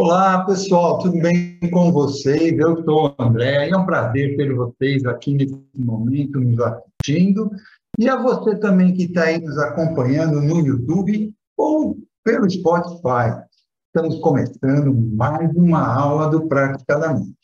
Olá, 0.00 0.44
pessoal, 0.44 0.98
tudo 1.00 1.18
bem 1.18 1.58
com 1.72 1.90
vocês? 1.90 2.56
Eu 2.56 2.84
sou 2.84 3.08
o 3.08 3.14
André 3.20 3.68
é 3.68 3.76
um 3.76 3.84
prazer 3.84 4.36
ter 4.36 4.54
vocês 4.54 5.04
aqui 5.04 5.34
nesse 5.34 5.60
momento 5.74 6.38
nos 6.38 6.60
assistindo. 6.60 7.50
E 7.98 8.08
a 8.08 8.14
você 8.14 8.54
também 8.60 8.94
que 8.94 9.06
está 9.06 9.24
aí 9.24 9.40
nos 9.40 9.58
acompanhando 9.58 10.40
no 10.40 10.64
YouTube 10.64 11.34
ou 11.56 11.98
pelo 12.22 12.48
Spotify. 12.48 13.42
Estamos 13.86 14.20
começando 14.20 14.94
mais 14.94 15.52
uma 15.56 15.92
aula 15.92 16.30
do 16.30 16.46
Praticadamente. 16.46 17.36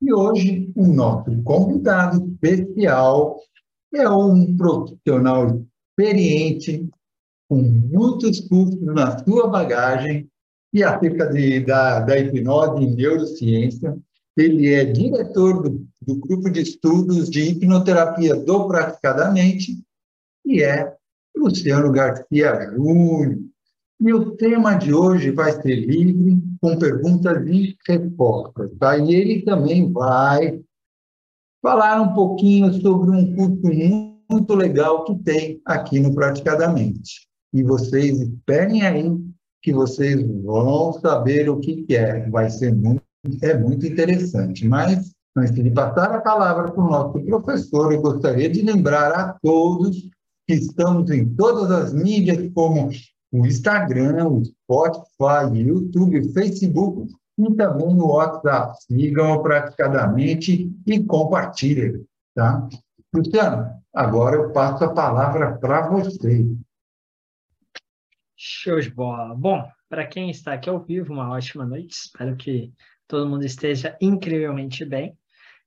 E 0.00 0.12
hoje 0.12 0.72
o 0.76 0.86
nosso 0.86 1.42
convidado 1.42 2.24
especial 2.24 3.40
é 3.92 4.08
um 4.08 4.56
profissional 4.56 5.64
experiente, 5.98 6.88
com 7.48 7.60
muitos 7.60 8.38
cursos 8.38 8.80
na 8.82 9.18
sua 9.24 9.48
bagagem, 9.48 10.30
e 10.72 10.82
acerca 10.82 11.26
de, 11.26 11.60
da, 11.60 12.00
da 12.00 12.18
hipnose 12.18 12.84
e 12.84 12.94
neurociência. 12.94 13.96
Ele 14.36 14.72
é 14.72 14.84
diretor 14.84 15.62
do, 15.62 15.86
do 16.00 16.16
grupo 16.16 16.50
de 16.50 16.60
estudos 16.60 17.28
de 17.28 17.42
hipnoterapia 17.42 18.36
do 18.36 18.68
Praticadamente 18.68 19.82
e 20.44 20.62
é 20.62 20.94
Luciano 21.36 21.90
Garcia 21.90 22.70
Júnior. 22.70 23.38
E 24.00 24.12
o 24.12 24.36
tema 24.36 24.74
de 24.74 24.94
hoje 24.94 25.32
vai 25.32 25.50
ser 25.60 25.74
livre, 25.74 26.38
com 26.60 26.78
perguntas 26.78 27.44
e 27.48 27.76
respostas. 27.86 28.70
Tá? 28.78 28.96
E 28.96 29.12
ele 29.12 29.42
também 29.42 29.90
vai 29.92 30.62
falar 31.60 32.00
um 32.00 32.14
pouquinho 32.14 32.72
sobre 32.80 33.10
um 33.10 33.34
curso 33.34 33.66
muito 34.30 34.54
legal 34.54 35.04
que 35.04 35.16
tem 35.16 35.60
aqui 35.64 35.98
no 35.98 36.14
Praticadamente. 36.14 37.26
E 37.52 37.62
vocês 37.62 38.20
esperem 38.20 38.82
aí 38.82 39.10
que 39.62 39.72
vocês 39.72 40.20
vão 40.42 40.92
saber 40.94 41.48
o 41.48 41.58
que 41.58 41.84
é. 41.94 42.28
Vai 42.30 42.50
ser 42.50 42.74
muito, 42.74 43.02
é 43.42 43.56
muito 43.56 43.86
interessante. 43.86 44.66
Mas, 44.66 45.12
antes 45.36 45.54
de 45.54 45.70
passar 45.70 46.14
a 46.14 46.20
palavra 46.20 46.70
para 46.70 46.82
o 46.82 46.90
nosso 46.90 47.20
professor, 47.24 47.92
eu 47.92 48.00
gostaria 48.00 48.48
de 48.48 48.62
lembrar 48.62 49.12
a 49.12 49.32
todos 49.42 50.08
que 50.46 50.54
estamos 50.54 51.10
em 51.10 51.28
todas 51.34 51.70
as 51.70 51.92
mídias, 51.92 52.50
como 52.54 52.90
o 53.32 53.46
Instagram, 53.46 54.26
o 54.28 54.42
Spotify, 54.44 55.50
o 55.50 55.56
YouTube, 55.56 56.20
o 56.20 56.32
Facebook 56.32 57.12
e 57.38 57.54
também 57.54 57.94
no 57.94 58.12
WhatsApp. 58.12 58.72
Sigam 58.86 59.42
praticadamente 59.42 60.72
e 60.86 61.04
compartilhem, 61.04 62.04
tá? 62.34 62.66
Luciano, 63.14 63.70
agora 63.94 64.36
eu 64.36 64.50
passo 64.50 64.84
a 64.84 64.92
palavra 64.92 65.56
para 65.58 65.88
você. 65.88 66.46
Show 68.40 68.80
de 68.80 68.88
bola. 68.88 69.34
Bom, 69.34 69.68
para 69.88 70.06
quem 70.06 70.30
está 70.30 70.52
aqui 70.52 70.70
ao 70.70 70.78
vivo, 70.78 71.12
uma 71.12 71.28
ótima 71.28 71.66
noite. 71.66 71.90
Espero 71.90 72.36
que 72.36 72.72
todo 73.08 73.28
mundo 73.28 73.44
esteja 73.44 73.98
incrivelmente 74.00 74.84
bem. 74.84 75.18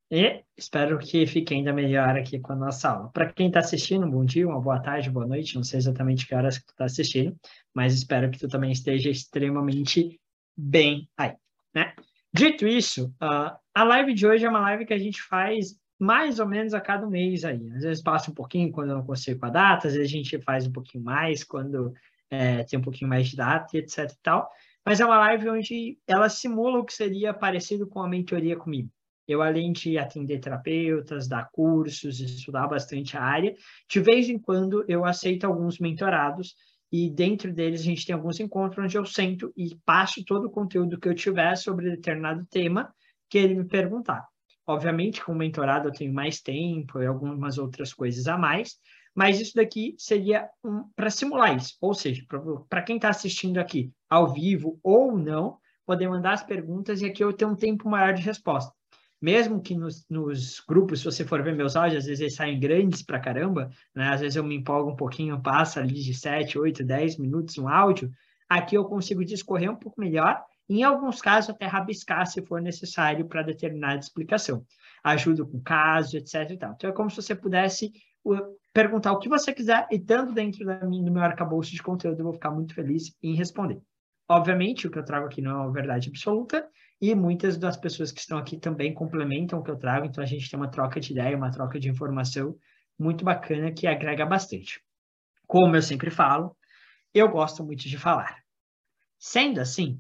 E 0.10 0.42
espero 0.58 0.98
que 0.98 1.28
fique 1.28 1.54
ainda 1.54 1.74
melhor 1.74 2.18
aqui 2.18 2.40
com 2.40 2.54
a 2.54 2.56
nossa 2.56 2.90
aula. 2.90 3.10
Para 3.10 3.32
quem 3.34 3.48
está 3.48 3.60
assistindo, 3.60 4.06
um 4.06 4.10
bom 4.10 4.24
dia, 4.24 4.48
uma 4.48 4.62
boa 4.62 4.80
tarde, 4.80 5.10
boa 5.10 5.28
noite. 5.28 5.56
Não 5.56 5.66
sei 5.66 5.80
exatamente 5.80 6.26
que 6.26 6.34
horas 6.34 6.58
que 6.58 6.66
tu 6.66 6.72
está 6.72 6.86
assistindo, 6.86 7.36
mas 7.74 7.94
espero 7.94 8.32
que 8.32 8.40
tu 8.40 8.48
também 8.48 8.72
esteja 8.72 9.10
extremamente 9.10 10.18
bem 10.56 11.10
aí, 11.18 11.36
né? 11.76 11.94
Dito 12.34 12.66
isso, 12.66 13.08
uh, 13.22 13.58
a 13.76 13.84
live 13.84 14.14
de 14.14 14.26
hoje 14.26 14.46
é 14.46 14.50
uma 14.50 14.62
live 14.62 14.86
que 14.86 14.94
a 14.94 14.98
gente 14.98 15.22
faz 15.22 15.76
mais 16.00 16.40
ou 16.40 16.48
menos 16.48 16.74
a 16.74 16.80
cada 16.80 17.06
mês 17.06 17.44
aí. 17.44 17.70
Às 17.76 17.84
vezes 17.84 18.02
passa 18.02 18.32
um 18.32 18.34
pouquinho 18.34 18.72
quando 18.72 18.92
eu 18.92 18.96
não 18.96 19.06
consigo 19.06 19.42
com 19.42 19.48
a 19.48 19.50
data, 19.50 19.88
às 19.88 19.94
vezes 19.94 20.08
a 20.08 20.12
gente 20.12 20.42
faz 20.42 20.66
um 20.66 20.72
pouquinho 20.72 21.04
mais 21.04 21.44
quando 21.44 21.94
é, 22.32 22.64
tem 22.64 22.80
um 22.80 22.82
pouquinho 22.82 23.10
mais 23.10 23.28
de 23.28 23.36
data 23.36 23.78
etc 23.78 24.10
e 24.10 24.18
tal. 24.24 24.50
Mas 24.86 25.00
é 25.00 25.06
uma 25.06 25.20
live 25.20 25.50
onde 25.50 26.00
ela 26.08 26.30
simula 26.30 26.80
o 26.80 26.86
que 26.86 26.94
seria 26.94 27.34
parecido 27.34 27.88
com 27.88 28.02
a 28.02 28.10
mentoria 28.10 28.56
comigo. 28.56 28.90
Eu, 29.28 29.42
além 29.42 29.72
de 29.72 29.98
atender 29.98 30.40
terapeutas, 30.40 31.28
dar 31.28 31.50
cursos, 31.52 32.20
estudar 32.20 32.68
bastante 32.68 33.16
a 33.16 33.22
área, 33.22 33.54
de 33.88 34.00
vez 34.00 34.28
em 34.28 34.40
quando 34.40 34.84
eu 34.88 35.06
aceito 35.06 35.46
alguns 35.46 35.78
mentorados 35.78 36.56
e 36.92 37.10
dentro 37.10 37.54
deles 37.54 37.82
a 37.82 37.84
gente 37.84 38.06
tem 38.06 38.14
alguns 38.14 38.40
encontros 38.40 38.84
onde 38.84 38.98
eu 38.98 39.06
sento 39.06 39.54
e 39.56 39.76
passo 39.86 40.26
todo 40.26 40.48
o 40.48 40.52
conteúdo 40.52 41.00
que 41.00 41.08
eu 41.08 41.16
tiver 41.16 41.56
sobre 41.56 41.92
determinado 41.92 42.46
tema 42.48 42.94
que 43.30 43.38
ele 43.38 43.56
me 43.56 43.66
perguntar. 43.66 44.28
Obviamente, 44.68 45.24
com 45.24 45.32
o 45.32 45.36
mentorado 45.36 45.88
eu 45.88 45.94
tenho 45.94 46.14
mais 46.14 46.42
tempo 46.42 47.02
e 47.02 47.06
algumas 47.06 47.58
outras 47.58 47.94
coisas 47.94 48.28
a 48.28 48.38
mais, 48.38 48.76
mas 49.16 49.40
isso 49.40 49.56
daqui 49.56 49.96
seria 49.98 50.50
um, 50.64 50.84
para 50.96 51.10
simular 51.10 51.56
isso, 51.56 51.76
ou 51.82 51.94
seja, 51.94 52.24
para 52.70 52.82
quem 52.82 52.96
está 52.96 53.10
assistindo 53.10 53.58
aqui 53.58 53.92
ao 54.10 54.34
vivo 54.34 54.80
ou 54.82 55.18
não, 55.18 55.58
poder 55.86 56.08
mandar 56.08 56.34
as 56.34 56.44
perguntas 56.44 57.02
e 57.02 57.06
aqui 57.06 57.24
eu 57.24 57.34
tenho 57.34 57.52
um 57.52 57.56
tempo 57.56 57.90
maior 57.90 58.14
de 58.14 58.22
resposta. 58.22 58.74
Mesmo 59.22 59.62
que 59.62 59.76
nos, 59.76 60.06
nos 60.10 60.60
grupos, 60.62 61.00
se 61.00 61.06
você 61.06 61.24
for 61.24 61.44
ver 61.44 61.56
meus 61.56 61.76
áudios, 61.76 62.00
às 62.00 62.06
vezes 62.06 62.22
eles 62.22 62.36
saem 62.36 62.60
grandes 62.60 63.04
para 63.04 63.20
caramba, 63.20 63.70
né? 63.94 64.08
às 64.08 64.22
vezes 64.22 64.36
eu 64.36 64.44
me 64.44 64.56
empolgo 64.56 64.92
um 64.92 64.96
pouquinho, 64.96 65.42
passa 65.42 65.80
ali 65.80 66.02
de 66.02 66.14
7, 66.14 66.58
8, 66.58 66.84
10 66.84 67.18
minutos 67.18 67.58
um 67.58 67.68
áudio, 67.68 68.10
aqui 68.50 68.76
eu 68.76 68.86
consigo 68.86 69.24
discorrer 69.24 69.70
um 69.70 69.76
pouco 69.76 70.02
melhor, 70.02 70.42
em 70.68 70.84
alguns 70.84 71.22
casos 71.22 71.50
até 71.50 71.66
rabiscar 71.66 72.26
se 72.26 72.42
for 72.42 72.62
necessário 72.62 73.28
para 73.28 73.44
determinada 73.44 74.00
explicação. 74.00 74.66
Ajudo 75.04 75.46
com 75.46 75.60
caso, 75.62 76.18
etc. 76.18 76.52
Então 76.52 76.90
é 76.90 76.94
como 76.94 77.10
se 77.10 77.18
você 77.18 77.36
pudesse 77.36 77.92
perguntar 78.74 79.12
o 79.12 79.20
que 79.20 79.30
você 79.30 79.54
quiser 79.54 79.88
e 79.92 79.96
estando 79.96 80.34
dentro 80.34 80.66
da 80.66 80.86
minha, 80.86 81.04
do 81.04 81.12
meu 81.12 81.22
arcabouço 81.22 81.72
de 81.72 81.84
conteúdo, 81.84 82.20
eu 82.20 82.24
vou 82.24 82.34
ficar 82.34 82.52
muito 82.52 82.74
feliz 82.74 83.16
em 83.22 83.36
responder. 83.36 83.82
Obviamente, 84.30 84.88
o 84.88 84.92
que 84.92 84.98
eu 84.98 85.06
trago 85.06 85.26
aqui 85.26 85.42
não 85.42 85.52
é 85.52 85.56
uma 85.56 85.72
verdade 85.72 86.10
absoluta 86.10 86.68
e 87.02 87.14
muitas 87.14 87.58
das 87.58 87.76
pessoas 87.76 88.12
que 88.12 88.20
estão 88.20 88.38
aqui 88.38 88.58
também 88.58 88.94
complementam 88.94 89.60
o 89.60 89.64
que 89.64 89.72
eu 89.72 89.78
trago, 89.78 90.06
então 90.06 90.24
a 90.24 90.28
gente 90.28 90.50
tem 90.50 90.58
uma 90.58 90.70
troca 90.70 91.00
de 91.00 91.12
ideia, 91.12 91.36
uma 91.36 91.52
troca 91.52 91.80
de 91.80 91.90
informação 91.90 92.56
muito 92.98 93.26
bacana 93.26 93.72
que 93.72 93.88
agrega 93.88 94.26
bastante. 94.26 94.82
Como 95.48 95.76
eu 95.76 95.82
sempre 95.82 96.10
falo, 96.10 96.56
eu 97.14 97.28
gosto 97.28 97.64
muito 97.64 97.90
de 97.90 97.98
falar. 97.98 98.38
Sendo 99.20 99.60
assim, 99.60 100.00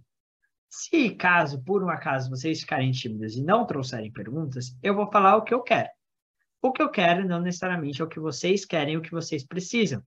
se 0.69 1.09
caso 1.15 1.61
por 1.63 1.83
um 1.83 1.89
acaso 1.89 2.29
vocês 2.29 2.61
ficarem 2.61 2.91
tímidos 2.91 3.35
e 3.35 3.43
não 3.43 3.65
trouxerem 3.65 4.11
perguntas, 4.11 4.77
eu 4.81 4.95
vou 4.95 5.11
falar 5.11 5.35
o 5.35 5.43
que 5.43 5.53
eu 5.53 5.61
quero. 5.61 5.89
O 6.61 6.71
que 6.71 6.81
eu 6.81 6.89
quero 6.89 7.27
não 7.27 7.41
necessariamente 7.41 8.01
é 8.01 8.05
o 8.05 8.07
que 8.07 8.19
vocês 8.19 8.65
querem, 8.65 8.95
o 8.95 9.01
que 9.01 9.11
vocês 9.11 9.43
precisam. 9.43 10.03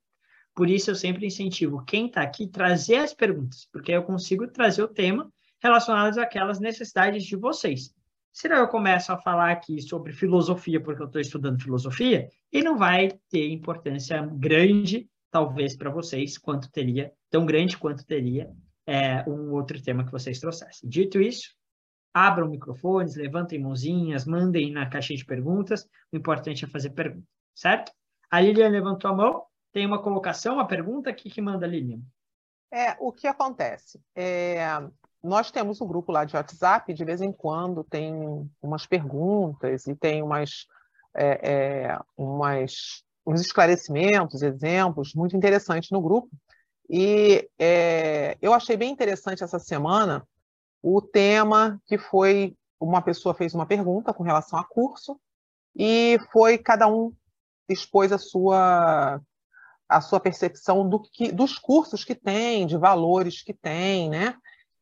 Por 0.55 0.71
isso, 0.71 0.91
eu 0.91 0.95
sempre 0.95 1.27
incentivo 1.27 1.85
quem 1.85 2.07
está 2.07 2.23
aqui 2.23 2.47
trazer 2.47 2.97
as 2.97 3.13
perguntas, 3.13 3.69
porque 3.73 3.91
eu 3.91 4.05
consigo 4.05 4.47
trazer 4.47 4.83
o 4.83 4.89
tema 4.89 5.29
relacionado 5.61 6.19
àquelas 6.19 6.61
necessidades 6.61 7.25
de 7.25 7.35
vocês. 7.35 7.93
Senão 8.33 8.57
eu 8.59 8.69
começo 8.69 9.13
a 9.13 9.19
falar 9.19 9.51
aqui 9.51 9.81
sobre 9.81 10.13
filosofia, 10.13 10.81
porque 10.81 11.03
eu 11.03 11.07
estou 11.07 11.21
estudando 11.21 11.63
filosofia, 11.63 12.29
e 12.53 12.63
não 12.63 12.77
vai 12.77 13.11
ter 13.31 13.49
importância 13.51 14.21
grande, 14.33 15.09
talvez, 15.31 15.77
para 15.77 15.91
vocês, 15.91 16.39
quanto 16.39 16.71
teria, 16.71 17.13
tão 17.31 17.45
grande 17.45 17.77
quanto 17.77 18.05
teria 18.07 18.49
é, 18.87 19.29
um 19.29 19.53
outro 19.53 19.81
tema 19.83 20.05
que 20.05 20.13
vocês 20.13 20.39
trouxessem. 20.39 20.89
Dito 20.89 21.21
isso, 21.21 21.49
abram 22.15 22.49
microfones, 22.49 23.17
levantem 23.17 23.59
mãozinhas, 23.59 24.25
mandem 24.25 24.71
na 24.71 24.89
caixinha 24.89 25.19
de 25.19 25.25
perguntas. 25.25 25.85
O 26.13 26.17
importante 26.17 26.65
é 26.65 26.69
fazer 26.69 26.91
perguntas, 26.91 27.29
certo? 27.53 27.93
A 28.31 28.41
Lilian 28.41 28.69
levantou 28.69 29.11
a 29.11 29.15
mão. 29.15 29.45
Tem 29.73 29.85
uma 29.85 30.01
colocação, 30.01 30.55
uma 30.55 30.67
pergunta? 30.67 31.11
O 31.11 31.15
que, 31.15 31.29
que 31.29 31.43
manda, 31.43 31.67
Lilian? 31.67 32.01
É, 32.73 32.97
o 33.01 33.13
que 33.13 33.27
acontece? 33.27 34.01
É, 34.15 34.65
nós 35.21 35.51
temos 35.51 35.81
um 35.81 35.87
grupo 35.87 36.13
lá 36.13 36.25
de 36.25 36.37
WhatsApp, 36.37 36.95
de 36.95 37.05
vez 37.05 37.21
em 37.21 37.33
quando 37.33 37.83
tem 37.83 38.49
umas 38.63 38.87
perguntas 38.87 39.89
e 39.89 39.97
tem 39.97 40.23
umas, 40.23 40.67
é, 41.15 41.51
é, 41.53 41.99
umas 42.17 43.03
uns 43.27 43.41
esclarecimentos, 43.41 44.43
exemplos 44.43 45.15
muito 45.15 45.37
interessantes 45.37 45.91
no 45.91 46.01
grupo. 46.01 46.29
E 46.89 47.49
é, 47.59 48.37
eu 48.41 48.53
achei 48.53 48.77
bem 48.77 48.93
interessante 48.93 49.43
essa 49.43 49.59
semana 49.59 50.25
o 50.87 51.01
tema 51.01 51.81
que 51.87 51.97
foi 51.97 52.55
uma 52.79 53.01
pessoa 53.01 53.35
fez 53.35 53.55
uma 53.55 53.65
pergunta 53.65 54.13
com 54.13 54.23
relação 54.23 54.59
a 54.59 54.65
curso 54.65 55.19
e 55.75 56.19
foi 56.31 56.59
cada 56.59 56.87
um 56.87 57.11
expôs 57.67 58.13
a 58.13 58.19
sua 58.19 59.19
a 59.89 60.01
sua 60.03 60.21
percepção 60.21 60.87
do 60.87 61.01
que, 61.01 61.33
dos 61.33 61.59
cursos 61.59 62.05
que 62.05 62.15
tem, 62.15 62.67
de 62.67 62.77
valores 62.77 63.43
que 63.43 63.55
tem, 63.55 64.11
né? 64.11 64.35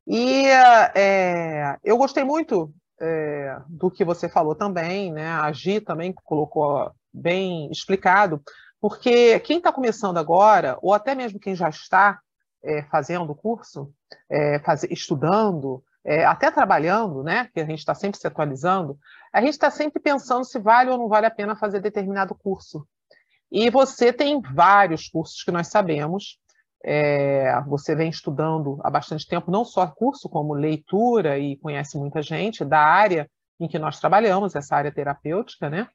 E 0.07 0.47
é, 0.95 1.77
eu 1.85 1.97
gostei 1.97 2.25
muito 2.25 2.73
é, 3.01 3.61
do 3.69 3.91
que 3.91 4.05
você 4.05 4.29
falou 4.29 4.57
também, 4.57 5.13
né? 5.13 5.29
A 5.29 5.53
Gi 5.53 5.81
também 5.81 6.13
colocou 6.13 6.91
bem 7.13 7.71
explicado, 7.71 8.43
porque 8.81 9.39
quem 9.41 9.59
está 9.59 9.73
começando 9.73 10.19
agora, 10.19 10.79
ou 10.83 10.93
até 10.95 11.15
mesmo 11.15 11.39
quem 11.39 11.55
já 11.55 11.69
está 11.69 12.21
é, 12.65 12.83
fazendo 12.85 13.31
o 13.31 13.37
curso, 13.37 13.93
é, 14.29 14.59
faz, 14.61 14.85
estudando, 14.85 15.83
é, 16.05 16.25
até 16.25 16.51
trabalhando, 16.51 17.23
né, 17.23 17.49
que 17.53 17.61
a 17.61 17.65
gente 17.65 17.79
está 17.79 17.95
sempre 17.95 18.19
se 18.19 18.27
atualizando, 18.27 18.99
a 19.33 19.41
gente 19.41 19.53
está 19.53 19.71
sempre 19.71 20.01
pensando 20.01 20.45
se 20.45 20.59
vale 20.59 20.91
ou 20.91 20.99
não 20.99 21.09
vale 21.09 21.27
a 21.27 21.31
pena 21.31 21.57
fazer 21.57 21.81
determinado 21.81 22.35
curso. 22.35 22.87
E 23.51 23.71
você 23.71 24.13
tem 24.13 24.41
vários 24.41 25.09
cursos 25.09 25.43
que 25.43 25.51
nós 25.51 25.69
sabemos 25.69 26.41
é, 26.85 27.61
você 27.67 27.95
vem 27.95 28.11
estudando 28.11 28.81
há 28.83 28.91
bastante 28.91 29.27
tempo, 29.27 29.51
não 29.51 29.65
só 29.65 29.87
curso, 29.87 30.29
como 30.29 30.53
leitura 30.53 31.39
e 31.39 31.57
conhece 31.57 31.97
muita 31.97 32.21
gente 32.21 32.65
da 32.65 32.81
área 32.81 33.31
em 33.61 33.69
que 33.69 33.79
nós 33.79 34.01
trabalhamos, 34.01 34.57
essa 34.57 34.75
área 34.75 34.93
terapêutica, 34.93 35.71
né? 35.71 35.89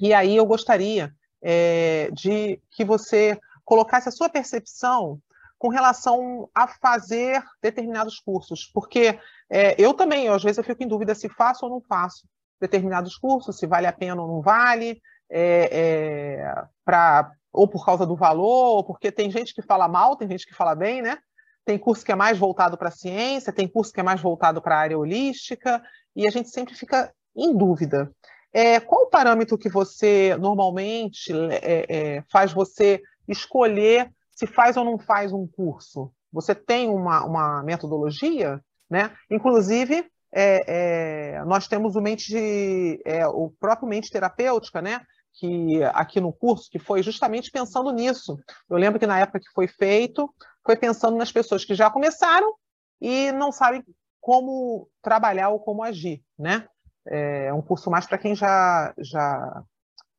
E 0.00 0.14
aí 0.14 0.34
eu 0.36 0.46
gostaria 0.46 1.12
é, 1.42 2.10
de 2.12 2.60
que 2.70 2.84
você 2.84 3.38
colocasse 3.64 4.08
a 4.08 4.12
sua 4.12 4.30
percepção 4.30 5.20
com 5.58 5.68
relação 5.68 6.48
a 6.54 6.68
fazer 6.68 7.42
determinados 7.62 8.20
cursos, 8.20 8.70
porque 8.72 9.18
é, 9.50 9.74
eu 9.80 9.94
também, 9.94 10.26
eu, 10.26 10.34
às 10.34 10.42
vezes, 10.42 10.58
eu 10.58 10.64
fico 10.64 10.82
em 10.82 10.88
dúvida 10.88 11.14
se 11.14 11.28
faço 11.28 11.64
ou 11.64 11.70
não 11.70 11.80
faço 11.80 12.26
determinados 12.60 13.16
cursos, 13.16 13.58
se 13.58 13.66
vale 13.66 13.86
a 13.86 13.92
pena 13.92 14.20
ou 14.22 14.28
não 14.28 14.42
vale, 14.42 15.00
é, 15.30 15.68
é, 15.72 16.64
pra, 16.84 17.30
ou 17.52 17.66
por 17.66 17.84
causa 17.84 18.06
do 18.06 18.16
valor, 18.16 18.76
ou 18.76 18.84
porque 18.84 19.10
tem 19.10 19.30
gente 19.30 19.54
que 19.54 19.62
fala 19.62 19.88
mal, 19.88 20.16
tem 20.16 20.28
gente 20.28 20.46
que 20.46 20.54
fala 20.54 20.74
bem, 20.74 21.02
né? 21.02 21.18
Tem 21.64 21.78
curso 21.78 22.04
que 22.04 22.12
é 22.12 22.14
mais 22.14 22.38
voltado 22.38 22.76
para 22.76 22.88
a 22.88 22.92
ciência, 22.92 23.52
tem 23.52 23.66
curso 23.66 23.92
que 23.92 24.00
é 24.00 24.02
mais 24.02 24.20
voltado 24.20 24.62
para 24.62 24.76
a 24.76 24.80
área 24.80 24.98
holística, 24.98 25.82
e 26.14 26.26
a 26.26 26.30
gente 26.30 26.48
sempre 26.48 26.74
fica 26.74 27.12
em 27.34 27.56
dúvida. 27.56 28.10
É, 28.52 28.80
qual 28.80 29.02
o 29.02 29.10
parâmetro 29.10 29.58
que 29.58 29.68
você 29.68 30.36
normalmente 30.38 31.32
é, 31.50 31.86
é, 31.88 32.24
faz 32.30 32.52
você 32.52 33.02
escolher 33.28 34.10
se 34.36 34.46
faz 34.46 34.76
ou 34.76 34.84
não 34.84 34.98
faz 34.98 35.32
um 35.32 35.46
curso? 35.46 36.12
Você 36.30 36.54
tem 36.54 36.88
uma, 36.90 37.24
uma 37.24 37.62
metodologia? 37.62 38.60
Né? 38.88 39.10
Inclusive, 39.30 40.06
é, 40.32 41.38
é, 41.38 41.44
nós 41.44 41.66
temos 41.66 41.96
o 41.96 42.00
mente 42.00 43.00
é, 43.04 43.26
o 43.26 43.50
próprio 43.58 43.88
mente 43.88 44.10
terapêutica, 44.10 44.82
né? 44.82 45.00
Que 45.32 45.82
aqui 45.94 46.20
no 46.20 46.32
curso 46.32 46.70
que 46.70 46.78
foi 46.78 47.02
justamente 47.02 47.50
pensando 47.50 47.90
nisso. 47.90 48.38
Eu 48.68 48.76
lembro 48.76 49.00
que 49.00 49.06
na 49.06 49.18
época 49.18 49.40
que 49.40 49.50
foi 49.54 49.66
feito, 49.66 50.32
foi 50.64 50.76
pensando 50.76 51.16
nas 51.16 51.32
pessoas 51.32 51.64
que 51.64 51.74
já 51.74 51.90
começaram 51.90 52.54
e 53.00 53.32
não 53.32 53.50
sabem 53.50 53.82
como 54.20 54.88
trabalhar 55.02 55.48
ou 55.48 55.60
como 55.60 55.82
agir, 55.82 56.22
né? 56.38 56.66
É 57.08 57.52
um 57.52 57.62
curso 57.62 57.90
mais 57.90 58.06
para 58.06 58.18
quem 58.18 58.34
já, 58.34 58.92
já 58.98 59.62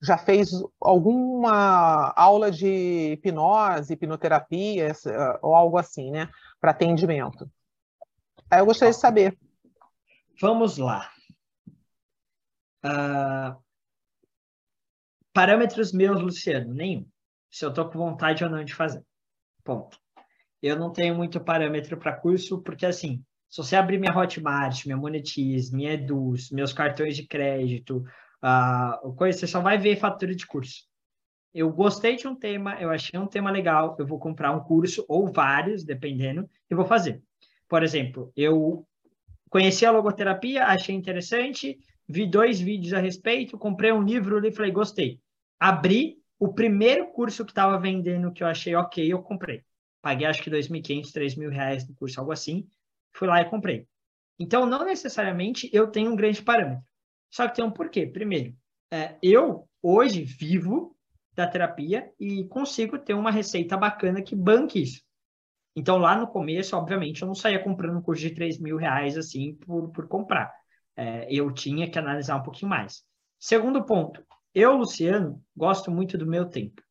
já 0.01 0.17
fez 0.17 0.51
alguma 0.79 2.13
aula 2.15 2.51
de 2.51 3.13
hipnose, 3.13 3.93
hipnoterapia 3.93 4.91
ou 5.41 5.55
algo 5.55 5.77
assim, 5.77 6.11
né, 6.11 6.29
para 6.59 6.71
atendimento. 6.71 7.49
Aí 8.49 8.59
eu 8.59 8.65
gostaria 8.65 8.93
de 8.93 8.99
saber. 8.99 9.37
Vamos 10.39 10.77
lá. 10.77 11.11
Uh, 12.85 13.61
parâmetros 15.33 15.91
meus, 15.91 16.21
Luciano, 16.21 16.73
nenhum. 16.73 17.05
Se 17.51 17.65
eu 17.65 17.69
estou 17.69 17.89
com 17.89 17.97
vontade 17.97 18.43
ou 18.43 18.49
não 18.49 18.63
de 18.63 18.73
fazer. 18.73 19.03
Ponto. 19.63 19.99
Eu 20.61 20.77
não 20.77 20.91
tenho 20.91 21.15
muito 21.15 21.39
parâmetro 21.39 21.97
para 21.97 22.15
curso, 22.15 22.61
porque 22.61 22.85
assim, 22.85 23.23
se 23.49 23.57
você 23.57 23.75
abrir 23.75 23.99
minha 23.99 24.15
Hotmart, 24.15 24.85
minha 24.85 24.97
Monetize, 24.97 25.75
minha 25.75 25.93
Eduz, 25.93 26.49
meus 26.51 26.73
cartões 26.73 27.15
de 27.15 27.25
crédito, 27.25 28.03
uh, 28.43 29.13
coisa, 29.15 29.39
você 29.39 29.47
só 29.47 29.61
vai 29.61 29.77
ver 29.77 29.97
fatura 29.97 30.35
de 30.35 30.45
curso. 30.45 30.85
Eu 31.53 31.71
gostei 31.71 32.15
de 32.15 32.27
um 32.27 32.35
tema, 32.35 32.79
eu 32.79 32.89
achei 32.89 33.19
um 33.19 33.25
tema 33.25 33.49
legal, 33.49 33.95
eu 33.99 34.05
vou 34.05 34.19
comprar 34.19 34.51
um 34.51 34.59
curso 34.59 35.05
ou 35.07 35.31
vários, 35.31 35.83
dependendo, 35.83 36.49
e 36.69 36.75
vou 36.75 36.85
fazer. 36.85 37.21
Por 37.67 37.83
exemplo, 37.83 38.31
eu 38.35 38.85
conheci 39.49 39.85
a 39.85 39.91
logoterapia, 39.91 40.65
achei 40.65 40.93
interessante, 40.93 41.77
vi 42.07 42.27
dois 42.27 42.59
vídeos 42.59 42.93
a 42.93 42.99
respeito, 42.99 43.57
comprei 43.57 43.91
um 43.91 44.03
livro 44.03 44.45
e 44.45 44.51
falei, 44.51 44.71
gostei. 44.71 45.19
Abri 45.59 46.17
o 46.39 46.53
primeiro 46.53 47.07
curso 47.07 47.43
que 47.43 47.51
estava 47.51 47.79
vendendo 47.79 48.31
que 48.31 48.43
eu 48.43 48.47
achei 48.47 48.75
ok, 48.75 49.11
eu 49.11 49.21
comprei. 49.21 49.63
Paguei 50.01 50.27
acho 50.27 50.43
que 50.43 50.51
2.500, 50.51 51.11
3.000 51.11 51.49
reais 51.49 51.87
no 51.87 51.95
curso, 51.95 52.19
algo 52.19 52.31
assim. 52.31 52.67
Fui 53.13 53.27
lá 53.27 53.41
e 53.41 53.49
comprei. 53.49 53.87
Então, 54.39 54.65
não 54.65 54.85
necessariamente 54.85 55.69
eu 55.73 55.87
tenho 55.87 56.11
um 56.11 56.15
grande 56.15 56.41
parâmetro. 56.41 56.85
Só 57.29 57.47
que 57.47 57.55
tem 57.55 57.65
um 57.65 57.71
porquê. 57.71 58.05
Primeiro, 58.05 58.55
é, 58.91 59.17
eu 59.21 59.67
hoje 59.81 60.23
vivo 60.23 60.95
da 61.33 61.47
terapia 61.47 62.11
e 62.19 62.45
consigo 62.45 62.97
ter 62.97 63.13
uma 63.13 63.31
receita 63.31 63.77
bacana 63.77 64.21
que 64.21 64.35
banque 64.35 64.81
isso. 64.81 65.01
Então, 65.75 65.97
lá 65.97 66.15
no 66.15 66.27
começo, 66.27 66.75
obviamente, 66.75 67.21
eu 67.21 67.27
não 67.27 67.35
saía 67.35 67.63
comprando 67.63 67.97
um 67.97 68.01
curso 68.01 68.23
de 68.23 68.31
3 68.31 68.59
mil 68.59 68.77
reais 68.77 69.15
assim 69.15 69.53
por, 69.53 69.91
por 69.91 70.07
comprar. 70.07 70.51
É, 70.95 71.31
eu 71.31 71.51
tinha 71.53 71.87
que 71.87 71.99
analisar 71.99 72.37
um 72.37 72.41
pouquinho 72.41 72.69
mais. 72.69 73.03
Segundo 73.37 73.85
ponto, 73.85 74.25
eu, 74.55 74.75
Luciano, 74.75 75.39
gosto 75.55 75.91
muito 75.91 76.17
do 76.17 76.25
meu 76.25 76.45
tempo. 76.45 76.81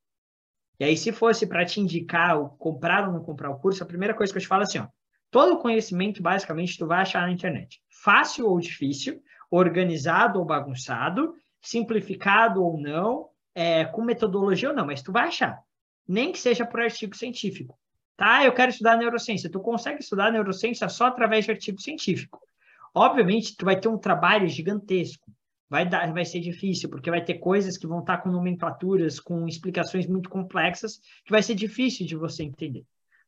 E 0.78 0.84
aí, 0.84 0.96
se 0.96 1.10
fosse 1.10 1.48
para 1.48 1.64
te 1.64 1.80
indicar 1.80 2.38
o 2.38 2.50
comprar 2.50 3.08
ou 3.08 3.12
não 3.12 3.24
comprar 3.24 3.50
o 3.50 3.58
curso, 3.58 3.82
a 3.82 3.86
primeira 3.86 4.14
coisa 4.14 4.32
que 4.32 4.38
eu 4.38 4.42
te 4.42 4.46
falo 4.46 4.62
é 4.62 4.66
assim, 4.66 4.78
ó, 4.78 4.86
todo 5.32 5.58
conhecimento, 5.58 6.22
basicamente, 6.22 6.78
tu 6.78 6.86
vai 6.86 7.00
achar 7.00 7.22
na 7.22 7.32
internet. 7.32 7.82
Fácil 8.04 8.46
ou 8.46 8.60
difícil, 8.60 9.20
organizado 9.50 10.38
ou 10.38 10.44
bagunçado, 10.44 11.34
simplificado 11.60 12.62
ou 12.62 12.78
não, 12.78 13.28
é, 13.54 13.84
com 13.84 14.02
metodologia 14.02 14.70
ou 14.70 14.74
não, 14.74 14.86
mas 14.86 15.02
tu 15.02 15.12
vai 15.12 15.28
achar. 15.28 15.58
Nem 16.06 16.32
que 16.32 16.38
seja 16.38 16.64
por 16.64 16.80
artigo 16.80 17.16
científico. 17.16 17.78
Tá, 18.16 18.44
eu 18.44 18.52
quero 18.52 18.70
estudar 18.70 18.96
neurociência. 18.96 19.50
Tu 19.50 19.60
consegue 19.60 20.00
estudar 20.00 20.32
neurociência 20.32 20.88
só 20.88 21.06
através 21.06 21.44
de 21.44 21.50
artigo 21.50 21.80
científico. 21.80 22.40
Obviamente, 22.94 23.56
tu 23.56 23.64
vai 23.64 23.78
ter 23.78 23.88
um 23.88 23.98
trabalho 23.98 24.48
gigantesco. 24.48 25.30
Vai, 25.68 25.86
dar, 25.86 26.12
vai 26.12 26.24
ser 26.24 26.40
difícil, 26.40 26.88
porque 26.88 27.10
vai 27.10 27.22
ter 27.22 27.34
coisas 27.34 27.76
que 27.76 27.86
vão 27.86 28.00
estar 28.00 28.18
com 28.18 28.30
nomenclaturas, 28.30 29.18
com 29.18 29.46
explicações 29.48 30.06
muito 30.06 30.30
complexas, 30.30 30.98
que 31.24 31.30
vai 31.30 31.42
ser 31.42 31.54
difícil 31.54 32.06
de 32.06 32.14
você 32.14 32.44
entender. 32.44 32.84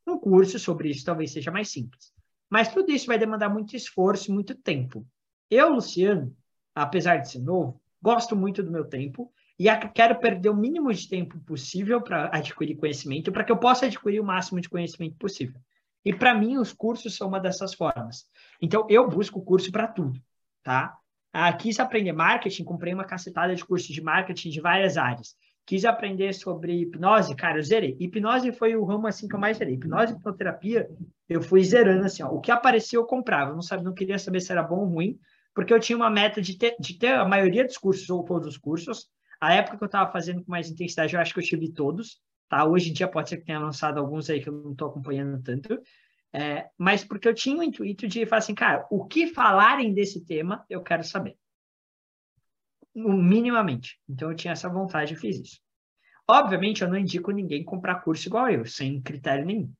Um 0.06 0.16
curso 0.18 0.58
sobre 0.58 0.88
isso 0.88 1.04
talvez 1.04 1.32
seja 1.32 1.50
mais 1.50 1.68
simples. 1.68 2.12
Mas 2.48 2.72
tudo 2.72 2.90
isso 2.90 3.06
vai 3.06 3.18
demandar 3.18 3.50
muito 3.50 3.76
esforço 3.76 4.30
e 4.30 4.34
muito 4.34 4.54
tempo. 4.54 5.04
Eu, 5.50 5.70
Luciano, 5.70 6.34
apesar 6.74 7.16
de 7.18 7.30
ser 7.30 7.40
novo, 7.40 7.80
gosto 8.00 8.36
muito 8.36 8.62
do 8.62 8.70
meu 8.70 8.84
tempo 8.84 9.32
e 9.58 9.66
quero 9.94 10.20
perder 10.20 10.50
o 10.50 10.56
mínimo 10.56 10.92
de 10.92 11.08
tempo 11.08 11.38
possível 11.40 12.00
para 12.00 12.30
adquirir 12.32 12.76
conhecimento, 12.76 13.32
para 13.32 13.42
que 13.42 13.50
eu 13.50 13.56
possa 13.56 13.86
adquirir 13.86 14.20
o 14.20 14.24
máximo 14.24 14.60
de 14.60 14.68
conhecimento 14.68 15.16
possível. 15.16 15.60
E 16.04 16.14
para 16.14 16.34
mim, 16.34 16.58
os 16.58 16.72
cursos 16.72 17.16
são 17.16 17.28
uma 17.28 17.40
dessas 17.40 17.74
formas. 17.74 18.24
Então, 18.62 18.86
eu 18.88 19.08
busco 19.08 19.42
curso 19.42 19.72
para 19.72 19.88
tudo, 19.88 20.20
tá? 20.62 20.96
Quis 21.58 21.80
aprender 21.80 22.12
marketing, 22.12 22.64
comprei 22.64 22.94
uma 22.94 23.04
cacetada 23.04 23.54
de 23.54 23.64
cursos 23.64 23.88
de 23.88 24.00
marketing 24.00 24.50
de 24.50 24.60
várias 24.60 24.96
áreas. 24.96 25.36
Quis 25.66 25.84
aprender 25.84 26.32
sobre 26.32 26.80
hipnose, 26.80 27.34
cara, 27.34 27.58
eu 27.58 27.62
zerei. 27.62 27.96
Hipnose 28.00 28.52
foi 28.52 28.74
o 28.74 28.84
ramo 28.84 29.06
assim 29.06 29.28
que 29.28 29.34
eu 29.34 29.40
mais 29.40 29.58
zerei. 29.58 29.74
Hipnose 29.74 30.12
e 30.12 30.16
hipnoterapia, 30.16 30.88
eu 31.28 31.42
fui 31.42 31.62
zerando 31.62 32.06
assim, 32.06 32.22
ó. 32.22 32.28
O 32.28 32.40
que 32.40 32.50
apareceu, 32.50 33.02
eu 33.02 33.06
comprava. 33.06 33.50
Eu 33.50 33.54
não, 33.54 33.62
sabia, 33.62 33.84
não 33.84 33.92
queria 33.92 34.18
saber 34.18 34.40
se 34.40 34.50
era 34.50 34.62
bom 34.62 34.78
ou 34.78 34.86
ruim, 34.86 35.18
porque 35.58 35.74
eu 35.74 35.80
tinha 35.80 35.96
uma 35.96 36.08
meta 36.08 36.40
de 36.40 36.56
ter, 36.56 36.76
de 36.78 36.96
ter 36.96 37.14
a 37.14 37.24
maioria 37.24 37.64
dos 37.64 37.76
cursos 37.76 38.08
ou 38.08 38.22
todos 38.22 38.46
os 38.46 38.56
cursos. 38.56 39.08
A 39.40 39.54
época 39.54 39.76
que 39.76 39.82
eu 39.82 39.86
estava 39.86 40.08
fazendo 40.12 40.44
com 40.44 40.52
mais 40.52 40.70
intensidade, 40.70 41.12
eu 41.12 41.20
acho 41.20 41.34
que 41.34 41.40
eu 41.40 41.44
tive 41.44 41.72
todos. 41.72 42.20
Tá? 42.48 42.64
Hoje 42.64 42.90
em 42.90 42.92
dia 42.92 43.08
pode 43.08 43.28
ser 43.28 43.38
que 43.38 43.46
tenha 43.46 43.58
lançado 43.58 43.98
alguns 43.98 44.30
aí 44.30 44.40
que 44.40 44.48
eu 44.48 44.52
não 44.52 44.70
estou 44.70 44.86
acompanhando 44.86 45.42
tanto. 45.42 45.76
É, 46.32 46.70
mas 46.78 47.02
porque 47.02 47.26
eu 47.26 47.34
tinha 47.34 47.58
o 47.58 47.62
intuito 47.64 48.06
de 48.06 48.24
falar 48.24 48.38
assim, 48.38 48.54
cara, 48.54 48.86
o 48.88 49.04
que 49.04 49.26
falarem 49.26 49.92
desse 49.92 50.24
tema, 50.24 50.64
eu 50.70 50.80
quero 50.80 51.02
saber. 51.02 51.36
Minimamente. 52.94 54.00
Então 54.08 54.30
eu 54.30 54.36
tinha 54.36 54.52
essa 54.52 54.68
vontade 54.68 55.14
e 55.14 55.16
fiz 55.16 55.40
isso. 55.40 55.60
Obviamente, 56.30 56.82
eu 56.82 56.88
não 56.88 56.96
indico 56.96 57.32
ninguém 57.32 57.64
comprar 57.64 57.96
curso 57.96 58.28
igual 58.28 58.48
eu, 58.48 58.64
sem 58.64 59.02
critério 59.02 59.44
nenhum. 59.44 59.72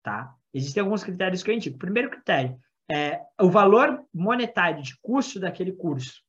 Tá? 0.00 0.32
Existem 0.54 0.80
alguns 0.80 1.02
critérios 1.02 1.42
que 1.42 1.50
eu 1.50 1.54
indico. 1.56 1.76
Primeiro 1.76 2.08
critério, 2.08 2.56
é, 2.90 3.20
o 3.40 3.50
valor 3.50 4.04
monetário 4.12 4.82
de 4.82 4.96
custo 5.00 5.38
daquele 5.38 5.72
curso, 5.72 6.22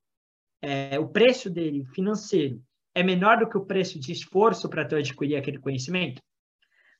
é, 0.62 1.00
o 1.00 1.08
preço 1.08 1.50
dele 1.50 1.86
financeiro, 1.94 2.62
é 2.94 3.01
menor 3.01 3.38
do 3.38 3.48
que 3.48 3.58
o 3.58 3.66
preço 3.66 4.00
de 4.00 4.12
esforço 4.12 4.70
para 4.70 4.86
tu 4.86 4.96
adquirir 4.96 5.38
aquele 5.38 5.60
conhecimento? 5.60 6.22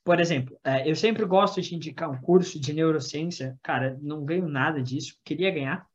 Por 0.02 0.18
exemplo, 0.18 0.58
é, 0.64 0.90
eu 0.90 0.96
sempre 0.96 1.24
gosto 1.26 1.60
de 1.60 1.74
indicar 1.74 2.10
um 2.10 2.20
curso 2.20 2.58
de 2.58 2.72
neurociência. 2.72 3.58
Cara, 3.62 3.98
não 4.00 4.24
ganho 4.24 4.48
nada 4.48 4.82
disso, 4.82 5.14
queria 5.24 5.50
ganhar, 5.50 5.86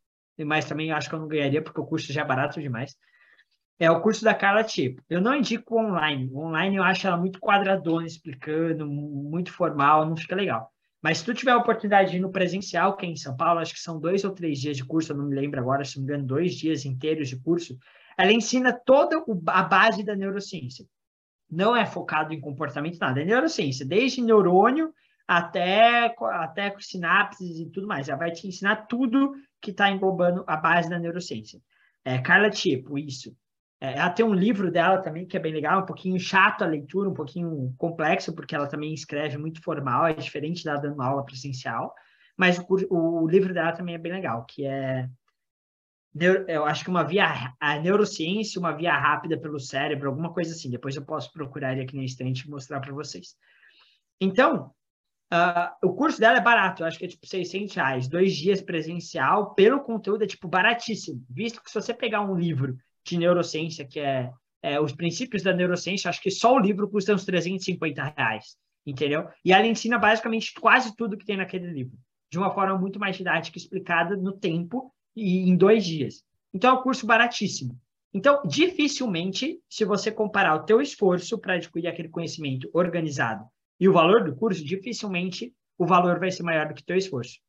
mas 0.45 0.65
também 0.65 0.91
acho 0.91 1.09
que 1.09 1.15
eu 1.15 1.19
não 1.19 1.27
ganharia 1.27 1.63
porque 1.63 1.79
o 1.79 1.85
curso 1.85 2.13
já 2.13 2.21
é 2.21 2.25
barato 2.25 2.61
demais. 2.61 2.95
É 3.79 3.89
o 3.91 4.01
curso 4.01 4.23
da 4.23 4.33
Carla 4.33 4.63
Tipo. 4.63 5.01
Eu 5.09 5.19
não 5.19 5.35
indico 5.35 5.77
online. 5.77 6.31
Online 6.33 6.77
eu 6.77 6.83
acho 6.83 7.07
ela 7.07 7.17
muito 7.17 7.39
quadradona, 7.39 8.05
explicando, 8.05 8.87
muito 8.87 9.51
formal, 9.51 10.05
não 10.05 10.15
fica 10.15 10.35
legal. 10.35 10.71
Mas 11.05 11.19
se 11.19 11.25
tu 11.25 11.35
tiver 11.35 11.51
a 11.51 11.57
oportunidade 11.57 12.09
de 12.09 12.17
ir 12.17 12.19
no 12.19 12.31
presencial, 12.31 12.97
que 12.97 13.05
é 13.05 13.09
em 13.09 13.15
São 13.15 13.37
Paulo, 13.37 13.59
acho 13.59 13.75
que 13.75 13.79
são 13.79 13.99
dois 13.99 14.23
ou 14.23 14.31
três 14.31 14.59
dias 14.59 14.75
de 14.75 14.83
curso, 14.83 15.11
eu 15.11 15.15
não 15.15 15.27
me 15.27 15.35
lembro 15.35 15.59
agora, 15.59 15.85
se 15.85 15.97
não 15.97 16.03
me 16.03 16.11
engano, 16.11 16.25
dois 16.25 16.55
dias 16.55 16.83
inteiros 16.83 17.29
de 17.29 17.39
curso, 17.39 17.77
ela 18.17 18.31
ensina 18.31 18.73
toda 18.73 19.23
a 19.49 19.61
base 19.61 20.03
da 20.03 20.15
neurociência. 20.15 20.83
Não 21.47 21.77
é 21.77 21.85
focado 21.85 22.33
em 22.33 22.41
comportamento, 22.41 22.97
nada, 22.97 23.21
é 23.21 23.23
neurociência, 23.23 23.85
desde 23.85 24.19
neurônio 24.19 24.91
até, 25.27 26.11
até 26.19 26.75
sinapses 26.79 27.59
e 27.59 27.69
tudo 27.69 27.85
mais. 27.85 28.09
Ela 28.09 28.17
vai 28.17 28.31
te 28.31 28.47
ensinar 28.47 28.87
tudo 28.87 29.35
que 29.61 29.69
está 29.69 29.91
englobando 29.91 30.43
a 30.47 30.57
base 30.57 30.89
da 30.89 30.97
neurociência. 30.97 31.61
É, 32.03 32.17
Carla 32.17 32.49
Tipo, 32.49 32.97
isso. 32.97 33.31
É, 33.81 33.97
ela 33.97 34.09
tem 34.09 34.25
um 34.25 34.33
livro 34.33 34.71
dela 34.71 34.99
também 34.99 35.25
que 35.25 35.35
é 35.35 35.39
bem 35.39 35.53
legal, 35.53 35.81
um 35.81 35.85
pouquinho 35.85 36.19
chato 36.19 36.63
a 36.63 36.67
leitura, 36.67 37.09
um 37.09 37.13
pouquinho 37.13 37.73
complexo, 37.77 38.33
porque 38.33 38.55
ela 38.55 38.67
também 38.67 38.93
escreve 38.93 39.37
muito 39.37 39.61
formal, 39.61 40.07
é 40.07 40.13
diferente 40.13 40.63
da 40.63 40.77
dando 40.77 41.01
aula 41.01 41.25
presencial. 41.25 41.93
Mas 42.37 42.59
o, 42.59 43.23
o 43.23 43.27
livro 43.27 43.53
dela 43.53 43.71
também 43.71 43.95
é 43.95 43.99
bem 43.99 44.11
legal, 44.11 44.45
que 44.45 44.65
é 44.65 45.09
eu 46.47 46.63
acho 46.63 46.83
que 46.83 46.89
uma 46.89 47.03
via 47.03 47.53
a 47.59 47.77
neurociência, 47.77 48.57
uma 48.57 48.71
via 48.71 48.97
rápida 48.97 49.37
pelo 49.37 49.59
cérebro, 49.59 50.09
alguma 50.09 50.31
coisa 50.31 50.53
assim. 50.53 50.69
Depois 50.69 50.95
eu 50.95 51.03
posso 51.03 51.31
procurar 51.31 51.73
ele 51.73 51.81
aqui 51.81 51.95
na 51.95 52.05
estante 52.05 52.47
e 52.47 52.49
mostrar 52.49 52.79
para 52.79 52.93
vocês. 52.93 53.35
Então, 54.19 54.71
uh, 55.33 55.87
o 55.87 55.93
curso 55.93 56.17
dela 56.17 56.37
é 56.37 56.41
barato, 56.41 56.83
eu 56.83 56.87
acho 56.87 56.97
que 56.97 57.03
é 57.03 57.09
tipo 57.09 57.27
600 57.27 57.75
reais, 57.75 58.07
dois 58.07 58.33
dias 58.33 58.61
presencial, 58.61 59.53
pelo 59.55 59.81
conteúdo 59.81 60.23
é 60.23 60.27
tipo 60.27 60.47
baratíssimo, 60.47 61.21
visto 61.29 61.61
que 61.61 61.69
se 61.69 61.75
você 61.75 61.93
pegar 61.93 62.21
um 62.21 62.37
livro 62.37 62.77
de 63.05 63.17
neurociência, 63.17 63.85
que 63.85 63.99
é, 63.99 64.31
é 64.61 64.79
os 64.79 64.91
princípios 64.93 65.43
da 65.43 65.53
neurociência, 65.53 66.09
acho 66.09 66.21
que 66.21 66.31
só 66.31 66.55
o 66.55 66.59
livro 66.59 66.89
custa 66.89 67.13
uns 67.13 67.23
350 67.23 68.13
reais, 68.17 68.57
entendeu? 68.85 69.27
E 69.43 69.53
ela 69.53 69.67
ensina 69.67 69.97
basicamente 69.97 70.53
quase 70.59 70.95
tudo 70.95 71.17
que 71.17 71.25
tem 71.25 71.37
naquele 71.37 71.67
livro, 71.67 71.97
de 72.31 72.37
uma 72.37 72.53
forma 72.53 72.77
muito 72.77 72.99
mais 72.99 73.15
didática, 73.15 73.57
explicada 73.57 74.17
no 74.17 74.33
tempo 74.33 74.91
e 75.15 75.47
em 75.47 75.55
dois 75.55 75.85
dias. 75.85 76.23
Então, 76.53 76.75
é 76.75 76.79
um 76.79 76.81
curso 76.81 77.05
baratíssimo. 77.05 77.79
Então, 78.13 78.41
dificilmente, 78.45 79.59
se 79.69 79.83
você 79.83 80.09
comparar 80.09 80.55
o 80.55 80.63
teu 80.63 80.81
esforço 80.81 81.37
para 81.37 81.55
adquirir 81.55 81.87
aquele 81.87 82.07
conhecimento 82.07 82.69
organizado 82.73 83.45
e 83.79 83.89
o 83.89 83.93
valor 83.93 84.23
do 84.23 84.35
curso, 84.35 84.63
dificilmente 84.63 85.53
o 85.77 85.85
valor 85.85 86.17
vai 86.17 86.31
ser 86.31 86.43
maior 86.43 86.69
do 86.69 86.73
que 86.73 86.81
o 86.81 86.85
teu 86.85 86.95
esforço. 86.95 87.39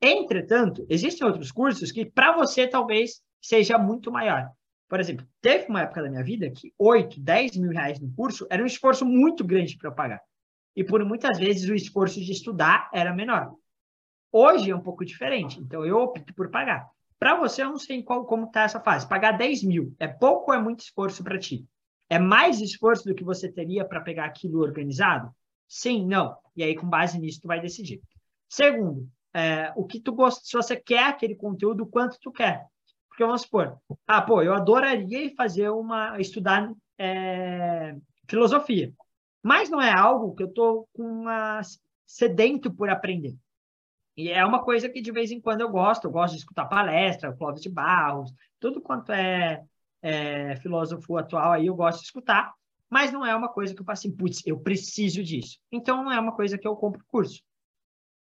Entretanto, 0.00 0.84
existem 0.88 1.24
outros 1.24 1.52
cursos 1.52 1.92
que, 1.92 2.04
para 2.04 2.32
você, 2.32 2.66
talvez 2.66 3.22
seja 3.40 3.78
muito 3.78 4.10
maior. 4.10 4.50
Por 4.92 5.00
exemplo, 5.00 5.26
teve 5.40 5.68
uma 5.70 5.80
época 5.80 6.02
da 6.02 6.10
minha 6.10 6.22
vida 6.22 6.50
que 6.50 6.74
8, 6.78 7.18
10 7.18 7.56
mil 7.56 7.70
reais 7.70 7.98
no 7.98 8.12
curso 8.12 8.46
era 8.50 8.62
um 8.62 8.66
esforço 8.66 9.06
muito 9.06 9.42
grande 9.42 9.74
para 9.78 9.88
eu 9.88 9.94
pagar. 9.94 10.20
E 10.76 10.84
por 10.84 11.02
muitas 11.02 11.38
vezes 11.38 11.66
o 11.66 11.74
esforço 11.74 12.20
de 12.20 12.30
estudar 12.30 12.90
era 12.92 13.14
menor. 13.14 13.54
Hoje 14.30 14.70
é 14.70 14.76
um 14.76 14.82
pouco 14.82 15.02
diferente, 15.02 15.58
então 15.58 15.86
eu 15.86 15.96
opto 15.96 16.34
por 16.34 16.50
pagar. 16.50 16.86
Para 17.18 17.34
você, 17.36 17.62
eu 17.62 17.70
não 17.70 17.78
sei 17.78 18.02
qual, 18.02 18.26
como 18.26 18.44
está 18.44 18.64
essa 18.64 18.80
fase. 18.80 19.08
Pagar 19.08 19.32
10 19.32 19.62
mil 19.62 19.96
é 19.98 20.06
pouco 20.06 20.50
ou 20.50 20.58
é 20.58 20.60
muito 20.60 20.80
esforço 20.80 21.24
para 21.24 21.38
ti? 21.38 21.66
É 22.10 22.18
mais 22.18 22.60
esforço 22.60 23.06
do 23.06 23.14
que 23.14 23.24
você 23.24 23.50
teria 23.50 23.86
para 23.86 24.02
pegar 24.02 24.26
aquilo 24.26 24.60
organizado? 24.60 25.34
Sim, 25.66 26.06
não. 26.06 26.36
E 26.54 26.62
aí, 26.62 26.76
com 26.76 26.86
base 26.86 27.18
nisso, 27.18 27.40
tu 27.40 27.48
vai 27.48 27.62
decidir. 27.62 28.02
Segundo, 28.46 29.08
é, 29.32 29.72
o 29.74 29.86
que 29.86 29.98
tu 29.98 30.12
gosta, 30.12 30.44
se 30.44 30.52
você 30.52 30.76
quer 30.76 31.04
aquele 31.04 31.34
conteúdo, 31.34 31.86
quanto 31.86 32.18
tu 32.20 32.30
quer. 32.30 32.66
Porque 33.12 33.26
vamos 33.26 33.42
supor, 33.42 33.78
ah, 34.06 34.22
pô, 34.22 34.40
eu 34.40 34.54
adoraria 34.54 35.34
fazer 35.36 35.68
uma, 35.68 36.18
estudar 36.18 36.72
é, 36.98 37.94
filosofia, 38.26 38.90
mas 39.42 39.68
não 39.68 39.82
é 39.82 39.92
algo 39.92 40.34
que 40.34 40.42
eu 40.42 40.48
estou 40.48 40.88
com 40.94 41.02
uma 41.02 41.60
sedento 42.06 42.72
por 42.72 42.88
aprender. 42.88 43.36
E 44.16 44.30
é 44.30 44.42
uma 44.46 44.64
coisa 44.64 44.88
que 44.88 45.02
de 45.02 45.12
vez 45.12 45.30
em 45.30 45.42
quando 45.42 45.60
eu 45.60 45.68
gosto, 45.68 46.06
eu 46.06 46.10
gosto 46.10 46.32
de 46.32 46.38
escutar 46.38 46.64
palestra, 46.64 47.36
Clóvis 47.36 47.60
de 47.60 47.68
Barros, 47.68 48.32
tudo 48.58 48.80
quanto 48.80 49.12
é, 49.12 49.62
é 50.00 50.56
filósofo 50.56 51.18
atual 51.18 51.52
aí 51.52 51.66
eu 51.66 51.74
gosto 51.74 51.98
de 51.98 52.06
escutar, 52.06 52.54
mas 52.88 53.12
não 53.12 53.26
é 53.26 53.36
uma 53.36 53.50
coisa 53.50 53.74
que 53.74 53.82
eu 53.82 53.84
faço 53.84 54.06
assim, 54.06 54.16
putz, 54.16 54.40
eu 54.46 54.58
preciso 54.58 55.22
disso. 55.22 55.58
Então 55.70 56.02
não 56.02 56.10
é 56.12 56.18
uma 56.18 56.34
coisa 56.34 56.56
que 56.56 56.66
eu 56.66 56.74
compro 56.76 57.04
curso. 57.08 57.42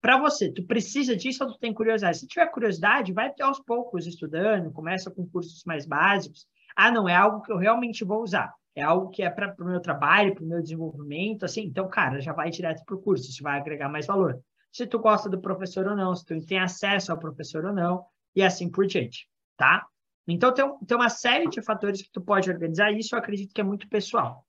Para 0.00 0.18
você, 0.18 0.50
tu 0.50 0.64
precisa 0.64 1.14
disso 1.14 1.44
ou 1.44 1.52
tu 1.52 1.58
tem 1.58 1.74
curiosidade? 1.74 2.18
Se 2.18 2.26
tiver 2.26 2.46
curiosidade, 2.46 3.12
vai 3.12 3.32
aos 3.40 3.60
poucos 3.60 4.06
estudando, 4.06 4.72
começa 4.72 5.10
com 5.10 5.28
cursos 5.28 5.62
mais 5.64 5.86
básicos. 5.86 6.46
Ah, 6.74 6.90
não, 6.90 7.08
é 7.08 7.14
algo 7.14 7.42
que 7.42 7.52
eu 7.52 7.58
realmente 7.58 8.04
vou 8.04 8.22
usar. 8.22 8.52
É 8.74 8.82
algo 8.82 9.10
que 9.10 9.22
é 9.22 9.28
para 9.28 9.54
o 9.58 9.64
meu 9.64 9.80
trabalho, 9.80 10.34
para 10.34 10.44
o 10.44 10.46
meu 10.46 10.62
desenvolvimento, 10.62 11.44
assim. 11.44 11.64
Então, 11.64 11.88
cara, 11.88 12.20
já 12.20 12.32
vai 12.32 12.50
direto 12.50 12.84
para 12.84 12.94
o 12.94 13.02
curso, 13.02 13.28
isso 13.28 13.42
vai 13.42 13.58
agregar 13.58 13.88
mais 13.88 14.06
valor 14.06 14.40
se 14.72 14.86
tu 14.86 14.98
gosta 14.98 15.28
do 15.28 15.40
professor 15.40 15.86
ou 15.86 15.96
não, 15.96 16.14
se 16.14 16.24
tu 16.24 16.46
tem 16.46 16.58
acesso 16.58 17.10
ao 17.10 17.18
professor 17.18 17.64
ou 17.64 17.72
não, 17.72 18.04
e 18.34 18.42
assim 18.42 18.70
por 18.70 18.86
diante, 18.86 19.28
tá? 19.56 19.86
Então, 20.26 20.54
tem, 20.54 20.64
tem 20.86 20.96
uma 20.96 21.08
série 21.08 21.48
de 21.48 21.60
fatores 21.60 22.02
que 22.02 22.10
tu 22.12 22.20
pode 22.20 22.48
organizar, 22.48 22.92
e 22.92 22.98
isso 22.98 23.14
eu 23.14 23.18
acredito 23.18 23.52
que 23.52 23.60
é 23.60 23.64
muito 23.64 23.88
pessoal. 23.88 24.46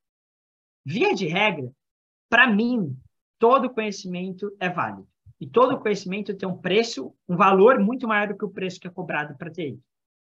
Via 0.86 1.14
de 1.16 1.28
regra, 1.28 1.72
para 2.30 2.48
mim, 2.48 2.96
todo 3.40 3.70
conhecimento 3.70 4.56
é 4.60 4.70
válido. 4.70 5.08
E 5.42 5.48
todo 5.48 5.80
conhecimento 5.80 6.36
tem 6.36 6.48
um 6.48 6.56
preço, 6.56 7.16
um 7.28 7.36
valor 7.36 7.80
muito 7.80 8.08
maior 8.08 8.28
do 8.28 8.38
que 8.38 8.46
o 8.46 8.50
preço 8.50 8.80
que 8.80 8.88
é 8.88 8.92
cobrado 8.92 9.36
para 9.36 9.50
ter 9.50 9.64
ele, 9.64 9.80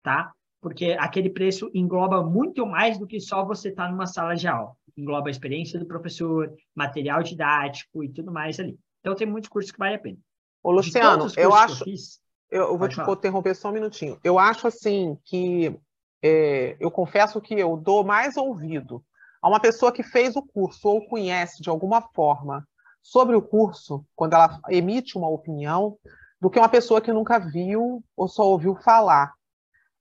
tá? 0.02 0.33
Porque 0.59 0.97
aquele 0.99 1.28
preço 1.28 1.71
engloba 1.75 2.23
muito 2.23 2.64
mais 2.64 2.99
do 2.99 3.07
que 3.07 3.21
só 3.21 3.45
você 3.45 3.69
estar 3.69 3.85
tá 3.85 3.90
numa 3.90 4.07
sala 4.07 4.35
de 4.35 4.49
aula. 4.49 4.73
Engloba 4.97 5.28
a 5.28 5.31
experiência 5.31 5.78
do 5.78 5.85
professor, 5.85 6.50
material 6.75 7.23
didático 7.23 8.02
e 8.02 8.09
tudo 8.09 8.33
mais 8.33 8.59
ali. 8.59 8.78
Então, 9.00 9.14
tem 9.14 9.26
muitos 9.26 9.50
cursos 9.50 9.71
que 9.71 9.78
vale 9.78 9.97
a 9.97 9.99
pena. 9.99 10.16
Ô, 10.62 10.71
Luciano, 10.71 11.26
eu 11.37 11.52
acho. 11.52 11.83
Eu, 11.83 11.85
fiz, 11.85 12.21
eu 12.50 12.78
vou 12.78 12.88
te 12.88 12.97
falar. 12.97 13.12
interromper 13.12 13.54
só 13.54 13.69
um 13.69 13.73
minutinho. 13.73 14.19
Eu 14.25 14.38
acho 14.38 14.66
assim 14.66 15.19
que 15.26 15.78
é, 16.23 16.75
eu 16.81 16.90
confesso 16.90 17.38
que 17.38 17.54
eu 17.54 17.76
dou 17.76 18.02
mais 18.02 18.38
ouvido 18.38 19.04
a 19.42 19.49
uma 19.49 19.61
pessoa 19.61 19.92
que 19.92 20.02
fez 20.02 20.37
o 20.37 20.42
curso 20.42 20.88
ou 20.88 21.07
conhece 21.07 21.61
de 21.61 21.69
alguma 21.69 22.00
forma 22.00 22.66
sobre 23.02 23.35
o 23.35 23.42
curso, 23.42 24.04
quando 24.14 24.35
ela 24.35 24.61
emite 24.68 25.18
uma 25.18 25.28
opinião, 25.28 25.99
do 26.40 26.49
que 26.49 26.59
uma 26.59 26.68
pessoa 26.68 27.00
que 27.00 27.12
nunca 27.12 27.38
viu 27.38 28.02
ou 28.16 28.28
só 28.28 28.44
ouviu 28.44 28.75
falar. 28.76 29.32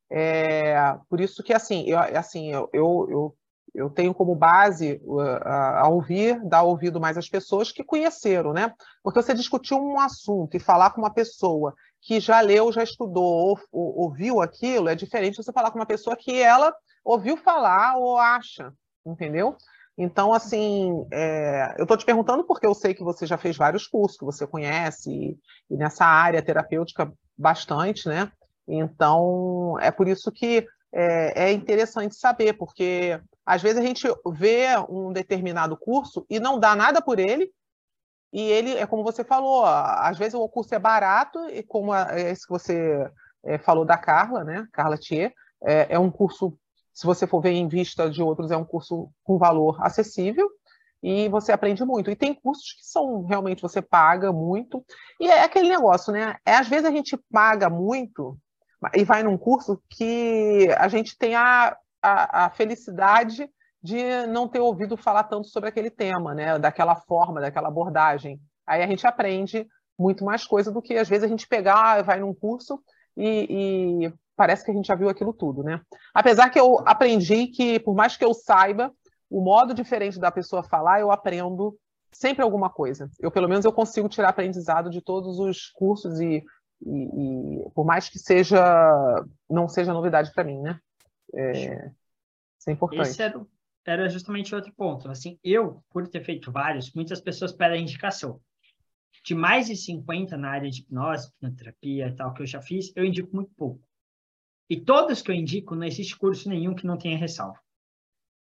É, 0.10 0.76
por 1.10 1.22
isso 1.22 1.44
que 1.44 1.54
assim, 1.54 1.86
eu, 1.86 1.98
assim, 2.00 2.52
eu, 2.52 2.70
eu, 2.74 3.36
eu 3.74 3.90
tenho 3.90 4.14
como 4.14 4.36
base 4.36 5.02
uh, 5.04 5.20
a, 5.22 5.88
ouvir, 5.88 6.44
dar 6.44 6.64
ouvido 6.64 7.00
mais 7.00 7.18
às 7.18 7.30
pessoas 7.30 7.72
que 7.72 7.84
conheceram, 7.84 8.54
né? 8.54 8.74
Porque 9.04 9.22
você 9.22 9.34
discutir 9.34 9.74
um 9.74 10.00
assunto 10.00 10.56
e 10.56 10.60
falar 10.60 10.92
com 10.92 11.02
uma 11.02 11.14
pessoa 11.14 11.74
que 12.02 12.20
já 12.20 12.42
leu, 12.42 12.72
já 12.72 12.84
estudou, 12.84 13.24
ou, 13.24 13.60
ou, 13.72 14.00
ouviu 14.06 14.42
aquilo, 14.42 14.90
é 14.90 14.96
diferente 14.96 15.38
você 15.38 15.54
falar 15.54 15.72
com 15.72 15.80
uma 15.80 15.86
pessoa 15.86 16.18
que 16.18 16.42
ela 16.42 16.76
ouviu 17.06 17.38
falar 17.38 17.98
ou 17.98 18.18
acha, 18.18 18.74
entendeu? 19.06 19.56
Então, 20.04 20.34
assim, 20.34 21.06
é, 21.12 21.76
eu 21.78 21.84
estou 21.84 21.96
te 21.96 22.04
perguntando 22.04 22.44
porque 22.44 22.66
eu 22.66 22.74
sei 22.74 22.92
que 22.92 23.04
você 23.04 23.28
já 23.28 23.38
fez 23.38 23.56
vários 23.56 23.86
cursos, 23.86 24.18
que 24.18 24.26
você 24.26 24.48
conhece, 24.48 25.12
e, 25.12 25.38
e 25.70 25.78
nessa 25.78 26.04
área 26.04 26.42
terapêutica 26.42 27.14
bastante, 27.38 28.08
né? 28.10 28.32
Então, 28.68 29.78
é 29.80 29.92
por 29.92 30.08
isso 30.08 30.32
que 30.32 30.66
é, 30.92 31.50
é 31.50 31.52
interessante 31.52 32.16
saber, 32.16 32.54
porque 32.54 33.22
às 33.46 33.62
vezes 33.62 33.78
a 33.78 33.86
gente 33.86 34.08
vê 34.34 34.70
um 34.90 35.14
determinado 35.14 35.78
curso 35.78 36.26
e 36.28 36.40
não 36.40 36.60
dá 36.60 36.76
nada 36.76 37.00
por 37.00 37.20
ele, 37.20 37.52
e 38.34 38.42
ele, 38.42 38.72
é 38.78 38.88
como 38.88 39.04
você 39.04 39.24
falou, 39.24 39.64
às 39.64 40.18
vezes 40.18 40.34
o 40.34 40.50
curso 40.50 40.74
é 40.74 40.80
barato, 40.80 41.38
e 41.52 41.62
como 41.62 41.94
esse 41.96 42.48
que 42.48 42.52
você 42.52 43.08
é, 43.46 43.60
falou 43.60 43.86
da 43.86 44.00
Carla, 44.00 44.44
né? 44.44 44.68
Carla 44.74 44.98
Thier, 44.98 45.32
é, 45.64 45.94
é 45.94 46.00
um 46.00 46.10
curso, 46.10 46.58
se 46.94 47.06
você 47.06 47.26
for 47.26 47.42
ver 47.42 47.52
em 47.52 47.68
vista 47.68 48.10
de 48.10 48.22
outros, 48.22 48.52
é 48.52 48.58
um 48.58 48.66
curso 48.66 49.10
com 49.24 49.38
valor 49.38 49.78
acessível, 49.82 50.50
e 51.04 51.28
você 51.30 51.52
aprende 51.52 51.84
muito. 51.84 52.12
E 52.12 52.16
tem 52.16 52.34
cursos 52.34 52.74
que 52.74 52.86
são 52.86 53.26
realmente 53.26 53.62
você 53.62 53.82
paga 53.82 54.32
muito. 54.32 54.86
E 55.20 55.28
é 55.28 55.44
aquele 55.44 55.70
negócio, 55.70 56.14
né? 56.14 56.36
É, 56.46 56.56
às 56.56 56.68
vezes 56.68 56.86
a 56.86 56.92
gente 56.92 57.18
paga 57.32 57.70
muito 57.70 58.38
e 58.96 59.04
vai 59.04 59.24
num 59.24 59.38
curso 59.38 59.82
que 59.90 60.68
a 60.78 60.88
gente 60.88 61.18
tem 61.18 61.36
a, 61.36 61.76
a, 62.02 62.46
a 62.46 62.50
felicidade 62.52 63.50
de 63.82 64.28
não 64.28 64.48
ter 64.48 64.60
ouvido 64.60 64.96
falar 64.96 65.24
tanto 65.24 65.48
sobre 65.48 65.70
aquele 65.70 65.90
tema, 65.90 66.36
né? 66.36 66.60
Daquela 66.60 66.96
forma, 66.96 67.42
daquela 67.42 67.68
abordagem. 67.68 68.40
Aí 68.66 68.84
a 68.84 68.88
gente 68.88 69.06
aprende 69.08 69.68
muito 69.98 70.24
mais 70.24 70.46
coisa 70.46 70.72
do 70.72 70.82
que 70.82 70.96
às 70.96 71.10
vezes 71.10 71.24
a 71.24 71.28
gente 71.28 71.48
pegar, 71.48 72.04
vai 72.04 72.20
num 72.20 72.34
curso 72.34 72.80
e, 73.18 74.06
e, 74.06 74.14
parece 74.42 74.66
que 74.66 74.72
a 74.72 74.74
gente 74.74 74.88
já 74.88 74.96
viu 74.96 75.08
aquilo 75.08 75.32
tudo, 75.32 75.62
né? 75.62 75.80
Apesar 76.12 76.50
que 76.50 76.60
eu 76.60 76.80
aprendi 76.84 77.46
que, 77.46 77.80
por 77.80 77.94
mais 77.94 78.18
que 78.18 78.26
eu 78.26 78.34
saiba 78.34 78.92
o 79.30 79.40
modo 79.40 79.72
diferente 79.72 80.20
da 80.20 80.32
pessoa 80.32 80.64
falar, 80.64 81.00
eu 81.00 81.12
aprendo 81.12 81.78
sempre 82.12 82.42
alguma 82.42 82.68
coisa. 82.68 83.08
Eu, 83.20 83.30
pelo 83.30 83.48
menos, 83.48 83.66
eu 83.66 83.72
consigo 83.72 84.10
tirar 84.10 84.30
aprendizado 84.30 84.90
de 84.90 85.00
todos 85.00 85.38
os 85.38 85.70
cursos 85.70 86.20
e, 86.20 86.44
e, 86.84 87.60
e 87.60 87.70
por 87.76 87.86
mais 87.86 88.10
que 88.10 88.18
seja 88.18 89.24
não 89.48 89.68
seja 89.68 89.94
novidade 89.94 90.32
para 90.34 90.44
mim, 90.44 90.60
né? 90.60 90.80
É, 91.36 91.92
isso 92.58 92.70
é 92.70 92.72
importante. 92.72 93.10
Esse 93.10 93.22
era, 93.22 93.46
era 93.86 94.10
justamente 94.10 94.56
outro 94.56 94.74
ponto. 94.74 95.08
Assim, 95.08 95.38
eu, 95.44 95.84
por 95.92 96.08
ter 96.08 96.24
feito 96.24 96.52
vários, 96.52 96.92
muitas 96.96 97.22
pessoas 97.22 97.54
pedem 97.54 97.84
indicação. 97.84 98.42
De 99.24 99.36
mais 99.36 99.68
de 99.68 99.76
50 99.76 100.36
na 100.36 100.50
área 100.50 100.72
de 100.72 100.82
hipnose, 100.82 101.32
terapia 101.56 102.08
e 102.08 102.16
tal, 102.16 102.34
que 102.34 102.42
eu 102.42 102.48
já 102.48 102.60
fiz, 102.60 102.92
eu 102.96 103.06
indico 103.06 103.36
muito 103.36 103.52
pouco. 103.56 103.91
E 104.72 104.80
todos 104.80 105.22
que 105.22 105.30
eu 105.30 105.36
indico, 105.36 105.76
não 105.76 105.86
existe 105.86 106.18
curso 106.18 106.48
nenhum 106.48 106.74
que 106.74 106.88
não 106.88 106.98
tenha 106.98 107.18
ressalva. 107.18 107.60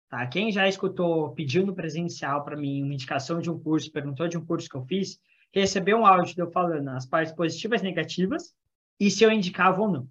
Tá? 0.08 0.24
Quem 0.28 0.52
já 0.52 0.68
escutou 0.68 1.34
pedindo 1.34 1.74
presencial 1.74 2.44
para 2.44 2.56
mim 2.56 2.84
uma 2.84 2.94
indicação 2.94 3.40
de 3.40 3.50
um 3.50 3.58
curso, 3.58 3.90
perguntou 3.90 4.28
de 4.28 4.38
um 4.38 4.46
curso 4.46 4.68
que 4.68 4.76
eu 4.76 4.84
fiz, 4.84 5.20
recebeu 5.52 5.98
um 5.98 6.06
áudio 6.06 6.32
de 6.32 6.40
eu 6.40 6.48
falando 6.48 6.86
as 6.90 7.04
partes 7.04 7.34
positivas 7.34 7.80
e 7.80 7.84
negativas 7.84 8.54
e 9.00 9.10
se 9.10 9.24
eu 9.24 9.32
indicava 9.32 9.82
ou 9.82 9.90
não. 9.90 10.08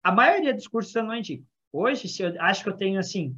A 0.00 0.12
maioria 0.12 0.54
dos 0.54 0.68
cursos 0.68 0.94
eu 0.94 1.02
não 1.02 1.16
indico. 1.16 1.44
Hoje, 1.72 2.06
se 2.06 2.22
eu, 2.22 2.40
acho 2.40 2.62
que 2.62 2.68
eu 2.68 2.76
tenho, 2.76 3.00
assim, 3.00 3.36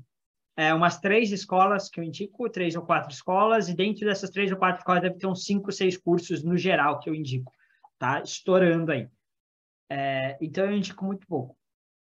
é, 0.59 0.75
umas 0.75 1.01
três 1.01 1.33
escolas 1.33 1.89
que 1.89 2.01
eu 2.01 2.05
indico, 2.05 2.51
três 2.51 2.77
ou 2.77 2.83
quatro 2.83 3.11
escolas, 3.11 3.71
e 3.71 3.75
dentro 3.75 4.05
dessas 4.05 4.29
três 4.29 4.53
ou 4.53 4.59
quatro 4.59 4.81
escolas 4.81 5.01
deve 5.01 5.17
ter 5.17 5.27
uns 5.27 5.47
cinco, 5.47 5.73
seis 5.73 5.97
cursos 5.97 6.45
no 6.45 6.59
geral 6.59 7.01
que 7.01 7.09
eu 7.09 7.15
indico, 7.15 7.51
tá? 7.99 8.21
Estourando 8.21 8.93
aí. 8.93 9.09
É, 9.89 10.37
então, 10.39 10.67
eu 10.67 10.77
indico 10.77 11.03
muito 11.03 11.27
pouco. 11.27 11.59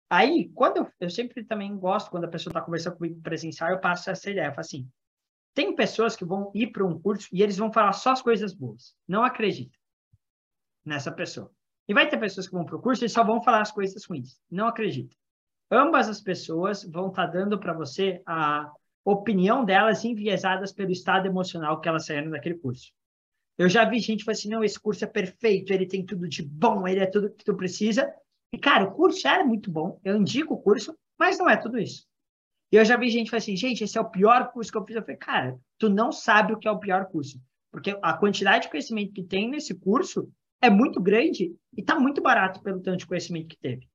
Aí, 0.08 0.50
quando 0.54 0.78
eu, 0.78 0.92
eu 1.00 1.10
sempre 1.10 1.44
também 1.44 1.76
gosto, 1.76 2.10
quando 2.10 2.24
a 2.24 2.28
pessoa 2.28 2.50
está 2.50 2.60
conversando 2.60 2.96
comigo 2.96 3.20
presencial, 3.20 3.70
eu 3.70 3.80
passo 3.80 4.10
essa 4.10 4.30
ideia, 4.30 4.46
eu 4.46 4.50
falo 4.50 4.60
assim, 4.60 4.88
tem 5.54 5.74
pessoas 5.74 6.16
que 6.16 6.24
vão 6.24 6.50
ir 6.54 6.72
para 6.72 6.84
um 6.84 7.00
curso 7.00 7.28
e 7.32 7.42
eles 7.42 7.56
vão 7.56 7.72
falar 7.72 7.92
só 7.92 8.12
as 8.12 8.20
coisas 8.20 8.52
boas. 8.52 8.94
Não 9.06 9.24
acredita 9.24 9.78
nessa 10.84 11.12
pessoa. 11.12 11.50
E 11.88 11.94
vai 11.94 12.08
ter 12.08 12.18
pessoas 12.18 12.46
que 12.46 12.52
vão 12.52 12.64
para 12.64 12.76
o 12.76 12.82
curso 12.82 13.04
e 13.04 13.08
só 13.08 13.22
vão 13.22 13.42
falar 13.42 13.60
as 13.60 13.70
coisas 13.70 14.04
ruins. 14.04 14.38
Não 14.50 14.66
acredita. 14.66 15.16
Ambas 15.70 16.08
as 16.08 16.20
pessoas 16.20 16.84
vão 16.84 17.08
estar 17.08 17.26
tá 17.26 17.32
dando 17.32 17.58
para 17.58 17.72
você 17.72 18.22
a 18.26 18.70
opinião 19.04 19.64
delas 19.64 20.04
enviesadas 20.04 20.72
pelo 20.72 20.90
estado 20.90 21.26
emocional 21.26 21.80
que 21.80 21.88
elas 21.88 22.06
saíram 22.06 22.30
daquele 22.30 22.56
curso. 22.56 22.92
Eu 23.56 23.68
já 23.68 23.84
vi 23.84 24.00
gente 24.00 24.24
falar 24.24 24.32
assim, 24.32 24.48
não, 24.48 24.64
esse 24.64 24.80
curso 24.80 25.04
é 25.04 25.06
perfeito, 25.06 25.72
ele 25.72 25.86
tem 25.86 26.04
tudo 26.04 26.28
de 26.28 26.42
bom, 26.42 26.88
ele 26.88 27.00
é 27.00 27.06
tudo 27.06 27.30
que 27.30 27.44
tu 27.44 27.54
precisa. 27.54 28.12
E, 28.54 28.58
cara, 28.58 28.84
o 28.84 28.92
curso 28.92 29.26
era 29.26 29.44
muito 29.44 29.68
bom, 29.68 29.98
eu 30.04 30.16
indico 30.16 30.54
o 30.54 30.62
curso, 30.62 30.96
mas 31.18 31.36
não 31.40 31.50
é 31.50 31.56
tudo 31.56 31.76
isso. 31.76 32.06
E 32.70 32.76
eu 32.76 32.84
já 32.84 32.96
vi 32.96 33.10
gente 33.10 33.28
falar 33.28 33.38
assim, 33.38 33.56
gente, 33.56 33.82
esse 33.82 33.98
é 33.98 34.00
o 34.00 34.08
pior 34.08 34.52
curso 34.52 34.70
que 34.70 34.78
eu 34.78 34.84
fiz. 34.84 34.94
Eu 34.94 35.02
falei, 35.02 35.16
cara, 35.16 35.58
tu 35.76 35.88
não 35.88 36.12
sabe 36.12 36.52
o 36.52 36.56
que 36.56 36.68
é 36.68 36.70
o 36.70 36.78
pior 36.78 37.06
curso. 37.06 37.36
Porque 37.72 37.98
a 38.00 38.12
quantidade 38.12 38.66
de 38.66 38.70
conhecimento 38.70 39.12
que 39.12 39.24
tem 39.24 39.50
nesse 39.50 39.74
curso 39.74 40.30
é 40.62 40.70
muito 40.70 41.02
grande 41.02 41.52
e 41.76 41.80
está 41.80 41.98
muito 41.98 42.22
barato 42.22 42.62
pelo 42.62 42.80
tanto 42.80 42.98
de 42.98 43.06
conhecimento 43.08 43.48
que 43.48 43.58
teve. 43.58 43.88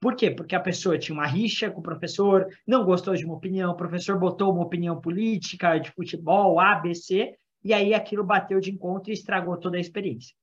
Por 0.00 0.16
quê? 0.16 0.32
Porque 0.32 0.56
a 0.56 0.60
pessoa 0.60 0.98
tinha 0.98 1.14
uma 1.14 1.26
rixa 1.26 1.70
com 1.70 1.78
o 1.78 1.84
professor, 1.84 2.48
não 2.66 2.84
gostou 2.84 3.14
de 3.14 3.24
uma 3.24 3.36
opinião, 3.36 3.70
o 3.70 3.76
professor 3.76 4.18
botou 4.18 4.52
uma 4.52 4.64
opinião 4.64 5.00
política, 5.00 5.78
de 5.78 5.92
futebol, 5.92 6.58
A, 6.58 6.74
B, 6.74 6.96
C, 6.96 7.36
e 7.62 7.72
aí 7.72 7.94
aquilo 7.94 8.24
bateu 8.24 8.58
de 8.58 8.72
encontro 8.72 9.12
e 9.12 9.14
estragou 9.14 9.56
toda 9.56 9.76
a 9.76 9.80
experiência. 9.80 10.34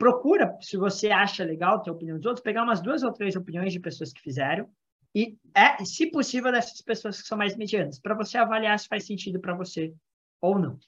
Procura, 0.00 0.56
se 0.62 0.78
você 0.78 1.10
acha 1.10 1.44
legal 1.44 1.82
ter 1.82 1.90
a 1.90 1.92
opinião 1.92 2.16
dos 2.16 2.24
outros, 2.24 2.42
pegar 2.42 2.62
umas 2.62 2.80
duas 2.80 3.02
ou 3.02 3.12
três 3.12 3.36
opiniões 3.36 3.70
de 3.70 3.78
pessoas 3.78 4.14
que 4.14 4.22
fizeram 4.22 4.66
e, 5.14 5.36
é, 5.54 5.84
se 5.84 6.10
possível, 6.10 6.50
dessas 6.50 6.80
pessoas 6.80 7.20
que 7.20 7.28
são 7.28 7.36
mais 7.36 7.54
medianas, 7.54 8.00
para 8.00 8.14
você 8.14 8.38
avaliar 8.38 8.78
se 8.78 8.88
faz 8.88 9.04
sentido 9.04 9.38
para 9.38 9.54
você 9.54 9.92
ou 10.40 10.58
não, 10.58 10.78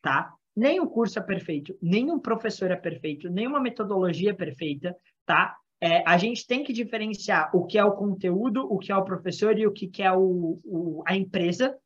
tá? 0.00 0.32
Nem 0.56 0.80
o 0.80 0.88
curso 0.88 1.18
é 1.18 1.22
perfeito, 1.22 1.76
nem 1.82 2.10
um 2.10 2.18
professor 2.18 2.70
é 2.70 2.76
perfeito, 2.76 3.28
nenhuma 3.28 3.60
metodologia 3.60 4.30
é 4.30 4.34
perfeita, 4.34 4.96
tá? 5.26 5.54
É, 5.78 6.02
a 6.08 6.16
gente 6.16 6.46
tem 6.46 6.64
que 6.64 6.72
diferenciar 6.72 7.54
o 7.54 7.66
que 7.66 7.76
é 7.76 7.84
o 7.84 7.92
conteúdo, 7.92 8.66
o 8.72 8.78
que 8.78 8.90
é 8.90 8.96
o 8.96 9.04
professor 9.04 9.58
e 9.58 9.66
o 9.66 9.72
que, 9.72 9.86
que 9.86 10.02
é 10.02 10.12
o, 10.12 10.58
o, 10.64 11.02
a 11.06 11.14
empresa. 11.14 11.76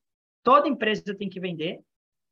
Toda 0.40 0.68
empresa 0.68 1.16
tem 1.16 1.28
que 1.28 1.40
vender, 1.40 1.80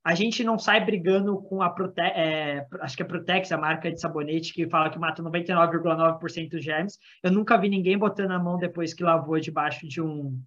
a 0.04 0.14
gente 0.14 0.44
não 0.44 0.58
sai 0.58 0.84
brigando 0.84 1.40
com 1.40 1.62
a 1.62 1.70
Prote 1.70 1.98
é, 2.02 2.66
acho 2.80 2.94
que 2.94 3.02
é 3.02 3.06
Protex, 3.06 3.50
a 3.50 3.56
marca 3.56 3.90
de 3.90 3.98
sabonete, 3.98 4.52
que 4.52 4.68
fala 4.68 4.90
que 4.90 4.98
mata 4.98 5.22
99,9% 5.22 6.50
dos 6.50 6.62
germes. 6.62 6.98
Eu 7.22 7.32
nunca 7.32 7.56
vi 7.56 7.70
ninguém 7.70 7.96
botando 7.96 8.32
a 8.32 8.38
mão 8.38 8.58
depois 8.58 8.92
que 8.92 9.02
lavou 9.02 9.40
debaixo 9.40 9.88
de 9.88 10.02
um, 10.02 10.38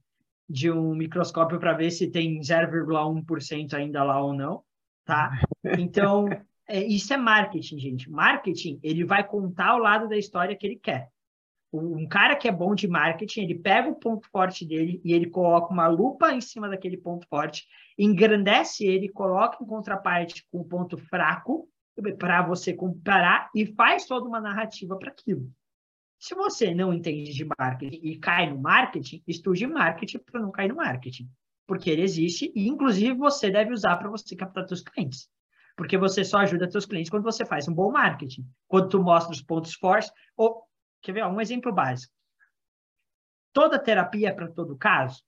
de 0.47 0.71
um 0.71 0.93
microscópio 0.93 1.59
para 1.59 1.73
ver 1.73 1.89
se 1.89 2.11
tem 2.11 2.39
0,1% 2.39 3.73
ainda 3.73 4.03
lá 4.03 4.21
ou 4.21 4.31
não, 4.31 4.61
tá? 5.03 5.31
Então, 5.79 6.29
é, 6.67 6.83
isso 6.83 7.11
é 7.11 7.17
marketing, 7.17 7.79
gente. 7.79 8.11
Marketing, 8.11 8.79
ele 8.83 9.03
vai 9.03 9.25
contar 9.25 9.75
o 9.75 9.79
lado 9.79 10.07
da 10.07 10.15
história 10.15 10.55
que 10.55 10.67
ele 10.67 10.77
quer. 10.77 11.09
Um 11.71 12.07
cara 12.07 12.35
que 12.35 12.47
é 12.47 12.51
bom 12.51 12.73
de 12.73 12.87
marketing, 12.87 13.41
ele 13.41 13.55
pega 13.55 13.89
o 13.89 13.95
ponto 13.95 14.27
forte 14.29 14.65
dele 14.65 15.01
e 15.03 15.13
ele 15.13 15.29
coloca 15.29 15.73
uma 15.73 15.87
lupa 15.87 16.31
em 16.33 16.41
cima 16.41 16.69
daquele 16.69 16.97
ponto 16.97 17.27
forte 17.27 17.67
engrandece 17.97 18.85
ele, 18.85 19.09
coloca 19.09 19.61
em 19.61 19.65
contraparte 19.65 20.45
com 20.51 20.59
o 20.59 20.65
ponto 20.65 20.97
fraco 20.97 21.67
para 22.19 22.43
você 22.43 22.73
comparar 22.73 23.49
e 23.55 23.65
faz 23.65 24.05
toda 24.05 24.27
uma 24.27 24.39
narrativa 24.39 24.95
para 24.97 25.09
aquilo. 25.09 25.51
Se 26.19 26.35
você 26.35 26.73
não 26.73 26.93
entende 26.93 27.33
de 27.33 27.47
marketing 27.57 27.99
e 28.03 28.17
cai 28.17 28.49
no 28.49 28.59
marketing, 28.59 29.23
estude 29.27 29.65
marketing 29.67 30.19
para 30.19 30.41
não 30.41 30.51
cair 30.51 30.69
no 30.69 30.75
marketing, 30.75 31.29
porque 31.65 31.89
ele 31.89 32.01
existe 32.01 32.51
e 32.55 32.67
inclusive 32.67 33.13
você 33.15 33.49
deve 33.49 33.73
usar 33.73 33.97
para 33.97 34.09
você 34.09 34.35
captar 34.35 34.67
seus 34.67 34.81
clientes. 34.81 35.27
Porque 35.75 35.95
você 35.95 36.23
só 36.23 36.39
ajuda 36.39 36.69
seus 36.69 36.87
clientes 36.87 37.09
quando 37.09 37.23
você 37.23 37.45
faz 37.45 37.67
um 37.67 37.73
bom 37.73 37.91
marketing, 37.91 38.47
quando 38.67 38.89
tu 38.89 39.01
mostra 39.01 39.31
os 39.31 39.41
pontos 39.41 39.75
fortes 39.75 40.11
ou 40.35 40.66
quer 41.07 41.13
ver 41.13 41.25
um 41.25 41.41
exemplo 41.41 41.73
básico. 41.73 42.13
Toda 43.53 43.81
terapia 43.81 44.29
é 44.29 44.33
para 44.33 44.51
todo 44.51 44.77
caso? 44.77 45.23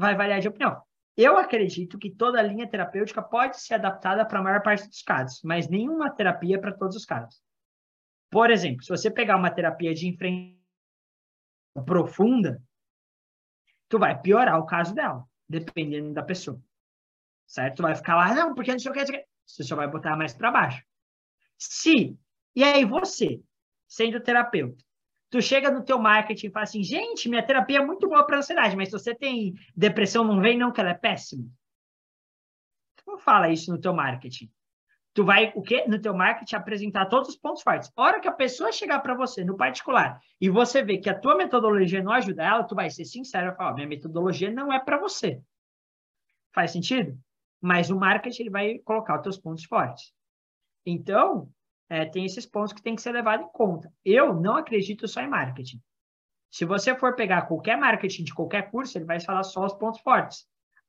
vai 0.00 0.16
variar 0.16 0.40
de 0.40 0.48
opinião. 0.48 0.82
Eu 1.14 1.36
acredito 1.36 1.98
que 1.98 2.10
toda 2.10 2.40
linha 2.40 2.66
terapêutica 2.66 3.20
pode 3.20 3.60
ser 3.60 3.74
adaptada 3.74 4.24
para 4.24 4.38
a 4.38 4.42
maior 4.42 4.62
parte 4.62 4.88
dos 4.88 5.02
casos, 5.02 5.42
mas 5.44 5.68
nenhuma 5.68 6.10
terapia 6.10 6.56
é 6.56 6.58
para 6.58 6.72
todos 6.72 6.96
os 6.96 7.04
casos. 7.04 7.42
Por 8.30 8.50
exemplo, 8.50 8.82
se 8.82 8.88
você 8.88 9.10
pegar 9.10 9.36
uma 9.36 9.50
terapia 9.50 9.92
de 9.92 10.08
enfrentamento 10.08 10.58
profunda, 11.84 12.62
tu 13.88 13.98
vai 13.98 14.18
piorar 14.18 14.58
o 14.58 14.64
caso 14.64 14.94
dela, 14.94 15.22
dependendo 15.46 16.14
da 16.14 16.22
pessoa. 16.22 16.58
Certo? 17.46 17.76
Tu 17.76 17.82
vai 17.82 17.94
ficar 17.94 18.16
lá, 18.16 18.34
não, 18.34 18.54
porque 18.54 18.72
não 18.72 18.78
sei 18.78 18.90
o 18.90 18.94
que, 18.94 19.26
você 19.44 19.62
só 19.62 19.76
vai 19.76 19.88
botar 19.88 20.16
mais 20.16 20.32
para 20.32 20.50
baixo. 20.50 20.82
Se, 21.58 22.18
e 22.54 22.64
aí 22.64 22.84
você, 22.84 23.40
sendo 23.86 24.20
terapeuta, 24.20 24.84
tu 25.30 25.40
chega 25.40 25.70
no 25.70 25.84
teu 25.84 25.98
marketing 25.98 26.48
e 26.48 26.50
fala 26.50 26.64
assim, 26.64 26.82
gente, 26.82 27.28
minha 27.28 27.44
terapia 27.44 27.78
é 27.78 27.84
muito 27.84 28.08
boa 28.08 28.24
para 28.26 28.38
ansiedade, 28.38 28.76
mas 28.76 28.88
se 28.88 28.92
você 28.92 29.14
tem 29.14 29.54
depressão, 29.76 30.24
não 30.24 30.40
vem 30.40 30.58
não 30.58 30.72
que 30.72 30.80
ela 30.80 30.90
é 30.90 30.94
péssima. 30.94 31.48
Tu 32.96 33.04
não 33.06 33.18
fala 33.18 33.48
isso 33.48 33.70
no 33.70 33.80
teu 33.80 33.94
marketing. 33.94 34.50
Tu 35.12 35.24
vai, 35.24 35.52
o 35.56 35.62
quê? 35.62 35.84
No 35.88 36.00
teu 36.00 36.14
marketing, 36.14 36.54
apresentar 36.54 37.06
todos 37.06 37.30
os 37.30 37.36
pontos 37.36 37.62
fortes. 37.62 37.90
A 37.96 38.02
hora 38.02 38.20
que 38.20 38.28
a 38.28 38.32
pessoa 38.32 38.70
chegar 38.70 39.00
para 39.00 39.14
você, 39.14 39.44
no 39.44 39.56
particular, 39.56 40.20
e 40.40 40.48
você 40.48 40.82
ver 40.82 40.98
que 40.98 41.10
a 41.10 41.18
tua 41.18 41.36
metodologia 41.36 42.02
não 42.02 42.12
ajuda 42.12 42.44
ela, 42.44 42.64
tu 42.64 42.74
vai 42.74 42.90
ser 42.90 43.04
sincero 43.04 43.50
e 43.50 43.56
falar, 43.56 43.74
minha 43.74 43.88
metodologia 43.88 44.50
não 44.50 44.72
é 44.72 44.78
para 44.78 44.98
você. 44.98 45.40
Faz 46.52 46.70
sentido? 46.72 47.18
Mas 47.60 47.90
o 47.90 47.96
marketing, 47.96 48.42
ele 48.42 48.50
vai 48.50 48.78
colocar 48.78 49.16
os 49.16 49.22
teus 49.22 49.38
pontos 49.38 49.64
fortes. 49.64 50.12
Então, 50.86 51.52
é, 51.90 52.04
tem 52.04 52.24
esses 52.24 52.46
pontos 52.46 52.72
que 52.72 52.80
tem 52.80 52.94
que 52.94 53.02
ser 53.02 53.10
levado 53.10 53.42
em 53.42 53.48
conta. 53.52 53.92
Eu 54.04 54.32
não 54.32 54.54
acredito 54.54 55.08
só 55.08 55.20
em 55.20 55.28
marketing. 55.28 55.82
Se 56.48 56.64
você 56.64 56.94
for 56.94 57.16
pegar 57.16 57.42
qualquer 57.42 57.76
marketing 57.76 58.22
de 58.22 58.32
qualquer 58.32 58.70
curso, 58.70 58.96
ele 58.96 59.04
vai 59.04 59.20
falar 59.20 59.42
só 59.42 59.66
os 59.66 59.74
pontos 59.74 60.00
fortes. 60.00 60.46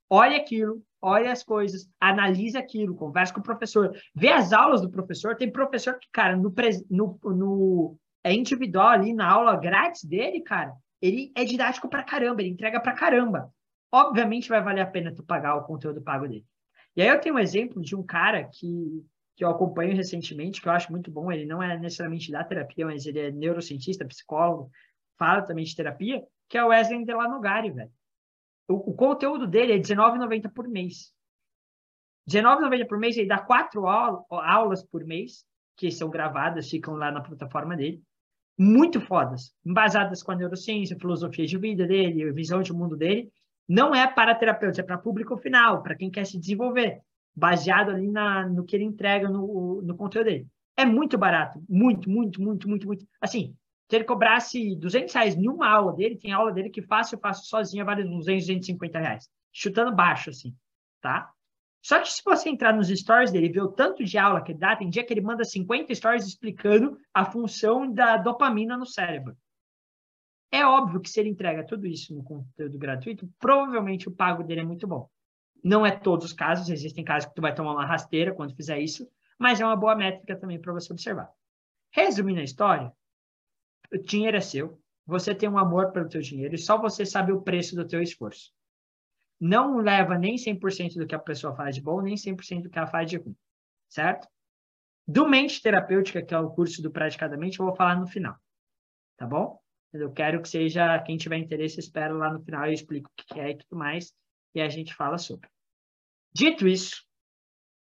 Olha 0.07 0.37
aquilo, 0.37 0.83
olha 1.01 1.31
as 1.31 1.43
coisas, 1.43 1.89
analisa 1.99 2.59
aquilo, 2.59 2.95
conversa 2.95 3.33
com 3.33 3.39
o 3.39 3.43
professor, 3.43 3.95
vê 4.13 4.29
as 4.29 4.53
aulas 4.53 4.81
do 4.81 4.91
professor. 4.91 5.35
Tem 5.35 5.51
professor 5.51 5.97
que, 5.97 6.07
cara, 6.11 6.35
no, 6.35 6.53
no, 6.89 7.19
no 7.23 7.97
é 8.23 8.31
individual 8.31 8.89
ali 8.89 9.13
na 9.13 9.27
aula 9.27 9.55
grátis 9.55 10.03
dele, 10.03 10.41
cara, 10.41 10.73
ele 11.01 11.31
é 11.35 11.43
didático 11.43 11.89
pra 11.89 12.03
caramba, 12.03 12.41
ele 12.41 12.51
entrega 12.51 12.79
pra 12.79 12.93
caramba. 12.93 13.51
Obviamente 13.91 14.49
vai 14.49 14.61
valer 14.61 14.81
a 14.81 14.85
pena 14.85 15.13
tu 15.13 15.23
pagar 15.23 15.55
o 15.55 15.63
conteúdo 15.63 16.01
pago 16.01 16.27
dele. 16.27 16.45
E 16.95 17.01
aí 17.01 17.07
eu 17.07 17.19
tenho 17.19 17.35
um 17.35 17.39
exemplo 17.39 17.81
de 17.81 17.95
um 17.95 18.03
cara 18.03 18.43
que 18.43 19.03
que 19.35 19.43
eu 19.43 19.49
acompanho 19.49 19.95
recentemente, 19.95 20.61
que 20.61 20.67
eu 20.67 20.71
acho 20.71 20.91
muito 20.91 21.11
bom. 21.11 21.31
Ele 21.31 21.45
não 21.45 21.61
é 21.61 21.77
necessariamente 21.77 22.31
da 22.31 22.43
terapia, 22.43 22.85
mas 22.85 23.05
ele 23.05 23.19
é 23.19 23.31
neurocientista, 23.31 24.05
psicólogo, 24.05 24.69
fala 25.17 25.41
também 25.41 25.63
de 25.63 25.75
terapia, 25.75 26.23
que 26.49 26.57
é 26.57 26.63
o 26.63 26.67
Wesley 26.67 27.05
Delanogari, 27.05 27.71
velho. 27.71 27.91
O, 28.67 28.91
o 28.91 28.93
conteúdo 28.93 29.47
dele 29.47 29.73
é 29.73 29.75
R$19,90 29.75 30.51
por 30.53 30.67
mês. 30.67 31.13
R$19,90 32.31 32.87
por 32.87 32.97
mês, 32.97 33.17
ele 33.17 33.27
dá 33.27 33.39
quatro 33.39 33.87
aulas 33.87 34.83
por 34.83 35.03
mês, 35.05 35.45
que 35.75 35.89
são 35.91 36.09
gravadas, 36.09 36.69
ficam 36.69 36.95
lá 36.95 37.11
na 37.11 37.21
plataforma 37.21 37.75
dele. 37.75 38.01
Muito 38.57 39.01
fodas, 39.01 39.55
embasadas 39.65 40.21
com 40.21 40.33
a 40.33 40.35
neurociência, 40.35 40.97
filosofia 40.99 41.45
de 41.45 41.57
vida 41.57 41.87
dele, 41.87 42.31
visão 42.31 42.61
de 42.61 42.73
mundo 42.73 42.95
dele. 42.95 43.31
Não 43.67 43.95
é 43.95 44.05
para 44.05 44.35
terapeutas, 44.35 44.77
é 44.77 44.83
para 44.83 44.97
público 44.97 45.37
final, 45.37 45.81
para 45.81 45.95
quem 45.95 46.11
quer 46.11 46.25
se 46.25 46.37
desenvolver 46.37 47.01
baseado 47.35 47.91
ali 47.91 48.07
na, 48.07 48.47
no 48.47 48.63
que 48.63 48.75
ele 48.75 48.83
entrega 48.83 49.29
no, 49.29 49.81
no 49.81 49.95
conteúdo 49.95 50.25
dele. 50.25 50.47
É 50.77 50.85
muito 50.85 51.17
barato, 51.17 51.63
muito, 51.67 52.09
muito, 52.09 52.41
muito, 52.41 52.67
muito, 52.67 52.87
muito. 52.87 53.07
Assim, 53.19 53.55
se 53.89 53.95
ele 53.95 54.05
cobrasse 54.05 54.75
200 54.75 55.13
reais 55.13 55.35
uma 55.35 55.69
aula 55.69 55.93
dele, 55.93 56.17
tem 56.17 56.31
aula 56.31 56.51
dele 56.51 56.69
que 56.69 56.81
fácil, 56.81 57.15
eu 57.15 57.19
faço 57.19 57.45
sozinho, 57.47 57.85
vale 57.85 58.03
200, 58.03 58.47
250 58.47 58.99
reais. 58.99 59.29
Chutando 59.51 59.93
baixo, 59.93 60.29
assim, 60.29 60.55
tá? 61.01 61.29
Só 61.81 61.99
que 61.99 62.09
se 62.09 62.21
você 62.23 62.47
entrar 62.47 62.73
nos 62.73 62.87
stories 62.87 63.31
dele 63.31 63.47
e 63.47 63.51
ver 63.51 63.61
o 63.61 63.71
tanto 63.71 64.03
de 64.03 64.17
aula 64.17 64.41
que 64.41 64.51
ele 64.51 64.59
dá, 64.59 64.75
tem 64.75 64.89
dia 64.89 65.03
que 65.03 65.11
ele 65.11 65.21
manda 65.21 65.43
50 65.43 65.93
stories 65.95 66.25
explicando 66.25 66.97
a 67.13 67.25
função 67.25 67.91
da 67.91 68.17
dopamina 68.17 68.77
no 68.77 68.85
cérebro. 68.85 69.35
É 70.51 70.65
óbvio 70.65 71.01
que 71.01 71.09
se 71.09 71.19
ele 71.19 71.29
entrega 71.29 71.65
tudo 71.65 71.87
isso 71.87 72.13
no 72.13 72.23
conteúdo 72.23 72.77
gratuito, 72.77 73.27
provavelmente 73.39 74.07
o 74.07 74.11
pago 74.11 74.43
dele 74.43 74.61
é 74.61 74.65
muito 74.65 74.87
bom. 74.87 75.09
Não 75.63 75.85
é 75.85 75.91
todos 75.91 76.25
os 76.25 76.33
casos, 76.33 76.69
existem 76.69 77.03
casos 77.03 77.29
que 77.29 77.35
tu 77.35 77.41
vai 77.41 77.53
tomar 77.53 77.73
uma 77.73 77.85
rasteira 77.85 78.33
quando 78.33 78.55
fizer 78.55 78.79
isso, 78.79 79.07
mas 79.37 79.59
é 79.59 79.65
uma 79.65 79.75
boa 79.75 79.95
métrica 79.95 80.35
também 80.35 80.59
para 80.59 80.73
você 80.73 80.91
observar. 80.91 81.29
Resumindo 81.91 82.39
a 82.39 82.43
história, 82.43 82.91
o 83.91 83.97
dinheiro 83.97 84.37
é 84.37 84.41
seu, 84.41 84.81
você 85.05 85.35
tem 85.35 85.49
um 85.49 85.57
amor 85.57 85.91
pelo 85.91 86.07
teu 86.07 86.21
dinheiro 86.21 86.55
e 86.55 86.57
só 86.57 86.77
você 86.77 87.05
sabe 87.05 87.31
o 87.31 87.41
preço 87.41 87.75
do 87.75 87.87
teu 87.87 88.01
esforço. 88.01 88.51
Não 89.39 89.77
leva 89.77 90.17
nem 90.17 90.35
100% 90.35 90.95
do 90.95 91.07
que 91.07 91.15
a 91.15 91.19
pessoa 91.19 91.55
faz 91.55 91.75
de 91.75 91.81
bom, 91.81 92.01
nem 92.01 92.15
100% 92.15 92.63
do 92.63 92.69
que 92.69 92.77
ela 92.77 92.87
faz 92.87 93.09
de 93.09 93.17
ruim, 93.17 93.35
certo? 93.89 94.27
Do 95.07 95.27
Mente 95.27 95.61
Terapêutica, 95.61 96.21
que 96.21 96.33
é 96.33 96.39
o 96.39 96.51
curso 96.51 96.81
do 96.81 96.91
Praticadamente, 96.91 97.59
eu 97.59 97.65
vou 97.65 97.75
falar 97.75 97.99
no 97.99 98.07
final, 98.07 98.35
tá 99.17 99.25
bom? 99.25 99.59
Eu 99.91 100.11
quero 100.11 100.41
que 100.41 100.47
seja, 100.47 100.97
quem 100.99 101.17
tiver 101.17 101.37
interesse, 101.37 101.79
espera 101.79 102.13
lá 102.13 102.31
no 102.31 102.41
final, 102.41 102.67
eu 102.67 102.71
explico 102.71 103.09
o 103.09 103.13
que 103.15 103.39
é 103.39 103.49
e 103.49 103.57
tudo 103.57 103.77
mais, 103.77 104.13
e 104.53 104.61
a 104.61 104.69
gente 104.69 104.93
fala 104.93 105.17
sobre. 105.17 105.49
Dito 106.33 106.67
isso, 106.67 107.03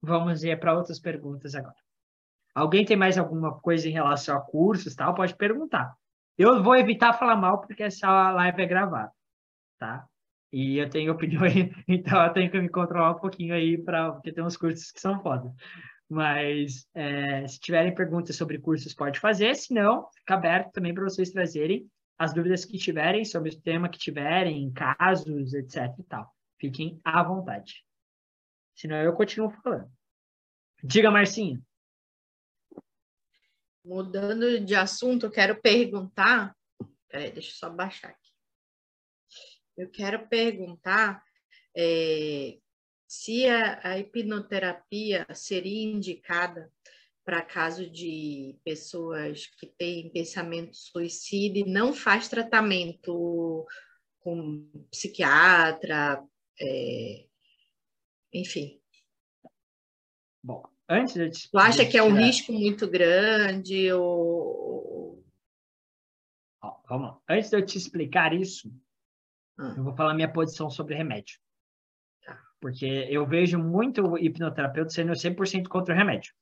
vamos 0.02 0.44
ir 0.44 0.60
para 0.60 0.76
outras 0.76 1.00
perguntas 1.00 1.56
agora. 1.56 1.76
Alguém 2.54 2.84
tem 2.84 2.98
mais 2.98 3.18
alguma 3.18 3.60
coisa 3.60 3.88
em 3.88 3.92
relação 3.92 4.36
a 4.36 4.42
cursos 4.42 4.96
tal? 4.96 5.14
Pode 5.14 5.36
perguntar. 5.36 5.96
Eu 6.38 6.64
vou 6.64 6.76
evitar 6.76 7.14
falar 7.14 7.36
mal 7.36 7.62
porque 7.62 7.84
essa 7.84 8.32
live 8.32 8.62
é 8.62 8.66
gravada, 8.66 9.12
tá? 9.78 10.08
E 10.52 10.78
eu 10.78 10.90
tenho 10.90 11.12
opinião, 11.14 11.44
então 11.88 12.24
eu 12.24 12.34
tenho 12.34 12.50
que 12.50 12.60
me 12.60 12.70
controlar 12.70 13.12
um 13.12 13.20
pouquinho 13.20 13.54
aí 13.54 13.78
para 13.78 14.12
porque 14.14 14.32
tem 14.32 14.44
uns 14.44 14.58
cursos 14.58 14.92
que 14.92 15.00
são 15.00 15.22
foda. 15.22 15.54
Mas 16.10 16.88
é, 16.96 17.48
se 17.48 17.60
tiverem 17.60 17.94
perguntas 17.94 18.36
sobre 18.36 18.58
cursos, 18.58 18.96
pode 18.96 19.20
fazer. 19.20 19.56
Se 19.56 19.74
não, 19.74 20.10
fica 20.12 20.34
aberto 20.34 20.72
também 20.72 20.94
para 20.94 21.04
vocês 21.04 21.30
trazerem 21.30 21.88
as 22.18 22.34
dúvidas 22.34 22.66
que 22.66 22.78
tiverem 22.78 23.24
sobre 23.24 23.52
o 23.52 23.62
tema 23.62 23.88
que 23.88 24.00
tiverem, 24.00 24.72
casos, 24.72 25.54
etc 25.54 25.94
e 26.00 26.04
tal. 26.04 26.34
Fiquem 26.60 27.00
à 27.04 27.24
vontade. 27.24 27.86
Senão 28.76 28.98
eu 28.98 29.14
continuo 29.14 29.50
falando. 29.64 29.92
Diga, 30.84 31.10
Marcinha. 31.10 31.62
Mudando 33.84 34.60
de 34.60 34.76
assunto, 34.76 35.26
eu 35.26 35.32
quero 35.32 35.60
perguntar. 35.62 36.56
Peraí, 37.08 37.32
deixa 37.32 37.50
eu 37.50 37.56
só 37.56 37.70
baixar 37.70 38.10
aqui. 38.10 38.30
Eu 39.78 39.90
quero 39.90 40.28
perguntar 40.28 41.24
é, 41.76 42.60
se 43.08 43.48
a, 43.48 43.80
a 43.84 43.98
hipnoterapia 43.98 45.26
seria 45.34 45.92
indicada 45.92 46.72
para 47.24 47.42
caso 47.42 47.90
de 47.90 48.60
pessoas 48.64 49.46
que 49.46 49.68
têm 49.68 50.12
pensamento 50.12 50.76
suicida 50.76 51.60
e 51.60 51.66
não 51.66 51.94
faz 51.94 52.28
tratamento 52.28 53.66
com 54.20 54.68
psiquiatra, 54.92 56.24
é, 56.62 57.26
enfim. 58.34 58.80
Bom, 60.44 60.64
antes 60.88 61.14
de 61.14 61.30
te, 61.30 61.52
Tu 61.52 61.58
acha 61.58 61.86
que 61.86 61.98
é 61.98 62.04
um 62.04 62.16
risco 62.16 62.52
muito 62.52 62.90
grande 62.90 63.92
ou... 63.94 65.24
Ó, 66.62 66.82
vamos 66.88 67.10
lá. 67.10 67.22
Antes 67.30 67.50
de 67.50 67.58
eu 67.58 67.66
te 67.66 67.78
explicar 67.78 68.34
isso, 68.34 68.72
Ah. 69.58 69.74
eu 69.78 69.84
vou 69.84 69.96
falar 69.96 70.14
minha 70.14 70.32
posição 70.32 70.70
sobre 70.70 70.96
remédio. 70.96 71.40
Tá. 72.24 72.42
Porque 72.60 72.86
eu 72.86 73.26
vejo 73.28 73.58
muito 73.58 74.18
hipnoterapeuta 74.18 74.90
sendo 74.90 75.14
100% 75.14 75.68
contra 75.68 75.94
o 75.94 75.98
remédio. 75.98 76.34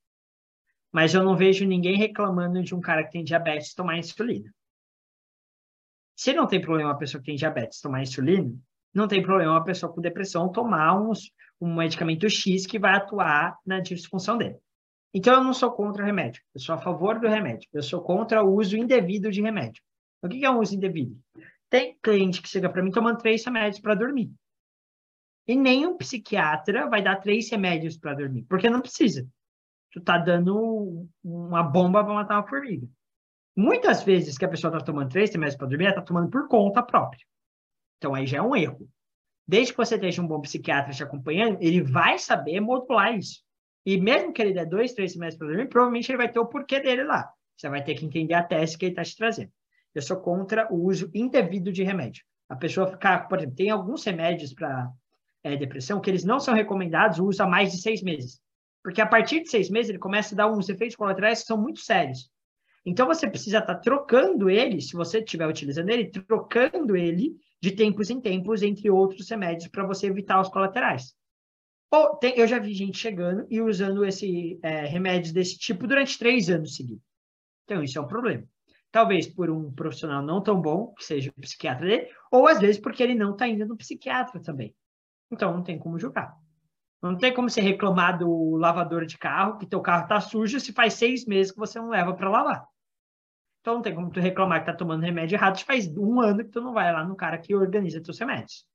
Mas 0.92 1.14
eu 1.14 1.24
não 1.24 1.36
vejo 1.36 1.66
ninguém 1.66 1.98
reclamando 1.98 2.64
de 2.64 2.74
um 2.74 2.82
cara 2.82 3.04
que 3.04 3.12
tem 3.12 3.24
diabetes 3.24 3.74
tomar 3.74 3.98
insulina. 3.98 4.54
Se 6.16 6.34
não 6.34 6.48
tem 6.48 6.60
problema 6.62 6.90
uma 6.90 6.98
pessoa 6.98 7.22
que 7.22 7.28
tem 7.28 7.36
diabetes 7.36 7.82
tomar 7.82 8.02
insulina, 8.02 8.58
não 8.98 9.08
tem 9.08 9.22
problema 9.22 9.52
uma 9.52 9.64
pessoa 9.64 9.92
com 9.94 10.02
depressão 10.02 10.52
tomar 10.52 11.00
uns, 11.00 11.32
um 11.62 11.76
medicamento 11.76 12.28
X 12.28 12.66
que 12.66 12.80
vai 12.80 12.96
atuar 12.96 13.58
na 13.66 13.80
disfunção 13.80 14.38
dele. 14.38 14.58
Então, 15.14 15.36
eu 15.36 15.44
não 15.44 15.54
sou 15.54 15.72
contra 15.72 16.04
o 16.04 16.06
remédio. 16.06 16.42
Eu 16.54 16.60
sou 16.60 16.76
a 16.76 16.78
favor 16.78 17.20
do 17.20 17.28
remédio. 17.28 17.70
Eu 17.72 17.82
sou 17.82 18.02
contra 18.02 18.44
o 18.44 18.56
uso 18.56 18.76
indevido 18.76 19.32
de 19.32 19.42
remédio. 19.42 19.82
O 20.22 20.28
que 20.28 20.44
é 20.44 20.50
um 20.50 20.60
uso 20.60 20.76
indevido? 20.76 21.18
Tem 21.70 21.98
cliente 22.02 22.42
que 22.42 22.50
chega 22.50 22.70
para 22.70 22.82
mim 22.82 22.92
tomando 22.92 23.20
três 23.20 23.46
remédios 23.46 23.80
para 23.80 23.96
dormir. 23.96 24.32
E 25.48 25.56
nenhum 25.56 25.96
psiquiatra 25.96 26.90
vai 26.90 27.02
dar 27.02 27.18
três 27.18 27.50
remédios 27.50 27.98
para 27.98 28.16
dormir, 28.16 28.46
porque 28.50 28.70
não 28.70 28.82
precisa. 28.82 29.28
Tu 29.92 30.02
tá 30.02 30.18
dando 30.18 31.08
uma 31.24 31.64
bomba 31.64 32.04
para 32.04 32.14
matar 32.14 32.36
uma 32.36 32.48
formiga. 32.48 32.88
Muitas 33.56 34.04
vezes 34.04 34.38
que 34.38 34.46
a 34.46 34.50
pessoa 34.50 34.74
está 34.74 34.84
tomando 34.84 35.10
três 35.10 35.32
remédios 35.32 35.56
para 35.56 35.68
dormir, 35.68 35.86
ela 35.86 35.94
está 35.94 36.02
tomando 36.02 36.30
por 36.30 36.48
conta 36.48 36.84
própria. 36.84 37.26
Então 37.98 38.14
aí 38.14 38.26
já 38.26 38.38
é 38.38 38.42
um 38.42 38.56
erro. 38.56 38.88
Desde 39.48 39.72
que 39.72 39.78
você 39.78 39.96
esteja 39.96 40.22
um 40.22 40.28
bom 40.28 40.42
psiquiatra 40.42 40.94
te 40.94 41.04
acompanhando, 41.04 41.58
ele 41.62 41.82
vai 41.82 42.20
saber 42.20 42.60
modular 42.60 43.18
isso. 43.18 43.42
E 43.86 44.00
mesmo 44.00 44.34
que 44.34 44.42
ele 44.42 44.54
der 44.54 44.66
dois, 44.66 44.94
três 44.94 45.14
remédios 45.14 45.38
para 45.38 45.48
dormir, 45.48 45.70
provavelmente 45.70 46.12
ele 46.12 46.18
vai 46.18 46.30
ter 46.30 46.40
o 46.40 46.46
porquê 46.46 46.80
dele 46.80 47.04
lá. 47.04 47.32
Você 47.56 47.70
vai 47.70 47.84
ter 47.84 47.96
que 47.96 48.06
entender 48.06 48.34
a 48.34 48.44
tese 48.44 48.78
que 48.78 48.86
ele 48.86 48.92
está 48.92 49.04
te 49.04 49.16
trazendo. 49.16 49.52
Eu 49.96 50.02
sou 50.02 50.18
contra 50.18 50.72
o 50.72 50.86
uso 50.86 51.10
indevido 51.14 51.72
de 51.72 51.84
remédio. 51.84 52.24
A 52.50 52.56
pessoa 52.56 52.88
ficar, 52.88 53.28
por 53.28 53.40
exemplo, 53.40 53.56
tem 53.56 53.70
alguns 53.70 54.04
remédios 54.04 54.54
para 54.54 54.92
é, 55.44 55.56
depressão 55.56 56.00
que 56.00 56.10
eles 56.10 56.24
não 56.24 56.40
são 56.40 56.54
recomendados 56.54 57.20
o 57.20 57.26
uso 57.26 57.42
há 57.42 57.48
mais 57.48 57.72
de 57.72 57.82
seis 57.82 58.02
meses. 58.04 58.40
Porque 58.84 59.02
a 59.02 59.08
partir 59.08 59.42
de 59.42 59.50
seis 59.50 59.70
meses 59.70 59.90
ele 59.90 60.00
começa 60.00 60.36
a 60.36 60.38
dar 60.38 60.52
uns 60.52 60.70
efeitos 60.70 60.96
colaterais 60.96 61.42
que 61.42 61.48
são 61.48 61.58
muito 61.58 61.80
sérios. 61.80 62.30
Então 62.86 63.08
você 63.08 63.30
precisa 63.30 63.60
estar 63.60 63.76
tá 63.76 63.82
trocando 63.82 64.50
ele, 64.50 64.80
se 64.82 64.94
você 64.94 65.20
estiver 65.20 65.48
utilizando 65.48 65.90
ele, 65.90 66.10
trocando 66.10 66.96
ele 66.96 67.36
de 67.62 67.72
tempos 67.72 68.10
em 68.10 68.22
tempos 68.22 68.62
entre 68.62 68.90
outros 68.90 69.30
remédios 69.30 69.68
para 69.68 69.86
você 69.86 70.08
evitar 70.08 70.40
os 70.40 70.50
colaterais. 70.50 71.16
Ou 71.92 72.16
tem, 72.18 72.38
eu 72.38 72.48
já 72.48 72.60
vi 72.60 72.74
gente 72.74 72.98
chegando 72.98 73.48
e 73.50 73.62
usando 73.62 74.06
esse 74.06 74.60
é, 74.62 74.86
remédios 74.86 75.32
desse 75.32 75.58
tipo 75.58 75.88
durante 75.88 76.20
três 76.20 76.50
anos 76.50 76.76
seguidos. 76.76 77.04
Então 77.64 77.84
isso 77.84 77.98
é 77.98 78.02
um 78.02 78.08
problema. 78.08 78.44
Talvez 78.92 79.28
por 79.28 79.50
um 79.50 79.72
profissional 79.72 80.22
não 80.22 80.42
tão 80.42 80.62
bom, 80.62 80.94
que 80.94 81.04
seja 81.04 81.30
o 81.30 81.42
psiquiatra 81.42 81.86
dele, 81.86 82.10
ou 82.32 82.48
às 82.48 82.60
vezes 82.60 82.80
porque 82.80 83.04
ele 83.04 83.16
não 83.16 83.32
está 83.32 83.48
indo 83.48 83.66
no 83.66 83.78
psiquiatra 83.78 84.42
também. 84.42 84.76
Então 85.32 85.54
não 85.54 85.64
tem 85.64 85.78
como 85.78 86.00
julgar. 86.00 86.36
Não 87.02 87.18
tem 87.18 87.34
como 87.34 87.50
você 87.50 87.62
reclamar 87.62 88.18
do 88.18 88.56
lavador 88.56 89.06
de 89.06 89.18
carro, 89.18 89.58
que 89.58 89.68
teu 89.68 89.82
carro 89.82 90.04
está 90.04 90.20
sujo, 90.20 90.60
se 90.60 90.74
faz 90.74 90.94
seis 90.94 91.26
meses 91.26 91.52
que 91.52 91.60
você 91.60 91.80
não 91.80 91.90
leva 91.90 92.14
para 92.14 92.30
lavar. 92.30 92.68
Então 93.68 93.76
não 93.76 93.82
tem 93.82 93.94
como 93.94 94.10
tu 94.10 94.22
reclamar 94.22 94.62
que 94.62 94.68
tá 94.68 94.74
tomando 94.74 95.04
remédio 95.04 95.36
errado, 95.36 95.60
faz 95.60 95.90
um 95.98 96.22
ano 96.22 96.46
que 96.46 96.52
tu 96.52 96.62
não 96.62 96.72
vai 96.72 96.90
lá 96.94 97.04
no 97.04 97.18
cara 97.18 97.38
que 97.38 97.54
organiza 97.54 98.02
teus 98.02 98.18
remédios. 98.18 98.66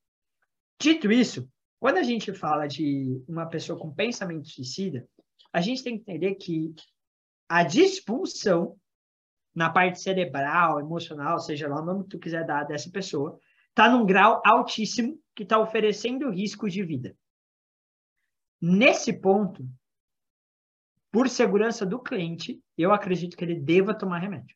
Dito 0.78 1.10
isso, 1.10 1.48
quando 1.80 1.96
a 1.96 2.02
gente 2.02 2.34
fala 2.34 2.66
de 2.66 3.24
uma 3.26 3.46
pessoa 3.46 3.78
com 3.78 3.90
pensamento 3.90 4.46
suicida, 4.48 5.08
a 5.50 5.62
gente 5.62 5.82
tem 5.82 5.96
que 5.96 6.02
entender 6.02 6.34
que 6.34 6.74
a 7.48 7.62
disfunção 7.62 8.76
na 9.54 9.70
parte 9.70 9.98
cerebral, 9.98 10.78
emocional, 10.78 11.38
seja 11.38 11.66
lá 11.68 11.80
o 11.80 11.84
nome 11.86 12.02
que 12.02 12.10
tu 12.10 12.18
quiser 12.18 12.44
dar 12.44 12.64
dessa 12.64 12.90
pessoa, 12.90 13.40
está 13.70 13.90
num 13.90 14.04
grau 14.04 14.42
altíssimo 14.44 15.18
que 15.34 15.42
está 15.42 15.58
oferecendo 15.58 16.28
risco 16.28 16.68
de 16.68 16.82
vida. 16.84 17.16
Nesse 18.60 19.10
ponto, 19.10 19.66
por 21.10 21.30
segurança 21.30 21.86
do 21.86 21.98
cliente, 21.98 22.62
eu 22.76 22.92
acredito 22.92 23.38
que 23.38 23.44
ele 23.44 23.58
deva 23.58 23.94
tomar 23.94 24.18
remédio. 24.18 24.54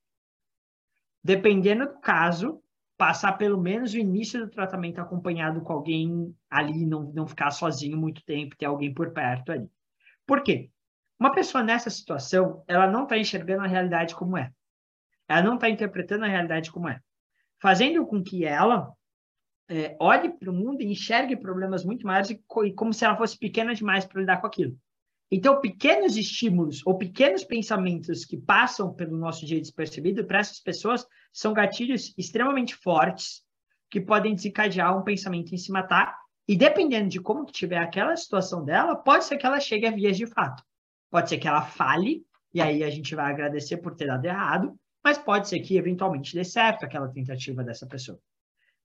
Dependendo 1.27 1.87
do 1.87 1.99
caso, 1.99 2.63
passar 2.97 3.33
pelo 3.33 3.61
menos 3.61 3.93
o 3.93 3.99
início 3.99 4.39
do 4.39 4.49
tratamento 4.49 5.01
acompanhado 5.01 5.61
com 5.61 5.73
alguém 5.73 6.33
ali, 6.49 6.87
não, 6.87 7.13
não 7.13 7.27
ficar 7.27 7.51
sozinho 7.51 7.99
muito 7.99 8.25
tempo, 8.25 8.57
ter 8.57 8.67
alguém 8.67 8.95
por 8.95 9.11
perto 9.11 9.51
ali. 9.51 9.69
Por 10.25 10.41
quê? 10.45 10.71
Uma 11.19 11.33
pessoa 11.33 11.65
nessa 11.65 11.91
situação, 11.91 12.63
ela 12.69 12.87
não 12.87 13.03
está 13.03 13.19
enxergando 13.19 13.65
a 13.65 13.67
realidade 13.67 14.15
como 14.15 14.39
é. 14.39 14.53
Ela 15.29 15.43
não 15.43 15.57
está 15.57 15.69
interpretando 15.69 16.25
a 16.25 16.29
realidade 16.29 16.71
como 16.71 16.89
é. 16.89 17.01
Fazendo 17.61 18.07
com 18.07 18.23
que 18.23 18.45
ela 18.45 18.93
é, 19.69 19.97
olhe 19.99 20.33
para 20.33 20.49
o 20.49 20.55
mundo 20.55 20.81
e 20.81 20.93
enxergue 20.93 21.37
problemas 21.37 21.85
muito 21.85 22.07
maiores 22.07 22.31
e, 22.31 22.41
e 22.67 22.73
como 22.73 22.93
se 22.93 23.05
ela 23.05 23.17
fosse 23.17 23.37
pequena 23.37 23.75
demais 23.75 24.05
para 24.05 24.21
lidar 24.21 24.41
com 24.41 24.47
aquilo. 24.47 24.79
Então, 25.31 25.61
pequenos 25.61 26.17
estímulos 26.17 26.83
ou 26.87 26.97
pequenos 26.97 27.43
pensamentos 27.43 28.25
que 28.25 28.37
passam 28.37 28.95
pelo 28.95 29.17
nosso 29.17 29.45
dia 29.45 29.61
despercebido, 29.61 30.25
para 30.25 30.39
essas 30.39 30.61
pessoas, 30.61 31.07
são 31.33 31.53
gatilhos 31.53 32.15
extremamente 32.17 32.77
fortes 32.77 33.43
que 33.91 34.01
podem 34.01 34.35
desencadear 34.35 34.97
um 34.97 35.03
pensamento 35.03 35.53
em 35.53 35.59
se 35.59 35.73
matar. 35.73 36.17
E 36.47 36.57
dependendo 36.57 37.09
de 37.09 37.21
como 37.21 37.45
tiver 37.45 37.79
aquela 37.79 38.17
situação 38.17 38.65
dela, 38.65 38.95
pode 38.95 39.25
ser 39.25 39.37
que 39.37 39.47
ela 39.47 39.59
chegue 39.59 39.87
a 39.87 39.91
vias 39.91 40.17
de 40.17 40.27
fato. 40.27 40.63
Pode 41.11 41.29
ser 41.29 41.39
que 41.39 41.49
ela 41.49 41.63
fale, 41.63 42.25
e 42.55 42.61
aí 42.61 42.85
a 42.85 42.91
gente 42.91 43.15
vai 43.15 43.33
agradecer 43.33 43.79
por 43.79 43.97
ter 43.97 44.07
dado 44.07 44.25
errado, 44.25 44.79
mas 45.03 45.19
pode 45.19 45.49
ser 45.49 45.61
que 45.61 45.77
eventualmente 45.77 46.35
dê 46.35 46.45
certo 46.45 46.85
aquela 46.85 47.09
tentativa 47.09 47.65
dessa 47.65 47.87
pessoa. 47.87 48.19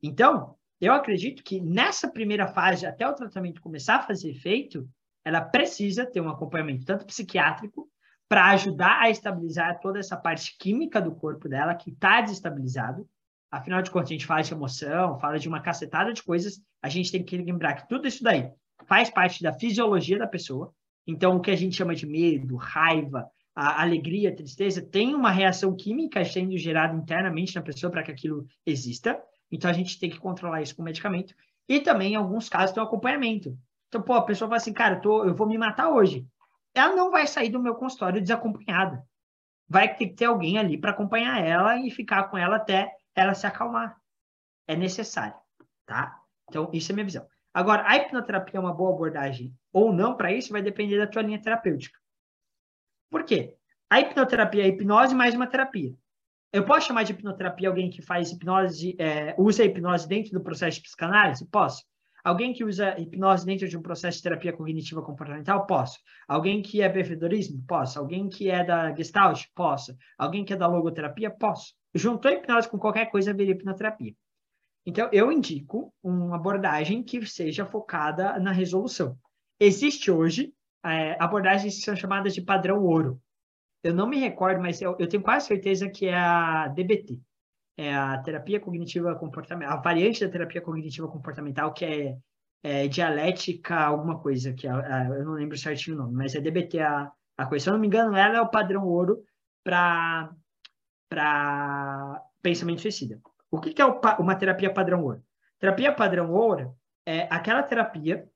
Então, 0.01 0.56
eu 0.80 0.93
acredito 0.93 1.43
que 1.43 1.62
nessa 1.62 2.08
primeira 2.08 2.47
fase, 2.47 2.86
até 2.88 3.08
o 3.08 3.13
tratamento 3.13 3.62
começar 3.62 3.97
a 3.97 4.04
fazer 4.04 4.32
efeito, 4.32 4.89
ela 5.23 5.41
precisa 5.41 6.05
ter 6.05 6.21
um 6.21 6.29
acompanhamento 6.29 6.86
tanto 6.86 7.05
psiquiátrico 7.05 7.88
para 8.27 8.51
ajudar 8.51 9.01
a 9.01 9.10
estabilizar 9.10 9.79
toda 9.79 9.99
essa 9.99 10.15
parte 10.15 10.57
química 10.57 11.01
do 11.01 11.13
corpo 11.13 11.49
dela 11.49 11.75
que 11.75 11.91
está 11.91 12.21
desestabilizado. 12.21 13.07
Afinal 13.51 13.81
de 13.81 13.91
contas, 13.91 14.10
a 14.10 14.13
gente 14.13 14.25
fala 14.25 14.41
de 14.41 14.53
emoção, 14.53 15.19
fala 15.19 15.38
de 15.38 15.49
uma 15.49 15.60
cacetada 15.60 16.13
de 16.13 16.23
coisas, 16.23 16.62
a 16.81 16.88
gente 16.88 17.12
tem 17.12 17.23
que 17.23 17.38
lembrar 17.38 17.73
que 17.75 17.89
tudo 17.89 18.07
isso 18.07 18.23
daí 18.23 18.49
faz 18.86 19.10
parte 19.10 19.43
da 19.43 19.53
fisiologia 19.53 20.17
da 20.17 20.27
pessoa. 20.27 20.73
Então, 21.05 21.36
o 21.36 21.41
que 21.41 21.51
a 21.51 21.55
gente 21.55 21.75
chama 21.75 21.93
de 21.93 22.05
medo, 22.05 22.55
raiva, 22.55 23.29
a 23.55 23.81
alegria, 23.81 24.29
a 24.29 24.36
tristeza, 24.36 24.81
tem 24.81 25.13
uma 25.13 25.29
reação 25.29 25.75
química 25.75 26.23
sendo 26.23 26.57
gerada 26.57 26.95
internamente 26.95 27.55
na 27.55 27.62
pessoa 27.62 27.91
para 27.91 28.03
que 28.03 28.12
aquilo 28.12 28.47
exista. 28.65 29.21
Então 29.51 29.69
a 29.69 29.73
gente 29.73 29.99
tem 29.99 30.10
que 30.10 30.19
controlar 30.19 30.62
isso 30.62 30.75
com 30.75 30.84
medicamento. 30.84 31.36
E 31.67 31.79
também, 31.79 32.13
em 32.13 32.15
alguns 32.15 32.47
casos, 32.47 32.73
tem 32.73 32.81
um 32.81 32.86
acompanhamento. 32.86 33.57
Então, 33.91 34.01
pô, 34.01 34.13
a 34.13 34.23
pessoa 34.23 34.47
fala 34.47 34.56
assim, 34.56 34.71
cara, 34.71 34.95
eu, 34.95 35.01
tô, 35.01 35.25
eu 35.25 35.36
vou 35.36 35.45
me 35.45 35.58
matar 35.58 35.89
hoje. 35.89 36.25
Ela 36.73 36.95
não 36.95 37.12
vai 37.12 37.27
sair 37.27 37.49
do 37.49 37.62
meu 37.62 37.75
consultório 37.75 38.21
desacompanhada. 38.21 39.06
Vai 39.67 39.93
ter 39.93 40.08
que 40.08 40.15
ter 40.15 40.25
alguém 40.25 40.58
ali 40.58 40.77
para 40.77 40.91
acompanhar 40.91 41.45
ela 41.45 41.77
e 41.77 41.91
ficar 41.91 42.30
com 42.30 42.38
ela 42.38 42.56
até 42.56 42.89
ela 43.13 43.34
se 43.34 43.45
acalmar. 43.45 43.97
É 44.65 44.77
necessário, 44.77 45.36
tá? 45.86 46.17
Então, 46.49 46.69
isso 46.71 46.89
é 46.89 46.95
minha 46.95 47.04
visão. 47.04 47.27
Agora, 47.54 47.84
a 47.86 47.97
hipnoterapia 47.97 48.58
é 48.58 48.62
uma 48.62 48.73
boa 48.73 48.93
abordagem 48.93 49.54
ou 49.73 49.91
não 49.91 50.15
para 50.15 50.32
isso 50.32 50.54
vai 50.54 50.62
depender 50.62 50.97
da 50.97 51.08
tua 51.08 51.21
linha 51.21 51.41
terapêutica. 51.41 51.99
Por 53.10 53.25
quê? 53.25 53.58
A 53.89 53.99
hipnoterapia 53.99 54.63
é 54.63 54.67
hipnose 54.67 55.13
mais 55.13 55.36
uma 55.36 55.47
terapia. 55.47 55.93
Eu 56.54 56.63
posso 56.63 56.88
chamar 56.88 57.04
de 57.04 57.12
hipnoterapia 57.12 57.67
alguém 57.67 57.89
que 57.89 58.01
faz 58.01 58.32
hipnose, 58.32 58.95
é, 58.97 59.36
usa 59.38 59.63
a 59.63 59.65
hipnose 59.65 60.08
dentro 60.08 60.32
do 60.32 60.41
processo 60.41 60.77
de 60.77 60.84
psicanálise? 60.84 61.45
Posso. 61.45 61.84
Alguém 62.23 62.53
que 62.53 62.63
usa 62.63 62.99
hipnose 62.99 63.45
dentro 63.45 63.67
de 63.67 63.77
um 63.77 63.81
processo 63.81 64.17
de 64.17 64.23
terapia 64.23 64.53
cognitiva 64.53 65.01
comportamental? 65.01 65.65
Posso. 65.65 65.99
Alguém 66.27 66.62
que 66.62 66.81
é 66.81 66.89
behaviorismo? 66.89 67.63
Posso. 67.67 67.99
Alguém 67.99 68.29
que 68.29 68.49
é 68.49 68.63
da 68.63 68.93
Gestalt? 68.95 69.45
Posso. 69.55 69.95
Alguém 70.17 70.45
que 70.45 70.53
é 70.53 70.55
da 70.55 70.67
logoterapia? 70.67 71.31
Posso. 71.31 71.73
Juntou 71.93 72.31
hipnose 72.31 72.69
com 72.69 72.77
qualquer 72.77 73.10
coisa, 73.10 73.34
vira 73.34 73.51
hipnoterapia. 73.51 74.13
Então, 74.86 75.10
eu 75.12 75.31
indico 75.31 75.93
uma 76.01 76.36
abordagem 76.36 77.03
que 77.03 77.25
seja 77.25 77.65
focada 77.65 78.39
na 78.39 78.51
resolução. 78.51 79.17
Existe 79.60 80.10
hoje 80.10 80.53
é, 80.84 81.15
abordagens 81.19 81.75
que 81.75 81.81
são 81.81 81.95
chamadas 81.95 82.34
de 82.34 82.41
padrão 82.41 82.84
ouro. 82.84 83.21
Eu 83.84 83.93
não 83.93 84.07
me 84.07 84.17
recordo, 84.17 84.62
mas 84.62 84.81
eu, 84.81 84.95
eu 84.99 85.07
tenho 85.07 85.23
quase 85.23 85.47
certeza 85.47 85.89
que 85.89 86.07
é 86.07 86.15
a 86.15 86.67
DBT. 86.67 87.19
É 87.77 87.93
a 87.95 88.17
terapia 88.19 88.60
cognitiva 88.60 89.15
comportamental, 89.15 89.77
a 89.77 89.81
variante 89.81 90.25
da 90.25 90.31
terapia 90.31 90.62
cognitiva 90.62 91.07
comportamental, 91.07 91.73
que 91.73 91.86
é, 91.86 92.17
é 92.63 92.88
dialética 92.88 93.79
alguma 93.79 94.19
coisa, 94.19 94.53
que 94.53 94.67
é, 94.67 94.71
eu 94.71 95.25
não 95.25 95.34
lembro 95.34 95.57
certinho 95.57 95.95
o 95.95 95.99
nome, 95.99 96.15
mas 96.15 96.36
é 96.36 96.41
DBT 96.41 96.79
a, 96.79 97.12
coisa. 97.47 97.63
Se 97.63 97.69
eu 97.69 97.73
não 97.73 97.79
me 97.79 97.88
engano, 97.88 98.15
ela 98.15 98.38
é 98.38 98.41
o 98.41 98.49
padrão 98.49 98.86
ouro 98.86 99.23
para 99.63 100.29
pensamento 102.41 102.81
suicida. 102.81 103.19
O 103.49 103.60
que, 103.60 103.73
que 103.73 103.81
é 103.81 103.86
uma 103.86 104.36
terapia 104.36 104.73
padrão 104.73 105.03
ouro? 105.03 105.23
Terapia 105.60 105.93
padrão 105.93 106.31
ouro 106.31 106.75
é 107.05 107.27
aquela 107.29 107.63
terapia 107.63 108.27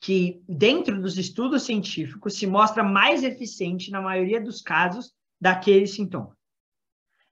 que, 0.00 0.42
dentro 0.48 1.00
dos 1.00 1.18
estudos 1.18 1.64
científicos, 1.64 2.34
se 2.34 2.46
mostra 2.46 2.82
mais 2.82 3.22
eficiente 3.22 3.90
na 3.90 4.00
maioria 4.00 4.40
dos 4.40 4.62
casos 4.62 5.12
daquele 5.40 5.86
sintoma. 5.86 6.36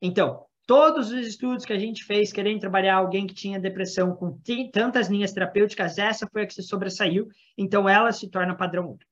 Então, 0.00 0.44
todos 0.66 1.12
os 1.12 1.26
estudos 1.26 1.64
que 1.64 1.72
a 1.72 1.78
gente 1.78 2.04
fez 2.04 2.32
querendo 2.32 2.60
trabalhar 2.60 2.96
alguém 2.96 3.26
que 3.26 3.34
tinha 3.34 3.58
depressão 3.58 4.14
com 4.14 4.38
tantas 4.72 5.08
linhas 5.08 5.32
terapêuticas, 5.32 5.96
essa 5.96 6.26
foi 6.30 6.42
a 6.42 6.46
que 6.46 6.54
se 6.54 6.62
sobressaiu, 6.62 7.28
então 7.56 7.88
ela 7.88 8.12
se 8.12 8.28
torna 8.28 8.56
padrão 8.56 8.88
ouro. 8.88 9.06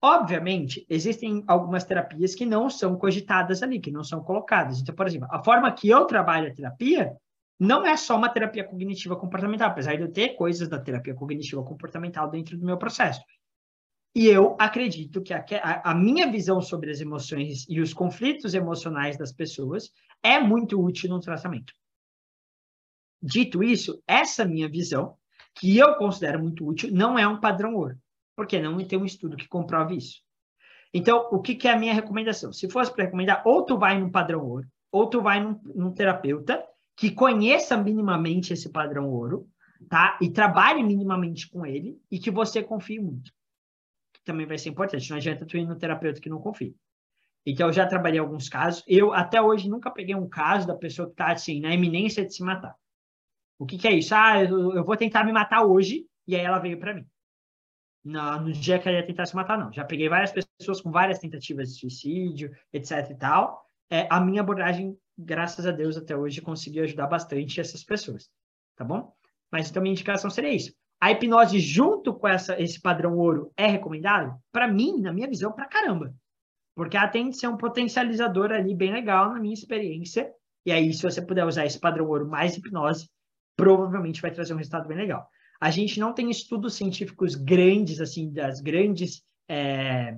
Obviamente, 0.00 0.86
existem 0.88 1.42
algumas 1.48 1.84
terapias 1.84 2.34
que 2.34 2.46
não 2.46 2.70
são 2.70 2.96
cogitadas 2.96 3.62
ali, 3.62 3.80
que 3.80 3.90
não 3.90 4.04
são 4.04 4.22
colocadas. 4.22 4.78
Então, 4.78 4.94
por 4.94 5.06
exemplo, 5.06 5.26
a 5.30 5.42
forma 5.42 5.72
que 5.72 5.88
eu 5.88 6.04
trabalho 6.04 6.48
a 6.48 6.54
terapia 6.54 7.16
não 7.58 7.84
é 7.84 7.96
só 7.96 8.16
uma 8.16 8.28
terapia 8.28 8.62
cognitiva 8.62 9.16
comportamental, 9.16 9.70
apesar 9.70 9.96
de 9.96 10.02
eu 10.02 10.12
ter 10.12 10.36
coisas 10.36 10.68
da 10.68 10.78
terapia 10.78 11.14
cognitiva 11.14 11.64
comportamental 11.64 12.30
dentro 12.30 12.56
do 12.56 12.64
meu 12.64 12.78
processo. 12.78 13.20
E 14.14 14.26
eu 14.26 14.56
acredito 14.58 15.22
que 15.22 15.32
a, 15.32 15.44
a, 15.84 15.94
minha 15.94 16.30
visão 16.30 16.60
sobre 16.60 16.90
as 16.90 17.00
emoções 17.00 17.66
e 17.68 17.80
os 17.80 17.92
conflitos 17.94 18.54
emocionais 18.54 19.16
das 19.16 19.32
pessoas 19.32 19.92
é 20.22 20.40
muito 20.40 20.82
útil 20.82 21.10
no 21.10 21.20
tratamento. 21.20 21.72
Dito 23.22 23.62
isso, 23.62 24.02
essa 24.06 24.44
minha 24.44 24.68
visão, 24.68 25.16
que 25.54 25.76
eu 25.76 25.94
considero 25.96 26.40
muito 26.40 26.66
útil, 26.66 26.90
não 26.92 27.18
é 27.18 27.26
um 27.28 27.40
padrão 27.40 27.74
ouro 27.74 27.98
porque 28.38 28.60
não 28.60 28.78
tem 28.86 28.96
um 28.96 29.04
estudo 29.04 29.36
que 29.36 29.48
comprove 29.48 29.96
isso. 29.96 30.22
Então, 30.94 31.28
o 31.32 31.40
que, 31.40 31.56
que 31.56 31.66
é 31.66 31.72
a 31.72 31.76
minha 31.76 31.92
recomendação? 31.92 32.52
Se 32.52 32.70
fosse 32.70 32.94
para 32.94 33.06
recomendar, 33.06 33.42
ou 33.44 33.64
tu 33.64 33.76
vai 33.76 33.98
num 33.98 34.12
padrão 34.12 34.46
ouro, 34.46 34.68
ou 34.92 35.10
tu 35.10 35.20
vai 35.20 35.42
num, 35.42 35.60
num 35.74 35.92
terapeuta 35.92 36.64
que 36.96 37.10
conheça 37.10 37.76
minimamente 37.76 38.52
esse 38.52 38.68
padrão 38.68 39.10
ouro, 39.10 39.48
tá? 39.88 40.16
E 40.22 40.30
trabalhe 40.30 40.84
minimamente 40.84 41.50
com 41.50 41.66
ele 41.66 42.00
e 42.08 42.20
que 42.20 42.30
você 42.30 42.62
confie 42.62 43.00
muito. 43.00 43.32
Também 44.28 44.46
vai 44.46 44.58
ser 44.58 44.68
importante. 44.68 45.08
Não 45.10 45.16
adianta 45.16 45.46
tu 45.46 45.56
ir 45.56 45.66
no 45.66 45.76
terapeuta 45.76 46.20
que 46.20 46.28
não 46.28 46.40
confia. 46.40 46.72
Então, 47.46 47.68
eu 47.68 47.72
já 47.72 47.86
trabalhei 47.86 48.20
alguns 48.20 48.48
casos. 48.48 48.84
Eu, 48.86 49.12
até 49.12 49.40
hoje, 49.40 49.68
nunca 49.68 49.90
peguei 49.90 50.14
um 50.14 50.28
caso 50.28 50.66
da 50.66 50.76
pessoa 50.76 51.06
que 51.06 51.14
está, 51.14 51.32
assim, 51.32 51.60
na 51.60 51.72
iminência 51.72 52.24
de 52.24 52.34
se 52.34 52.42
matar. 52.42 52.74
O 53.58 53.64
que, 53.64 53.78
que 53.78 53.88
é 53.88 53.92
isso? 53.92 54.14
Ah, 54.14 54.42
eu, 54.42 54.74
eu 54.74 54.84
vou 54.84 54.96
tentar 54.96 55.24
me 55.24 55.32
matar 55.32 55.64
hoje, 55.64 56.06
e 56.26 56.36
aí 56.36 56.42
ela 56.42 56.58
veio 56.58 56.78
para 56.78 56.94
mim 56.94 57.06
no, 58.08 58.40
no 58.40 58.52
dia 58.52 58.78
que 58.78 58.88
ela 58.88 58.98
ia 58.98 59.06
tentar 59.06 59.26
se 59.26 59.36
matar, 59.36 59.58
não. 59.58 59.72
Já 59.72 59.84
peguei 59.84 60.08
várias 60.08 60.32
pessoas 60.32 60.80
com 60.80 60.90
várias 60.90 61.18
tentativas 61.18 61.72
de 61.72 61.80
suicídio, 61.80 62.50
etc 62.72 63.10
e 63.10 63.14
tal. 63.14 63.64
É, 63.90 64.06
a 64.10 64.20
minha 64.20 64.40
abordagem, 64.40 64.96
graças 65.16 65.66
a 65.66 65.70
Deus, 65.70 65.96
até 65.96 66.16
hoje, 66.16 66.40
conseguiu 66.40 66.84
ajudar 66.84 67.06
bastante 67.06 67.60
essas 67.60 67.84
pessoas, 67.84 68.30
tá 68.76 68.84
bom? 68.84 69.12
Mas 69.50 69.70
então 69.70 69.82
minha 69.82 69.92
indicação 69.92 70.30
seria 70.30 70.52
isso. 70.52 70.72
A 71.00 71.12
hipnose 71.12 71.60
junto 71.60 72.12
com 72.12 72.26
essa, 72.26 72.60
esse 72.60 72.80
padrão 72.80 73.16
ouro 73.16 73.52
é 73.56 73.66
recomendado? 73.66 74.36
Para 74.50 74.66
mim, 74.66 75.00
na 75.00 75.12
minha 75.12 75.28
visão, 75.28 75.52
para 75.52 75.66
caramba. 75.66 76.12
Porque 76.74 76.96
ela 76.96 77.08
tem 77.08 77.30
de 77.30 77.36
ser 77.36 77.48
um 77.48 77.56
potencializador 77.56 78.50
ali 78.50 78.74
bem 78.74 78.92
legal, 78.92 79.32
na 79.32 79.40
minha 79.40 79.54
experiência. 79.54 80.32
E 80.66 80.72
aí, 80.72 80.92
se 80.92 81.02
você 81.02 81.22
puder 81.22 81.44
usar 81.44 81.66
esse 81.66 81.78
padrão 81.78 82.06
ouro 82.06 82.28
mais 82.28 82.56
hipnose, 82.56 83.08
provavelmente 83.56 84.20
vai 84.20 84.30
trazer 84.30 84.54
um 84.54 84.58
resultado 84.58 84.88
bem 84.88 84.96
legal. 84.96 85.28
A 85.60 85.70
gente 85.70 85.98
não 85.98 86.12
tem 86.12 86.30
estudos 86.30 86.74
científicos 86.74 87.34
grandes, 87.34 88.00
assim, 88.00 88.32
das 88.32 88.60
grandes, 88.60 89.22
é, 89.48 90.16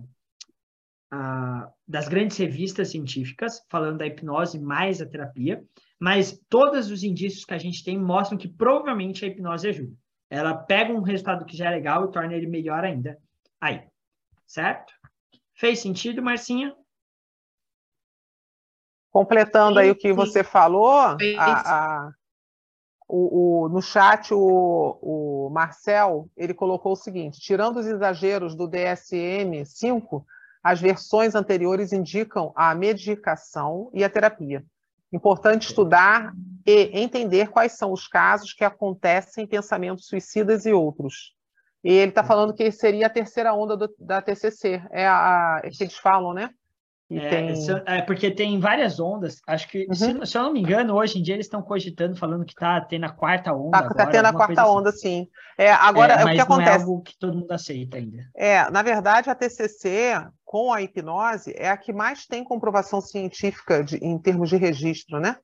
a, 1.11 1.71
das 1.87 2.09
grandes 2.09 2.37
revistas 2.37 2.91
científicas, 2.91 3.65
falando 3.71 3.99
da 3.99 4.07
hipnose 4.07 4.59
mais 4.59 5.01
a 5.01 5.07
terapia, 5.07 5.63
mas 5.99 6.39
todos 6.49 6.91
os 6.91 7.03
indícios 7.03 7.45
que 7.45 7.55
a 7.55 7.59
gente 7.59 7.85
tem 7.85 7.99
mostram 7.99 8.39
que 8.39 8.49
provavelmente 8.49 9.25
a 9.25 9.29
hipnose 9.29 9.69
ajuda. 9.69 9.95
Ela 10.31 10.55
pega 10.55 10.93
um 10.93 11.03
resultado 11.03 11.45
que 11.45 11.57
já 11.57 11.67
é 11.67 11.71
legal 11.71 12.05
e 12.05 12.13
torna 12.13 12.33
ele 12.33 12.47
melhor 12.47 12.85
ainda. 12.85 13.19
Aí, 13.61 13.83
certo? 14.47 14.95
Fez 15.53 15.81
sentido, 15.81 16.23
Marcinha? 16.23 16.75
Completando 19.11 19.75
sim, 19.75 19.81
aí 19.81 19.91
o 19.91 19.97
que 19.97 20.09
sim. 20.09 20.15
você 20.15 20.45
falou, 20.45 20.97
a, 20.97 21.17
a, 21.17 22.13
o, 23.09 23.65
o, 23.65 23.69
no 23.69 23.83
chat, 23.83 24.33
o, 24.33 24.99
o 25.03 25.51
Marcel 25.51 26.31
ele 26.37 26.55
colocou 26.55 26.93
o 26.93 26.97
seguinte: 26.97 27.41
tirando 27.41 27.79
os 27.79 27.87
exageros 27.87 28.55
do 28.55 28.69
DSM-5, 28.69 30.25
as 30.63 30.81
versões 30.81 31.35
anteriores 31.35 31.93
indicam 31.93 32.53
a 32.55 32.73
medicação 32.73 33.91
e 33.93 34.05
a 34.05 34.09
terapia. 34.09 34.65
Importante 35.13 35.69
estudar 35.69 36.33
e 36.67 36.91
entender 36.93 37.49
quais 37.49 37.73
são 37.73 37.93
os 37.93 38.07
casos 38.07 38.53
que 38.53 38.65
acontecem 38.65 39.45
em 39.45 39.49
pensamentos 39.49 40.07
suicidas 40.07 40.67
e 40.67 40.73
outros. 40.73 41.35
E 41.83 41.93
ele 41.93 42.11
está 42.11 42.23
falando 42.23 42.55
que 42.55 42.71
seria 42.71 43.07
a 43.07 43.11
terceira 43.11 43.55
onda 43.55 43.77
do, 43.77 43.93
da 43.99 44.21
TCC, 44.21 44.83
é 44.91 45.07
a, 45.07 45.57
a 45.57 45.61
é 45.65 45.71
que 45.71 45.83
eles 45.83 45.97
falam, 45.97 46.35
né? 46.35 46.51
É, 47.13 47.29
tem... 47.29 47.55
é, 47.87 48.03
porque 48.03 48.31
tem 48.31 48.61
várias 48.61 49.01
ondas. 49.01 49.41
Acho 49.45 49.69
que, 49.69 49.85
uhum. 49.89 49.95
se, 49.95 50.27
se, 50.27 50.39
eu 50.39 50.43
não 50.45 50.53
me 50.53 50.61
engano, 50.61 50.95
hoje 50.95 51.19
em 51.19 51.23
dia 51.23 51.35
eles 51.35 51.47
estão 51.47 51.61
cogitando, 51.61 52.15
falando 52.15 52.45
que 52.45 52.53
está 52.53 52.81
tendo 52.83 53.05
a 53.05 53.09
quarta 53.09 53.53
onda. 53.53 53.79
Está 53.79 53.95
tá 53.95 54.07
tendo 54.07 54.27
a 54.27 54.33
quarta 54.33 54.63
assim. 54.63 54.71
onda, 54.71 54.93
sim. 54.93 55.29
É, 55.59 55.73
agora, 55.73 56.13
é, 56.13 56.25
o 56.25 56.31
que 56.33 56.41
acontece? 56.41 56.69
Não 56.71 56.77
é 56.77 56.81
algo 56.81 57.03
que 57.03 57.19
todo 57.19 57.37
mundo 57.37 57.51
aceita 57.51 57.97
ainda. 57.97 58.31
É, 58.37 58.71
na 58.71 58.83
verdade, 58.83 59.29
a 59.29 59.35
TCC, 59.35 60.25
com 60.51 60.73
a 60.73 60.83
hipnose, 60.83 61.55
é 61.57 61.71
a 61.71 61.77
que 61.77 61.93
mais 61.93 62.27
tem 62.27 62.43
comprovação 62.43 63.01
científica 63.01 63.85
de, 63.85 63.99
em 63.99 64.19
termos 64.19 64.49
de 64.49 64.57
registro, 64.57 65.21
né? 65.21 65.37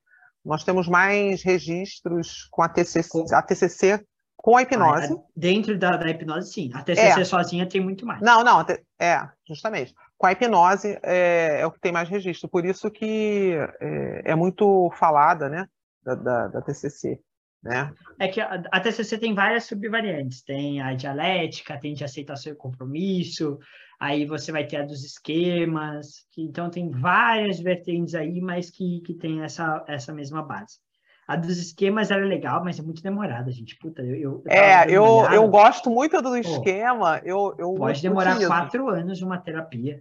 Nós 0.44 0.64
temos 0.64 0.88
mais 0.88 1.44
registros 1.44 2.48
com 2.50 2.60
a 2.60 2.68
TCC, 2.68 3.22
a 3.32 3.40
TCC 3.40 4.04
com 4.36 4.56
a 4.56 4.62
hipnose. 4.62 5.12
Ah, 5.12 5.22
dentro 5.36 5.78
da, 5.78 5.96
da, 5.96 6.10
hipnose, 6.10 6.52
sim. 6.52 6.72
A 6.74 6.82
TCC 6.82 7.20
é. 7.20 7.24
sozinha 7.24 7.68
tem 7.68 7.80
muito 7.80 8.04
mais. 8.04 8.20
Não, 8.20 8.42
não, 8.42 8.66
é, 8.98 9.28
justamente 9.46 9.94
com 10.18 10.26
a 10.26 10.32
hipnose 10.32 10.98
é, 11.04 11.60
é, 11.60 11.66
o 11.66 11.70
que 11.70 11.78
tem 11.78 11.92
mais 11.92 12.08
registro. 12.08 12.48
Por 12.48 12.64
isso 12.64 12.90
que 12.90 13.54
é, 13.80 14.32
é 14.32 14.34
muito 14.34 14.90
falada, 14.98 15.48
né, 15.48 15.68
da, 16.04 16.16
da, 16.16 16.48
da, 16.48 16.62
TCC. 16.62 17.20
Né? 17.62 17.92
É 18.18 18.26
que 18.26 18.40
a, 18.40 18.60
a, 18.72 18.80
TCC 18.80 19.18
tem 19.18 19.34
várias 19.34 19.66
subvariantes. 19.66 20.42
Tem 20.42 20.82
a 20.82 20.94
dialética, 20.94 21.78
tem 21.78 21.94
de 21.94 22.02
aceitação 22.02 22.52
e 22.52 22.56
compromisso, 22.56 23.56
aí 23.98 24.26
você 24.26 24.52
vai 24.52 24.66
ter 24.66 24.76
a 24.76 24.82
dos 24.82 25.04
esquemas, 25.04 26.26
que, 26.30 26.42
então 26.42 26.70
tem 26.70 26.90
várias 26.90 27.59
vertentes 27.59 28.14
aí, 28.14 28.40
mas 28.40 28.70
que, 28.70 29.00
que 29.00 29.14
tem 29.14 29.42
essa, 29.42 29.85
essa 29.88 30.12
mesma 30.12 30.42
base. 30.42 30.78
A 31.26 31.35
dos 31.35 31.59
esquemas 31.59 32.11
era 32.11 32.24
legal, 32.24 32.62
mas 32.62 32.78
é 32.78 32.82
muito 32.82 33.02
demorada, 33.02 33.50
gente. 33.50 33.76
Puta, 33.78 34.00
eu. 34.02 34.14
eu 34.14 34.42
é, 34.46 34.88
eu, 34.88 35.26
eu 35.32 35.48
gosto 35.48 35.90
muito 35.90 36.22
do 36.22 36.37
esquema. 36.37 37.20
Eu, 37.24 37.52
eu 37.59 37.74
pode 37.74 38.00
demorar 38.00 38.38
quatro 38.46 38.88
anos 38.88 39.18
de 39.18 39.24
uma 39.24 39.37
terapia. 39.38 40.00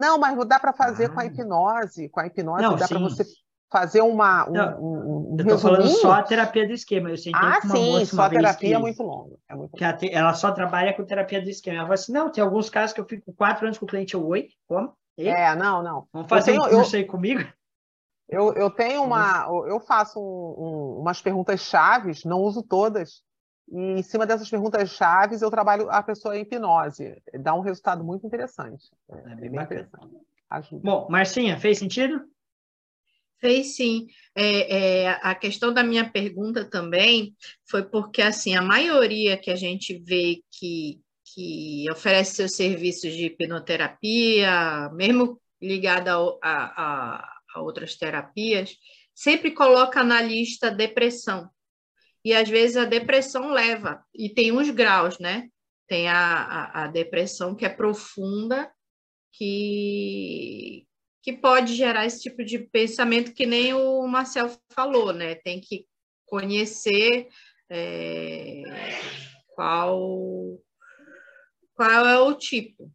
Não, 0.00 0.18
mas 0.18 0.34
dá 0.46 0.58
para 0.58 0.72
fazer 0.72 1.04
ah. 1.04 1.08
com 1.10 1.20
a 1.20 1.26
hipnose. 1.26 2.08
Com 2.08 2.20
a 2.20 2.26
hipnose 2.26 2.62
não, 2.62 2.76
dá 2.76 2.88
para 2.88 2.98
você 2.98 3.22
fazer 3.72 4.02
uma, 4.02 4.48
um, 4.48 4.52
não, 4.52 4.80
um, 4.80 5.32
um 5.32 5.36
Eu 5.38 5.42
estou 5.44 5.58
falando 5.58 5.88
só 5.88 6.12
a 6.12 6.22
terapia 6.22 6.66
do 6.66 6.74
esquema. 6.74 7.08
Eu 7.08 7.16
sentei 7.16 7.32
ah, 7.34 7.58
com 7.60 7.68
uma 7.68 7.76
sim, 7.76 7.92
moça 7.92 8.16
só 8.16 8.22
a 8.22 8.28
terapia 8.28 8.68
que, 8.68 8.74
é 8.74 8.78
muito 8.78 9.02
longa. 9.02 9.36
É 9.48 9.54
muito 9.54 9.74
que 9.74 9.82
ela, 9.82 9.98
ela, 10.02 10.34
só 10.34 10.52
trabalha 10.52 10.92
com 10.92 11.04
terapia 11.04 11.40
do 11.40 11.48
esquema. 11.48 11.78
Ela 11.78 11.84
falou 11.86 11.94
assim, 11.94 12.12
não, 12.12 12.30
tem 12.30 12.44
alguns 12.44 12.68
casos 12.68 12.92
que 12.92 13.00
eu 13.00 13.06
fico 13.06 13.32
quatro 13.32 13.64
anos 13.64 13.78
com 13.78 13.86
o 13.86 13.88
cliente. 13.88 14.12
Eu, 14.12 14.26
oi, 14.26 14.50
como? 14.68 14.92
E? 15.16 15.26
É, 15.26 15.56
não, 15.56 15.82
não. 15.82 16.06
Vamos 16.12 16.28
fazer 16.28 16.52
tenho, 16.52 16.64
um 16.64 16.68
curso 16.68 16.94
eu, 16.94 17.00
aí 17.00 17.06
comigo? 17.06 17.42
Eu, 18.28 18.52
eu 18.52 18.70
tenho 18.70 19.02
uma... 19.02 19.46
Eu 19.66 19.80
faço 19.80 20.20
um, 20.20 21.00
umas 21.00 21.22
perguntas 21.22 21.62
chaves, 21.62 22.24
não 22.24 22.40
uso 22.40 22.62
todas, 22.62 23.22
e 23.70 23.98
em 23.98 24.02
cima 24.02 24.26
dessas 24.26 24.50
perguntas 24.50 24.90
chaves 24.90 25.40
eu 25.40 25.50
trabalho 25.50 25.90
a 25.90 26.02
pessoa 26.02 26.36
em 26.36 26.42
hipnose. 26.42 27.22
Dá 27.40 27.54
um 27.54 27.60
resultado 27.60 28.04
muito 28.04 28.26
interessante. 28.26 28.90
É, 29.10 29.32
é 29.32 29.34
bem, 29.34 29.50
bem 29.50 29.62
interessante. 29.62 30.16
Ajuda. 30.50 30.82
Bom, 30.84 31.06
Marcinha, 31.08 31.58
fez 31.58 31.78
sentido? 31.78 32.22
Fez 33.42 33.74
sim. 33.74 34.06
É, 34.36 35.02
é, 35.02 35.08
a 35.20 35.34
questão 35.34 35.74
da 35.74 35.82
minha 35.82 36.08
pergunta 36.08 36.64
também 36.64 37.34
foi 37.68 37.82
porque 37.82 38.22
assim 38.22 38.54
a 38.54 38.62
maioria 38.62 39.36
que 39.36 39.50
a 39.50 39.56
gente 39.56 39.98
vê 39.98 40.40
que, 40.48 41.00
que 41.24 41.90
oferece 41.90 42.36
seus 42.36 42.54
serviços 42.54 43.12
de 43.12 43.26
hipnoterapia, 43.26 44.88
mesmo 44.92 45.40
ligada 45.60 46.12
a, 46.14 46.38
a, 46.40 47.28
a 47.56 47.60
outras 47.62 47.96
terapias, 47.96 48.76
sempre 49.12 49.50
coloca 49.50 50.04
na 50.04 50.22
lista 50.22 50.70
depressão. 50.70 51.50
E 52.24 52.32
às 52.32 52.48
vezes 52.48 52.76
a 52.76 52.84
depressão 52.84 53.50
leva, 53.50 54.04
e 54.14 54.30
tem 54.30 54.52
uns 54.52 54.70
graus, 54.70 55.18
né? 55.18 55.48
Tem 55.88 56.08
a, 56.08 56.16
a, 56.16 56.84
a 56.84 56.86
depressão 56.86 57.56
que 57.56 57.64
é 57.64 57.68
profunda, 57.68 58.70
que, 59.32 60.86
que 61.22 61.32
pode 61.32 61.74
gerar 61.74 62.04
esse 62.04 62.20
tipo 62.20 62.44
de 62.44 62.58
pensamento 62.58 63.32
que 63.32 63.46
nem 63.46 63.72
o 63.72 64.06
Marcel 64.08 64.50
falou, 64.72 65.12
né? 65.12 65.36
Tem 65.36 65.60
que 65.60 65.86
conhecer 66.26 67.28
é, 67.70 68.62
qual, 69.54 70.58
qual 71.74 72.06
é 72.06 72.18
o 72.18 72.34
tipo. 72.34 72.90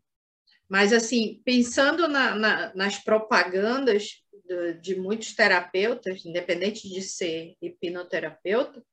Mas, 0.68 0.92
assim, 0.92 1.42
pensando 1.46 2.10
na, 2.10 2.36
na, 2.36 2.76
nas 2.76 2.98
propagandas 3.00 4.22
de, 4.46 4.74
de 4.82 4.96
muitos 4.96 5.34
terapeutas, 5.34 6.26
independente 6.26 6.90
de 6.90 7.02
ser 7.02 7.56
hipnoterapeuta, 7.62 8.84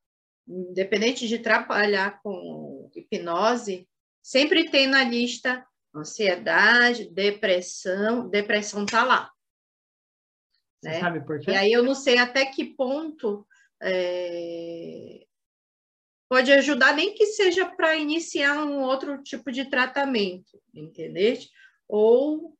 independente 0.47 1.27
de 1.27 1.39
trabalhar 1.39 2.21
com 2.21 2.89
hipnose, 2.95 3.85
sempre 4.21 4.69
tem 4.69 4.87
na 4.87 5.03
lista 5.03 5.65
ansiedade, 5.99 7.09
depressão, 7.09 8.29
depressão 8.29 8.83
está 8.83 9.03
lá. 9.03 9.31
Né? 10.83 10.99
sabe 10.99 11.25
por 11.25 11.39
quê? 11.39 11.51
E 11.51 11.55
aí 11.55 11.71
eu 11.71 11.83
não 11.83 11.95
sei 11.95 12.17
até 12.19 12.45
que 12.45 12.63
ponto 12.63 13.47
é... 13.81 15.25
pode 16.29 16.51
ajudar, 16.51 16.95
nem 16.95 17.13
que 17.13 17.25
seja 17.25 17.65
para 17.65 17.95
iniciar 17.95 18.63
um 18.63 18.81
outro 18.81 19.21
tipo 19.23 19.51
de 19.51 19.65
tratamento, 19.65 20.61
entendeu? 20.73 21.37
Ou, 21.87 22.55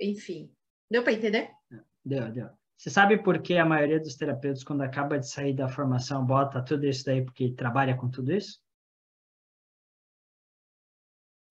enfim, 0.00 0.52
deu 0.90 1.02
para 1.02 1.12
entender? 1.12 1.50
Deu, 2.04 2.30
deu. 2.30 2.50
Você 2.76 2.90
sabe 2.90 3.22
por 3.22 3.40
que 3.40 3.56
a 3.56 3.64
maioria 3.64 3.98
dos 3.98 4.16
terapeutas, 4.16 4.62
quando 4.62 4.82
acaba 4.82 5.18
de 5.18 5.28
sair 5.28 5.54
da 5.54 5.68
formação, 5.68 6.24
bota 6.24 6.62
tudo 6.62 6.86
isso 6.86 7.04
daí 7.06 7.24
porque 7.24 7.52
trabalha 7.52 7.96
com 7.96 8.10
tudo 8.10 8.32
isso? 8.32 8.60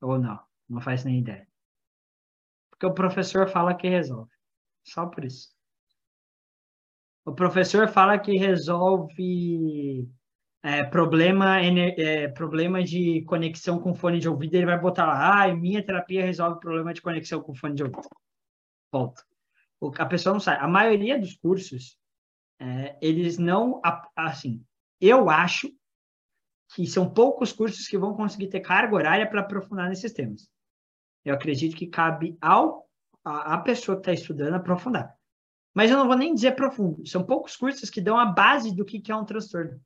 Ou 0.05 0.19
não? 0.19 0.39
Não 0.69 0.79
faz 0.79 1.03
nem 1.03 1.19
ideia. 1.19 1.47
Porque 2.69 2.85
o 2.85 2.93
professor 2.93 3.49
fala 3.49 3.73
que 3.73 3.89
resolve. 3.89 4.31
Só 4.83 5.07
por 5.07 5.25
isso. 5.25 5.49
O 7.25 7.33
professor 7.33 7.87
fala 7.87 8.19
que 8.19 8.37
resolve 8.37 10.07
é, 10.61 10.83
problema, 10.83 11.59
é, 11.59 12.27
problema 12.27 12.83
de 12.83 13.23
conexão 13.23 13.79
com 13.79 13.95
fone 13.95 14.19
de 14.19 14.29
ouvido. 14.29 14.53
Ele 14.53 14.67
vai 14.67 14.79
botar 14.79 15.07
lá, 15.07 15.43
ah, 15.43 15.55
minha 15.55 15.83
terapia 15.83 16.23
resolve 16.23 16.59
problema 16.59 16.93
de 16.93 17.01
conexão 17.01 17.41
com 17.41 17.55
fone 17.55 17.73
de 17.73 17.83
ouvido. 17.83 18.07
Ponto. 18.91 19.23
A 19.97 20.05
pessoa 20.05 20.33
não 20.33 20.39
sabe. 20.39 20.63
A 20.63 20.67
maioria 20.67 21.19
dos 21.19 21.35
cursos, 21.35 21.97
é, 22.59 22.95
eles 23.01 23.39
não, 23.39 23.81
assim, 24.15 24.63
eu 25.01 25.31
acho 25.31 25.67
que 26.73 26.85
são 26.87 27.09
poucos 27.09 27.51
cursos 27.51 27.87
que 27.87 27.97
vão 27.97 28.13
conseguir 28.15 28.47
ter 28.47 28.59
carga 28.59 28.95
horária 28.95 29.29
para 29.29 29.41
aprofundar 29.41 29.89
nesses 29.89 30.11
temas. 30.11 30.49
Eu 31.23 31.33
acredito 31.33 31.75
que 31.75 31.87
cabe 31.87 32.37
ao 32.41 32.87
a, 33.23 33.55
a 33.55 33.57
pessoa 33.57 33.97
que 33.97 34.01
está 34.01 34.13
estudando 34.13 34.55
aprofundar. 34.55 35.15
Mas 35.73 35.91
eu 35.91 35.97
não 35.97 36.07
vou 36.07 36.17
nem 36.17 36.33
dizer 36.33 36.55
profundo. 36.55 37.05
São 37.05 37.23
poucos 37.23 37.57
cursos 37.57 37.89
que 37.89 37.99
dão 37.99 38.17
a 38.17 38.25
base 38.25 38.73
do 38.73 38.85
que, 38.85 39.01
que 39.01 39.11
é 39.11 39.15
um 39.15 39.25
transtorno. 39.25 39.79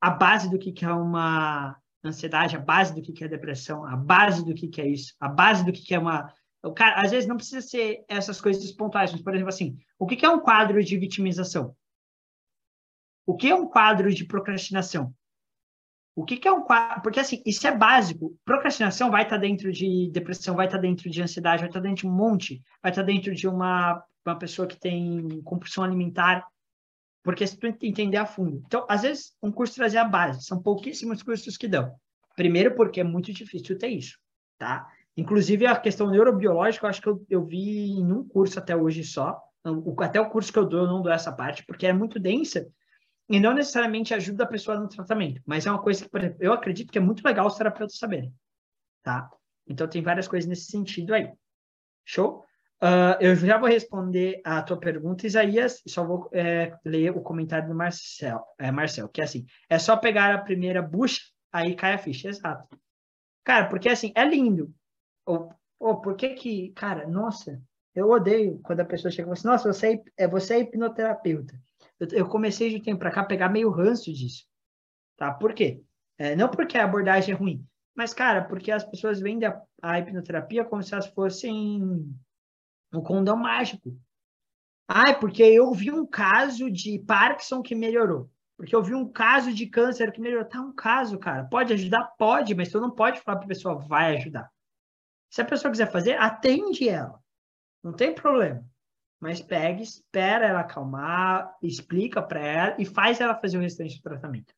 A 0.00 0.10
base 0.10 0.48
do 0.48 0.58
que, 0.58 0.70
que 0.70 0.84
é 0.84 0.92
uma 0.92 1.76
ansiedade, 2.04 2.56
a 2.56 2.60
base 2.60 2.94
do 2.94 3.02
que, 3.02 3.12
que 3.12 3.24
é 3.24 3.28
depressão, 3.28 3.84
a 3.84 3.96
base 3.96 4.44
do 4.44 4.54
que, 4.54 4.68
que 4.68 4.80
é 4.80 4.86
isso, 4.86 5.14
a 5.18 5.28
base 5.28 5.64
do 5.64 5.72
que, 5.72 5.82
que 5.82 5.94
é 5.94 5.98
uma. 5.98 6.32
O 6.62 6.72
cara, 6.72 7.02
às 7.02 7.10
vezes 7.10 7.28
não 7.28 7.36
precisa 7.36 7.60
ser 7.60 8.04
essas 8.08 8.40
coisas 8.40 8.70
pontuais, 8.72 9.10
mas, 9.10 9.22
por 9.22 9.34
exemplo, 9.34 9.48
assim, 9.48 9.76
o 9.98 10.06
que, 10.06 10.16
que 10.16 10.24
é 10.24 10.28
um 10.28 10.40
quadro 10.40 10.82
de 10.82 10.96
vitimização? 10.96 11.74
O 13.26 13.36
que 13.36 13.48
é 13.48 13.54
um 13.54 13.66
quadro 13.66 14.12
de 14.12 14.24
procrastinação? 14.24 15.12
O 16.18 16.24
que, 16.24 16.36
que 16.36 16.48
é 16.48 16.52
um 16.52 16.64
quadro? 16.64 17.00
Porque, 17.00 17.20
assim, 17.20 17.40
isso 17.46 17.64
é 17.64 17.70
básico. 17.70 18.36
Procrastinação 18.44 19.08
vai 19.08 19.22
estar 19.22 19.36
dentro 19.36 19.70
de 19.70 20.10
depressão, 20.10 20.56
vai 20.56 20.66
estar 20.66 20.78
dentro 20.78 21.08
de 21.08 21.22
ansiedade, 21.22 21.60
vai 21.60 21.68
estar 21.68 21.78
dentro 21.78 21.98
de 21.98 22.06
um 22.08 22.10
monte, 22.10 22.60
vai 22.82 22.90
estar 22.90 23.04
dentro 23.04 23.32
de 23.32 23.46
uma, 23.46 24.02
uma 24.26 24.36
pessoa 24.36 24.66
que 24.66 24.76
tem 24.76 25.40
compulsão 25.42 25.84
alimentar, 25.84 26.44
porque 27.22 27.46
se 27.46 27.56
tu 27.56 27.68
entender 27.68 28.16
a 28.16 28.26
fundo. 28.26 28.60
Então, 28.66 28.84
às 28.88 29.02
vezes, 29.02 29.32
um 29.40 29.52
curso 29.52 29.76
trazia 29.76 30.02
a 30.02 30.04
base. 30.04 30.44
São 30.44 30.60
pouquíssimos 30.60 31.22
cursos 31.22 31.56
que 31.56 31.68
dão. 31.68 31.94
Primeiro, 32.34 32.74
porque 32.74 33.00
é 33.00 33.04
muito 33.04 33.32
difícil 33.32 33.78
ter 33.78 33.90
isso, 33.90 34.18
tá? 34.58 34.88
Inclusive, 35.16 35.66
a 35.66 35.76
questão 35.76 36.10
neurobiológica, 36.10 36.84
eu 36.84 36.90
acho 36.90 37.00
que 37.00 37.08
eu, 37.08 37.24
eu 37.30 37.44
vi 37.44 37.92
em 37.92 38.12
um 38.12 38.26
curso 38.26 38.58
até 38.58 38.74
hoje 38.74 39.04
só. 39.04 39.40
Até 40.00 40.20
o 40.20 40.28
curso 40.28 40.52
que 40.52 40.58
eu 40.58 40.66
dou, 40.66 40.80
eu 40.80 40.88
não 40.88 41.00
dou 41.00 41.12
essa 41.12 41.30
parte, 41.30 41.64
porque 41.64 41.86
é 41.86 41.92
muito 41.92 42.18
densa 42.18 42.66
e 43.28 43.38
não 43.38 43.52
necessariamente 43.52 44.14
ajuda 44.14 44.44
a 44.44 44.48
pessoa 44.48 44.80
no 44.80 44.88
tratamento, 44.88 45.42
mas 45.44 45.66
é 45.66 45.70
uma 45.70 45.82
coisa 45.82 46.04
que, 46.04 46.10
por 46.10 46.20
exemplo, 46.20 46.38
eu 46.40 46.52
acredito 46.52 46.90
que 46.90 46.98
é 46.98 47.00
muito 47.00 47.22
legal 47.22 47.46
os 47.46 47.56
terapeutas 47.56 47.98
saberem, 47.98 48.32
tá? 49.02 49.30
Então, 49.66 49.86
tem 49.86 50.02
várias 50.02 50.26
coisas 50.26 50.48
nesse 50.48 50.70
sentido 50.70 51.12
aí. 51.12 51.30
Show? 52.04 52.42
Uh, 52.80 53.20
eu 53.20 53.36
já 53.36 53.58
vou 53.58 53.68
responder 53.68 54.40
a 54.44 54.62
tua 54.62 54.78
pergunta, 54.78 55.26
Isaías, 55.26 55.82
só 55.86 56.04
vou 56.04 56.30
é, 56.32 56.74
ler 56.84 57.10
o 57.10 57.20
comentário 57.20 57.68
do 57.68 57.74
Marcel, 57.74 58.42
é, 58.58 58.70
Marcel, 58.70 59.08
que 59.08 59.20
é 59.20 59.24
assim, 59.24 59.44
é 59.68 59.78
só 59.78 59.96
pegar 59.96 60.32
a 60.32 60.38
primeira 60.38 60.80
bucha, 60.80 61.20
aí 61.52 61.74
cai 61.74 61.94
a 61.94 61.98
ficha, 61.98 62.28
exato. 62.28 62.66
Cara, 63.44 63.68
porque 63.68 63.88
assim, 63.88 64.12
é 64.14 64.24
lindo. 64.24 64.72
Ou, 65.26 65.52
ou 65.78 66.00
por 66.00 66.16
que 66.16 66.30
que, 66.30 66.70
cara, 66.70 67.06
nossa, 67.06 67.60
eu 67.94 68.08
odeio 68.08 68.60
quando 68.62 68.80
a 68.80 68.84
pessoa 68.84 69.10
chega 69.10 69.22
e 69.22 69.24
fala 69.24 69.34
assim, 69.34 69.48
nossa, 69.48 69.72
você 69.72 69.94
é, 70.16 70.24
é 70.24 70.28
você 70.28 70.54
é 70.54 70.60
hipnoterapeuta 70.60 71.60
eu, 72.00 72.28
comecei 72.28 72.70
de 72.70 72.76
um 72.76 72.82
tempo 72.82 72.98
para 72.98 73.10
cá 73.10 73.22
a 73.22 73.26
pegar 73.26 73.48
meio 73.48 73.70
ranço 73.70 74.12
disso. 74.12 74.46
Tá? 75.16 75.32
Por 75.32 75.52
quê? 75.52 75.82
É, 76.16 76.36
não 76.36 76.48
porque 76.48 76.78
a 76.78 76.84
abordagem 76.84 77.34
é 77.34 77.36
ruim, 77.36 77.64
mas, 77.94 78.14
cara, 78.14 78.44
porque 78.44 78.70
as 78.70 78.84
pessoas 78.84 79.20
vendem 79.20 79.48
a, 79.48 79.60
a 79.82 79.98
hipnoterapia 79.98 80.64
como 80.64 80.82
se 80.82 80.94
elas 80.94 81.08
fossem 81.08 81.82
um 82.92 83.02
condão 83.02 83.36
mágico. 83.36 83.96
Ai, 84.86 85.18
porque 85.18 85.42
eu 85.42 85.72
vi 85.72 85.90
um 85.90 86.06
caso 86.06 86.70
de 86.70 86.98
Parkinson 87.00 87.60
que 87.60 87.74
melhorou. 87.74 88.30
Porque 88.56 88.74
eu 88.74 88.82
vi 88.82 88.94
um 88.94 89.10
caso 89.10 89.52
de 89.52 89.66
câncer 89.66 90.10
que 90.10 90.20
melhorou. 90.20 90.48
Tá 90.48 90.60
um 90.60 90.72
caso, 90.72 91.18
cara. 91.18 91.44
Pode 91.44 91.72
ajudar? 91.72 92.04
Pode, 92.18 92.54
mas 92.54 92.70
tu 92.70 92.80
não 92.80 92.90
pode 92.90 93.20
falar 93.20 93.36
para 93.36 93.44
a 93.44 93.48
pessoa 93.48 93.78
vai 93.78 94.16
ajudar. 94.16 94.50
Se 95.30 95.42
a 95.42 95.44
pessoa 95.44 95.70
quiser 95.70 95.92
fazer, 95.92 96.14
atende 96.14 96.88
ela. 96.88 97.22
Não 97.82 97.92
tem 97.92 98.14
problema 98.14 98.64
mas 99.20 99.40
pega, 99.40 99.82
espera 99.82 100.46
ela 100.46 100.60
acalmar, 100.60 101.56
explica 101.62 102.22
para 102.22 102.40
ela 102.40 102.76
e 102.78 102.84
faz 102.84 103.20
ela 103.20 103.34
fazer 103.34 103.58
o 103.58 103.60
restante 103.60 103.96
do 103.96 104.02
tratamento. 104.02 104.54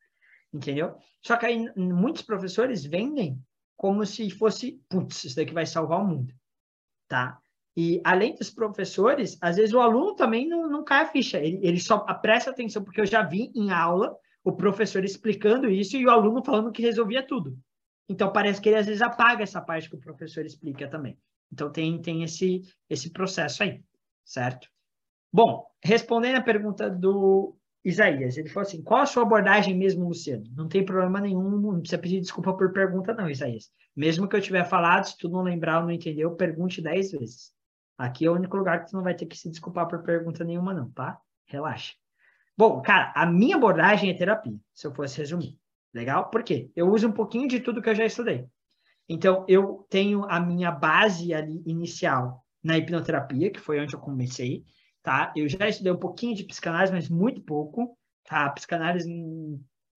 Entendeu? 0.52 0.96
Só 1.22 1.36
que 1.36 1.46
aí 1.46 1.72
muitos 1.76 2.22
professores 2.22 2.84
vendem 2.84 3.40
como 3.76 4.04
se 4.04 4.28
fosse, 4.30 4.80
putz, 4.88 5.24
isso 5.24 5.36
daqui 5.36 5.54
vai 5.54 5.64
salvar 5.64 6.00
o 6.00 6.06
mundo. 6.06 6.34
Tá? 7.08 7.38
E 7.76 8.00
além 8.04 8.34
dos 8.34 8.50
professores, 8.50 9.38
às 9.40 9.56
vezes 9.56 9.72
o 9.72 9.80
aluno 9.80 10.14
também 10.14 10.46
não, 10.46 10.68
não 10.68 10.84
cai 10.84 11.04
a 11.04 11.08
ficha, 11.08 11.38
ele, 11.38 11.60
ele 11.62 11.80
só 11.80 11.98
presta 11.98 12.50
atenção, 12.50 12.84
porque 12.84 13.00
eu 13.00 13.06
já 13.06 13.22
vi 13.22 13.50
em 13.54 13.70
aula 13.70 14.14
o 14.44 14.52
professor 14.52 15.04
explicando 15.04 15.70
isso 15.70 15.96
e 15.96 16.04
o 16.04 16.10
aluno 16.10 16.44
falando 16.44 16.72
que 16.72 16.82
resolvia 16.82 17.26
tudo. 17.26 17.56
Então 18.08 18.32
parece 18.32 18.60
que 18.60 18.68
ele 18.68 18.78
às 18.78 18.86
vezes 18.86 19.00
apaga 19.00 19.44
essa 19.44 19.60
parte 19.60 19.88
que 19.88 19.96
o 19.96 20.00
professor 20.00 20.44
explica 20.44 20.88
também. 20.88 21.16
Então 21.50 21.70
tem, 21.70 22.00
tem 22.02 22.22
esse, 22.22 22.62
esse 22.88 23.10
processo 23.10 23.62
aí 23.62 23.82
certo? 24.30 24.68
Bom, 25.32 25.66
respondendo 25.82 26.36
a 26.36 26.42
pergunta 26.42 26.88
do 26.88 27.56
Isaías, 27.84 28.36
ele 28.36 28.48
falou 28.48 28.66
assim: 28.66 28.82
qual 28.82 29.00
a 29.00 29.06
sua 29.06 29.24
abordagem 29.24 29.76
mesmo, 29.76 30.06
Luciano? 30.06 30.44
Não 30.56 30.68
tem 30.68 30.84
problema 30.84 31.20
nenhum, 31.20 31.50
não 31.50 31.80
precisa 31.80 32.00
pedir 32.00 32.20
desculpa 32.20 32.56
por 32.56 32.72
pergunta, 32.72 33.12
não, 33.12 33.28
Isaías. 33.28 33.70
Mesmo 33.94 34.28
que 34.28 34.36
eu 34.36 34.40
tiver 34.40 34.64
falado, 34.64 35.04
se 35.04 35.18
tu 35.18 35.28
não 35.28 35.42
lembrar 35.42 35.78
ou 35.78 35.84
não 35.84 35.90
entendeu, 35.90 36.34
pergunte 36.36 36.80
dez 36.80 37.10
vezes. 37.10 37.52
Aqui 37.98 38.24
é 38.24 38.30
o 38.30 38.34
único 38.34 38.56
lugar 38.56 38.84
que 38.84 38.90
tu 38.90 38.96
não 38.96 39.02
vai 39.02 39.14
ter 39.14 39.26
que 39.26 39.36
se 39.36 39.50
desculpar 39.50 39.88
por 39.88 40.02
pergunta 40.02 40.44
nenhuma, 40.44 40.72
não, 40.72 40.90
tá? 40.90 41.18
Relaxa. 41.46 41.94
Bom, 42.56 42.80
cara, 42.82 43.12
a 43.16 43.26
minha 43.26 43.56
abordagem 43.56 44.10
é 44.10 44.14
terapia, 44.14 44.56
se 44.72 44.86
eu 44.86 44.94
fosse 44.94 45.18
resumir. 45.18 45.58
Legal? 45.92 46.30
Por 46.30 46.44
quê? 46.44 46.70
Eu 46.76 46.88
uso 46.88 47.08
um 47.08 47.12
pouquinho 47.12 47.48
de 47.48 47.58
tudo 47.58 47.82
que 47.82 47.90
eu 47.90 47.94
já 47.94 48.04
estudei. 48.04 48.46
Então, 49.08 49.44
eu 49.48 49.86
tenho 49.90 50.24
a 50.30 50.38
minha 50.38 50.70
base 50.70 51.34
ali 51.34 51.62
inicial 51.66 52.44
na 52.62 52.76
hipnoterapia, 52.76 53.50
que 53.50 53.60
foi 53.60 53.80
onde 53.80 53.94
eu 53.94 54.00
comecei, 54.00 54.64
tá? 55.02 55.32
Eu 55.36 55.48
já 55.48 55.68
estudei 55.68 55.92
um 55.92 55.98
pouquinho 55.98 56.34
de 56.34 56.44
psicanálise, 56.44 56.92
mas 56.92 57.08
muito 57.08 57.40
pouco, 57.42 57.96
tá? 58.24 58.44
A 58.46 58.50
psicanálise 58.50 59.08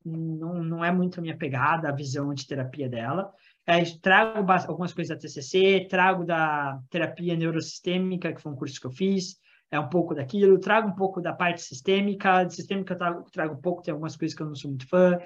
não, 0.06 0.64
não 0.64 0.86
é 0.86 0.92
muito 0.92 1.20
a 1.20 1.22
minha 1.22 1.38
pegada, 1.38 1.90
a 1.90 1.96
visão 1.96 2.34
de 2.34 2.48
terapia 2.48 2.90
dela. 2.90 3.32
É, 3.66 3.82
trago 4.02 4.46
algumas 4.68 4.94
coisas 4.94 5.16
da 5.16 5.22
TCC, 5.22 5.88
trago 5.90 6.26
da 6.26 6.80
terapia 6.90 7.36
neurosistêmica, 7.36 8.34
que 8.34 8.42
foi 8.42 8.52
um 8.52 8.56
curso 8.56 8.80
que 8.80 8.88
eu 8.88 8.92
fiz, 8.92 9.38
é 9.72 9.80
um 9.80 9.90
pouco 9.90 10.14
daquilo, 10.14 10.60
trago 10.60 10.90
um 10.90 10.96
pouco 10.96 11.22
da 11.22 11.34
parte 11.34 11.62
sistêmica, 11.62 12.44
de 12.44 12.54
sistêmica 12.56 12.94
eu 12.94 12.98
trago, 12.98 13.32
trago 13.32 13.54
um 13.56 13.62
pouco, 13.62 13.82
tem 13.82 13.92
algumas 13.92 14.16
coisas 14.16 14.36
que 14.36 14.44
eu 14.44 14.48
não 14.48 14.56
sou 14.56 14.70
muito 14.70 14.88
fã, 14.88 15.18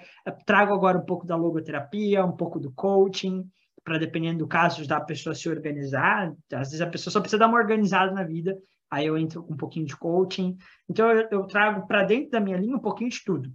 trago 0.46 0.74
agora 0.74 0.98
um 0.98 1.06
pouco 1.06 1.26
da 1.26 1.36
logoterapia, 1.36 2.24
um 2.24 2.32
pouco 2.32 2.60
do 2.60 2.72
coaching, 2.72 3.46
para 3.88 3.98
dependendo 3.98 4.40
do 4.40 4.48
caso 4.48 4.86
da 4.86 5.00
pessoa 5.00 5.34
se 5.34 5.48
organizar, 5.48 6.36
às 6.52 6.72
vezes 6.72 6.82
a 6.82 6.88
pessoa 6.88 7.10
só 7.10 7.22
precisa 7.22 7.40
dar 7.40 7.48
uma 7.48 7.58
organizada 7.58 8.12
na 8.12 8.22
vida, 8.22 8.54
aí 8.92 9.08
eu 9.08 9.18
entro 9.18 9.42
com 9.42 9.54
um 9.54 9.58
pouquinho 9.58 9.86
de 9.86 9.96
coaching. 9.96 10.58
Então 10.90 11.10
eu, 11.10 11.26
eu 11.32 11.48
trago 11.48 11.88
para 11.88 12.04
dentro 12.04 12.32
da 12.32 12.42
minha 12.42 12.58
linha 12.58 12.76
um 12.76 12.82
pouquinho 12.82 13.10
de 13.10 13.24
tudo. 13.24 13.50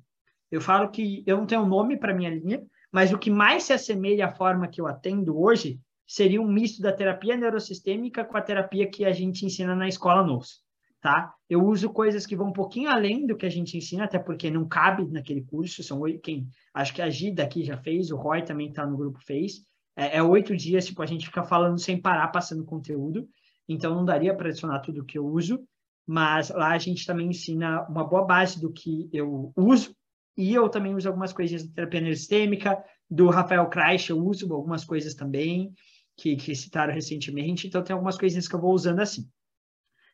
Eu 0.50 0.58
falo 0.58 0.90
que 0.90 1.22
eu 1.26 1.36
não 1.36 1.44
tenho 1.44 1.66
nome 1.66 1.98
para 1.98 2.14
minha 2.14 2.30
linha, 2.30 2.62
mas 2.90 3.12
o 3.12 3.18
que 3.18 3.30
mais 3.30 3.64
se 3.64 3.74
assemelha 3.74 4.24
à 4.24 4.32
forma 4.32 4.68
que 4.68 4.80
eu 4.80 4.86
atendo 4.86 5.38
hoje 5.38 5.78
seria 6.06 6.40
um 6.40 6.50
misto 6.50 6.80
da 6.80 6.92
terapia 6.94 7.36
neurosistêmica 7.36 8.24
com 8.24 8.38
a 8.38 8.42
terapia 8.42 8.88
que 8.88 9.04
a 9.04 9.12
gente 9.12 9.44
ensina 9.44 9.76
na 9.76 9.86
escola 9.86 10.26
NOS, 10.26 10.62
tá? 10.98 11.34
Eu 11.46 11.62
uso 11.62 11.90
coisas 11.90 12.24
que 12.24 12.34
vão 12.34 12.48
um 12.48 12.54
pouquinho 12.54 12.88
além 12.88 13.26
do 13.26 13.36
que 13.36 13.44
a 13.44 13.50
gente 13.50 13.76
ensina, 13.76 14.04
até 14.04 14.18
porque 14.18 14.50
não 14.50 14.66
cabe 14.66 15.06
naquele 15.10 15.42
curso, 15.42 15.82
são 15.82 16.00
quem, 16.22 16.48
acho 16.72 16.94
que 16.94 17.02
a 17.02 17.10
Gida 17.10 17.42
aqui 17.42 17.62
já 17.64 17.76
fez, 17.76 18.10
o 18.10 18.16
Roy 18.16 18.42
também 18.42 18.70
está 18.70 18.86
no 18.86 18.96
grupo 18.96 19.18
fez, 19.20 19.66
é, 19.96 20.18
é 20.18 20.22
oito 20.22 20.56
dias, 20.56 20.86
tipo, 20.86 21.02
a 21.02 21.06
gente 21.06 21.26
fica 21.26 21.42
falando 21.42 21.78
sem 21.78 22.00
parar, 22.00 22.28
passando 22.28 22.64
conteúdo. 22.64 23.28
Então, 23.68 23.94
não 23.94 24.04
daria 24.04 24.34
para 24.34 24.48
adicionar 24.48 24.80
tudo 24.80 25.04
que 25.04 25.18
eu 25.18 25.26
uso, 25.26 25.62
mas 26.06 26.50
lá 26.50 26.72
a 26.72 26.78
gente 26.78 27.06
também 27.06 27.28
ensina 27.28 27.86
uma 27.88 28.04
boa 28.04 28.24
base 28.24 28.60
do 28.60 28.72
que 28.72 29.08
eu 29.12 29.52
uso. 29.56 29.94
E 30.36 30.54
eu 30.54 30.68
também 30.68 30.94
uso 30.94 31.08
algumas 31.08 31.32
coisas 31.32 31.66
da 31.66 31.74
terapia 31.74 32.00
neurostêmica, 32.00 32.82
do 33.08 33.28
Rafael 33.28 33.68
Kreich, 33.68 34.10
eu 34.10 34.18
uso 34.18 34.52
algumas 34.52 34.84
coisas 34.84 35.14
também, 35.14 35.72
que, 36.16 36.34
que 36.36 36.54
citaram 36.54 36.94
recentemente. 36.94 37.66
Então, 37.66 37.82
tem 37.82 37.94
algumas 37.94 38.16
coisinhas 38.16 38.48
que 38.48 38.54
eu 38.54 38.60
vou 38.60 38.72
usando 38.72 39.00
assim. 39.00 39.28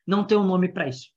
Não 0.07 0.27
tem 0.27 0.37
um 0.37 0.47
nome 0.47 0.69
para 0.69 0.89
isso, 0.89 1.11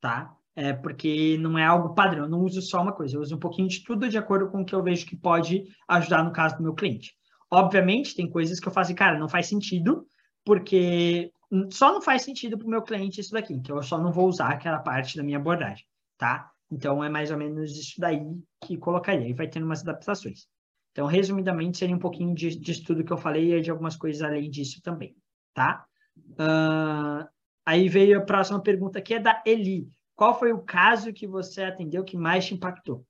tá? 0.00 0.34
É 0.54 0.72
porque 0.72 1.36
não 1.38 1.58
é 1.58 1.64
algo 1.64 1.94
padrão, 1.94 2.24
eu 2.24 2.30
não 2.30 2.40
uso 2.40 2.62
só 2.62 2.80
uma 2.80 2.92
coisa, 2.92 3.16
eu 3.16 3.20
uso 3.20 3.36
um 3.36 3.38
pouquinho 3.38 3.68
de 3.68 3.82
tudo 3.82 4.08
de 4.08 4.16
acordo 4.16 4.50
com 4.50 4.62
o 4.62 4.64
que 4.64 4.74
eu 4.74 4.82
vejo 4.82 5.04
que 5.04 5.16
pode 5.16 5.64
ajudar 5.88 6.24
no 6.24 6.32
caso 6.32 6.56
do 6.56 6.62
meu 6.62 6.74
cliente. 6.74 7.14
Obviamente, 7.56 8.14
tem 8.14 8.28
coisas 8.28 8.60
que 8.60 8.68
eu 8.68 8.72
faço, 8.72 8.94
cara, 8.94 9.18
não 9.18 9.30
faz 9.30 9.46
sentido, 9.46 10.06
porque 10.44 11.32
só 11.70 11.90
não 11.90 12.02
faz 12.02 12.20
sentido 12.20 12.58
para 12.58 12.66
o 12.66 12.70
meu 12.70 12.82
cliente 12.82 13.18
isso 13.18 13.32
daqui, 13.32 13.58
que 13.62 13.72
eu 13.72 13.82
só 13.82 13.96
não 13.96 14.12
vou 14.12 14.28
usar 14.28 14.48
aquela 14.48 14.78
parte 14.78 15.16
da 15.16 15.22
minha 15.22 15.38
abordagem, 15.38 15.86
tá? 16.18 16.50
Então, 16.70 17.02
é 17.02 17.08
mais 17.08 17.30
ou 17.30 17.38
menos 17.38 17.72
isso 17.72 17.98
daí 17.98 18.20
que 18.62 18.76
colocaria, 18.76 19.26
e 19.26 19.32
vai 19.32 19.48
tendo 19.48 19.64
umas 19.64 19.80
adaptações. 19.80 20.46
Então, 20.92 21.06
resumidamente, 21.06 21.78
seria 21.78 21.96
um 21.96 21.98
pouquinho 21.98 22.34
de, 22.34 22.54
de 22.60 22.72
estudo 22.72 23.02
que 23.02 23.12
eu 23.12 23.16
falei 23.16 23.54
e 23.54 23.62
de 23.62 23.70
algumas 23.70 23.96
coisas 23.96 24.20
além 24.20 24.50
disso 24.50 24.82
também, 24.82 25.16
tá? 25.54 25.86
Uh, 26.32 27.26
aí 27.64 27.88
veio 27.88 28.18
a 28.18 28.22
próxima 28.22 28.60
pergunta, 28.60 29.00
que 29.00 29.14
é 29.14 29.18
da 29.18 29.42
Eli. 29.46 29.88
Qual 30.14 30.38
foi 30.38 30.52
o 30.52 30.60
caso 30.60 31.10
que 31.10 31.26
você 31.26 31.62
atendeu 31.62 32.04
que 32.04 32.18
mais 32.18 32.44
te 32.44 32.52
impactou? 32.52 33.02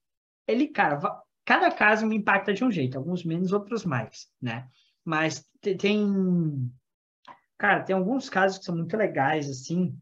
Eli, 0.47 0.68
cara, 0.68 1.01
cada 1.47 1.70
caso 1.70 2.07
me 2.07 2.16
impacta 2.16 2.53
de 2.53 2.64
um 2.64 2.70
jeito, 2.70 2.99
alguns 2.99 3.24
menos, 3.24 3.53
outros 3.53 3.84
mais, 3.84 4.26
né? 4.42 4.68
Mas 5.05 5.44
tem, 5.78 6.70
cara, 7.57 7.84
tem 7.84 7.94
alguns 7.94 8.28
casos 8.28 8.59
que 8.59 8.64
são 8.64 8.76
muito 8.76 8.97
legais, 8.97 9.49
assim, 9.49 9.97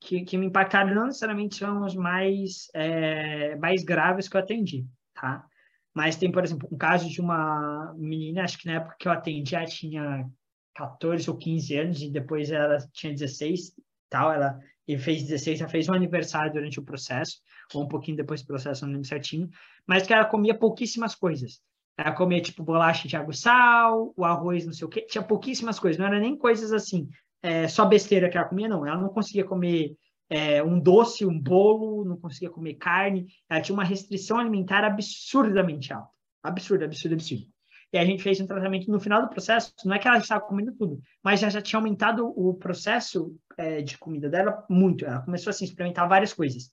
que, 0.00 0.24
que 0.24 0.36
me 0.36 0.46
impactaram, 0.46 0.94
não 0.94 1.06
necessariamente 1.06 1.56
são 1.56 1.84
os 1.84 1.94
mais, 1.94 2.68
é, 2.74 3.54
mais 3.56 3.84
graves 3.84 4.28
que 4.28 4.36
eu 4.36 4.40
atendi, 4.40 4.86
tá? 5.14 5.46
Mas 5.94 6.16
tem, 6.16 6.30
por 6.30 6.44
exemplo, 6.44 6.68
um 6.70 6.76
caso 6.76 7.08
de 7.08 7.20
uma 7.20 7.94
menina, 7.96 8.42
acho 8.42 8.58
que 8.58 8.66
na 8.66 8.74
época 8.74 8.96
que 8.98 9.08
eu 9.08 9.12
atendi, 9.12 9.54
ela 9.54 9.64
tinha 9.64 10.28
14 10.74 11.30
ou 11.30 11.36
15 11.36 11.76
anos 11.76 12.02
e 12.02 12.10
depois 12.10 12.50
ela 12.50 12.78
tinha 12.92 13.12
16 13.12 13.72
tal, 14.10 14.32
ela 14.32 14.58
e 14.88 14.96
fez 14.96 15.22
16, 15.22 15.58
já 15.58 15.68
fez 15.68 15.86
um 15.86 15.92
aniversário 15.92 16.50
durante 16.50 16.80
o 16.80 16.82
processo, 16.82 17.42
ou 17.74 17.84
um 17.84 17.88
pouquinho 17.88 18.16
depois 18.16 18.40
do 18.40 18.46
processo, 18.46 18.86
não 18.86 18.92
lembro 18.94 19.06
certinho, 19.06 19.50
mas 19.86 20.06
que 20.06 20.14
ela 20.14 20.24
comia 20.24 20.54
pouquíssimas 20.54 21.14
coisas. 21.14 21.60
Ela 21.96 22.12
comia, 22.12 22.40
tipo, 22.40 22.62
bolacha 22.62 23.06
de 23.06 23.14
água 23.14 23.32
e 23.32 23.36
sal, 23.36 24.14
o 24.16 24.24
arroz, 24.24 24.64
não 24.64 24.72
sei 24.72 24.86
o 24.86 24.88
quê, 24.88 25.02
tinha 25.02 25.22
pouquíssimas 25.22 25.78
coisas, 25.78 25.98
não 25.98 26.06
era 26.06 26.18
nem 26.18 26.36
coisas 26.36 26.72
assim, 26.72 27.06
é, 27.42 27.68
só 27.68 27.84
besteira 27.84 28.30
que 28.30 28.38
ela 28.38 28.48
comia, 28.48 28.68
não. 28.68 28.86
Ela 28.86 29.00
não 29.00 29.10
conseguia 29.10 29.44
comer 29.44 29.94
é, 30.30 30.62
um 30.62 30.80
doce, 30.80 31.26
um 31.26 31.38
bolo, 31.38 32.04
não 32.04 32.16
conseguia 32.16 32.48
comer 32.48 32.74
carne, 32.74 33.26
ela 33.48 33.60
tinha 33.60 33.74
uma 33.74 33.84
restrição 33.84 34.38
alimentar 34.38 34.84
absurdamente 34.84 35.92
alta. 35.92 36.10
Absurdo, 36.42 36.84
absurdo, 36.84 37.14
absurdo. 37.14 37.44
E 37.92 37.96
a 37.96 38.04
gente 38.04 38.22
fez 38.22 38.40
um 38.40 38.46
tratamento 38.46 38.90
no 38.90 39.00
final 39.00 39.22
do 39.22 39.30
processo, 39.30 39.72
não 39.84 39.94
é 39.94 39.98
que 39.98 40.06
ela 40.06 40.18
estava 40.18 40.44
comendo 40.44 40.72
tudo, 40.74 41.00
mas 41.24 41.40
já, 41.40 41.48
já 41.48 41.62
tinha 41.62 41.78
aumentado 41.78 42.26
o 42.36 42.52
processo 42.54 43.34
é, 43.56 43.80
de 43.80 43.96
comida 43.96 44.28
dela 44.28 44.64
muito. 44.68 45.06
Ela 45.06 45.22
começou 45.22 45.50
assim, 45.50 45.64
a 45.64 45.68
experimentar 45.68 46.08
várias 46.08 46.34
coisas. 46.34 46.70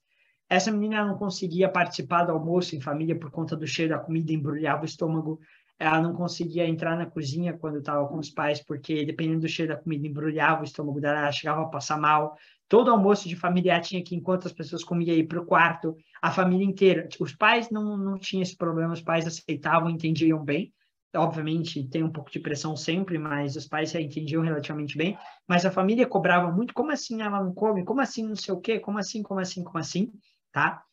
Essa 0.49 0.71
menina 0.71 1.05
não 1.05 1.17
conseguia 1.17 1.69
participar 1.69 2.25
do 2.25 2.33
almoço 2.33 2.75
em 2.75 2.81
família 2.81 3.17
por 3.17 3.31
conta 3.31 3.55
do 3.55 3.65
cheiro 3.65 3.93
da 3.93 3.99
comida, 3.99 4.31
embrulhava 4.31 4.83
o 4.83 4.85
estômago. 4.85 5.39
Ela 5.79 6.01
não 6.01 6.13
conseguia 6.13 6.67
entrar 6.67 6.97
na 6.97 7.05
cozinha 7.05 7.53
quando 7.53 7.79
estava 7.79 8.07
com 8.07 8.17
os 8.17 8.29
pais, 8.29 8.61
porque 8.61 9.03
dependendo 9.05 9.41
do 9.41 9.47
cheiro 9.47 9.73
da 9.73 9.81
comida, 9.81 10.07
embrulhava 10.07 10.61
o 10.61 10.63
estômago 10.65 11.01
dela, 11.01 11.19
ela 11.19 11.31
chegava 11.31 11.61
a 11.63 11.65
passar 11.65 11.97
mal. 11.97 12.37
Todo 12.67 12.91
almoço 12.91 13.27
de 13.27 13.35
família 13.35 13.79
que, 13.79 14.15
enquanto 14.15 14.47
as 14.47 14.53
pessoas 14.53 14.83
comiam, 14.83 15.15
ir 15.15 15.27
para 15.27 15.41
o 15.41 15.45
quarto, 15.45 15.95
a 16.21 16.31
família 16.31 16.65
inteira. 16.65 17.07
Os 17.19 17.33
pais 17.33 17.69
não, 17.69 17.97
não 17.97 18.17
tinham 18.17 18.43
esse 18.43 18.55
problema, 18.55 18.93
os 18.93 19.01
pais 19.01 19.25
aceitavam, 19.25 19.89
entendiam 19.89 20.43
bem, 20.43 20.73
obviamente 21.15 21.87
tem 21.87 22.03
um 22.03 22.11
pouco 22.11 22.31
de 22.31 22.39
pressão 22.39 22.75
sempre, 22.75 23.17
mas 23.17 23.55
os 23.55 23.67
pais 23.67 23.91
já 23.91 24.01
entendiam 24.01 24.43
relativamente 24.43 24.97
bem, 24.97 25.17
mas 25.47 25.65
a 25.65 25.71
família 25.71 26.07
cobrava 26.07 26.51
muito, 26.51 26.73
como 26.73 26.91
assim 26.91 27.21
ela 27.21 27.43
não 27.43 27.53
come, 27.53 27.83
como 27.83 28.01
assim 28.01 28.27
não 28.27 28.35
sei 28.35 28.53
o 28.53 28.59
quê, 28.59 28.79
como 28.79 28.97
assim, 28.97 29.23
como 29.23 29.39
assim, 29.39 29.63
como 29.63 29.77
assim, 29.77 30.11
tá? 30.51 30.83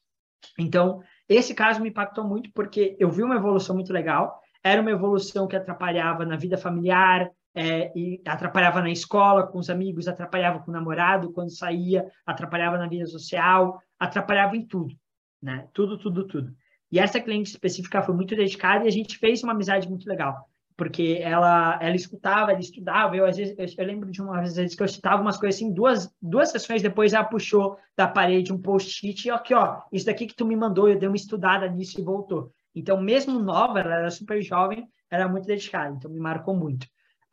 Então, 0.58 1.02
esse 1.28 1.54
caso 1.54 1.80
me 1.80 1.88
impactou 1.88 2.24
muito 2.24 2.50
porque 2.52 2.96
eu 2.98 3.10
vi 3.10 3.22
uma 3.22 3.36
evolução 3.36 3.74
muito 3.74 3.92
legal, 3.92 4.40
era 4.62 4.80
uma 4.80 4.90
evolução 4.90 5.46
que 5.46 5.56
atrapalhava 5.56 6.24
na 6.24 6.36
vida 6.36 6.56
familiar, 6.56 7.30
é, 7.54 7.92
e 7.94 8.22
atrapalhava 8.26 8.80
na 8.80 8.90
escola, 8.90 9.46
com 9.46 9.58
os 9.58 9.68
amigos, 9.68 10.08
atrapalhava 10.08 10.60
com 10.60 10.70
o 10.70 10.74
namorado, 10.74 11.32
quando 11.32 11.54
saía, 11.54 12.10
atrapalhava 12.24 12.78
na 12.78 12.88
vida 12.88 13.06
social, 13.06 13.80
atrapalhava 13.98 14.56
em 14.56 14.66
tudo, 14.66 14.94
né? 15.40 15.68
Tudo, 15.72 15.98
tudo, 15.98 16.26
tudo. 16.26 16.54
E 16.92 16.98
essa 16.98 17.20
cliente 17.20 17.50
específica 17.50 18.02
foi 18.02 18.14
muito 18.14 18.36
dedicada 18.36 18.84
e 18.84 18.88
a 18.88 18.92
gente 18.92 19.16
fez 19.16 19.42
uma 19.42 19.52
amizade 19.52 19.88
muito 19.88 20.06
legal, 20.06 20.46
porque 20.76 21.18
ela 21.22 21.78
ela 21.80 21.96
escutava, 21.96 22.52
ela 22.52 22.60
estudava. 22.60 23.16
Eu 23.16 23.24
às 23.24 23.38
vezes 23.38 23.54
eu, 23.58 23.66
eu 23.78 23.86
lembro 23.86 24.10
de 24.10 24.20
uma 24.20 24.42
vez 24.42 24.74
que 24.74 24.82
eu 24.82 24.88
citava 24.88 25.22
umas 25.22 25.38
coisas 25.38 25.56
assim, 25.56 25.72
duas 25.72 26.14
duas 26.20 26.50
sessões 26.50 26.82
depois 26.82 27.14
ela 27.14 27.24
puxou 27.24 27.78
da 27.96 28.06
parede 28.06 28.52
um 28.52 28.60
post-it 28.60 29.26
e 29.26 29.30
aqui 29.30 29.54
ó, 29.54 29.80
isso 29.90 30.04
daqui 30.04 30.26
que 30.26 30.36
tu 30.36 30.44
me 30.44 30.54
mandou, 30.54 30.88
eu 30.88 30.98
dei 30.98 31.08
uma 31.08 31.16
estudada 31.16 31.66
nisso 31.66 31.98
e 31.98 32.04
voltou. 32.04 32.52
Então, 32.74 33.00
mesmo 33.00 33.38
nova, 33.38 33.80
ela 33.80 33.96
era 33.96 34.10
super 34.10 34.42
jovem, 34.42 34.88
era 35.10 35.28
muito 35.28 35.46
dedicada, 35.46 35.94
então 35.94 36.10
me 36.10 36.20
marcou 36.20 36.56
muito. 36.56 36.84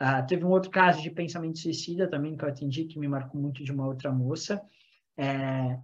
Uh, 0.01 0.25
teve 0.27 0.45
um 0.45 0.49
outro 0.49 0.69
caso 0.69 1.01
de 1.01 1.11
pensamento 1.11 1.59
suicida 1.59 2.09
também 2.09 2.35
que 2.35 2.43
eu 2.43 2.49
atendi, 2.49 2.85
que 2.85 2.99
me 2.99 3.07
marcou 3.07 3.39
muito 3.39 3.63
de 3.63 3.71
uma 3.71 3.85
outra 3.85 4.11
moça. 4.11 4.61
É, 5.17 5.77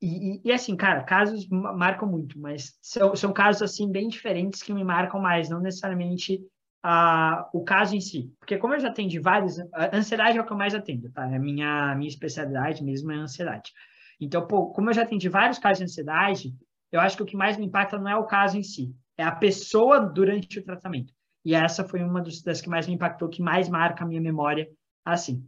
e, 0.00 0.36
e, 0.36 0.40
e, 0.44 0.52
assim, 0.52 0.76
cara, 0.76 1.02
casos 1.02 1.48
marcam 1.48 2.08
muito, 2.08 2.38
mas 2.38 2.78
são, 2.80 3.16
são 3.16 3.32
casos 3.32 3.62
assim 3.62 3.90
bem 3.90 4.08
diferentes 4.08 4.62
que 4.62 4.72
me 4.72 4.84
marcam 4.84 5.20
mais, 5.20 5.48
não 5.48 5.60
necessariamente 5.60 6.40
a, 6.82 7.48
o 7.52 7.64
caso 7.64 7.96
em 7.96 8.00
si. 8.00 8.32
Porque 8.38 8.58
como 8.58 8.74
eu 8.74 8.80
já 8.80 8.88
atendi 8.88 9.18
vários, 9.18 9.56
ansiedade 9.92 10.38
é 10.38 10.40
o 10.40 10.46
que 10.46 10.52
eu 10.52 10.56
mais 10.56 10.74
atendo, 10.74 11.10
tá? 11.10 11.28
É 11.30 11.36
a 11.36 11.40
minha, 11.40 11.94
minha 11.96 12.08
especialidade 12.08 12.84
mesmo 12.84 13.10
é 13.10 13.16
a 13.16 13.22
ansiedade. 13.22 13.72
Então, 14.20 14.46
pô, 14.46 14.66
como 14.72 14.90
eu 14.90 14.94
já 14.94 15.02
atendi 15.02 15.28
vários 15.28 15.58
casos 15.58 15.78
de 15.78 15.84
ansiedade, 15.84 16.54
eu 16.92 17.00
acho 17.00 17.16
que 17.16 17.22
o 17.22 17.26
que 17.26 17.36
mais 17.36 17.56
me 17.56 17.66
impacta 17.66 17.98
não 17.98 18.08
é 18.08 18.16
o 18.16 18.26
caso 18.26 18.56
em 18.56 18.62
si, 18.62 18.94
é 19.16 19.24
a 19.24 19.34
pessoa 19.34 20.00
durante 20.00 20.58
o 20.58 20.64
tratamento. 20.64 21.12
E 21.44 21.54
essa 21.54 21.84
foi 21.84 22.02
uma 22.02 22.22
das 22.22 22.60
que 22.60 22.68
mais 22.68 22.86
me 22.86 22.94
impactou, 22.94 23.28
que 23.28 23.42
mais 23.42 23.68
marca 23.68 24.04
a 24.04 24.06
minha 24.06 24.20
memória 24.20 24.68
assim. 25.04 25.46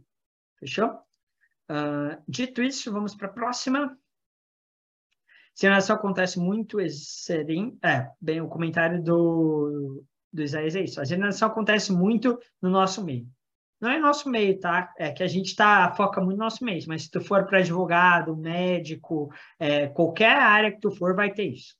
Fechou? 0.59 0.89
Uh, 1.69 2.21
dito 2.27 2.61
isso, 2.61 2.91
vamos 2.91 3.15
para 3.15 3.27
a 3.27 3.31
próxima. 3.31 3.97
Sinalização 5.53 5.95
acontece 5.95 6.39
muito, 6.39 6.77
seria, 6.89 7.71
é, 7.83 8.09
bem, 8.19 8.41
o 8.41 8.47
comentário 8.47 9.01
do, 9.03 10.03
do 10.31 10.41
Isaías 10.41 10.75
é 10.75 10.81
isso. 10.81 11.01
A 11.01 11.05
sinalização 11.05 11.49
acontece 11.49 11.91
muito 11.91 12.39
no 12.61 12.69
nosso 12.69 13.03
meio. 13.03 13.27
Não 13.79 13.89
é 13.89 13.99
nosso 13.99 14.29
meio, 14.29 14.59
tá? 14.59 14.93
É 14.97 15.11
que 15.11 15.23
a 15.23 15.27
gente 15.27 15.55
tá, 15.55 15.91
foca 15.93 16.21
muito 16.21 16.37
no 16.37 16.43
nosso 16.43 16.63
meio, 16.63 16.83
mas 16.87 17.03
se 17.03 17.11
tu 17.11 17.19
for 17.19 17.45
para 17.45 17.59
advogado, 17.59 18.37
médico, 18.37 19.33
é, 19.59 19.87
qualquer 19.87 20.37
área 20.37 20.71
que 20.71 20.79
tu 20.79 20.91
for, 20.91 21.15
vai 21.15 21.33
ter 21.33 21.45
isso. 21.45 21.75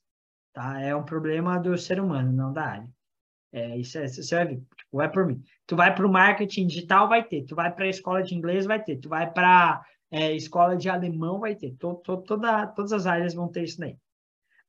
Tá? 0.52 0.82
É 0.82 0.96
um 0.96 1.04
problema 1.04 1.60
do 1.60 1.78
ser 1.78 2.00
humano, 2.00 2.32
não 2.32 2.52
da 2.52 2.66
área. 2.66 2.90
É, 3.54 3.78
isso 3.78 3.98
é, 4.00 4.08
você 4.08 4.36
vai 4.36 4.48
ver, 4.48 4.62
tipo, 4.78 5.02
é 5.02 5.08
por 5.08 5.26
mim. 5.28 5.42
Tu 5.68 5.76
vai 5.76 5.94
para 5.94 6.06
o 6.06 6.12
marketing 6.12 6.68
digital, 6.68 7.08
vai 7.08 7.24
ter. 7.24 7.44
Tu 7.44 7.54
vai 7.54 7.72
para 7.72 7.86
a 7.86 7.90
escola 7.90 8.24
de 8.24 8.34
inglês, 8.34 8.66
vai 8.66 8.82
ter. 8.82 8.98
Tu 8.98 9.10
vai 9.10 9.32
para 9.32 9.84
é, 10.12 10.36
escola 10.36 10.76
de 10.76 10.90
alemão, 10.90 11.40
vai 11.40 11.56
ter. 11.56 11.72
To, 11.78 11.96
to, 11.96 12.18
toda, 12.18 12.68
todas 12.68 12.92
as 12.92 13.08
áreas 13.08 13.34
vão 13.34 13.48
ter 13.48 13.64
isso 13.64 13.80
daí. 13.80 13.98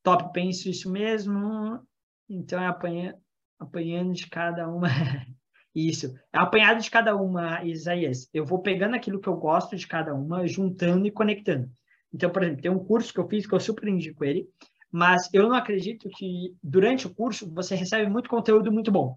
Top, 0.03 0.32
penso 0.32 0.68
isso 0.68 0.90
mesmo. 0.90 1.80
Então, 2.28 2.62
é 2.62 2.66
apanha, 2.66 3.16
apanhando 3.59 4.12
de 4.12 4.28
cada 4.28 4.68
uma. 4.68 4.88
isso. 5.74 6.14
É 6.32 6.38
apanhado 6.38 6.80
de 6.80 6.90
cada 6.90 7.16
uma, 7.16 7.64
Isaías. 7.64 8.28
Eu 8.32 8.45
vou 8.45 8.61
pegando 8.61 8.95
aquilo 8.95 9.20
que 9.20 9.28
eu 9.28 9.36
gosto 9.36 9.76
de 9.76 9.86
cada 9.86 10.14
uma, 10.14 10.47
juntando 10.47 11.07
e 11.07 11.11
conectando. 11.11 11.70
Então, 12.12 12.30
por 12.30 12.43
exemplo, 12.43 12.62
tem 12.62 12.70
um 12.70 12.84
curso 12.84 13.12
que 13.12 13.18
eu 13.18 13.28
fiz 13.28 13.47
que 13.47 13.55
eu 13.55 13.61
super 13.61 13.88
indico 13.88 14.24
ele, 14.24 14.47
mas 14.90 15.28
eu 15.32 15.49
não 15.49 15.55
acredito 15.55 16.09
que 16.11 16.55
durante 16.62 17.07
o 17.07 17.14
curso 17.14 17.51
você 17.53 17.74
recebe 17.74 18.11
muito 18.11 18.28
conteúdo 18.28 18.70
muito 18.70 18.93
bom, 18.93 19.16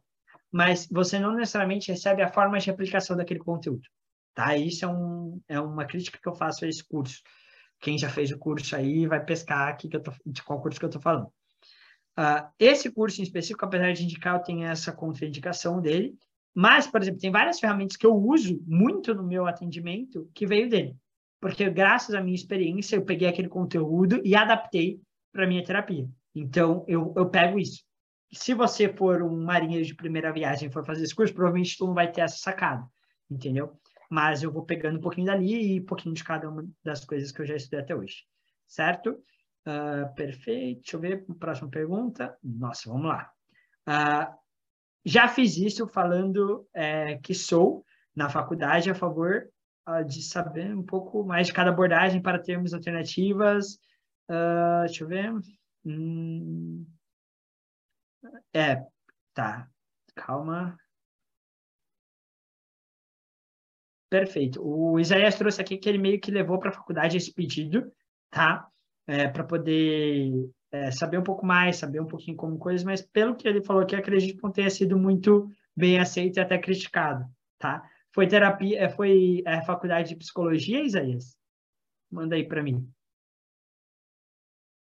mas 0.50 0.88
você 0.90 1.20
não 1.20 1.36
necessariamente 1.36 1.92
recebe 1.92 2.22
a 2.22 2.32
forma 2.32 2.58
de 2.58 2.72
aplicação 2.72 3.18
daquele 3.18 3.42
conteúdo. 3.42 3.84
Tá? 4.36 4.56
Isso 4.58 4.84
é, 4.84 4.88
um, 4.88 5.42
é 5.48 5.60
uma 5.60 5.86
crítica 5.86 6.20
que 6.22 6.28
eu 6.28 6.36
faço 6.36 6.66
a 6.66 6.68
esse 6.68 6.84
curso. 6.84 7.22
Quem 7.80 7.98
já 7.98 8.10
fez 8.10 8.32
o 8.32 8.38
curso 8.38 8.76
aí 8.76 9.08
vai 9.08 9.24
pescar 9.24 9.70
aqui 9.70 9.88
que 9.88 9.96
eu 9.96 10.04
tô, 10.04 10.12
de 10.26 10.44
qual 10.44 10.62
curso 10.62 10.78
que 10.78 10.86
eu 10.86 10.90
estou 10.90 11.02
falando. 11.02 11.28
Uh, 12.18 12.48
esse 12.60 12.92
curso 12.92 13.22
em 13.22 13.24
específico, 13.24 13.66
apesar 13.66 13.94
de 13.94 14.04
indicar, 14.04 14.36
eu 14.36 14.44
tenho 14.44 14.66
essa 14.66 14.92
contraindicação 14.92 15.82
dele, 15.82 16.16
mas, 16.54 16.88
por 16.88 17.02
exemplo, 17.02 17.20
tem 17.20 17.32
várias 17.32 17.60
ferramentas 17.60 17.98
que 17.98 18.06
eu 18.06 18.16
uso 18.16 18.62
muito 18.66 19.14
no 19.14 19.24
meu 19.24 19.46
atendimento 19.46 20.30
que 20.34 20.46
veio 20.46 20.70
dele. 20.70 20.96
Porque, 21.42 21.70
graças 21.70 22.16
à 22.16 22.22
minha 22.22 22.36
experiência, 22.36 22.96
eu 22.96 23.04
peguei 23.04 23.28
aquele 23.28 23.50
conteúdo 23.50 24.22
e 24.24 24.36
adaptei 24.36 25.02
para 25.34 25.48
minha 25.48 25.64
terapia. 25.64 26.10
Então, 26.34 26.86
eu, 26.88 27.14
eu 27.16 27.30
pego 27.30 27.60
isso. 27.60 27.84
Se 28.32 28.54
você 28.54 28.92
for 28.92 29.22
um 29.22 29.44
marinheiro 29.44 29.86
de 29.86 29.94
primeira 29.94 30.32
viagem 30.32 30.70
e 30.70 30.72
for 30.72 30.86
fazer 30.86 31.04
esse 31.04 31.16
curso, 31.16 31.34
provavelmente 31.34 31.78
tu 31.78 31.86
não 31.86 31.94
vai 31.94 32.12
ter 32.12 32.22
essa 32.22 32.38
sacada, 32.38 32.86
entendeu? 33.30 33.78
Mas 34.10 34.44
eu 34.44 34.52
vou 34.52 34.66
pegando 34.66 34.98
um 34.98 35.02
pouquinho 35.02 35.28
dali 35.28 35.76
e 35.76 35.82
um 35.82 35.86
pouquinho 35.86 36.16
de 36.16 36.24
cada 36.24 36.50
uma 36.50 36.66
das 36.84 37.04
coisas 37.06 37.32
que 37.32 37.42
eu 37.42 37.46
já 37.46 37.56
estudei 37.56 37.80
até 37.80 37.96
hoje, 37.96 38.24
certo? 38.68 39.12
Uh, 39.68 40.14
perfeito. 40.16 40.82
Deixa 40.82 40.96
eu 40.96 41.00
ver 41.00 41.26
a 41.30 41.34
próxima 41.36 41.70
pergunta. 41.70 42.38
Nossa, 42.44 42.90
vamos 42.90 43.08
lá. 43.08 43.32
Uh, 43.88 44.36
já 45.04 45.28
fiz 45.28 45.58
isso 45.58 45.88
falando 45.88 46.68
é, 46.74 47.18
que 47.18 47.34
sou, 47.34 47.84
na 48.16 48.30
faculdade, 48.30 48.90
a 48.90 48.96
favor 48.96 49.48
uh, 49.88 50.04
de 50.04 50.22
saber 50.22 50.76
um 50.76 50.84
pouco 50.84 51.24
mais 51.24 51.48
de 51.48 51.54
cada 51.54 51.70
abordagem 51.70 52.22
para 52.22 52.40
termos 52.40 52.74
alternativas 52.74 53.80
deixa 54.86 55.04
eu 55.04 55.08
ver. 55.08 55.34
Hum... 55.86 56.86
É, 58.54 58.84
tá. 59.34 59.70
Calma. 60.16 60.78
Perfeito. 64.18 64.66
O 64.66 64.98
Isaías 64.98 65.36
trouxe 65.36 65.60
aqui 65.60 65.78
que 65.78 65.90
ele 65.90 65.98
meio 65.98 66.22
que 66.22 66.32
levou 66.32 66.58
para 66.58 66.70
a 66.70 66.74
faculdade 66.74 67.18
esse 67.18 67.34
pedido, 67.34 67.92
tá? 68.32 68.66
É, 69.06 69.28
para 69.28 69.44
poder 69.44 70.50
é, 70.72 70.90
saber 70.90 71.18
um 71.20 71.24
pouco 71.24 71.46
mais, 71.46 71.76
saber 71.76 72.00
um 72.00 72.08
pouquinho 72.08 72.38
como 72.38 72.58
coisas, 72.58 72.82
mas 72.86 73.02
pelo 73.02 73.36
que 73.36 73.46
ele 73.46 73.62
falou 73.62 73.84
aqui, 73.84 73.94
acredito 73.94 74.38
que 74.38 74.44
não 74.44 74.54
tenha 74.54 74.70
sido 74.70 74.98
muito 74.98 75.52
bem 75.76 76.00
aceito 76.00 76.38
e 76.38 76.40
até 76.40 76.58
criticado, 76.58 77.26
tá? 77.60 77.84
Foi 78.14 78.26
terapia, 78.26 78.86
é, 78.86 78.90
foi 78.90 79.44
é, 79.46 79.62
faculdade 79.66 80.08
de 80.08 80.16
psicologia, 80.16 80.82
Isaías? 80.82 81.36
Manda 82.10 82.36
aí 82.36 82.48
para 82.48 82.64
mim. 82.64 82.90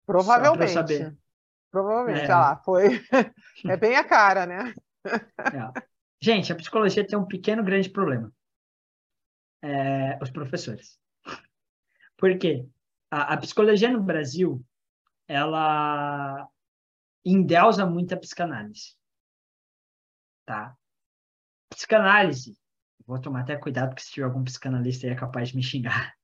Provavelmente. 0.05 1.17
Provavelmente, 1.69 2.21
é. 2.21 2.33
lá, 2.33 2.55
foi. 2.63 3.01
é 3.67 3.75
bem 3.75 3.97
a 3.97 4.05
cara, 4.05 4.45
né? 4.45 4.73
É. 5.05 5.81
Gente, 6.21 6.53
a 6.53 6.55
psicologia 6.55 7.05
tem 7.05 7.19
um 7.19 7.27
pequeno, 7.27 7.61
grande 7.61 7.89
problema. 7.89 8.31
É, 9.61 10.17
os 10.21 10.29
professores. 10.29 10.99
Por 12.17 12.37
quê? 12.37 12.67
A, 13.09 13.33
a, 13.33 13.37
psicologia 13.37 13.91
no 13.91 14.01
Brasil, 14.01 14.63
ela 15.27 16.47
endeusa 17.23 17.85
muito 17.85 18.13
a 18.13 18.17
psicanálise. 18.17 18.95
Tá? 20.45 20.75
Psicanálise, 21.69 22.57
vou 23.05 23.19
tomar 23.19 23.41
até 23.41 23.55
cuidado, 23.55 23.89
porque 23.89 24.03
se 24.03 24.11
tiver 24.11 24.25
algum 24.25 24.43
psicanalista 24.43 25.05
aí 25.05 25.13
é 25.13 25.15
capaz 25.15 25.49
de 25.49 25.55
me 25.55 25.63
xingar. 25.63 26.15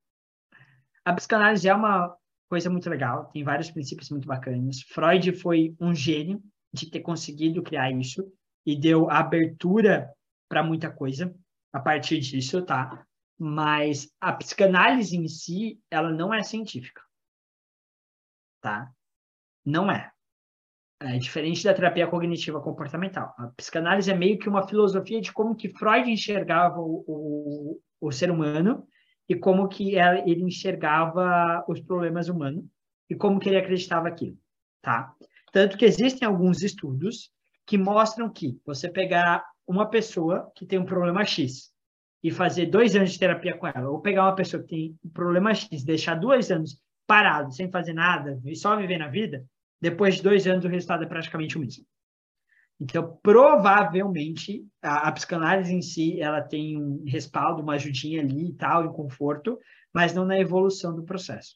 A 1.05 1.13
psicanálise 1.13 1.67
é 1.67 1.73
uma 1.73 2.15
coisa 2.49 2.69
muito 2.69 2.89
legal, 2.89 3.25
tem 3.31 3.43
vários 3.43 3.69
princípios 3.69 4.09
muito 4.09 4.27
bacanas. 4.27 4.81
Freud 4.81 5.33
foi 5.33 5.75
um 5.79 5.93
gênio 5.93 6.41
de 6.71 6.89
ter 6.89 7.01
conseguido 7.01 7.61
criar 7.61 7.91
isso 7.91 8.31
e 8.65 8.79
deu 8.79 9.09
abertura 9.09 10.09
para 10.47 10.63
muita 10.63 10.89
coisa 10.89 11.33
a 11.73 11.79
partir 11.79 12.19
disso, 12.19 12.63
tá? 12.63 13.05
Mas 13.37 14.09
a 14.21 14.31
psicanálise 14.33 15.17
em 15.17 15.27
si, 15.27 15.79
ela 15.89 16.11
não 16.11 16.33
é 16.33 16.43
científica. 16.43 17.01
Tá? 18.61 18.91
Não 19.65 19.91
é. 19.91 20.11
É 20.99 21.17
diferente 21.17 21.63
da 21.63 21.73
terapia 21.73 22.07
cognitiva 22.07 22.61
comportamental. 22.61 23.33
A 23.37 23.47
psicanálise 23.47 24.09
é 24.09 24.15
meio 24.15 24.39
que 24.39 24.47
uma 24.47 24.65
filosofia 24.65 25.19
de 25.19 25.33
como 25.33 25.55
que 25.55 25.69
Freud 25.69 26.09
enxergava 26.09 26.79
o, 26.79 27.03
o, 27.05 27.81
o 27.99 28.11
ser 28.11 28.31
humano 28.31 28.87
e 29.27 29.35
como 29.35 29.67
que 29.67 29.95
ele 29.95 30.43
enxergava 30.43 31.63
os 31.67 31.81
problemas 31.81 32.29
humanos 32.29 32.63
e 33.09 33.15
como 33.15 33.39
que 33.39 33.49
ele 33.49 33.57
acreditava 33.57 34.07
aquilo, 34.07 34.37
tá? 34.81 35.13
Tanto 35.51 35.77
que 35.77 35.85
existem 35.85 36.25
alguns 36.25 36.61
estudos 36.61 37.31
que 37.65 37.77
mostram 37.77 38.29
que 38.29 38.59
você 38.65 38.89
pegar 38.89 39.45
uma 39.67 39.89
pessoa 39.89 40.51
que 40.55 40.65
tem 40.65 40.79
um 40.79 40.85
problema 40.85 41.25
X 41.25 41.72
e 42.23 42.31
fazer 42.31 42.67
dois 42.67 42.95
anos 42.95 43.11
de 43.11 43.19
terapia 43.19 43.57
com 43.57 43.67
ela, 43.67 43.89
ou 43.89 43.99
pegar 43.99 44.23
uma 44.23 44.35
pessoa 44.35 44.63
que 44.63 44.69
tem 44.69 44.97
um 45.03 45.09
problema 45.09 45.53
X, 45.53 45.83
deixar 45.83 46.15
dois 46.15 46.49
anos 46.49 46.79
parado, 47.05 47.53
sem 47.53 47.69
fazer 47.69 47.93
nada, 47.93 48.39
e 48.45 48.55
só 48.55 48.75
viver 48.77 48.97
na 48.97 49.09
vida, 49.09 49.45
depois 49.81 50.15
de 50.15 50.23
dois 50.23 50.47
anos 50.47 50.63
o 50.63 50.69
resultado 50.69 51.03
é 51.03 51.07
praticamente 51.07 51.57
o 51.57 51.59
mesmo. 51.59 51.85
Então, 52.79 53.17
provavelmente, 53.21 54.65
a, 54.81 55.07
a, 55.07 55.11
psicanálise 55.11 55.73
em 55.73 55.81
si, 55.81 56.19
ela 56.19 56.41
tem 56.41 56.81
um 56.81 57.03
respaldo, 57.05 57.61
uma 57.61 57.73
ajudinha 57.73 58.21
ali 58.21 58.49
e 58.49 58.53
tal, 58.53 58.85
em 58.85 58.91
conforto, 58.91 59.59
mas 59.93 60.13
não 60.13 60.25
na 60.25 60.39
evolução 60.39 60.95
do 60.95 61.03
processo. 61.03 61.55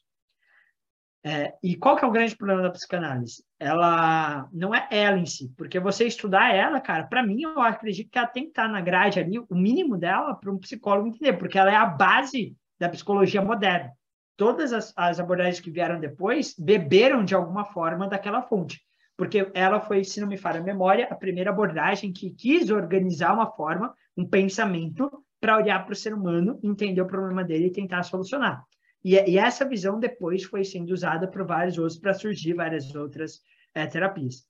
É, 1.28 1.52
e 1.62 1.76
qual 1.76 1.94
que 1.94 2.02
é 2.02 2.08
o 2.08 2.10
grande 2.10 2.34
problema 2.34 2.62
da 2.62 2.70
psicanálise? 2.70 3.44
Ela 3.60 4.48
não 4.50 4.74
é 4.74 4.88
ela 4.90 5.18
em 5.18 5.26
si, 5.26 5.52
porque 5.58 5.78
você 5.78 6.06
estudar 6.06 6.54
ela, 6.54 6.80
cara, 6.80 7.04
para 7.04 7.22
mim, 7.22 7.42
eu 7.42 7.60
acredito 7.60 8.10
que 8.10 8.16
ela 8.16 8.26
tem 8.26 8.44
que 8.44 8.48
estar 8.48 8.66
na 8.66 8.80
grade 8.80 9.20
ali, 9.20 9.38
o 9.38 9.54
mínimo 9.54 9.98
dela, 9.98 10.34
para 10.34 10.50
um 10.50 10.56
psicólogo 10.56 11.08
entender, 11.08 11.34
porque 11.34 11.58
ela 11.58 11.70
é 11.70 11.76
a 11.76 11.84
base 11.84 12.56
da 12.80 12.88
psicologia 12.88 13.42
moderna. 13.42 13.92
Todas 14.38 14.72
as, 14.72 14.94
as 14.96 15.20
abordagens 15.20 15.60
que 15.60 15.70
vieram 15.70 16.00
depois 16.00 16.54
beberam 16.58 17.22
de 17.22 17.34
alguma 17.34 17.66
forma 17.66 18.08
daquela 18.08 18.40
fonte 18.40 18.80
porque 19.18 19.50
ela 19.52 19.80
foi, 19.80 20.04
se 20.04 20.20
não 20.20 20.28
me 20.28 20.36
falha 20.36 20.60
a 20.60 20.62
memória, 20.62 21.08
a 21.10 21.14
primeira 21.16 21.50
abordagem 21.50 22.12
que 22.12 22.30
quis 22.30 22.70
organizar 22.70 23.34
uma 23.34 23.50
forma, 23.50 23.92
um 24.16 24.24
pensamento, 24.24 25.10
para 25.40 25.56
olhar 25.56 25.84
para 25.84 25.92
o 25.92 25.96
ser 25.96 26.14
humano, 26.14 26.60
entender 26.62 27.00
o 27.00 27.06
problema 27.06 27.42
dele 27.42 27.66
e 27.66 27.72
tentar 27.72 28.04
solucionar. 28.04 28.62
E, 29.04 29.14
e 29.14 29.38
essa 29.38 29.64
visão 29.64 29.98
depois 29.98 30.44
foi 30.44 30.64
sendo 30.64 30.90
usada 30.90 31.28
por 31.28 31.46
vários 31.46 31.78
outros 31.78 31.98
para 31.98 32.14
surgir 32.14 32.54
várias 32.54 32.94
outras 32.94 33.40
é, 33.74 33.86
terapias. 33.86 34.48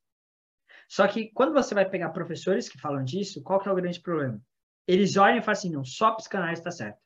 Só 0.89 1.07
que 1.07 1.31
quando 1.33 1.53
você 1.53 1.75
vai 1.75 1.89
pegar 1.89 2.11
professores 2.11 2.69
que 2.69 2.81
falam 2.81 3.05
disso, 3.05 3.43
qual 3.43 3.61
que 3.61 3.69
é 3.69 3.73
o 3.73 3.77
grande 3.77 4.01
problema? 4.01 4.41
Eles 4.87 5.17
olham 5.17 5.39
e 5.39 5.43
falam 5.43 5.59
assim, 5.59 5.71
não, 5.71 5.85
só 5.85 6.13
psicanálise 6.13 6.61
está 6.61 6.71
certo. 6.71 6.99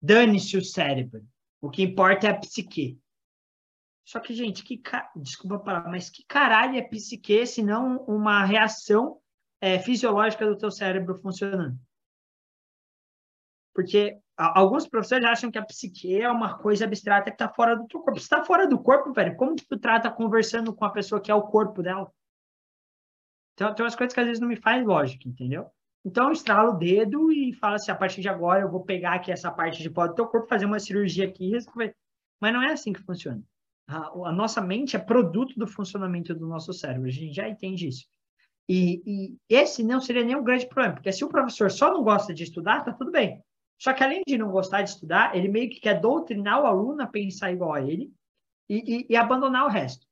Dane-se 0.00 0.56
o 0.56 0.64
cérebro. 0.64 1.22
O 1.60 1.70
que 1.70 1.82
importa 1.82 2.26
é 2.26 2.30
a 2.30 2.38
psique. 2.38 2.98
Só 4.04 4.18
que, 4.18 4.34
gente, 4.34 4.64
que 4.64 4.78
ca... 4.78 5.12
desculpa 5.14 5.62
mas 5.86 6.10
que 6.10 6.24
caralho 6.24 6.76
é 6.76 6.82
psique 6.82 7.46
se 7.46 7.62
não 7.62 7.98
uma 8.04 8.44
reação 8.44 9.20
é, 9.60 9.78
fisiológica 9.78 10.46
do 10.46 10.58
teu 10.58 10.70
cérebro 10.70 11.20
funcionando? 11.20 11.78
Porque 13.74 14.18
alguns 14.36 14.86
professores 14.86 15.26
acham 15.26 15.50
que 15.50 15.58
a 15.58 15.64
psique 15.64 16.20
é 16.20 16.30
uma 16.30 16.58
coisa 16.58 16.84
abstrata 16.84 17.30
que 17.30 17.34
está 17.34 17.48
fora 17.48 17.76
do 17.76 17.86
teu 17.86 18.00
corpo. 18.00 18.18
Se 18.18 18.24
está 18.24 18.44
fora 18.44 18.66
do 18.66 18.78
corpo, 18.78 19.12
velho, 19.12 19.36
como 19.36 19.56
que 19.56 19.66
tu 19.66 19.78
trata 19.78 20.10
conversando 20.10 20.74
com 20.74 20.84
a 20.84 20.90
pessoa 20.90 21.20
que 21.20 21.30
é 21.30 21.34
o 21.34 21.42
corpo 21.42 21.82
dela? 21.82 22.10
Então, 23.54 23.74
tem 23.74 23.84
umas 23.84 23.94
coisas 23.94 24.14
que 24.14 24.20
às 24.20 24.26
vezes 24.26 24.40
não 24.40 24.48
me 24.48 24.56
faz 24.56 24.84
lógica, 24.84 25.28
entendeu? 25.28 25.70
Então, 26.04 26.32
estrala 26.32 26.70
o 26.70 26.78
dedo 26.78 27.30
e 27.30 27.52
fala 27.52 27.76
assim, 27.76 27.90
a 27.90 27.94
partir 27.94 28.20
de 28.20 28.28
agora 28.28 28.62
eu 28.62 28.70
vou 28.70 28.82
pegar 28.82 29.14
aqui 29.14 29.30
essa 29.30 29.50
parte 29.50 29.82
de 29.82 29.90
pó 29.90 30.06
do 30.06 30.14
teu 30.14 30.26
corpo, 30.26 30.48
fazer 30.48 30.64
uma 30.64 30.80
cirurgia 30.80 31.26
aqui 31.26 31.46
e 31.46 31.50
resolver. 31.50 31.94
Mas 32.40 32.52
não 32.52 32.62
é 32.62 32.72
assim 32.72 32.92
que 32.92 33.02
funciona. 33.02 33.42
A, 33.86 34.08
a, 34.08 34.32
nossa 34.32 34.60
mente 34.60 34.96
é 34.96 34.98
produto 34.98 35.54
do 35.56 35.66
funcionamento 35.66 36.34
do 36.34 36.46
nosso 36.46 36.72
cérebro, 36.72 37.06
a 37.06 37.10
gente 37.10 37.34
já 37.34 37.48
entende 37.48 37.86
isso. 37.86 38.06
E, 38.68 39.02
e 39.06 39.36
esse 39.48 39.82
não 39.82 40.00
seria 40.00 40.24
nenhum 40.24 40.42
grande 40.42 40.66
problema, 40.66 40.94
porque 40.94 41.12
se 41.12 41.24
o 41.24 41.28
professor 41.28 41.70
só 41.70 41.92
não 41.92 42.02
gosta 42.02 42.32
de 42.32 42.42
estudar, 42.44 42.84
tá 42.84 42.92
tudo 42.92 43.12
bem. 43.12 43.42
Só 43.82 43.92
que 43.92 44.04
além 44.04 44.22
de 44.24 44.38
não 44.38 44.48
gostar 44.48 44.82
de 44.82 44.90
estudar, 44.90 45.36
ele 45.36 45.48
meio 45.48 45.68
que 45.68 45.80
quer 45.80 46.00
doutrinar 46.00 46.62
o 46.62 46.66
aluno 46.66 47.02
a 47.02 47.06
pensar 47.08 47.50
igual 47.50 47.72
a 47.72 47.82
ele 47.82 48.12
e, 48.68 48.76
e, 48.98 49.06
e 49.10 49.16
abandonar 49.16 49.66
o 49.66 49.68
resto. 49.68 50.06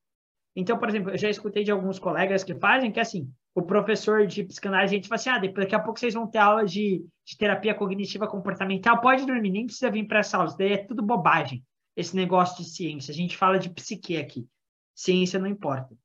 Então, 0.56 0.76
por 0.76 0.88
exemplo, 0.88 1.12
eu 1.12 1.16
já 1.16 1.30
escutei 1.30 1.62
de 1.62 1.70
alguns 1.70 1.96
colegas 1.96 2.42
que 2.42 2.52
fazem 2.56 2.90
que 2.90 2.98
assim, 2.98 3.32
o 3.54 3.62
professor 3.62 4.26
de 4.26 4.42
psicanálise, 4.42 4.92
a 4.92 4.96
gente 4.96 5.06
fala 5.06 5.20
assim, 5.20 5.30
ah, 5.30 5.38
daqui 5.38 5.72
a 5.76 5.78
pouco 5.78 6.00
vocês 6.00 6.14
vão 6.14 6.26
ter 6.26 6.38
aula 6.38 6.64
de, 6.64 7.06
de 7.24 7.36
terapia 7.38 7.72
cognitiva 7.72 8.26
comportamental, 8.26 9.00
pode 9.00 9.24
dormir, 9.24 9.50
nem 9.50 9.66
precisa 9.66 9.88
vir 9.88 10.04
para 10.04 10.18
essa 10.18 10.36
aula, 10.36 10.48
isso 10.48 10.58
daí 10.58 10.72
é 10.72 10.84
tudo 10.84 11.00
bobagem, 11.00 11.64
esse 11.96 12.16
negócio 12.16 12.56
de 12.56 12.68
ciência. 12.68 13.12
A 13.12 13.14
gente 13.14 13.36
fala 13.36 13.56
de 13.56 13.70
psique 13.70 14.16
aqui. 14.16 14.48
Ciência 14.96 15.38
não 15.38 15.46
importa. 15.46 15.96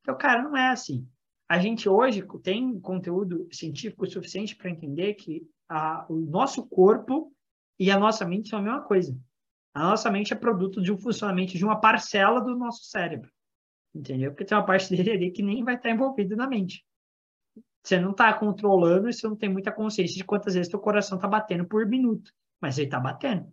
Então, 0.00 0.18
cara, 0.18 0.42
não 0.42 0.56
é 0.56 0.70
assim. 0.70 1.06
A 1.48 1.56
gente 1.56 1.88
hoje 1.88 2.26
tem 2.42 2.80
conteúdo 2.80 3.46
científico 3.52 4.04
suficiente 4.10 4.56
para 4.56 4.70
entender 4.70 5.14
que 5.14 5.46
a, 5.68 6.06
o 6.08 6.16
nosso 6.16 6.66
corpo 6.66 7.32
e 7.78 7.90
a 7.90 7.98
nossa 7.98 8.24
mente 8.24 8.48
são 8.48 8.58
a 8.58 8.62
mesma 8.62 8.82
coisa. 8.82 9.16
A 9.72 9.84
nossa 9.84 10.10
mente 10.10 10.32
é 10.32 10.36
produto 10.36 10.80
de 10.80 10.92
um 10.92 10.98
funcionamento 10.98 11.58
de 11.58 11.64
uma 11.64 11.80
parcela 11.80 12.40
do 12.40 12.56
nosso 12.56 12.84
cérebro 12.84 13.30
entendeu? 13.94 14.32
Porque 14.32 14.44
tem 14.44 14.58
uma 14.58 14.66
parte 14.66 14.90
dele 14.90 15.12
ali 15.12 15.30
que 15.30 15.42
nem 15.42 15.62
vai 15.62 15.76
estar 15.76 15.90
envolvida 15.90 16.34
na 16.34 16.48
mente. 16.48 16.84
Você 17.82 18.00
não 18.00 18.10
está 18.10 18.32
controlando 18.32 19.08
e 19.08 19.12
você 19.12 19.28
não 19.28 19.36
tem 19.36 19.48
muita 19.48 19.70
consciência 19.70 20.16
de 20.16 20.24
quantas 20.24 20.54
vezes 20.54 20.70
teu 20.70 20.80
coração 20.80 21.16
está 21.16 21.28
batendo 21.28 21.66
por 21.66 21.86
minuto, 21.86 22.32
mas 22.60 22.78
ele 22.78 22.86
está 22.86 22.98
batendo. 22.98 23.52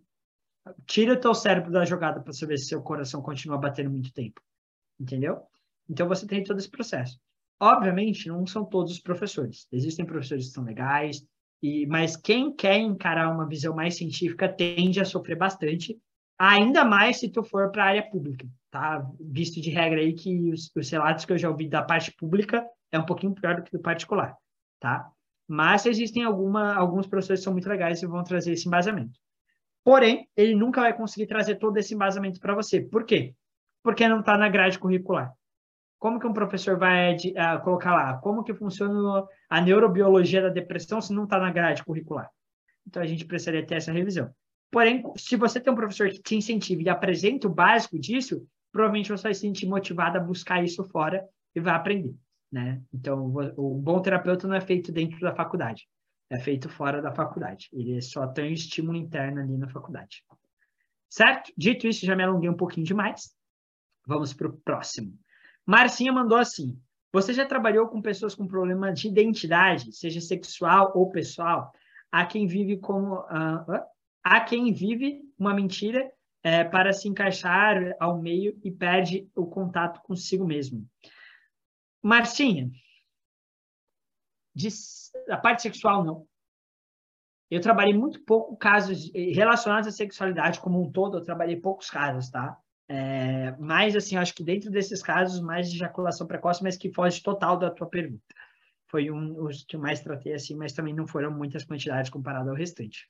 Tira 0.86 1.12
o 1.12 1.20
teu 1.20 1.34
cérebro 1.34 1.70
da 1.70 1.84
jogada 1.84 2.20
para 2.20 2.32
saber 2.32 2.56
se 2.56 2.66
seu 2.66 2.82
coração 2.82 3.20
continua 3.20 3.58
batendo 3.58 3.90
muito 3.90 4.12
tempo, 4.12 4.40
entendeu? 4.98 5.42
Então 5.88 6.08
você 6.08 6.26
tem 6.26 6.42
todo 6.42 6.58
esse 6.58 6.70
processo. 6.70 7.20
Obviamente, 7.60 8.28
não 8.28 8.46
são 8.46 8.64
todos 8.64 8.92
os 8.92 9.00
professores. 9.00 9.68
Existem 9.70 10.06
professores 10.06 10.46
que 10.46 10.52
são 10.52 10.64
legais, 10.64 11.24
e, 11.62 11.86
mas 11.86 12.16
quem 12.16 12.54
quer 12.54 12.78
encarar 12.78 13.30
uma 13.30 13.46
visão 13.46 13.74
mais 13.74 13.96
científica 13.96 14.48
tende 14.48 15.00
a 15.00 15.04
sofrer 15.04 15.36
bastante, 15.36 15.96
ainda 16.38 16.84
mais 16.84 17.18
se 17.18 17.28
tu 17.28 17.42
for 17.44 17.70
para 17.70 17.84
a 17.84 17.88
área 17.88 18.10
pública 18.10 18.46
tá? 18.72 19.06
Visto 19.20 19.60
de 19.60 19.70
regra 19.70 20.00
aí 20.00 20.14
que 20.14 20.50
os, 20.50 20.72
os 20.74 20.90
relatos 20.90 21.24
que 21.24 21.32
eu 21.32 21.38
já 21.38 21.48
ouvi 21.48 21.68
da 21.68 21.82
parte 21.82 22.10
pública 22.10 22.66
é 22.90 22.98
um 22.98 23.06
pouquinho 23.06 23.34
pior 23.34 23.56
do 23.56 23.62
que 23.62 23.70
do 23.70 23.78
particular, 23.78 24.34
tá? 24.80 25.08
Mas 25.46 25.86
existem 25.86 26.24
alguma, 26.24 26.74
alguns 26.74 27.06
professores 27.06 27.40
que 27.40 27.44
são 27.44 27.52
muito 27.52 27.68
legais 27.68 28.02
e 28.02 28.06
vão 28.06 28.24
trazer 28.24 28.52
esse 28.52 28.66
embasamento. 28.66 29.20
Porém, 29.84 30.26
ele 30.34 30.54
nunca 30.54 30.80
vai 30.80 30.96
conseguir 30.96 31.26
trazer 31.26 31.56
todo 31.56 31.76
esse 31.76 31.94
embasamento 31.94 32.40
para 32.40 32.54
você. 32.54 32.80
Por 32.80 33.04
quê? 33.04 33.34
Porque 33.82 34.08
não 34.08 34.20
está 34.20 34.38
na 34.38 34.48
grade 34.48 34.78
curricular. 34.78 35.32
Como 36.02 36.18
que 36.18 36.26
um 36.26 36.32
professor 36.32 36.76
vai 36.76 37.14
uh, 37.14 37.62
colocar 37.62 37.94
lá? 37.94 38.18
Como 38.18 38.42
que 38.42 38.52
funciona 38.52 39.24
a 39.48 39.60
neurobiologia 39.60 40.42
da 40.42 40.48
depressão 40.48 41.00
se 41.00 41.12
não 41.12 41.22
está 41.22 41.38
na 41.38 41.52
grade 41.52 41.84
curricular? 41.84 42.28
Então, 42.84 43.00
a 43.00 43.06
gente 43.06 43.24
precisaria 43.24 43.64
ter 43.64 43.76
essa 43.76 43.92
revisão. 43.92 44.28
Porém, 44.68 45.04
se 45.16 45.36
você 45.36 45.60
tem 45.60 45.72
um 45.72 45.76
professor 45.76 46.08
que 46.10 46.20
te 46.20 46.34
incentiva 46.34 46.82
e 46.82 46.88
apresenta 46.88 47.46
o 47.46 47.54
básico 47.54 47.96
disso, 48.00 48.44
provavelmente 48.72 49.10
você 49.10 49.22
vai 49.22 49.34
se 49.34 49.42
sentir 49.42 49.66
motivado 49.66 50.18
a 50.18 50.20
buscar 50.20 50.64
isso 50.64 50.82
fora 50.82 51.24
e 51.54 51.60
vai 51.60 51.72
aprender, 51.72 52.16
né? 52.50 52.82
Então, 52.92 53.32
o 53.56 53.76
bom 53.76 54.02
terapeuta 54.02 54.48
não 54.48 54.56
é 54.56 54.60
feito 54.60 54.90
dentro 54.90 55.20
da 55.20 55.32
faculdade, 55.32 55.86
é 56.28 56.36
feito 56.40 56.68
fora 56.68 57.00
da 57.00 57.12
faculdade. 57.12 57.68
Ele 57.72 58.02
só 58.02 58.26
tem 58.26 58.50
um 58.50 58.52
estímulo 58.52 58.98
interno 58.98 59.40
ali 59.40 59.56
na 59.56 59.68
faculdade. 59.68 60.24
Certo? 61.08 61.52
Dito 61.56 61.86
isso, 61.86 62.04
já 62.04 62.16
me 62.16 62.24
alonguei 62.24 62.50
um 62.50 62.56
pouquinho 62.56 62.84
demais. 62.84 63.36
Vamos 64.04 64.32
para 64.32 64.48
o 64.48 64.56
próximo. 64.64 65.16
Marcinha 65.66 66.12
mandou 66.12 66.38
assim: 66.38 66.80
Você 67.12 67.32
já 67.32 67.46
trabalhou 67.46 67.88
com 67.88 68.02
pessoas 68.02 68.34
com 68.34 68.46
problema 68.46 68.92
de 68.92 69.08
identidade, 69.08 69.92
seja 69.92 70.20
sexual 70.20 70.92
ou 70.94 71.10
pessoal? 71.10 71.72
Há 72.10 72.26
quem 72.26 72.46
vive 72.46 72.78
como. 72.78 73.20
Uh, 73.20 73.82
há 74.22 74.40
quem 74.40 74.72
vive 74.72 75.20
uma 75.38 75.54
mentira 75.54 76.10
é, 76.42 76.64
para 76.64 76.92
se 76.92 77.08
encaixar 77.08 77.94
ao 78.00 78.20
meio 78.20 78.58
e 78.64 78.70
perde 78.70 79.30
o 79.34 79.46
contato 79.46 80.00
consigo 80.02 80.44
mesmo. 80.44 80.86
Marcinha, 82.02 82.70
de, 84.54 84.68
a 85.30 85.36
parte 85.36 85.62
sexual 85.62 86.04
não. 86.04 86.26
Eu 87.48 87.60
trabalhei 87.60 87.94
muito 87.94 88.24
pouco 88.24 88.56
casos 88.56 89.10
relacionados 89.14 89.86
à 89.86 89.92
sexualidade 89.92 90.58
como 90.58 90.82
um 90.82 90.90
todo, 90.90 91.18
eu 91.18 91.22
trabalhei 91.22 91.56
poucos 91.56 91.90
casos, 91.90 92.30
tá? 92.30 92.58
É, 92.94 93.56
mas, 93.58 93.96
assim, 93.96 94.16
acho 94.16 94.34
que 94.34 94.44
dentro 94.44 94.70
desses 94.70 95.02
casos, 95.02 95.40
mais 95.40 95.70
de 95.70 95.76
ejaculação 95.76 96.26
precoce, 96.26 96.62
mas 96.62 96.76
que 96.76 96.92
foge 96.92 97.22
total 97.22 97.56
da 97.56 97.70
tua 97.70 97.88
pergunta. 97.88 98.34
Foi 98.86 99.10
um 99.10 99.46
os 99.46 99.64
que 99.64 99.76
eu 99.76 99.80
mais 99.80 100.00
tratei, 100.00 100.34
assim, 100.34 100.54
mas 100.54 100.74
também 100.74 100.92
não 100.92 101.06
foram 101.06 101.30
muitas 101.30 101.64
quantidades 101.64 102.10
comparado 102.10 102.50
ao 102.50 102.54
restante. 102.54 103.08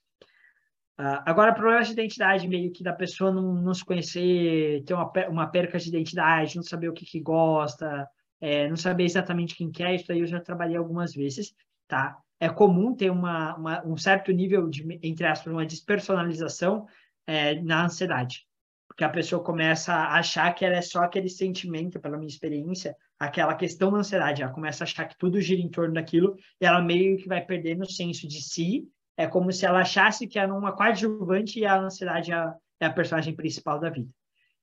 Uh, 1.01 1.19
agora, 1.27 1.53
problemas 1.53 1.89
de 1.89 1.95
identidade, 1.95 2.47
meio 2.47 2.71
que 2.71 2.85
da 2.85 2.93
pessoa 2.93 3.33
não, 3.33 3.55
não 3.55 3.75
se 3.75 3.85
conhecer, 3.85 4.85
ter 4.85 4.95
uma, 4.95 5.11
uma 5.29 5.47
perca 5.49 5.81
de 5.81 5.89
identidade, 5.89 6.55
não 6.55 6.63
saber 6.63 6.89
o 6.89 6.93
que, 6.93 7.05
que 7.05 7.19
gosta, 7.19 8.09
é, 8.41 8.69
não 8.69 8.77
saber 8.77 9.03
exatamente 9.03 9.57
quem 9.57 9.73
quer, 9.73 9.97
isso 9.97 10.13
aí 10.13 10.21
eu 10.21 10.27
já 10.27 10.39
trabalhei 10.39 10.77
algumas 10.77 11.13
vezes, 11.13 11.53
tá? 11.89 12.17
É 12.39 12.49
comum 12.49 12.95
ter 12.95 13.11
uma, 13.11 13.57
uma 13.57 13.85
um 13.85 13.97
certo 13.97 14.31
nível 14.31 14.69
de, 14.69 14.87
entre 15.03 15.27
aspas, 15.27 15.53
uma 15.53 15.67
despersonalização 15.67 16.87
é, 17.27 17.61
na 17.61 17.87
ansiedade, 17.87 18.47
porque 18.93 19.05
a 19.05 19.09
pessoa 19.09 19.43
começa 19.43 19.95
a 19.95 20.19
achar 20.19 20.55
que 20.55 20.67
ela 20.67 20.77
é 20.77 20.83
só 20.83 21.03
aquele 21.03 21.31
sentimento, 21.31 21.99
pela 21.99 22.19
minha 22.19 22.29
experiência, 22.29 22.95
aquela 23.19 23.55
questão 23.55 23.91
da 23.91 23.99
ansiedade, 23.99 24.43
ela 24.43 24.53
começa 24.53 24.85
a 24.85 24.87
achar 24.87 25.09
que 25.09 25.17
tudo 25.17 25.41
gira 25.41 25.63
em 25.63 25.71
torno 25.71 25.95
daquilo, 25.95 26.37
e 26.61 26.67
ela 26.67 26.83
meio 26.83 27.17
que 27.17 27.27
vai 27.27 27.43
perdendo 27.43 27.85
o 27.85 27.91
senso 27.91 28.29
de 28.29 28.43
si 28.43 28.87
é 29.17 29.27
como 29.27 29.51
se 29.51 29.65
ela 29.65 29.81
achasse 29.81 30.27
que 30.27 30.39
era 30.39 30.53
uma 30.53 30.73
coadjuvante 30.73 31.59
e 31.59 31.65
a 31.65 31.81
ansiedade 31.81 32.33
é 32.33 32.35
a, 32.35 32.55
é 32.81 32.87
a 32.87 32.93
personagem 32.93 33.35
principal 33.35 33.81
da 33.81 33.89
vida. 33.89 34.11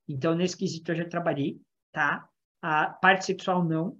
Então, 0.08 0.36
nesse 0.36 0.56
quesito 0.56 0.92
eu 0.92 0.96
já 0.98 1.06
trabalhei, 1.06 1.60
tá? 1.92 2.28
A 2.62 2.88
parte 2.88 3.26
sexual 3.26 3.64
não. 3.64 3.98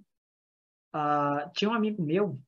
Uh, 0.94 1.50
tinha 1.54 1.70
um 1.70 1.74
amigo 1.74 2.02
meu 2.04 2.38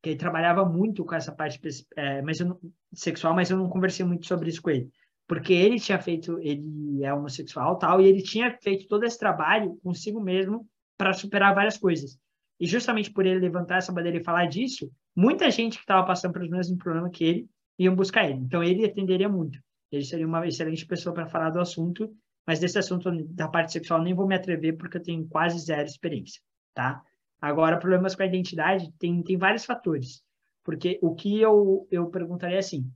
que 0.00 0.10
ele 0.10 0.18
trabalhava 0.18 0.64
muito 0.64 1.04
com 1.04 1.14
essa 1.14 1.32
parte 1.32 1.60
é, 1.96 2.22
mas 2.22 2.38
não, 2.40 2.58
sexual, 2.92 3.34
mas 3.34 3.50
eu 3.50 3.56
não 3.56 3.68
conversei 3.68 4.04
muito 4.04 4.26
sobre 4.26 4.48
isso 4.48 4.62
com 4.62 4.70
ele. 4.70 4.90
Porque 5.26 5.52
ele 5.52 5.78
tinha 5.78 5.98
feito, 6.00 6.38
ele 6.40 7.02
é 7.04 7.12
homossexual 7.12 7.78
tal, 7.78 8.00
e 8.00 8.06
ele 8.06 8.22
tinha 8.22 8.56
feito 8.62 8.86
todo 8.86 9.04
esse 9.04 9.18
trabalho 9.18 9.78
consigo 9.82 10.20
mesmo 10.20 10.66
para 10.98 11.12
superar 11.12 11.54
várias 11.54 11.78
coisas. 11.78 12.18
E 12.60 12.66
justamente 12.66 13.10
por 13.10 13.26
ele 13.26 13.40
levantar 13.40 13.78
essa 13.78 13.92
bandeira 13.92 14.18
e 14.18 14.24
falar 14.24 14.46
disso, 14.46 14.90
muita 15.16 15.50
gente 15.50 15.76
que 15.76 15.82
estava 15.82 16.06
passando 16.06 16.32
pelos 16.32 16.48
mesmos 16.48 16.78
problemas 16.78 17.10
que 17.12 17.24
ele 17.24 17.48
iam 17.78 17.94
buscar 17.94 18.28
ele. 18.28 18.40
Então, 18.40 18.62
ele 18.62 18.84
atenderia 18.84 19.28
muito. 19.28 19.58
Ele 19.90 20.04
seria 20.04 20.26
uma 20.26 20.46
excelente 20.46 20.86
pessoa 20.86 21.14
para 21.14 21.26
falar 21.26 21.50
do 21.50 21.60
assunto, 21.60 22.14
mas 22.46 22.60
desse 22.60 22.78
assunto 22.78 23.10
da 23.28 23.48
parte 23.48 23.72
sexual 23.72 24.02
nem 24.02 24.14
vou 24.14 24.26
me 24.26 24.34
atrever 24.34 24.76
porque 24.76 24.96
eu 24.96 25.02
tenho 25.02 25.26
quase 25.28 25.58
zero 25.58 25.86
experiência, 25.86 26.40
tá? 26.74 27.02
Agora, 27.40 27.78
problemas 27.78 28.14
com 28.14 28.22
a 28.22 28.26
identidade, 28.26 28.92
tem, 28.98 29.22
tem 29.22 29.36
vários 29.36 29.64
fatores. 29.64 30.22
Porque 30.64 30.98
o 31.02 31.14
que 31.14 31.40
eu, 31.40 31.86
eu 31.90 32.06
perguntaria 32.06 32.56
é 32.56 32.60
assim, 32.60 32.88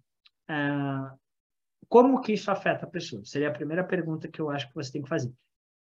uh, 0.49 1.19
como 1.89 2.21
que 2.21 2.33
isso 2.33 2.51
afeta 2.51 2.87
a 2.87 2.91
pessoa? 2.91 3.25
Seria 3.25 3.49
a 3.49 3.53
primeira 3.53 3.85
pergunta 3.85 4.29
que 4.29 4.41
eu 4.41 4.51
acho 4.51 4.69
que 4.69 4.75
você 4.75 4.93
tem 4.93 5.03
que 5.03 5.09
fazer. 5.09 5.33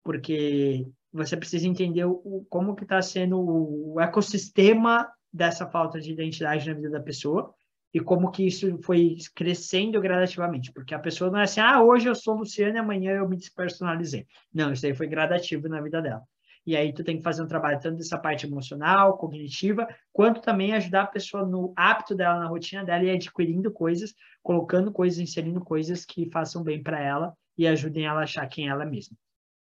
Porque 0.02 0.86
você 1.12 1.36
precisa 1.36 1.66
entender 1.66 2.04
o, 2.04 2.46
como 2.48 2.74
que 2.74 2.84
está 2.84 3.00
sendo 3.02 3.38
o 3.40 4.00
ecossistema 4.00 5.10
dessa 5.32 5.66
falta 5.66 6.00
de 6.00 6.12
identidade 6.12 6.66
na 6.68 6.74
vida 6.74 6.90
da 6.90 7.00
pessoa 7.00 7.54
e 7.92 8.00
como 8.00 8.30
que 8.30 8.46
isso 8.46 8.78
foi 8.82 9.16
crescendo 9.34 10.00
gradativamente, 10.00 10.72
porque 10.72 10.94
a 10.94 10.98
pessoa 10.98 11.30
não 11.30 11.38
é 11.38 11.44
assim, 11.44 11.60
ah, 11.60 11.82
hoje 11.82 12.06
eu 12.06 12.14
sou 12.14 12.36
Luciana 12.36 12.76
e 12.76 12.78
amanhã 12.78 13.12
eu 13.12 13.28
me 13.28 13.36
despersonalizei. 13.36 14.26
Não, 14.52 14.72
isso 14.72 14.84
aí 14.84 14.94
foi 14.94 15.06
gradativo 15.06 15.68
na 15.68 15.80
vida 15.80 16.02
dela. 16.02 16.22
E 16.66 16.76
aí 16.76 16.92
tu 16.92 17.02
tem 17.02 17.16
que 17.16 17.22
fazer 17.22 17.42
um 17.42 17.46
trabalho 17.46 17.80
tanto 17.80 17.96
dessa 17.96 18.18
parte 18.18 18.46
emocional, 18.46 19.16
cognitiva, 19.16 19.86
quanto 20.12 20.40
também 20.40 20.74
ajudar 20.74 21.02
a 21.02 21.06
pessoa 21.06 21.46
no 21.46 21.72
hábito 21.76 22.14
dela, 22.14 22.38
na 22.38 22.46
rotina 22.46 22.84
dela 22.84 23.04
e 23.04 23.10
adquirindo 23.10 23.72
coisas, 23.72 24.14
colocando 24.42 24.92
coisas, 24.92 25.18
inserindo 25.18 25.60
coisas 25.60 26.04
que 26.04 26.30
façam 26.30 26.62
bem 26.62 26.82
para 26.82 27.00
ela 27.00 27.34
e 27.56 27.66
ajudem 27.66 28.06
ela 28.06 28.20
a 28.20 28.24
achar 28.24 28.46
quem 28.48 28.68
ela 28.68 28.84
mesma. 28.84 29.16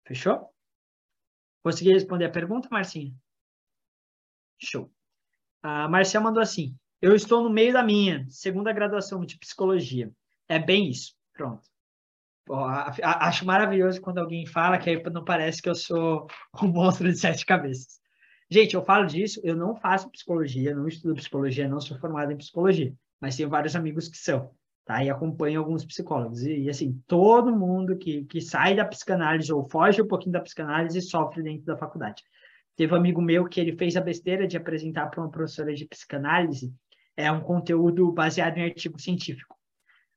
Fechou? 0.06 0.50
Consegui 1.64 1.92
responder 1.92 2.26
a 2.26 2.32
pergunta, 2.32 2.70
Marcinha? 2.72 3.14
Show. 4.60 4.92
A 5.62 5.88
Marcia 5.88 6.20
mandou 6.20 6.42
assim: 6.42 6.78
Eu 7.02 7.16
estou 7.16 7.44
no 7.44 7.50
meio 7.50 7.74
da 7.74 7.84
minha 7.84 8.26
segunda 8.30 8.72
graduação 8.72 9.26
de 9.26 9.38
psicologia. 9.38 10.12
É 10.48 10.58
bem 10.58 10.90
isso. 10.90 11.14
Pronto. 11.34 11.68
Acho 13.04 13.46
maravilhoso 13.46 14.02
quando 14.02 14.20
alguém 14.20 14.46
fala 14.46 14.78
que 14.78 14.90
aí 14.90 15.04
não 15.12 15.24
parece 15.24 15.62
que 15.62 15.70
eu 15.70 15.76
sou 15.76 16.28
um 16.62 16.68
monstro 16.68 17.10
de 17.12 17.18
sete 17.18 17.46
cabeças. 17.46 18.00
Gente, 18.50 18.76
eu 18.76 18.84
falo 18.84 19.06
disso, 19.06 19.42
eu 19.44 19.56
não 19.56 19.76
faço 19.76 20.10
psicologia, 20.10 20.74
não 20.74 20.88
estudo 20.88 21.16
psicologia, 21.16 21.68
não 21.68 21.82
sou 21.82 21.98
formado 22.00 22.32
em 22.32 22.38
psicologia, 22.38 22.94
mas 23.20 23.36
tenho 23.36 23.50
vários 23.50 23.76
amigos 23.76 24.08
que 24.08 24.18
são, 24.18 24.52
tá? 24.86 25.04
E 25.04 25.10
acompanho 25.10 25.60
alguns 25.60 25.86
psicólogos. 25.86 26.44
E, 26.44 26.62
e, 26.62 26.70
assim, 26.70 27.02
todo 27.08 27.54
mundo 27.54 27.98
que, 27.98 28.24
que 28.24 28.40
sai 28.40 28.74
da 28.74 28.86
psicanálise 28.86 29.52
ou 29.52 29.70
foge 29.70 30.02
um 30.02 30.08
pouquinho 30.08 30.32
da 30.32 30.40
psicanálise 30.40 31.02
sofre 31.02 31.44
dentro 31.44 31.66
da 31.66 31.76
faculdade. 31.76 32.24
Teve 32.78 32.94
um 32.94 32.98
amigo 32.98 33.22
meu 33.22 33.46
que 33.46 33.60
ele 33.60 33.76
fez 33.76 33.98
a 33.98 34.02
besteira 34.02 34.48
de 34.48 34.56
apresentar 34.56 35.08
para 35.08 35.20
uma 35.20 35.32
professora 35.32 35.74
de 35.74 35.86
psicanálise 35.86 36.74
é 37.18 37.32
um 37.32 37.42
conteúdo 37.42 38.12
baseado 38.12 38.60
em 38.60 38.64
artigo 38.64 39.02
científico. 39.02 39.57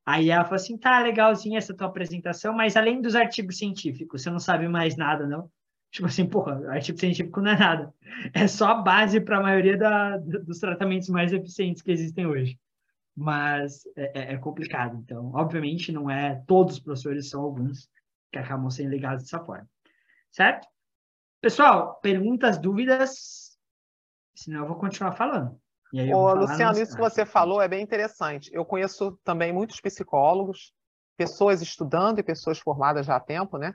Aí 0.06 0.30
ela 0.30 0.44
falou 0.44 0.56
assim, 0.56 0.76
tá 0.76 1.00
legalzinha 1.00 1.58
essa 1.58 1.74
tua 1.74 1.86
apresentação, 1.86 2.52
mas 2.54 2.76
além 2.76 3.00
dos 3.00 3.14
artigos 3.14 3.58
científicos, 3.58 4.22
você 4.22 4.30
não 4.30 4.38
sabe 4.38 4.68
mais 4.68 4.96
nada, 4.96 5.26
não? 5.26 5.50
Tipo 5.92 6.06
assim, 6.06 6.26
porra, 6.26 6.70
artigo 6.70 6.98
científico 6.98 7.40
não 7.40 7.52
é 7.52 7.58
nada. 7.58 7.94
É 8.34 8.46
só 8.46 8.68
a 8.68 8.74
base 8.74 9.20
para 9.20 9.38
a 9.38 9.42
maioria 9.42 9.76
da, 9.76 10.16
dos 10.16 10.58
tratamentos 10.58 11.08
mais 11.08 11.32
eficientes 11.32 11.82
que 11.82 11.90
existem 11.90 12.26
hoje 12.26 12.58
mas 13.20 13.86
é, 13.96 14.18
é, 14.18 14.32
é, 14.34 14.38
complicado. 14.38 14.96
Então, 14.96 15.32
obviamente, 15.34 15.92
não 15.92 16.10
é 16.10 16.42
todos 16.46 16.74
os 16.74 16.80
professores, 16.80 17.28
são 17.28 17.42
alguns 17.42 17.88
que 18.32 18.38
acabam 18.38 18.70
sendo 18.70 18.90
ligados 18.90 19.24
dessa 19.24 19.44
forma. 19.44 19.68
Certo? 20.30 20.66
Pessoal, 21.40 21.96
perguntas, 22.00 22.58
dúvidas? 22.58 23.58
Senão 24.34 24.60
eu 24.60 24.68
vou 24.68 24.76
continuar 24.76 25.12
falando. 25.12 25.60
Ô, 25.92 26.32
Luciano, 26.32 26.78
isso 26.78 26.94
que 26.94 27.00
você 27.00 27.26
falou 27.26 27.60
é 27.60 27.68
bem 27.68 27.82
interessante. 27.82 28.50
Eu 28.52 28.64
conheço 28.64 29.18
também 29.24 29.52
muitos 29.52 29.80
psicólogos, 29.80 30.72
pessoas 31.16 31.60
estudando 31.60 32.18
e 32.18 32.22
pessoas 32.22 32.58
formadas 32.58 33.06
já 33.06 33.16
há 33.16 33.20
tempo, 33.20 33.58
né? 33.58 33.74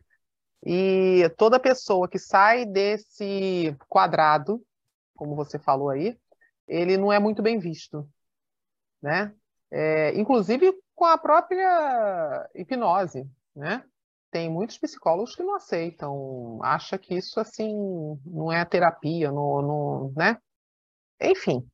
E 0.66 1.30
toda 1.38 1.60
pessoa 1.60 2.08
que 2.08 2.18
sai 2.18 2.66
desse 2.66 3.76
quadrado, 3.88 4.62
como 5.16 5.36
você 5.36 5.60
falou 5.60 5.90
aí, 5.90 6.18
ele 6.68 6.98
não 6.98 7.12
é 7.12 7.20
muito 7.20 7.42
bem 7.42 7.60
visto 7.60 8.08
né? 9.06 9.34
É, 9.72 10.18
inclusive 10.20 10.74
com 10.96 11.06
a 11.06 11.18
própria 11.18 12.50
hipnose, 12.56 13.30
né? 13.56 13.84
Tem 14.32 14.50
muitos 14.50 14.78
psicólogos 14.78 15.36
que 15.36 15.44
não 15.44 15.56
aceitam, 15.56 16.60
acha 16.64 16.98
que 16.98 17.16
isso 17.16 17.40
assim 17.40 17.74
não 18.26 18.52
é 18.52 18.66
terapia, 18.66 19.32
não, 19.32 19.62
não 19.62 20.14
né? 20.16 20.38
Enfim, 21.22 21.66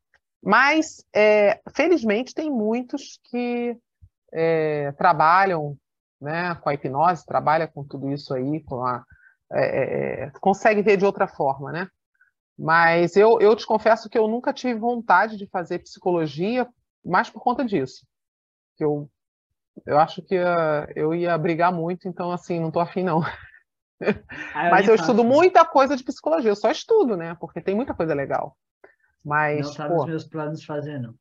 mas 0.44 1.06
é, 1.14 1.62
felizmente 1.76 2.34
tem 2.34 2.50
muitos 2.50 3.20
que 3.26 3.78
é, 4.34 4.92
trabalham, 4.94 5.78
né, 6.20 6.56
com 6.56 6.70
a 6.70 6.74
hipnose, 6.74 7.26
trabalha 7.26 7.68
com 7.68 7.84
tudo 7.84 8.10
isso 8.12 8.34
aí, 8.34 8.62
com 8.64 8.84
a 8.86 9.04
é, 9.54 9.64
é, 9.64 10.24
é, 10.24 10.32
consegue 10.40 10.82
ver 10.82 10.98
de 10.98 11.06
outra 11.06 11.28
forma, 11.28 11.72
né? 11.72 11.88
Mas 12.58 13.18
eu, 13.18 13.40
eu 13.42 13.56
te 13.56 13.66
confesso 13.66 14.10
que 14.10 14.18
eu 14.18 14.28
nunca 14.28 14.54
tive 14.54 14.80
vontade 14.80 15.36
de 15.36 15.48
fazer 15.48 15.80
psicologia 15.80 16.68
mais 17.04 17.30
por 17.30 17.42
conta 17.42 17.66
disso. 17.66 18.06
Que 18.78 18.84
eu, 18.84 19.10
eu 19.86 20.00
acho 20.00 20.22
que 20.22 20.38
uh, 20.38 20.88
eu 20.96 21.14
ia 21.14 21.38
brigar 21.38 21.74
muito, 21.74 22.08
então, 22.08 22.32
assim, 22.32 22.60
não 22.60 22.72
tô 22.72 22.80
afim, 22.80 23.04
não. 23.04 23.22
Ah, 24.56 24.66
eu 24.66 24.72
Mas 24.72 24.88
eu 24.88 24.96
estudo 24.96 25.24
muita 25.24 25.64
coisa 25.64 25.96
de 25.96 26.04
psicologia, 26.04 26.50
eu 26.50 26.56
só 26.56 26.72
estudo, 26.72 27.16
né? 27.16 27.38
Porque 27.40 27.62
tem 27.62 27.76
muita 27.76 27.94
coisa 27.94 28.16
legal. 28.16 28.58
Mas, 29.24 29.68
não 29.68 29.74
tá 29.74 29.88
pô, 29.88 29.96
nos 29.98 30.06
meus 30.06 30.24
planos 30.26 30.64
fazer, 30.64 31.00
não. 31.00 31.14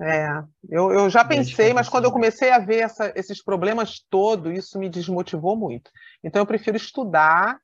É, 0.00 0.42
eu, 0.68 0.90
eu 0.90 1.10
já 1.10 1.24
pensei, 1.24 1.72
mas 1.72 1.88
quando 1.88 2.04
eu 2.04 2.12
comecei 2.12 2.50
a 2.50 2.58
ver 2.58 2.80
essa, 2.80 3.12
esses 3.14 3.42
problemas 3.42 4.04
todos, 4.10 4.52
isso 4.56 4.78
me 4.78 4.88
desmotivou 4.88 5.56
muito. 5.56 5.90
Então 6.24 6.42
eu 6.42 6.46
prefiro 6.46 6.76
estudar, 6.76 7.60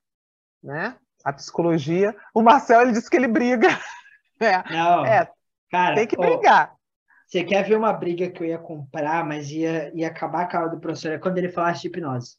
né? 0.63 0.95
A 1.23 1.33
psicologia. 1.33 2.15
O 2.33 2.41
Marcel 2.41 2.81
ele 2.81 2.93
disse 2.93 3.09
que 3.09 3.17
ele 3.17 3.27
briga. 3.27 3.67
É, 4.41 4.63
não, 4.71 5.05
é 5.05 5.29
cara, 5.69 5.95
tem 5.95 6.07
que 6.07 6.15
brigar. 6.15 6.73
Você 7.27 7.43
quer 7.43 7.61
ver 7.61 7.75
uma 7.75 7.91
briga 7.91 8.31
que 8.31 8.41
eu 8.41 8.47
ia 8.47 8.57
comprar, 8.57 9.23
mas 9.25 9.51
ia, 9.51 9.93
ia 9.93 10.07
acabar 10.07 10.47
com 10.49 10.55
a 10.55 10.59
aula 10.61 10.71
do 10.71 10.79
professor? 10.79 11.11
É 11.11 11.17
quando 11.19 11.37
ele 11.37 11.49
falasse 11.49 11.81
de 11.81 11.89
hipnose. 11.89 12.37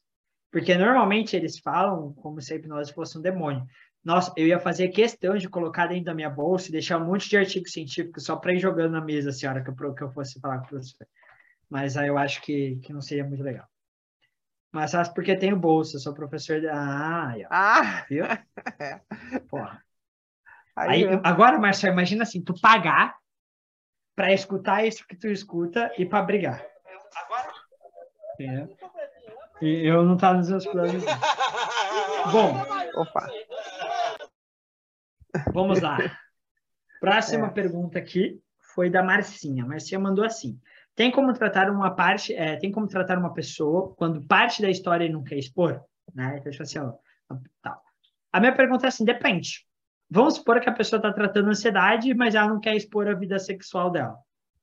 Porque 0.51 0.74
normalmente 0.78 1.37
eles 1.37 1.59
falam 1.59 2.14
como 2.14 2.41
se 2.41 2.55
a 2.55 2.57
hipnose 2.57 2.95
fosse 2.95 3.18
um 3.18 3.20
demônio. 3.20 3.66
Nossa, 4.03 4.33
eu 4.37 4.47
ia 4.47 4.59
fazer 4.59 4.89
questão 4.89 5.37
de 5.37 5.49
colocar 5.49 5.87
dentro 5.87 6.05
da 6.05 6.15
minha 6.15 6.31
bolsa 6.31 6.69
e 6.69 6.73
deixar 6.73 6.99
um 6.99 7.05
monte 7.05 7.29
de 7.29 7.37
artigo 7.37 7.69
científico 7.69 8.19
só 8.19 8.35
para 8.35 8.55
ir 8.55 8.59
jogando 8.59 8.93
na 8.93 9.01
mesa, 9.01 9.31
assim, 9.31 9.47
a 9.47 9.51
hora 9.51 9.63
que 9.63 9.71
eu, 9.71 9.95
que 9.95 10.03
eu 10.03 10.11
fosse 10.11 10.41
falar 10.41 10.59
com 10.59 10.65
o 10.65 10.69
professor. 10.69 11.07
Mas 11.69 11.97
aí 11.97 12.09
eu 12.09 12.17
acho 12.17 12.41
que, 12.41 12.77
que 12.77 12.93
não 12.93 13.03
seria 13.03 13.25
muito 13.25 13.43
legal. 13.43 13.67
Mas 14.73 14.93
sabe 14.93 15.13
porque 15.15 15.37
tenho 15.37 15.57
bolsa, 15.57 15.99
sou 15.99 16.15
professor 16.15 16.61
de. 16.61 16.69
Ah, 16.69 17.35
ah. 17.51 18.07
viu? 18.09 18.25
É. 18.79 19.01
Porra. 19.49 19.83
Aí, 20.77 21.07
aí 21.07 21.21
agora, 21.25 21.59
Marcelo, 21.59 21.93
imagina 21.93 22.23
assim, 22.23 22.41
tu 22.41 22.55
pagar 22.61 23.17
para 24.15 24.33
escutar 24.33 24.87
isso 24.87 25.07
que 25.07 25.17
tu 25.17 25.29
escuta 25.29 25.93
e 25.99 26.07
para 26.07 26.23
brigar. 26.23 26.65
Agora? 27.17 27.53
É. 28.39 28.69
E 29.61 29.87
eu 29.87 30.03
não 30.05 30.17
tá 30.17 30.33
nos 30.33 30.49
meus 30.49 30.67
planos. 30.67 31.05
Bom. 32.33 32.55
Opa. 32.95 33.29
Vamos 35.53 35.81
lá. 35.81 35.99
Próxima 37.01 37.47
é. 37.47 37.51
pergunta 37.51 37.99
aqui 37.99 38.41
foi 38.74 38.91
da 38.91 39.03
Marcinha. 39.03 39.64
Marcinha 39.66 39.99
mandou 39.99 40.24
assim: 40.24 40.61
tem 40.95 41.11
como 41.11 41.33
tratar 41.33 41.70
uma 41.70 41.95
parte, 41.95 42.35
é, 42.35 42.57
tem 42.57 42.70
como 42.70 42.87
tratar 42.87 43.18
uma 43.18 43.33
pessoa 43.33 43.95
quando 43.97 44.26
parte 44.26 44.61
da 44.61 44.70
história 44.70 45.09
não 45.09 45.24
quer 45.24 45.37
expor, 45.37 45.83
né? 46.14 46.37
Então, 46.39 46.51
tipo 46.51 46.62
assim, 46.62 46.78
ó, 46.78 46.93
tal. 47.62 47.83
A 48.33 48.41
minha 48.41 48.55
pergunta 48.55 48.87
é 48.87 48.89
assim: 48.89 49.05
depende. 49.05 49.66
Vamos 50.09 50.35
supor 50.35 50.61
que 50.61 50.68
a 50.68 50.72
pessoa 50.72 50.99
está 50.99 51.12
tratando 51.12 51.49
ansiedade, 51.49 52.12
mas 52.14 52.35
ela 52.35 52.49
não 52.49 52.61
quer 52.61 52.74
expor 52.74 53.09
a 53.09 53.14
vida 53.14 53.39
sexual 53.39 53.91
dela. 53.91 54.18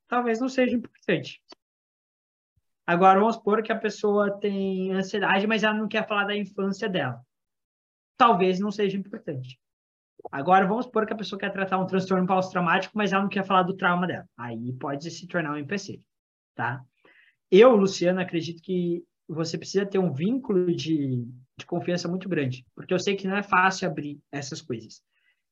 Talvez 0.07 0.39
não 0.39 0.49
seja 0.49 0.75
importante. 0.75 1.41
Agora, 2.85 3.19
vamos 3.19 3.35
supor 3.35 3.61
que 3.63 3.71
a 3.71 3.77
pessoa 3.77 4.39
tem 4.39 4.93
ansiedade, 4.93 5.47
mas 5.47 5.63
ela 5.63 5.73
não 5.73 5.87
quer 5.87 6.07
falar 6.07 6.25
da 6.25 6.35
infância 6.35 6.87
dela. 6.87 7.21
Talvez 8.17 8.59
não 8.59 8.71
seja 8.71 8.97
importante. 8.97 9.59
Agora, 10.31 10.67
vamos 10.67 10.85
supor 10.85 11.05
que 11.05 11.13
a 11.13 11.17
pessoa 11.17 11.39
quer 11.39 11.51
tratar 11.51 11.77
um 11.77 11.85
transtorno 11.85 12.27
pós-traumático, 12.27 12.97
mas 12.97 13.13
ela 13.13 13.23
não 13.23 13.29
quer 13.29 13.45
falar 13.45 13.63
do 13.63 13.75
trauma 13.75 14.07
dela. 14.07 14.27
Aí 14.37 14.73
pode 14.73 15.09
se 15.09 15.27
tornar 15.27 15.53
um 15.53 15.57
empecilho, 15.57 16.03
tá? 16.55 16.83
Eu, 17.49 17.75
Luciano, 17.75 18.19
acredito 18.19 18.61
que 18.61 19.03
você 19.27 19.57
precisa 19.57 19.85
ter 19.85 19.99
um 19.99 20.11
vínculo 20.11 20.73
de, 20.73 21.25
de 21.57 21.65
confiança 21.65 22.07
muito 22.07 22.27
grande, 22.27 22.65
porque 22.75 22.93
eu 22.93 22.99
sei 22.99 23.15
que 23.15 23.27
não 23.27 23.37
é 23.37 23.43
fácil 23.43 23.87
abrir 23.87 24.19
essas 24.31 24.61
coisas. 24.61 25.01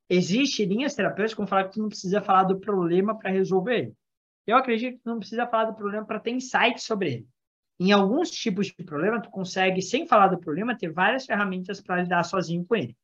Existem 0.10 0.66
linhas 0.66 0.94
terapêuticas 0.94 1.34
que 1.34 1.38
vão 1.38 1.48
falar 1.48 1.66
que 1.66 1.74
tu 1.74 1.82
não 1.82 1.90
precisa 1.90 2.22
falar 2.22 2.44
do 2.44 2.60
problema 2.60 3.18
para 3.18 3.32
resolver 3.32 3.80
ele. 3.80 3.94
Eu 4.46 4.58
acredito 4.58 4.98
que 4.98 5.04
tu 5.04 5.10
não 5.10 5.20
precisa 5.20 5.48
falar 5.48 5.66
do 5.66 5.76
problema 5.76 6.06
para 6.06 6.20
ter 6.20 6.32
insight 6.32 6.80
sobre 6.80 7.14
ele. 7.14 7.28
Em 7.80 7.92
alguns 7.92 8.30
tipos 8.30 8.68
de 8.68 8.84
problema, 8.84 9.22
tu 9.22 9.30
consegue, 9.30 9.82
sem 9.82 10.08
falar 10.08 10.28
do 10.28 10.40
problema, 10.40 10.78
ter 10.78 10.92
várias 10.92 11.26
ferramentas 11.26 11.82
para 11.82 12.02
lidar 12.02 12.24
sozinho 12.24 12.64
com 12.66 12.76
ele. 12.76 12.96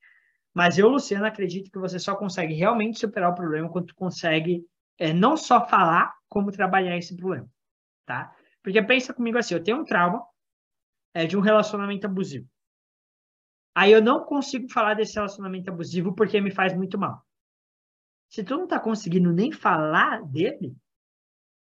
Mas 0.54 0.78
eu, 0.78 0.88
Luciano, 0.90 1.26
acredito 1.26 1.72
que 1.72 1.80
você 1.80 1.98
só 1.98 2.16
consegue 2.16 2.54
realmente 2.54 3.00
superar 3.00 3.32
o 3.32 3.36
problema 3.36 3.70
quando 3.70 3.88
tu 3.88 3.96
consegue 3.96 4.66
é, 4.98 5.14
não 5.14 5.38
só 5.38 5.66
falar, 5.66 6.14
como 6.28 6.52
trabalhar 6.52 6.98
esse 6.98 7.16
problema, 7.16 7.50
tá? 8.06 8.36
Porque 8.62 8.82
pensa 8.82 9.14
comigo 9.14 9.38
assim, 9.38 9.54
eu 9.54 9.64
tenho 9.64 9.82
um 9.82 9.86
trauma 9.86 10.26
é, 11.14 11.26
de 11.26 11.38
um 11.38 11.42
relacionamento 11.42 12.06
abusivo. 12.06 12.48
Aí 13.74 13.92
eu 13.92 14.02
não 14.02 14.26
consigo 14.26 14.70
falar 14.70 14.94
desse 14.94 15.16
relacionamento 15.16 15.72
abusivo 15.72 16.14
porque 16.14 16.42
me 16.42 16.52
faz 16.52 16.76
muito 16.76 16.98
mal. 16.98 17.26
Se 18.30 18.44
tu 18.44 18.58
não 18.58 18.68
tá 18.68 18.80
conseguindo 18.80 19.32
nem 19.34 19.52
falar 19.52 20.24
dele, 20.24 20.76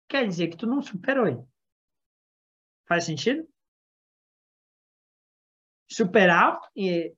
quer 0.08 0.28
dizer 0.28 0.48
que 0.48 0.58
tu 0.58 0.66
não 0.66 0.82
superou 0.82 1.28
ele. 1.28 1.44
Faz 2.88 3.06
sentido? 3.06 3.48
Superar, 5.90 6.60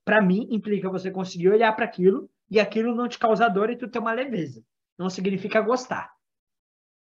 para 0.05 0.22
mim, 0.22 0.47
implica 0.49 0.89
você 0.89 1.11
conseguir 1.11 1.49
olhar 1.49 1.76
para 1.76 1.86
aquilo 1.86 2.30
e 2.49 2.59
aquilo 2.59 2.95
não 2.95 3.07
te 3.07 3.19
causar 3.19 3.49
dor 3.49 3.69
e 3.69 3.78
tu 3.78 3.89
ter 3.89 3.99
uma 3.99 4.13
leveza. 4.13 4.63
Não 4.97 5.09
significa 5.09 5.61
gostar. 5.61 6.11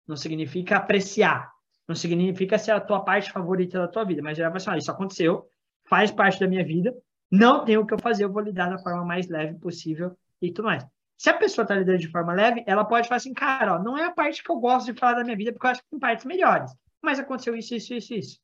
Não 0.06 0.16
significa 0.16 0.76
apreciar. 0.76 1.52
Não 1.86 1.94
significa 1.94 2.56
ser 2.56 2.70
a 2.70 2.80
tua 2.80 3.04
parte 3.04 3.30
favorita 3.30 3.78
da 3.78 3.88
tua 3.88 4.04
vida. 4.04 4.22
Mas 4.22 4.38
já 4.38 4.48
vai 4.48 4.61
ah, 4.66 4.78
isso 4.78 4.90
aconteceu, 4.90 5.50
faz 5.88 6.11
parte 6.11 6.38
da 6.38 6.46
minha 6.46 6.64
vida, 6.64 6.94
não 7.30 7.64
tem 7.64 7.76
o 7.76 7.86
que 7.86 7.92
eu 7.92 7.98
fazer, 7.98 8.24
eu 8.24 8.32
vou 8.32 8.42
lidar 8.42 8.70
da 8.70 8.78
forma 8.78 9.04
mais 9.04 9.28
leve 9.28 9.58
possível 9.58 10.16
e 10.40 10.52
tudo 10.52 10.66
mais. 10.66 10.86
Se 11.16 11.28
a 11.28 11.34
pessoa 11.34 11.64
está 11.64 11.74
lidando 11.74 11.98
de 11.98 12.08
forma 12.08 12.32
leve, 12.32 12.64
ela 12.66 12.84
pode 12.84 13.06
falar 13.06 13.18
assim, 13.18 13.34
cara, 13.34 13.74
ó, 13.74 13.82
não 13.82 13.98
é 13.98 14.04
a 14.04 14.11
parte 14.11 14.42
que 14.42 14.50
eu 14.50 14.56
gosto 14.56 14.92
de 14.92 14.98
falar 14.98 15.14
da 15.14 15.24
minha 15.24 15.36
vida, 15.36 15.52
porque 15.52 15.66
eu 15.66 15.70
acho 15.70 15.82
que 15.82 15.90
tem 15.90 15.98
partes 15.98 16.24
melhores. 16.24 16.72
Mas 17.02 17.18
aconteceu 17.18 17.54
isso, 17.54 17.74
isso, 17.74 17.92
isso, 17.94 18.14
isso. 18.14 18.40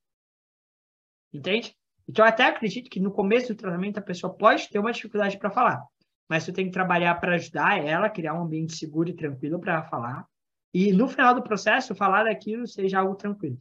Entende? 1.33 1.75
Então, 2.09 2.25
eu 2.25 2.29
até 2.29 2.45
acredito 2.45 2.89
que 2.89 3.01
no 3.01 3.11
começo 3.11 3.49
do 3.49 3.57
tratamento 3.57 3.99
a 3.99 4.03
pessoa 4.03 4.33
pode 4.33 4.69
ter 4.69 4.79
uma 4.79 4.93
dificuldade 4.93 5.39
para 5.39 5.51
falar. 5.51 5.83
Mas 6.29 6.45
você 6.45 6.53
tem 6.53 6.67
que 6.67 6.73
trabalhar 6.73 7.15
para 7.17 7.35
ajudar 7.35 7.85
ela, 7.85 8.11
criar 8.11 8.35
um 8.35 8.43
ambiente 8.43 8.77
seguro 8.77 9.09
e 9.09 9.15
tranquilo 9.15 9.61
para 9.61 9.83
falar. 9.85 10.27
E 10.73 10.93
no 10.93 11.09
final 11.09 11.35
do 11.35 11.43
processo, 11.43 11.95
falar 11.95 12.25
daquilo 12.25 12.67
seja 12.67 13.01
algo 13.01 13.15
tranquilo. 13.15 13.59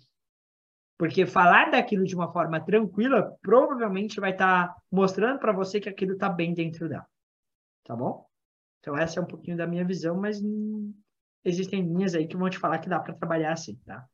Porque 0.98 1.26
falar 1.26 1.72
daquilo 1.72 2.06
de 2.06 2.16
uma 2.16 2.32
forma 2.32 2.60
tranquila 2.60 3.36
provavelmente 3.42 4.20
vai 4.20 4.32
estar 4.32 4.68
tá 4.68 4.76
mostrando 4.92 5.40
para 5.40 5.52
você 5.52 5.80
que 5.80 5.90
aquilo 5.90 6.14
está 6.14 6.30
bem 6.30 6.54
dentro 6.54 6.88
dela. 6.88 7.06
Tá 7.84 7.96
bom? 7.96 8.26
Então, 8.80 8.98
essa 8.98 9.20
é 9.20 9.24
um 9.24 9.28
pouquinho 9.28 9.58
da 9.58 9.68
minha 9.68 9.84
visão, 9.84 10.16
mas 10.16 10.42
hum, 10.42 10.94
existem 11.44 11.82
linhas 11.82 12.16
aí 12.16 12.28
que 12.28 12.38
vão 12.38 12.50
te 12.50 12.58
falar 12.58 12.80
que 12.80 12.90
dá 12.90 13.00
para 13.00 13.14
trabalhar 13.14 13.54
assim, 13.54 13.76
tá? 13.86 14.06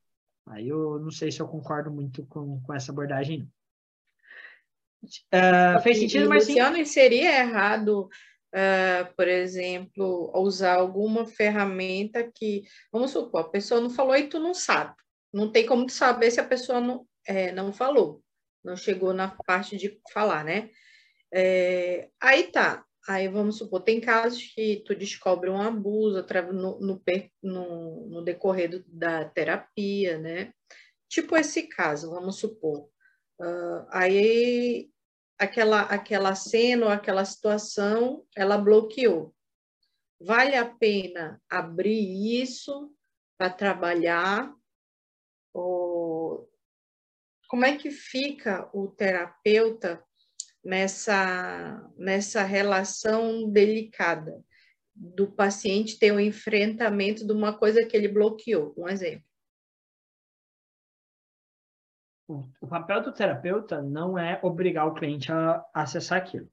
Aí 0.47 0.67
eu 0.67 0.99
não 0.99 1.11
sei 1.11 1.31
se 1.31 1.39
eu 1.39 1.47
concordo 1.47 1.91
muito 1.91 2.25
com, 2.25 2.61
com 2.61 2.73
essa 2.73 2.91
abordagem. 2.91 3.49
Uh, 5.03 5.81
fez 5.81 5.99
sentido, 5.99 6.29
mas 6.29 6.47
Luciano, 6.47 6.77
sim. 6.77 6.85
seria 6.85 7.39
errado, 7.39 8.09
uh, 8.53 9.15
por 9.15 9.27
exemplo, 9.27 10.31
usar 10.35 10.75
alguma 10.75 11.25
ferramenta 11.25 12.29
que, 12.33 12.63
vamos 12.91 13.11
supor, 13.11 13.41
a 13.41 13.49
pessoa 13.49 13.81
não 13.81 13.89
falou 13.89 14.15
e 14.15 14.27
tu 14.27 14.39
não 14.39 14.53
sabe. 14.53 14.95
Não 15.33 15.51
tem 15.51 15.65
como 15.65 15.85
tu 15.85 15.93
saber 15.93 16.29
se 16.29 16.39
a 16.39 16.47
pessoa 16.47 16.79
não, 16.79 17.05
é, 17.25 17.51
não 17.51 17.73
falou, 17.73 18.21
não 18.63 18.75
chegou 18.75 19.13
na 19.13 19.29
parte 19.29 19.77
de 19.77 19.99
falar, 20.13 20.43
né? 20.43 20.69
É, 21.33 22.09
aí 22.19 22.51
tá, 22.51 22.85
Aí 23.07 23.27
vamos 23.27 23.57
supor, 23.57 23.81
tem 23.81 23.99
casos 23.99 24.53
que 24.53 24.83
tu 24.85 24.93
descobre 24.93 25.49
um 25.49 25.59
abuso 25.59 26.23
no, 26.53 26.79
no, 26.79 27.01
no, 27.41 28.09
no 28.09 28.21
decorrer 28.21 28.69
do, 28.69 28.83
da 28.87 29.25
terapia, 29.25 30.19
né? 30.19 30.53
Tipo 31.09 31.35
esse 31.35 31.63
caso, 31.63 32.11
vamos 32.11 32.37
supor. 32.37 32.90
Uh, 33.41 33.87
aí 33.89 34.91
aquela, 35.39 35.81
aquela 35.81 36.35
cena 36.35 36.85
ou 36.85 36.91
aquela 36.91 37.25
situação, 37.25 38.23
ela 38.35 38.55
bloqueou. 38.55 39.33
Vale 40.19 40.55
a 40.55 40.65
pena 40.65 41.41
abrir 41.49 42.39
isso 42.39 42.93
para 43.35 43.49
trabalhar? 43.49 44.53
Ou 45.51 46.47
como 47.49 47.65
é 47.65 47.75
que 47.75 47.89
fica 47.89 48.69
o 48.71 48.87
terapeuta 48.87 50.03
nessa, 50.63 51.91
nessa 51.97 52.43
relação 52.43 53.49
delicada 53.49 54.43
do 54.95 55.31
paciente 55.31 55.97
ter 55.97 56.11
o 56.11 56.17
um 56.17 56.19
enfrentamento 56.19 57.25
de 57.25 57.33
uma 57.33 57.57
coisa 57.57 57.83
que 57.83 57.97
ele 57.97 58.07
bloqueou. 58.07 58.75
Um 58.77 58.87
exemplo. 58.87 59.25
O 62.61 62.67
papel 62.67 63.01
do 63.01 63.11
terapeuta 63.11 63.81
não 63.81 64.17
é 64.17 64.39
obrigar 64.41 64.87
o 64.87 64.93
cliente 64.93 65.31
a 65.31 65.65
acessar 65.73 66.19
aquilo. 66.19 66.47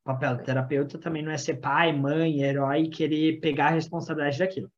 O 0.00 0.04
papel 0.04 0.36
do 0.36 0.44
terapeuta 0.44 0.98
também 0.98 1.22
não 1.22 1.32
é 1.32 1.36
ser 1.36 1.56
pai, 1.56 1.92
mãe, 1.92 2.42
herói 2.42 2.82
e 2.82 2.90
querer 2.90 3.40
pegar 3.40 3.68
a 3.68 3.70
responsabilidade 3.70 4.38
daquilo. 4.38 4.70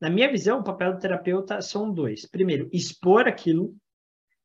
Na 0.00 0.10
minha 0.10 0.30
visão, 0.30 0.60
o 0.60 0.64
papel 0.64 0.92
do 0.92 1.00
terapeuta 1.00 1.60
são 1.60 1.92
dois. 1.92 2.26
Primeiro, 2.26 2.68
expor 2.72 3.26
aquilo 3.26 3.74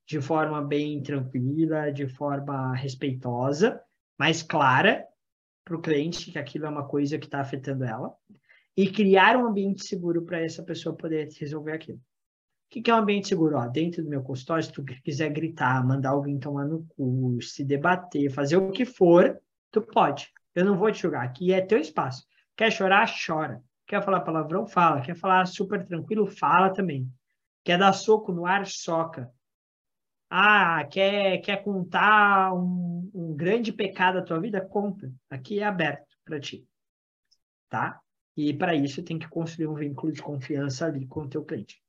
de 0.08 0.20
forma 0.22 0.62
bem 0.62 1.02
tranquila, 1.02 1.92
de 1.92 2.08
forma 2.08 2.74
respeitosa, 2.76 3.82
mais 4.18 4.42
clara 4.42 5.06
para 5.64 5.76
o 5.76 5.82
cliente 5.82 6.32
que 6.32 6.40
aquilo 6.40 6.66
é 6.66 6.70
uma 6.70 6.88
coisa 6.88 7.18
que 7.18 7.26
está 7.26 7.40
afetando 7.42 7.84
ela 7.84 8.14
e 8.76 8.90
criar 8.90 9.38
um 9.38 9.46
ambiente 9.46 9.86
seguro 9.86 10.24
para 10.24 10.42
essa 10.42 10.64
pessoa 10.64 10.96
poder 10.96 11.30
resolver 11.40 11.74
aquilo. 11.74 12.02
O 12.72 12.82
que, 12.82 12.90
é 12.90 12.96
um 12.96 13.00
ambiente 13.00 13.28
seguro? 13.28 13.58
Ó, 13.58 13.68
dentro 13.68 14.02
do 14.02 14.10
meu 14.10 14.24
consultório, 14.24 14.64
se 14.64 14.72
tu 14.72 14.82
quiser 15.04 15.30
gritar, 15.30 15.86
mandar 15.86 16.12
alguém 16.12 16.40
tomar 16.40 16.66
no 16.66 16.86
cu, 16.86 17.38
se 17.42 17.66
debater, 17.66 18.32
fazer 18.32 18.56
o 18.56 18.72
que 18.72 18.86
for, 18.86 19.38
tu 19.70 19.82
pode. 19.82 20.32
Eu 20.56 20.64
não 20.64 20.78
vou 20.78 20.90
te 20.90 21.02
julgar. 21.02 21.26
Aqui 21.26 21.52
é 21.52 21.60
teu 21.60 21.78
espaço. 21.78 22.26
Quer 22.56 22.72
chorar? 22.72 23.12
Chora. 23.26 23.62
Quer 23.86 24.02
falar 24.02 24.22
palavrão? 24.22 24.66
Fala. 24.66 25.02
Quer 25.02 25.16
falar 25.16 25.46
super 25.48 25.86
tranquilo? 25.86 26.26
Fala 26.26 26.70
também. 26.70 27.12
Quer 27.62 27.78
dar 27.78 27.92
soco 27.92 28.32
no 28.32 28.46
ar? 28.46 28.66
Soca. 28.66 29.30
Ah, 30.30 30.86
quer, 30.90 31.40
quer 31.40 31.62
contar 31.62 32.54
um, 32.54 33.12
um 33.14 33.36
grande 33.36 33.74
pecado 33.74 34.20
da 34.20 34.26
tua 34.26 34.40
vida? 34.40 34.62
Conta. 34.62 35.12
Aqui 35.30 35.60
é 35.60 35.66
aberto 35.66 36.16
para 36.24 36.40
ti. 36.40 36.66
Tá? 37.68 38.00
E 38.38 38.54
para 38.54 38.74
isso 38.74 39.04
tem 39.04 39.20
que 39.20 39.28
construir 39.28 39.68
um 39.68 39.74
vínculo 39.74 40.14
de 40.14 40.22
confiança 40.22 40.86
ali 40.86 41.06
com 41.06 41.24
o 41.24 41.28
teu 41.28 41.44
cliente. 41.44 41.82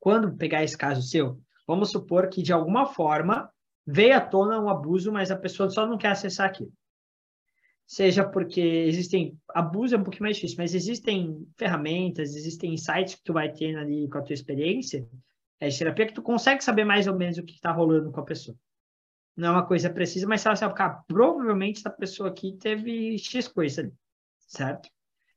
Quando 0.00 0.36
pegar 0.36 0.64
esse 0.64 0.76
caso 0.76 1.02
seu, 1.02 1.40
vamos 1.66 1.90
supor 1.90 2.28
que 2.28 2.42
de 2.42 2.52
alguma 2.52 2.86
forma 2.86 3.48
veio 3.86 4.16
à 4.16 4.20
tona 4.20 4.58
um 4.58 4.68
abuso, 4.68 5.12
mas 5.12 5.30
a 5.30 5.36
pessoa 5.36 5.70
só 5.70 5.86
não 5.86 5.98
quer 5.98 6.08
acessar 6.08 6.48
aquilo. 6.48 6.72
Seja 7.86 8.28
porque 8.28 8.60
existem 8.60 9.38
abuso 9.48 9.94
é 9.94 9.98
um 9.98 10.02
pouquinho 10.02 10.24
mais 10.24 10.36
difícil, 10.36 10.56
mas 10.58 10.74
existem 10.74 11.46
ferramentas, 11.56 12.34
existem 12.34 12.76
sites 12.76 13.16
que 13.16 13.24
tu 13.24 13.32
vai 13.32 13.52
ter 13.52 13.76
ali 13.76 14.08
com 14.08 14.18
a 14.18 14.22
tua 14.22 14.34
experiência 14.34 15.06
é 15.60 15.68
de 15.68 15.78
terapia 15.78 16.06
que 16.06 16.14
tu 16.14 16.22
consegue 16.22 16.64
saber 16.64 16.84
mais 16.84 17.06
ou 17.06 17.14
menos 17.14 17.36
o 17.36 17.44
que 17.44 17.52
está 17.52 17.70
rolando 17.70 18.10
com 18.10 18.20
a 18.20 18.24
pessoa. 18.24 18.56
Não 19.36 19.48
é 19.48 19.50
uma 19.52 19.66
coisa 19.66 19.90
precisa, 19.90 20.26
mas 20.26 20.40
você 20.40 20.56
sabe, 20.56 20.74
cara, 20.74 21.04
provavelmente 21.06 21.80
essa 21.80 21.90
pessoa 21.90 22.30
aqui 22.30 22.56
teve 22.56 23.18
X 23.18 23.46
coisa 23.46 23.82
ali, 23.82 23.92
certo? 24.38 24.88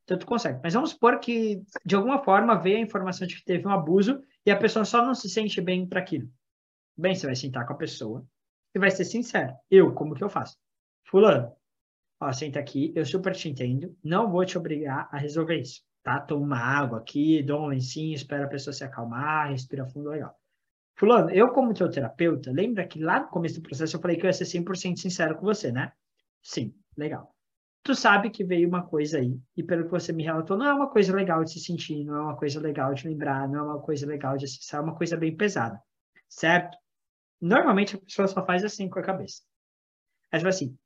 Então 0.03 0.17
tu 0.17 0.25
consegue. 0.25 0.59
Mas 0.63 0.73
vamos 0.73 0.91
supor 0.91 1.19
que, 1.19 1.63
de 1.85 1.95
alguma 1.95 2.23
forma, 2.23 2.59
veio 2.59 2.77
a 2.77 2.81
informação 2.81 3.27
de 3.27 3.35
que 3.35 3.45
teve 3.45 3.67
um 3.67 3.71
abuso 3.71 4.21
e 4.45 4.51
a 4.51 4.57
pessoa 4.57 4.85
só 4.85 5.05
não 5.05 5.15
se 5.15 5.29
sente 5.29 5.61
bem 5.61 5.87
para 5.87 5.99
aquilo. 5.99 6.29
Bem, 6.97 7.15
você 7.15 7.25
vai 7.25 7.35
sentar 7.35 7.65
com 7.65 7.73
a 7.73 7.77
pessoa 7.77 8.25
e 8.75 8.79
vai 8.79 8.91
ser 8.91 9.05
sincero. 9.05 9.53
Eu, 9.69 9.93
como 9.93 10.15
que 10.15 10.23
eu 10.23 10.29
faço? 10.29 10.57
Fulano, 11.05 11.51
ó, 12.19 12.31
senta 12.31 12.59
aqui, 12.59 12.91
eu 12.95 13.05
super 13.05 13.33
te 13.35 13.49
entendo, 13.49 13.95
não 14.03 14.29
vou 14.29 14.45
te 14.45 14.57
obrigar 14.57 15.07
a 15.11 15.17
resolver 15.17 15.59
isso 15.59 15.81
tá? 16.03 16.19
Toma 16.19 16.45
uma 16.45 16.59
água 16.59 16.99
aqui, 16.99 17.41
dou 17.41 17.61
um 17.61 17.67
lencinho, 17.67 18.13
espera 18.13 18.45
a 18.45 18.49
pessoa 18.49 18.73
se 18.73 18.83
acalmar, 18.83 19.49
respira 19.49 19.85
fundo, 19.85 20.09
legal. 20.09 20.37
Fulano, 20.95 21.31
eu 21.31 21.51
como 21.53 21.73
teu 21.73 21.89
terapeuta, 21.89 22.51
lembra 22.51 22.85
que 22.85 22.99
lá 22.99 23.21
no 23.21 23.29
começo 23.29 23.55
do 23.55 23.63
processo 23.63 23.95
eu 23.95 24.01
falei 24.01 24.17
que 24.17 24.25
eu 24.25 24.27
ia 24.27 24.33
ser 24.33 24.45
100% 24.45 24.97
sincero 24.97 25.35
com 25.35 25.45
você, 25.45 25.71
né? 25.71 25.91
Sim, 26.43 26.75
legal. 26.95 27.32
Tu 27.83 27.93
sabe 27.93 28.29
que 28.29 28.45
veio 28.45 28.67
uma 28.67 28.87
coisa 28.87 29.17
aí, 29.17 29.37
e 29.57 29.61
pelo 29.61 29.83
que 29.83 29.91
você 29.91 30.13
me 30.13 30.23
relatou, 30.23 30.57
não 30.57 30.65
é 30.65 30.73
uma 30.73 30.89
coisa 30.89 31.13
legal 31.13 31.43
de 31.43 31.51
se 31.51 31.59
sentir, 31.59 32.05
não 32.05 32.15
é 32.15 32.21
uma 32.21 32.37
coisa 32.37 32.59
legal 32.61 32.93
de 32.93 33.05
lembrar, 33.05 33.47
não 33.49 33.59
é 33.59 33.63
uma 33.63 33.81
coisa 33.81 34.05
legal 34.05 34.37
de 34.37 34.45
acessar, 34.45 34.79
é 34.79 34.83
uma 34.83 34.95
coisa 34.95 35.17
bem 35.17 35.35
pesada, 35.35 35.81
certo? 36.29 36.77
Normalmente 37.41 37.97
a 37.97 37.99
pessoa 37.99 38.25
só 38.27 38.45
faz 38.45 38.63
assim 38.63 38.89
com 38.89 38.99
a 38.99 39.03
cabeça. 39.03 39.41
Ela 40.31 40.39
fala 40.39 40.49
assim, 40.49 40.77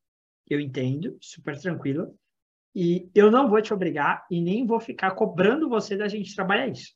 eu 0.49 0.59
entendo, 0.59 1.15
super 1.21 1.59
tranquilo, 1.59 2.17
e 2.73 3.11
eu 3.13 3.29
não 3.29 3.47
vou 3.47 3.61
te 3.61 3.71
obrigar 3.73 4.25
e 4.29 4.41
nem 4.41 4.65
vou 4.65 4.79
ficar 4.79 5.11
cobrando 5.11 5.69
você 5.69 5.95
da 5.95 6.07
gente 6.07 6.35
trabalhar 6.35 6.67
isso. 6.67 6.95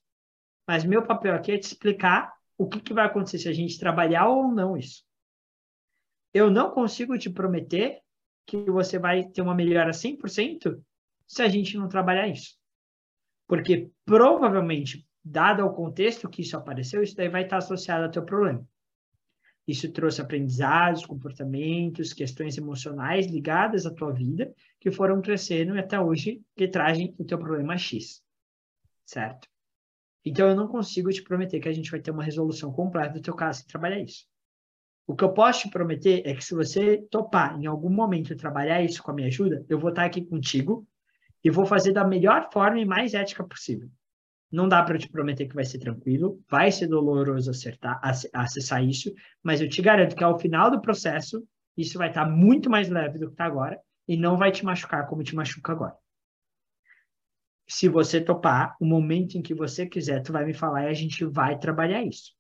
Mas 0.67 0.83
meu 0.83 1.05
papel 1.05 1.35
aqui 1.35 1.51
é 1.51 1.57
te 1.59 1.63
explicar 1.63 2.33
o 2.57 2.67
que, 2.67 2.79
que 2.79 2.93
vai 2.93 3.05
acontecer 3.05 3.37
se 3.37 3.49
a 3.49 3.53
gente 3.53 3.79
trabalhar 3.79 4.27
ou 4.27 4.47
não 4.47 4.75
isso. 4.75 5.03
Eu 6.33 6.49
não 6.49 6.71
consigo 6.71 7.17
te 7.17 7.29
prometer 7.29 7.99
que 8.45 8.57
você 8.69 8.99
vai 8.99 9.25
ter 9.25 9.41
uma 9.41 9.55
melhora 9.55 9.91
100% 9.91 10.81
se 11.27 11.41
a 11.41 11.47
gente 11.47 11.77
não 11.77 11.87
trabalhar 11.87 12.27
isso. 12.27 12.57
Porque 13.47 13.89
provavelmente, 14.05 15.07
dado 15.23 15.65
o 15.65 15.73
contexto 15.73 16.29
que 16.29 16.41
isso 16.41 16.57
apareceu, 16.57 17.03
isso 17.03 17.15
daí 17.15 17.29
vai 17.29 17.43
estar 17.43 17.57
associado 17.57 18.05
ao 18.05 18.11
teu 18.11 18.23
problema. 18.23 18.65
Isso 19.67 19.91
trouxe 19.91 20.21
aprendizados, 20.21 21.05
comportamentos, 21.05 22.13
questões 22.13 22.57
emocionais 22.57 23.27
ligadas 23.27 23.85
à 23.85 23.93
tua 23.93 24.11
vida 24.11 24.53
que 24.79 24.91
foram 24.91 25.21
crescendo 25.21 25.75
e 25.75 25.79
até 25.79 25.99
hoje 25.99 26.41
que 26.55 26.67
trazem 26.67 27.15
o 27.17 27.23
teu 27.23 27.37
problema 27.37 27.77
X. 27.77 28.23
Certo? 29.05 29.47
Então 30.25 30.49
eu 30.49 30.55
não 30.55 30.67
consigo 30.67 31.11
te 31.11 31.21
prometer 31.21 31.59
que 31.59 31.69
a 31.69 31.73
gente 31.73 31.91
vai 31.91 31.99
ter 31.99 32.11
uma 32.11 32.23
resolução 32.23 32.71
completa 32.71 33.13
do 33.13 33.21
teu 33.21 33.35
caso 33.35 33.59
sem 33.59 33.67
trabalhar 33.67 33.99
isso. 33.99 34.30
O 35.11 35.13
que 35.13 35.25
eu 35.25 35.33
posso 35.33 35.63
te 35.63 35.69
prometer 35.69 36.21
é 36.25 36.33
que 36.33 36.41
se 36.41 36.55
você 36.55 37.05
topar 37.11 37.59
em 37.59 37.65
algum 37.65 37.89
momento 37.89 38.33
trabalhar 38.33 38.81
isso 38.81 39.03
com 39.03 39.11
a 39.11 39.13
minha 39.13 39.27
ajuda, 39.27 39.65
eu 39.67 39.77
vou 39.77 39.89
estar 39.89 40.05
aqui 40.05 40.23
contigo 40.23 40.87
e 41.43 41.49
vou 41.49 41.65
fazer 41.65 41.91
da 41.91 42.07
melhor 42.07 42.47
forma 42.49 42.79
e 42.79 42.85
mais 42.85 43.13
ética 43.13 43.43
possível. 43.43 43.89
Não 44.49 44.69
dá 44.69 44.81
para 44.81 44.97
te 44.97 45.09
prometer 45.09 45.49
que 45.49 45.53
vai 45.53 45.65
ser 45.65 45.79
tranquilo, 45.79 46.41
vai 46.49 46.71
ser 46.71 46.87
doloroso 46.87 47.51
acertar, 47.51 47.99
acessar 48.33 48.85
isso, 48.85 49.13
mas 49.43 49.59
eu 49.59 49.67
te 49.67 49.81
garanto 49.81 50.15
que 50.15 50.23
ao 50.23 50.39
final 50.39 50.71
do 50.71 50.79
processo, 50.79 51.45
isso 51.75 51.97
vai 51.97 52.07
estar 52.07 52.25
muito 52.25 52.69
mais 52.69 52.87
leve 52.87 53.19
do 53.19 53.25
que 53.25 53.33
está 53.33 53.43
agora 53.43 53.77
e 54.07 54.15
não 54.15 54.37
vai 54.37 54.49
te 54.49 54.63
machucar 54.63 55.07
como 55.07 55.23
te 55.23 55.35
machuca 55.35 55.73
agora. 55.73 55.97
Se 57.67 57.89
você 57.89 58.21
topar, 58.21 58.77
o 58.79 58.85
momento 58.85 59.37
em 59.37 59.41
que 59.41 59.53
você 59.53 59.85
quiser, 59.85 60.21
tu 60.21 60.31
vai 60.31 60.45
me 60.45 60.53
falar 60.53 60.85
e 60.85 60.87
a 60.87 60.93
gente 60.93 61.25
vai 61.25 61.59
trabalhar 61.59 62.01
isso. 62.01 62.31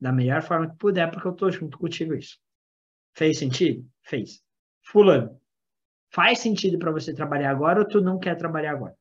Da 0.00 0.12
melhor 0.12 0.42
forma 0.42 0.70
que 0.70 0.76
puder, 0.76 1.10
porque 1.10 1.26
eu 1.26 1.32
estou 1.32 1.50
junto 1.50 1.78
contigo 1.78 2.14
isso. 2.14 2.38
Fez 3.14 3.38
sentido? 3.38 3.84
Fez. 4.02 4.42
Fulano, 4.82 5.40
faz 6.12 6.38
sentido 6.38 6.78
para 6.78 6.92
você 6.92 7.12
trabalhar 7.12 7.50
agora 7.50 7.80
ou 7.80 7.88
tu 7.88 8.00
não 8.00 8.18
quer 8.18 8.36
trabalhar 8.36 8.72
agora? 8.72 8.94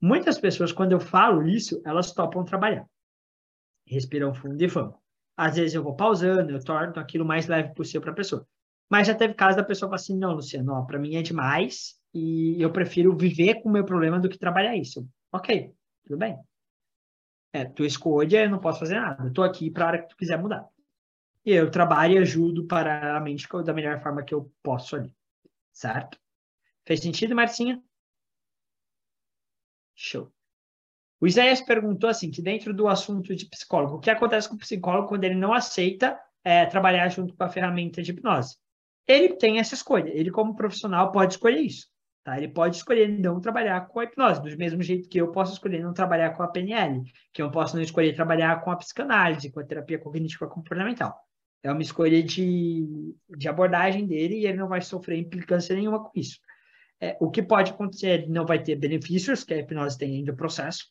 Muitas 0.00 0.38
pessoas, 0.38 0.72
quando 0.72 0.92
eu 0.92 1.00
falo 1.00 1.46
isso, 1.46 1.80
elas 1.84 2.12
topam 2.12 2.44
trabalhar. 2.44 2.86
Respiram 3.86 4.34
fundo 4.34 4.62
e 4.62 4.66
vão. 4.66 4.98
Às 5.36 5.56
vezes 5.56 5.74
eu 5.74 5.82
vou 5.82 5.96
pausando, 5.96 6.52
eu 6.52 6.62
torno 6.62 6.98
aquilo 6.98 7.24
mais 7.24 7.46
leve 7.46 7.74
possível 7.74 8.02
para 8.02 8.12
a 8.12 8.14
pessoa. 8.14 8.46
Mas 8.90 9.06
já 9.06 9.14
teve 9.14 9.34
caso 9.34 9.56
da 9.56 9.64
pessoa 9.64 9.88
falar 9.88 9.96
assim, 9.96 10.16
não, 10.16 10.34
Luciano, 10.34 10.86
para 10.86 10.98
mim 10.98 11.16
é 11.16 11.22
demais 11.22 11.96
e 12.14 12.60
eu 12.60 12.72
prefiro 12.72 13.16
viver 13.16 13.62
com 13.62 13.68
o 13.68 13.72
meu 13.72 13.84
problema 13.84 14.20
do 14.20 14.28
que 14.28 14.38
trabalhar 14.38 14.76
isso. 14.76 15.06
Ok, 15.32 15.72
tudo 16.04 16.18
bem. 16.18 16.38
É, 17.52 17.64
tua 17.64 17.86
escolha, 17.86 18.44
eu 18.44 18.50
não 18.50 18.58
posso 18.58 18.80
fazer 18.80 19.00
nada. 19.00 19.28
Estou 19.28 19.44
aqui 19.44 19.70
para 19.70 19.84
a 19.84 19.88
hora 19.88 20.02
que 20.02 20.08
tu 20.08 20.16
quiser 20.16 20.38
mudar. 20.38 20.68
E 21.44 21.52
eu 21.52 21.70
trabalho 21.70 22.14
e 22.14 22.18
ajudo 22.18 22.66
para 22.66 23.16
a 23.16 23.20
mente 23.20 23.46
da 23.64 23.72
melhor 23.72 24.02
forma 24.02 24.24
que 24.24 24.34
eu 24.34 24.52
posso 24.62 24.96
ali. 24.96 25.14
Certo? 25.72 26.18
Fez 26.84 27.00
sentido, 27.00 27.34
Marcinha? 27.34 27.82
Show. 29.94 30.32
O 31.20 31.26
Isaías 31.26 31.60
perguntou 31.60 32.10
assim, 32.10 32.30
que 32.30 32.42
dentro 32.42 32.74
do 32.74 32.88
assunto 32.88 33.34
de 33.34 33.46
psicólogo, 33.46 33.96
o 33.96 34.00
que 34.00 34.10
acontece 34.10 34.48
com 34.48 34.54
o 34.54 34.58
psicólogo 34.58 35.08
quando 35.08 35.24
ele 35.24 35.34
não 35.34 35.54
aceita 35.54 36.20
é, 36.44 36.66
trabalhar 36.66 37.08
junto 37.08 37.34
com 37.34 37.42
a 37.42 37.48
ferramenta 37.48 38.02
de 38.02 38.10
hipnose? 38.10 38.56
Ele 39.06 39.34
tem 39.34 39.58
essa 39.58 39.74
escolha, 39.74 40.10
ele 40.10 40.30
como 40.30 40.56
profissional 40.56 41.12
pode 41.12 41.34
escolher 41.34 41.60
isso. 41.60 41.86
Tá? 42.26 42.36
Ele 42.36 42.48
pode 42.48 42.74
escolher 42.74 43.06
não 43.06 43.40
trabalhar 43.40 43.86
com 43.86 44.00
a 44.00 44.04
hipnose, 44.04 44.42
do 44.42 44.58
mesmo 44.58 44.82
jeito 44.82 45.08
que 45.08 45.16
eu 45.16 45.30
posso 45.30 45.52
escolher 45.52 45.80
não 45.80 45.92
trabalhar 45.92 46.30
com 46.30 46.42
a 46.42 46.48
PNL, 46.48 47.04
que 47.32 47.40
eu 47.40 47.52
posso 47.52 47.76
não 47.76 47.82
escolher 47.84 48.16
trabalhar 48.16 48.62
com 48.62 48.70
a 48.72 48.76
psicanálise, 48.76 49.48
com 49.52 49.60
a 49.60 49.64
terapia 49.64 49.96
cognitiva 49.96 50.48
comportamental. 50.48 51.16
É 51.62 51.70
uma 51.70 51.82
escolha 51.82 52.20
de, 52.20 53.14
de 53.28 53.48
abordagem 53.48 54.08
dele 54.08 54.40
e 54.40 54.46
ele 54.48 54.58
não 54.58 54.66
vai 54.66 54.80
sofrer 54.80 55.20
implicância 55.20 55.76
nenhuma 55.76 56.02
com 56.02 56.10
isso. 56.16 56.40
É, 57.00 57.16
o 57.20 57.30
que 57.30 57.44
pode 57.44 57.70
acontecer, 57.70 58.08
ele 58.08 58.26
não 58.26 58.44
vai 58.44 58.60
ter 58.60 58.74
benefícios, 58.74 59.44
que 59.44 59.54
a 59.54 59.58
hipnose 59.58 59.96
tem 59.96 60.16
ainda 60.16 60.32
o 60.32 60.36
processo, 60.36 60.86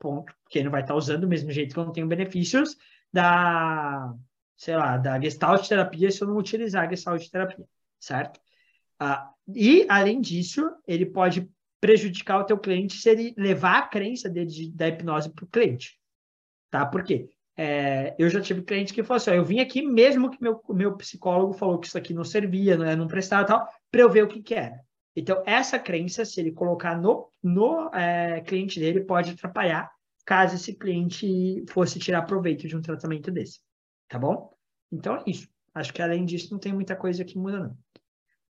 ponto, 0.00 0.34
porque 0.42 0.58
ele 0.58 0.64
não 0.64 0.72
vai 0.72 0.80
estar 0.80 0.96
usando 0.96 1.20
do 1.20 1.28
mesmo 1.28 1.52
jeito 1.52 1.74
que 1.74 1.78
eu 1.78 1.84
não 1.84 1.92
tenho 1.92 2.08
benefícios 2.08 2.76
da, 3.12 4.12
sei 4.56 4.74
lá, 4.74 4.96
da 4.96 5.20
gestalt 5.20 5.68
terapia 5.68 6.10
se 6.10 6.20
eu 6.20 6.26
não 6.26 6.36
utilizar 6.36 6.86
a 6.86 6.90
gestalt 6.90 7.24
terapia, 7.28 7.68
certo? 8.00 8.40
Ah, 9.04 9.32
e, 9.48 9.84
além 9.88 10.20
disso, 10.20 10.62
ele 10.86 11.04
pode 11.04 11.50
prejudicar 11.80 12.38
o 12.38 12.44
teu 12.44 12.56
cliente 12.56 12.96
se 12.96 13.10
ele 13.10 13.34
levar 13.36 13.78
a 13.78 13.88
crença 13.88 14.30
dele 14.30 14.46
de, 14.46 14.70
da 14.70 14.86
hipnose 14.86 15.28
para 15.34 15.44
o 15.44 15.48
cliente. 15.48 15.98
Tá? 16.70 16.86
Por 16.86 17.02
quê? 17.02 17.28
É, 17.56 18.14
eu 18.16 18.30
já 18.30 18.40
tive 18.40 18.62
cliente 18.62 18.94
que 18.94 19.02
falou 19.02 19.16
assim: 19.16 19.30
ó, 19.30 19.34
eu 19.34 19.44
vim 19.44 19.58
aqui 19.58 19.82
mesmo 19.82 20.30
que 20.30 20.40
meu, 20.40 20.62
meu 20.68 20.96
psicólogo 20.96 21.52
falou 21.52 21.80
que 21.80 21.88
isso 21.88 21.98
aqui 21.98 22.14
não 22.14 22.22
servia, 22.22 22.76
não, 22.76 22.96
não 22.96 23.08
prestava 23.08 23.44
tal, 23.44 23.68
para 23.90 24.02
eu 24.02 24.08
ver 24.08 24.22
o 24.22 24.28
que, 24.28 24.40
que 24.40 24.54
era. 24.54 24.80
Então, 25.16 25.42
essa 25.44 25.80
crença, 25.80 26.24
se 26.24 26.40
ele 26.40 26.52
colocar 26.52 26.96
no, 26.96 27.28
no 27.42 27.92
é, 27.92 28.40
cliente 28.42 28.78
dele, 28.78 29.00
pode 29.00 29.32
atrapalhar 29.32 29.90
caso 30.24 30.54
esse 30.54 30.74
cliente 30.74 31.64
fosse 31.68 31.98
tirar 31.98 32.22
proveito 32.22 32.68
de 32.68 32.76
um 32.76 32.80
tratamento 32.80 33.32
desse. 33.32 33.58
Tá 34.08 34.16
bom? 34.16 34.52
Então, 34.92 35.16
é 35.16 35.24
isso. 35.26 35.48
Acho 35.74 35.92
que 35.92 36.00
além 36.00 36.24
disso, 36.24 36.52
não 36.52 36.60
tem 36.60 36.72
muita 36.72 36.94
coisa 36.94 37.24
que 37.24 37.36
muda, 37.36 37.58
não. 37.58 37.76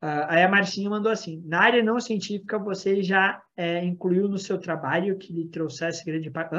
Uh, 0.03 0.29
aí 0.29 0.43
a 0.43 0.49
Marcinha 0.49 0.91
mandou 0.91 1.11
assim: 1.11 1.43
na 1.47 1.61
área 1.61 1.83
não 1.83 1.99
científica, 1.99 2.59
você 2.59 3.03
já 3.03 3.43
é, 3.57 3.85
incluiu 3.85 4.29
no 4.29 4.39
seu 4.39 4.59
trabalho 4.59 5.17
que 5.17 5.33
lhe 5.33 5.49
trouxesse 5.49 6.05
grande 6.05 6.31
parte. 6.31 6.55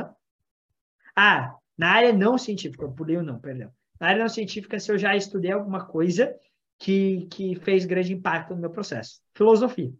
Ah, 1.15 1.55
na 1.77 1.91
área 1.91 2.13
não 2.13 2.37
científica, 2.37 2.83
eu 2.83 2.91
pulei 2.91 3.17
o 3.17 3.23
não, 3.23 3.39
perdão. 3.39 3.71
Na 3.99 4.07
área 4.07 4.21
não 4.21 4.29
científica, 4.29 4.79
se 4.79 4.91
eu 4.91 4.97
já 4.97 5.15
estudei 5.15 5.51
alguma 5.51 5.85
coisa 5.85 6.35
que, 6.79 7.27
que 7.31 7.55
fez 7.55 7.85
grande 7.85 8.13
impacto 8.13 8.53
no 8.53 8.61
meu 8.61 8.69
processo. 8.69 9.19
Filosofia. 9.33 9.91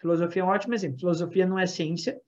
Filosofia 0.00 0.42
é 0.42 0.44
um 0.44 0.48
ótimo 0.48 0.74
exemplo. 0.74 0.98
Filosofia 0.98 1.46
não 1.46 1.58
é 1.58 1.66
ciência, 1.66 2.20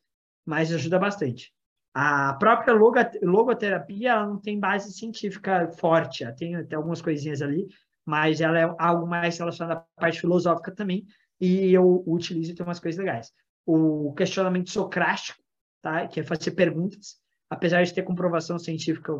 mas 0.44 0.72
ajuda 0.72 0.98
bastante. 0.98 1.52
A 1.94 2.34
própria 2.34 2.74
logoterapia 3.22 4.12
ela 4.12 4.26
não 4.26 4.40
tem 4.40 4.58
base 4.58 4.92
científica 4.92 5.68
forte, 5.72 6.24
ela 6.24 6.32
tem 6.32 6.56
até 6.56 6.74
algumas 6.74 7.02
coisinhas 7.02 7.42
ali, 7.42 7.66
mas 8.05 8.40
ela 8.40 8.59
é 8.59 8.74
algo 8.78 9.07
mais 9.07 9.38
relacionado 9.38 9.78
à 9.78 9.86
parte 10.00 10.20
filosófica 10.20 10.72
também, 10.72 11.07
e 11.40 11.72
eu 11.72 12.05
utilizo 12.07 12.53
e 12.53 12.55
tem 12.55 12.64
umas 12.64 12.80
coisas 12.80 12.98
legais. 12.98 13.32
O 13.66 14.12
questionamento 14.14 14.70
socrático, 14.70 15.40
tá? 15.80 16.07
que 16.07 16.20
é 16.20 16.24
fazer 16.24 16.53
perguntas, 16.53 17.16
apesar 17.50 17.82
de 17.82 17.92
ter 17.92 18.03
comprovação 18.03 18.59
científica, 18.59 19.12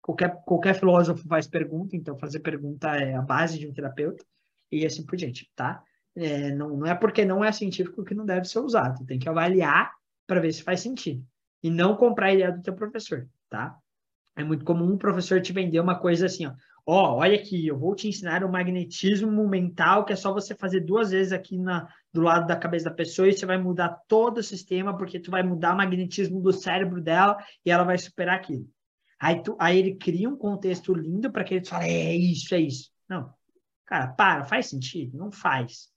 qualquer, 0.00 0.42
qualquer 0.44 0.74
filósofo 0.74 1.26
faz 1.26 1.46
pergunta, 1.46 1.96
então 1.96 2.18
fazer 2.18 2.40
pergunta 2.40 2.88
é 2.96 3.14
a 3.14 3.22
base 3.22 3.58
de 3.58 3.66
um 3.66 3.72
terapeuta, 3.72 4.24
e 4.70 4.84
assim 4.84 5.04
por 5.04 5.16
diante, 5.16 5.50
tá? 5.54 5.82
É, 6.14 6.50
não, 6.50 6.76
não 6.76 6.86
é 6.86 6.94
porque 6.94 7.24
não 7.24 7.44
é 7.44 7.50
científico 7.52 8.04
que 8.04 8.14
não 8.14 8.26
deve 8.26 8.46
ser 8.46 8.58
usado, 8.58 9.06
tem 9.06 9.18
que 9.18 9.28
avaliar 9.28 9.90
para 10.26 10.40
ver 10.40 10.52
se 10.52 10.62
faz 10.62 10.80
sentido, 10.80 11.24
e 11.62 11.70
não 11.70 11.96
comprar 11.96 12.26
a 12.26 12.34
ideia 12.34 12.52
do 12.52 12.62
teu 12.62 12.74
professor, 12.74 13.28
tá? 13.48 13.76
É 14.36 14.42
muito 14.42 14.64
comum 14.64 14.92
um 14.92 14.98
professor 14.98 15.40
te 15.40 15.52
vender 15.52 15.80
uma 15.80 15.98
coisa 15.98 16.26
assim, 16.26 16.46
ó, 16.46 16.52
ó, 16.86 17.12
oh, 17.12 17.16
olha 17.18 17.36
aqui, 17.36 17.66
eu 17.66 17.78
vou 17.78 17.94
te 17.94 18.08
ensinar 18.08 18.44
o 18.44 18.50
magnetismo 18.50 19.48
mental, 19.48 20.04
que 20.04 20.12
é 20.12 20.16
só 20.16 20.32
você 20.32 20.54
fazer 20.54 20.80
duas 20.80 21.10
vezes 21.10 21.32
aqui 21.32 21.56
na, 21.56 21.88
do 22.12 22.20
lado 22.20 22.46
da 22.46 22.56
cabeça 22.56 22.86
da 22.86 22.94
pessoa 22.94 23.28
e 23.28 23.32
você 23.32 23.46
vai 23.46 23.58
mudar 23.58 24.00
todo 24.08 24.38
o 24.38 24.42
sistema, 24.42 24.96
porque 24.96 25.20
tu 25.20 25.30
vai 25.30 25.42
mudar 25.42 25.74
o 25.74 25.76
magnetismo 25.76 26.40
do 26.40 26.52
cérebro 26.52 27.00
dela 27.00 27.36
e 27.64 27.70
ela 27.70 27.84
vai 27.84 27.96
superar 27.98 28.36
aquilo. 28.36 28.68
Aí, 29.20 29.40
tu, 29.40 29.56
aí 29.60 29.78
ele 29.78 29.94
cria 29.94 30.28
um 30.28 30.36
contexto 30.36 30.92
lindo 30.92 31.30
para 31.30 31.44
que 31.44 31.54
ele 31.54 31.64
fale, 31.64 31.88
é 31.88 32.16
isso, 32.16 32.54
é 32.54 32.60
isso. 32.60 32.90
Não. 33.08 33.32
Cara, 33.86 34.08
para, 34.08 34.44
faz 34.44 34.66
sentido? 34.66 35.16
Não 35.16 35.30
faz. 35.30 35.92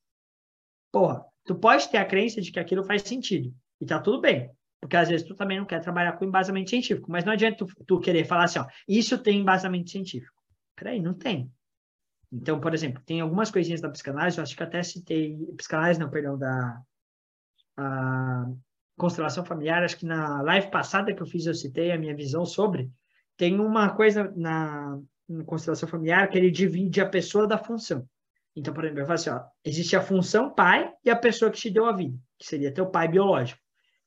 Porra, 0.91 1.25
tu 1.43 1.55
pode 1.55 1.89
ter 1.89 1.97
a 1.97 2.05
crença 2.05 2.39
de 2.39 2.51
que 2.51 2.59
aquilo 2.59 2.83
faz 2.83 3.01
sentido. 3.01 3.51
E 3.81 3.85
tá 3.85 3.99
tudo 3.99 4.21
bem. 4.21 4.51
Porque 4.79 4.95
às 4.95 5.09
vezes 5.09 5.25
tu 5.25 5.33
também 5.33 5.57
não 5.57 5.65
quer 5.65 5.81
trabalhar 5.81 6.11
com 6.13 6.25
embasamento 6.25 6.69
científico. 6.69 7.11
Mas 7.11 7.25
não 7.25 7.33
adianta 7.33 7.65
tu, 7.65 7.85
tu 7.85 7.99
querer 7.99 8.25
falar 8.25 8.43
assim, 8.43 8.59
ó, 8.59 8.67
isso 8.87 9.17
tem 9.17 9.39
embasamento 9.39 9.89
científico. 9.89 10.34
Peraí, 10.75 11.01
não 11.01 11.13
tem. 11.13 11.51
Então, 12.31 12.59
por 12.59 12.73
exemplo, 12.73 13.01
tem 13.05 13.21
algumas 13.21 13.49
coisinhas 13.49 13.81
da 13.81 13.89
psicanálise, 13.89 14.37
eu 14.37 14.43
acho 14.43 14.55
que 14.55 14.63
até 14.63 14.83
citei, 14.83 15.37
psicanálise 15.55 15.99
não, 15.99 16.09
perdão, 16.09 16.37
da 16.37 16.81
constelação 18.97 19.45
familiar, 19.45 19.83
acho 19.83 19.97
que 19.97 20.05
na 20.05 20.41
live 20.41 20.69
passada 20.71 21.13
que 21.13 21.21
eu 21.21 21.27
fiz 21.27 21.45
eu 21.45 21.53
citei 21.53 21.91
a 21.91 21.97
minha 21.97 22.15
visão 22.15 22.45
sobre, 22.45 22.89
tem 23.37 23.59
uma 23.59 23.93
coisa 23.93 24.33
na, 24.35 24.99
na 25.27 25.43
constelação 25.43 25.87
familiar 25.87 26.29
que 26.29 26.37
ele 26.37 26.51
divide 26.51 27.01
a 27.01 27.09
pessoa 27.09 27.47
da 27.47 27.57
função. 27.57 28.07
Então, 28.55 28.73
por 28.73 28.85
exemplo, 28.85 29.01
eu 29.01 29.05
falo 29.05 29.15
assim, 29.15 29.29
ó, 29.29 29.41
existe 29.63 29.95
a 29.95 30.01
função 30.01 30.53
pai 30.53 30.91
e 31.03 31.09
a 31.09 31.15
pessoa 31.15 31.51
que 31.51 31.57
te 31.57 31.69
deu 31.69 31.85
a 31.85 31.91
vida, 31.91 32.17
que 32.37 32.45
seria 32.45 32.73
teu 32.73 32.89
pai 32.89 33.07
biológico. 33.07 33.59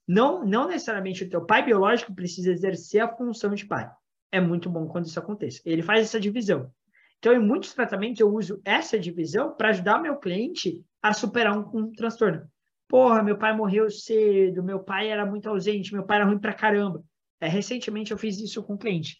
Não, 0.06 0.42
não 0.42 0.66
necessariamente 0.66 1.24
o 1.24 1.28
teu 1.28 1.44
pai 1.44 1.62
biológico 1.62 2.14
precisa 2.14 2.50
exercer 2.50 3.02
a 3.02 3.14
função 3.14 3.54
de 3.54 3.66
pai 3.66 3.90
é 4.30 4.40
muito 4.40 4.68
bom 4.68 4.86
quando 4.86 5.06
isso 5.06 5.18
aconteça. 5.18 5.60
Ele 5.64 5.82
faz 5.82 6.02
essa 6.02 6.20
divisão. 6.20 6.70
Então, 7.18 7.32
em 7.32 7.40
muitos 7.40 7.74
tratamentos, 7.74 8.20
eu 8.20 8.32
uso 8.32 8.60
essa 8.64 8.98
divisão 8.98 9.54
para 9.54 9.70
ajudar 9.70 10.00
meu 10.00 10.16
cliente 10.18 10.84
a 11.02 11.12
superar 11.12 11.56
um, 11.58 11.78
um, 11.78 11.92
transtorno. 11.92 12.48
Porra, 12.86 13.22
meu 13.22 13.36
pai 13.36 13.54
morreu 13.54 13.90
cedo, 13.90 14.62
meu 14.62 14.80
pai 14.80 15.08
era 15.08 15.26
muito 15.26 15.48
ausente, 15.48 15.92
meu 15.92 16.04
pai 16.04 16.18
era 16.18 16.26
ruim 16.26 16.38
pra 16.38 16.54
caramba. 16.54 17.02
É, 17.40 17.48
recentemente 17.48 18.12
eu 18.12 18.18
fiz 18.18 18.38
isso 18.40 18.62
com 18.62 18.74
um 18.74 18.78
cliente. 18.78 19.16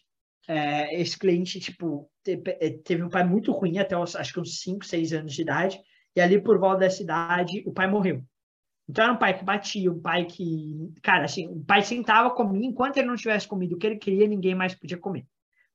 É, 0.47 0.99
esse 0.99 1.17
cliente, 1.19 1.59
tipo, 1.59 2.09
é, 2.25 2.69
teve, 2.83 3.03
um 3.03 3.09
pai 3.09 3.23
muito 3.23 3.51
ruim 3.51 3.77
até 3.77 3.97
os, 3.97 4.15
acho 4.15 4.33
que 4.33 4.39
uns 4.39 4.61
5, 4.61 4.85
6 4.85 5.13
anos 5.13 5.33
de 5.33 5.41
idade, 5.41 5.79
e 6.15 6.21
ali 6.21 6.41
por 6.41 6.57
volta 6.57 6.79
dessa 6.79 7.03
idade, 7.03 7.61
o 7.67 7.73
pai 7.73 7.87
morreu. 7.87 8.23
Então 8.89 9.03
era 9.03 9.13
um 9.13 9.17
pai 9.17 9.37
que 9.37 9.45
batia, 9.45 9.91
um 9.91 10.01
pai 10.01 10.25
que, 10.25 10.91
cara, 11.03 11.25
assim, 11.25 11.47
o 11.47 11.63
pai 11.63 11.83
sentava, 11.83 12.31
comia, 12.31 12.65
enquanto 12.65 12.97
ele 12.97 13.05
não 13.05 13.15
tivesse 13.15 13.47
comido 13.47 13.75
o 13.75 13.77
que 13.77 13.85
ele 13.85 13.97
queria, 13.97 14.27
ninguém 14.27 14.55
mais 14.55 14.73
podia 14.73 14.97
comer. 14.97 15.27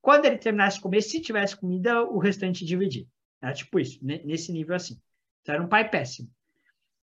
Quando 0.03 0.25
ele 0.27 0.37
terminasse 0.37 0.79
de 0.79 0.83
comer, 0.83 1.01
se 1.01 1.21
tivesse 1.21 1.57
comida, 1.57 2.03
o 2.03 2.19
restante 2.19 2.65
dividia. 2.65 3.07
Era 3.41 3.53
tipo 3.53 3.79
isso, 3.79 4.01
nesse 4.03 4.51
nível 4.51 4.75
assim. 4.75 5.01
Então 5.43 5.55
era 5.55 5.63
um 5.63 5.69
pai 5.69 5.89
péssimo. 5.89 6.29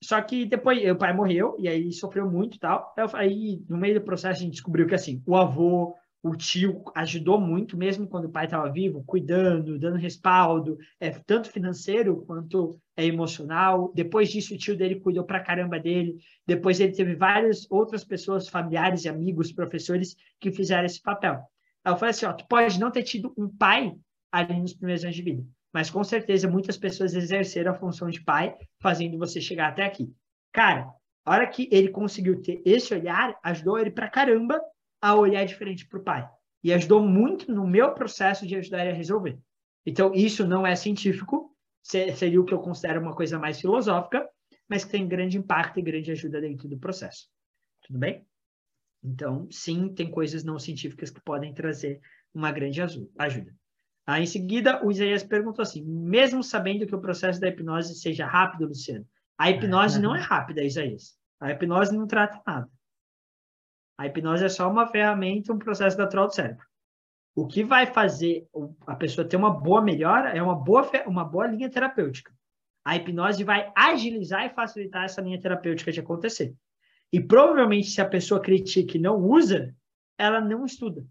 Só 0.03 0.21
que 0.21 0.45
depois 0.45 0.77
o 0.91 0.95
pai 0.97 1.13
morreu 1.13 1.55
e 1.57 1.69
aí 1.69 1.93
sofreu 1.93 2.29
muito 2.29 2.57
e 2.57 2.59
tal. 2.59 2.93
Aí 3.13 3.63
no 3.69 3.77
meio 3.77 3.93
do 3.97 4.05
processo 4.05 4.41
a 4.41 4.43
gente 4.43 4.51
descobriu 4.51 4.85
que 4.85 4.95
assim, 4.95 5.23
o 5.25 5.37
avô, 5.37 5.95
o 6.23 6.37
tio 6.37 6.81
ajudou 6.95 7.37
muito, 7.37 7.75
mesmo 7.75 8.07
quando 8.07 8.25
o 8.25 8.31
pai 8.31 8.45
estava 8.45 8.71
vivo, 8.71 9.03
cuidando, 9.05 9.77
dando 9.77 9.97
respaldo, 9.97 10.77
é, 10.97 11.09
tanto 11.09 11.51
financeiro 11.51 12.23
quanto 12.25 12.79
é, 12.95 13.05
emocional. 13.05 13.91
Depois 13.93 14.29
disso, 14.29 14.55
o 14.55 14.57
tio 14.57 14.77
dele 14.77 15.01
cuidou 15.01 15.25
pra 15.25 15.43
caramba 15.43 15.77
dele. 15.77 16.15
Depois 16.47 16.79
ele 16.79 16.93
teve 16.93 17.13
várias 17.13 17.69
outras 17.69 18.05
pessoas, 18.05 18.47
familiares, 18.47 19.05
amigos, 19.05 19.51
professores, 19.51 20.15
que 20.39 20.49
fizeram 20.49 20.85
esse 20.85 21.01
papel. 21.01 21.43
Aí 21.83 21.91
eu 21.91 21.97
falei 21.97 22.11
assim, 22.11 22.25
ó, 22.25 22.31
tu 22.31 22.47
pode 22.47 22.79
não 22.79 22.89
ter 22.89 23.03
tido 23.03 23.33
um 23.37 23.49
pai 23.49 23.93
ali 24.31 24.57
nos 24.61 24.73
primeiros 24.73 25.03
anos 25.03 25.17
de 25.17 25.21
vida, 25.21 25.43
mas 25.73 25.89
com 25.89 26.03
certeza 26.05 26.49
muitas 26.49 26.77
pessoas 26.77 27.13
exerceram 27.13 27.73
a 27.73 27.75
função 27.75 28.09
de 28.09 28.23
pai, 28.23 28.55
fazendo 28.81 29.17
você 29.17 29.41
chegar 29.41 29.67
até 29.67 29.83
aqui. 29.83 30.09
Cara, 30.53 30.89
a 31.25 31.31
hora 31.31 31.47
que 31.47 31.67
ele 31.69 31.89
conseguiu 31.89 32.41
ter 32.41 32.61
esse 32.65 32.93
olhar, 32.93 33.37
ajudou 33.43 33.77
ele 33.77 33.91
pra 33.91 34.09
caramba 34.09 34.61
a 35.03 35.13
olhar 35.15 35.43
diferente 35.43 35.85
para 35.85 35.99
o 35.99 36.03
pai. 36.03 36.29
E 36.63 36.71
ajudou 36.71 37.05
muito 37.05 37.53
no 37.53 37.67
meu 37.67 37.93
processo 37.93 38.47
de 38.47 38.55
ajudar 38.55 38.83
ele 38.83 38.91
a 38.91 38.95
resolver. 38.95 39.37
Então, 39.85 40.13
isso 40.13 40.47
não 40.47 40.65
é 40.65 40.77
científico, 40.77 41.53
seria 41.83 42.39
o 42.39 42.45
que 42.45 42.53
eu 42.53 42.59
considero 42.59 43.01
uma 43.01 43.13
coisa 43.13 43.37
mais 43.37 43.59
filosófica, 43.59 44.25
mas 44.69 44.85
que 44.85 44.91
tem 44.91 45.05
grande 45.05 45.37
impacto 45.37 45.77
e 45.77 45.83
grande 45.83 46.09
ajuda 46.09 46.39
dentro 46.39 46.69
do 46.69 46.79
processo. 46.79 47.27
Tudo 47.81 47.99
bem? 47.99 48.25
Então, 49.03 49.45
sim, 49.51 49.93
tem 49.93 50.09
coisas 50.09 50.45
não 50.45 50.57
científicas 50.57 51.09
que 51.09 51.21
podem 51.21 51.53
trazer 51.53 51.99
uma 52.33 52.53
grande 52.53 52.81
ajuda. 52.81 53.53
Aí, 54.07 54.23
em 54.23 54.25
seguida, 54.25 54.85
o 54.85 54.89
Isaías 54.89 55.21
perguntou 55.21 55.63
assim: 55.63 55.83
mesmo 55.83 56.41
sabendo 56.41 56.87
que 56.87 56.95
o 56.95 57.01
processo 57.01 57.41
da 57.41 57.49
hipnose 57.49 57.99
seja 57.99 58.25
rápido, 58.25 58.69
Luciano, 58.69 59.05
a 59.37 59.51
hipnose 59.51 59.99
não 59.99 60.15
é 60.15 60.21
rápida, 60.21 60.63
Isaías. 60.63 61.17
A 61.41 61.51
hipnose 61.51 61.93
não 61.93 62.07
trata 62.07 62.41
nada. 62.47 62.69
A 63.97 64.07
hipnose 64.07 64.45
é 64.45 64.49
só 64.49 64.69
uma 64.69 64.87
ferramenta, 64.87 65.53
um 65.53 65.59
processo 65.59 65.97
natural 65.97 66.27
do 66.27 66.33
cérebro. 66.33 66.65
O 67.35 67.47
que 67.47 67.63
vai 67.63 67.87
fazer 67.87 68.47
a 68.85 68.95
pessoa 68.95 69.27
ter 69.27 69.37
uma 69.37 69.49
boa 69.49 69.81
melhora 69.81 70.29
é 70.29 70.41
uma 70.41 70.55
boa, 70.55 70.89
uma 71.07 71.25
boa 71.25 71.47
linha 71.47 71.69
terapêutica. 71.69 72.31
A 72.85 72.95
hipnose 72.95 73.43
vai 73.43 73.71
agilizar 73.75 74.45
e 74.45 74.53
facilitar 74.53 75.05
essa 75.05 75.21
linha 75.21 75.39
terapêutica 75.39 75.91
de 75.91 75.99
acontecer. 75.99 76.55
E 77.11 77.19
provavelmente, 77.19 77.89
se 77.89 78.01
a 78.01 78.07
pessoa 78.07 78.41
critica 78.41 78.97
e 78.97 79.01
não 79.01 79.17
usa, 79.17 79.75
ela 80.17 80.41
não 80.41 80.65
estuda. 80.65 81.05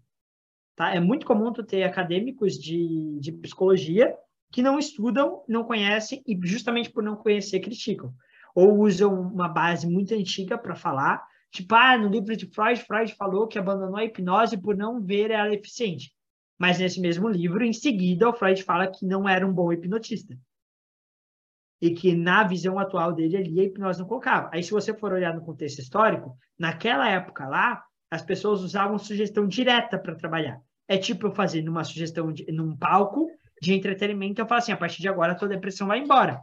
Tá? 0.75 0.93
É 0.93 0.99
muito 0.99 1.25
comum 1.25 1.51
tu 1.51 1.63
ter 1.63 1.83
acadêmicos 1.83 2.53
de, 2.53 3.19
de 3.19 3.31
psicologia 3.31 4.15
que 4.51 4.61
não 4.61 4.77
estudam, 4.77 5.43
não 5.47 5.63
conhecem 5.63 6.21
e 6.27 6.37
justamente 6.43 6.89
por 6.89 7.03
não 7.03 7.15
conhecer 7.15 7.59
criticam. 7.59 8.13
Ou 8.53 8.79
usam 8.79 9.13
uma 9.19 9.47
base 9.47 9.87
muito 9.87 10.13
antiga 10.13 10.57
para 10.57 10.75
falar, 10.75 11.25
tipo, 11.53 11.75
ah, 11.75 11.97
no 11.97 12.09
livro 12.09 12.35
de 12.35 12.47
Freud, 12.47 12.83
Freud 12.83 13.13
falou 13.15 13.47
que 13.47 13.59
abandonou 13.59 13.95
a 13.95 14.03
hipnose 14.03 14.57
por 14.57 14.75
não 14.75 14.99
ver 14.99 15.29
ela 15.29 15.53
eficiente. 15.53 16.11
Mas 16.57 16.79
nesse 16.79 16.99
mesmo 16.99 17.29
livro, 17.29 17.63
em 17.63 17.71
seguida, 17.71 18.27
o 18.27 18.33
Freud 18.33 18.63
fala 18.63 18.87
que 18.87 19.05
não 19.05 19.29
era 19.29 19.45
um 19.45 19.53
bom 19.53 19.71
hipnotista. 19.71 20.35
E 21.79 21.91
que 21.91 22.15
na 22.15 22.43
visão 22.43 22.79
atual 22.79 23.13
dele 23.13 23.37
ali, 23.37 23.59
a 23.59 23.63
hipnose 23.65 23.99
não 23.99 24.07
colocava. 24.07 24.49
Aí, 24.51 24.63
se 24.63 24.71
você 24.71 24.93
for 24.93 25.13
olhar 25.13 25.35
no 25.35 25.45
contexto 25.45 25.79
histórico, 25.79 26.35
naquela 26.57 27.07
época 27.07 27.47
lá, 27.47 27.83
as 28.09 28.21
pessoas 28.21 28.61
usavam 28.61 28.97
sugestão 28.97 29.47
direta 29.47 29.99
para 29.99 30.15
trabalhar. 30.15 30.59
É 30.87 30.97
tipo 30.97 31.27
eu 31.27 31.31
fazer 31.31 31.61
numa 31.61 31.83
sugestão, 31.83 32.31
de, 32.31 32.51
num 32.51 32.75
palco 32.75 33.29
de 33.61 33.73
entretenimento, 33.73 34.41
eu 34.41 34.47
falo 34.47 34.59
assim, 34.59 34.71
a 34.71 34.77
partir 34.77 35.01
de 35.01 35.07
agora 35.07 35.33
a 35.33 35.35
tua 35.35 35.47
depressão 35.47 35.87
vai 35.87 35.99
embora. 35.99 36.41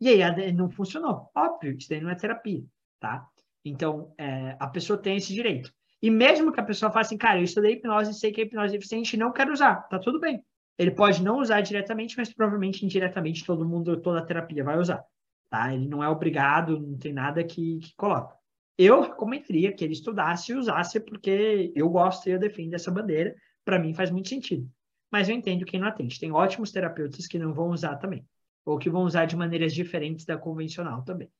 E 0.00 0.08
aí 0.08 0.52
não 0.52 0.70
funcionou. 0.70 1.30
Óbvio, 1.34 1.76
isso 1.76 1.88
daí 1.88 2.00
não 2.00 2.10
é 2.10 2.14
terapia, 2.14 2.64
tá? 2.98 3.26
Então, 3.64 4.14
é, 4.18 4.56
a 4.58 4.66
pessoa 4.66 4.98
tem 4.98 5.16
esse 5.16 5.32
direito. 5.32 5.72
E 6.02 6.10
mesmo 6.10 6.52
que 6.52 6.60
a 6.60 6.64
pessoa 6.64 6.90
faça 6.90 7.08
assim, 7.08 7.18
cara, 7.18 7.38
eu 7.38 7.44
estudei 7.44 7.74
hipnose 7.74 8.10
e 8.10 8.14
sei 8.14 8.32
que 8.32 8.40
a 8.40 8.44
hipnose 8.44 8.74
é 8.74 8.78
eficiente 8.78 9.14
e 9.14 9.18
não 9.18 9.32
quero 9.32 9.52
usar, 9.52 9.82
tá 9.88 9.98
tudo 9.98 10.18
bem. 10.18 10.42
Ele 10.78 10.90
pode 10.90 11.22
não 11.22 11.38
usar 11.38 11.60
diretamente, 11.60 12.16
mas 12.16 12.32
provavelmente 12.32 12.84
indiretamente 12.84 13.44
todo 13.44 13.68
mundo, 13.68 14.00
toda 14.00 14.20
a 14.20 14.24
terapia 14.24 14.64
vai 14.64 14.78
usar, 14.78 15.04
tá? 15.50 15.74
Ele 15.74 15.86
não 15.86 16.02
é 16.02 16.08
obrigado, 16.08 16.80
não 16.80 16.96
tem 16.96 17.12
nada 17.12 17.44
que, 17.44 17.78
que 17.80 17.94
coloca. 17.96 18.34
Eu 18.78 19.02
recomendaria 19.02 19.74
que 19.74 19.84
ele 19.84 19.92
estudasse 19.92 20.52
e 20.52 20.54
usasse, 20.54 20.98
porque 21.00 21.70
eu 21.76 21.86
gosto 21.90 22.26
e 22.26 22.32
eu 22.32 22.38
defendo 22.38 22.72
essa 22.72 22.90
bandeira, 22.90 23.36
para 23.62 23.78
mim 23.78 23.92
faz 23.92 24.10
muito 24.10 24.30
sentido. 24.30 24.66
Mas 25.10 25.28
eu 25.28 25.34
entendo 25.34 25.66
quem 25.66 25.78
não 25.78 25.88
atende. 25.88 26.18
Tem 26.18 26.32
ótimos 26.32 26.72
terapeutas 26.72 27.26
que 27.26 27.38
não 27.38 27.52
vão 27.52 27.68
usar 27.68 27.96
também, 27.96 28.24
ou 28.64 28.78
que 28.78 28.88
vão 28.88 29.02
usar 29.02 29.26
de 29.26 29.36
maneiras 29.36 29.74
diferentes 29.74 30.24
da 30.24 30.38
convencional 30.38 31.02
também, 31.02 31.30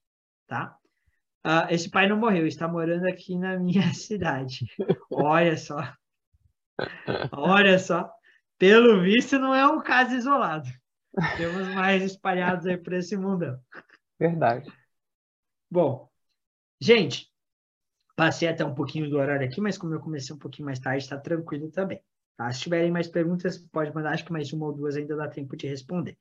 tá? 0.46 0.76
Uh, 1.46 1.64
esse 1.70 1.90
pai 1.90 2.06
não 2.06 2.18
morreu, 2.18 2.46
está 2.46 2.68
morando 2.68 3.06
aqui 3.06 3.36
na 3.36 3.58
minha 3.58 3.92
cidade. 3.94 4.66
Olha 5.10 5.56
só. 5.56 5.78
Olha 7.32 7.78
só. 7.78 8.10
Pelo 8.58 9.00
visto, 9.00 9.38
não 9.38 9.54
é 9.54 9.66
um 9.66 9.80
caso 9.80 10.14
isolado. 10.14 10.68
Temos 11.36 11.68
mais 11.74 12.02
espalhados 12.02 12.66
aí 12.66 12.76
por 12.76 12.92
esse 12.92 13.16
mundão. 13.16 13.58
Verdade. 14.18 14.70
Bom, 15.70 16.08
gente, 16.80 17.30
passei 18.14 18.48
até 18.48 18.64
um 18.64 18.74
pouquinho 18.74 19.08
do 19.08 19.16
horário 19.16 19.46
aqui, 19.46 19.60
mas 19.60 19.78
como 19.78 19.94
eu 19.94 20.00
comecei 20.00 20.34
um 20.34 20.38
pouquinho 20.38 20.66
mais 20.66 20.78
tarde, 20.78 21.02
está 21.02 21.18
tranquilo 21.18 21.70
também. 21.70 22.02
Tá? 22.36 22.50
Se 22.52 22.60
tiverem 22.60 22.90
mais 22.90 23.08
perguntas, 23.08 23.56
pode 23.56 23.94
mandar, 23.94 24.12
acho 24.12 24.24
que 24.24 24.32
mais 24.32 24.52
uma 24.52 24.66
ou 24.66 24.74
duas 24.74 24.96
ainda 24.96 25.16
dá 25.16 25.26
tempo 25.26 25.56
de 25.56 25.66
responder. 25.66 26.18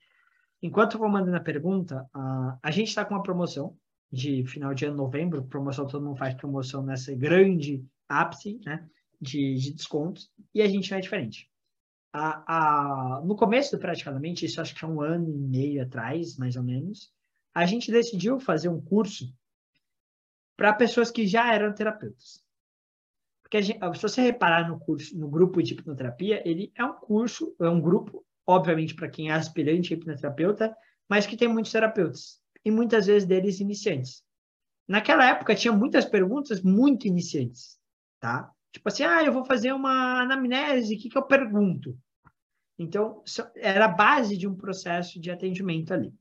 Enquanto 0.61 0.93
eu 0.93 0.99
vou 0.99 1.09
mandando 1.09 1.37
a 1.37 1.41
pergunta, 1.41 2.09
uh, 2.15 2.57
a 2.61 2.71
gente 2.71 2.87
está 2.87 3.03
com 3.03 3.13
uma 3.13 3.23
promoção 3.23 3.77
de 4.11 4.43
final 4.45 4.73
de 4.73 4.85
ano, 4.85 4.97
novembro, 4.97 5.43
promoção, 5.43 5.87
todo 5.87 6.03
mundo 6.03 6.17
faz 6.17 6.33
promoção 6.33 6.83
nessa 6.83 7.13
grande 7.13 7.85
ápice 8.07 8.59
né, 8.65 8.87
de, 9.21 9.55
de 9.55 9.73
descontos, 9.73 10.31
e 10.53 10.61
a 10.61 10.67
gente 10.67 10.89
não 10.89 10.97
é 10.97 11.01
diferente. 11.01 11.49
A, 12.11 13.17
a, 13.17 13.21
no 13.21 13.35
começo, 13.35 13.77
praticamente, 13.77 14.45
isso 14.45 14.59
acho 14.59 14.73
que 14.73 14.83
é 14.83 14.87
um 14.87 15.01
ano 15.01 15.29
e 15.29 15.37
meio 15.37 15.83
atrás, 15.83 16.37
mais 16.37 16.55
ou 16.55 16.63
menos, 16.63 17.13
a 17.53 17.65
gente 17.65 17.91
decidiu 17.91 18.39
fazer 18.39 18.69
um 18.69 18.81
curso 18.81 19.31
para 20.57 20.73
pessoas 20.73 21.11
que 21.11 21.27
já 21.27 21.53
eram 21.53 21.73
terapeutas. 21.73 22.43
Porque 23.43 23.61
gente, 23.61 23.79
se 23.95 24.01
você 24.01 24.21
reparar 24.21 24.67
no 24.67 24.79
curso, 24.79 25.17
no 25.17 25.29
grupo 25.29 25.61
de 25.61 25.73
hipnoterapia, 25.73 26.41
ele 26.47 26.71
é 26.75 26.83
um 26.83 26.93
curso, 26.93 27.55
é 27.59 27.69
um 27.69 27.79
grupo, 27.79 28.25
obviamente 28.45 28.95
para 28.95 29.09
quem 29.09 29.29
é 29.29 29.33
aspirante 29.33 29.93
a 29.93 29.97
hipnoterapeuta, 29.97 30.75
mas 31.07 31.25
que 31.25 31.37
tem 31.37 31.47
muitos 31.47 31.71
terapeutas 31.71 32.39
e 32.63 32.71
muitas 32.71 33.07
vezes 33.07 33.27
deles 33.27 33.59
iniciantes. 33.59 34.23
Naquela 34.87 35.29
época 35.29 35.55
tinha 35.55 35.71
muitas 35.71 36.05
perguntas 36.05 36.61
muito 36.61 37.07
iniciantes, 37.07 37.77
tá? 38.19 38.51
Tipo 38.71 38.89
assim, 38.89 39.03
ah, 39.03 39.23
eu 39.23 39.31
vou 39.31 39.45
fazer 39.45 39.71
uma 39.71 40.21
anamnese, 40.21 40.95
o 40.95 40.99
que, 40.99 41.09
que 41.09 41.17
eu 41.17 41.23
pergunto? 41.23 41.97
Então, 42.77 43.21
era 43.55 43.85
a 43.85 43.89
base 43.89 44.37
de 44.37 44.47
um 44.47 44.55
processo 44.55 45.19
de 45.19 45.29
atendimento 45.29 45.93
ali. 45.93 46.13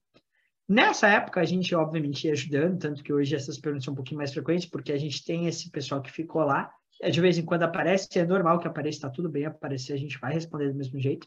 Nessa 0.69 1.09
época, 1.09 1.41
a 1.41 1.45
gente, 1.45 1.75
obviamente, 1.75 2.27
ia 2.27 2.33
ajudando, 2.33 2.79
tanto 2.79 3.03
que 3.03 3.13
hoje 3.13 3.35
essas 3.35 3.59
perguntas 3.59 3.85
são 3.85 3.93
um 3.93 3.97
pouquinho 3.97 4.19
mais 4.19 4.33
frequentes, 4.35 4.69
porque 4.69 4.93
a 4.93 4.99
gente 4.99 5.25
tem 5.25 5.47
esse 5.47 5.71
pessoal 5.71 6.03
que 6.03 6.11
ficou 6.11 6.43
lá, 6.43 6.71
é, 7.01 7.11
de 7.11 7.21
vez 7.21 7.39
em 7.39 7.45
quando 7.45 7.63
aparece, 7.63 8.19
é 8.19 8.27
normal 8.27 8.59
que 8.59 8.67
apareça, 8.67 8.99
está 8.99 9.11
tudo 9.11 9.31
bem 9.31 9.47
aparecer, 9.47 9.93
a 9.93 9.99
gente 9.99 10.19
vai 10.19 10.33
responder 10.33 10.69
do 10.69 10.77
mesmo 10.77 10.99
jeito. 11.01 11.27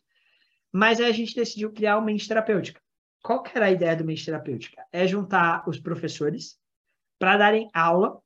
Mas 0.72 1.00
aí 1.00 1.08
a 1.08 1.12
gente 1.12 1.34
decidiu 1.34 1.72
criar 1.72 1.98
uma 1.98 2.06
mente 2.06 2.28
terapêutica 2.28 2.80
qual 3.22 3.44
que 3.44 3.56
era 3.56 3.68
a 3.68 3.72
ideia 3.72 3.96
do 3.96 4.06
mente 4.06 4.26
terapêutica? 4.26 4.84
É 4.92 5.08
juntar 5.08 5.68
os 5.68 5.80
professores 5.80 6.58
para 7.20 7.38
darem 7.38 7.70
aula 7.74 8.20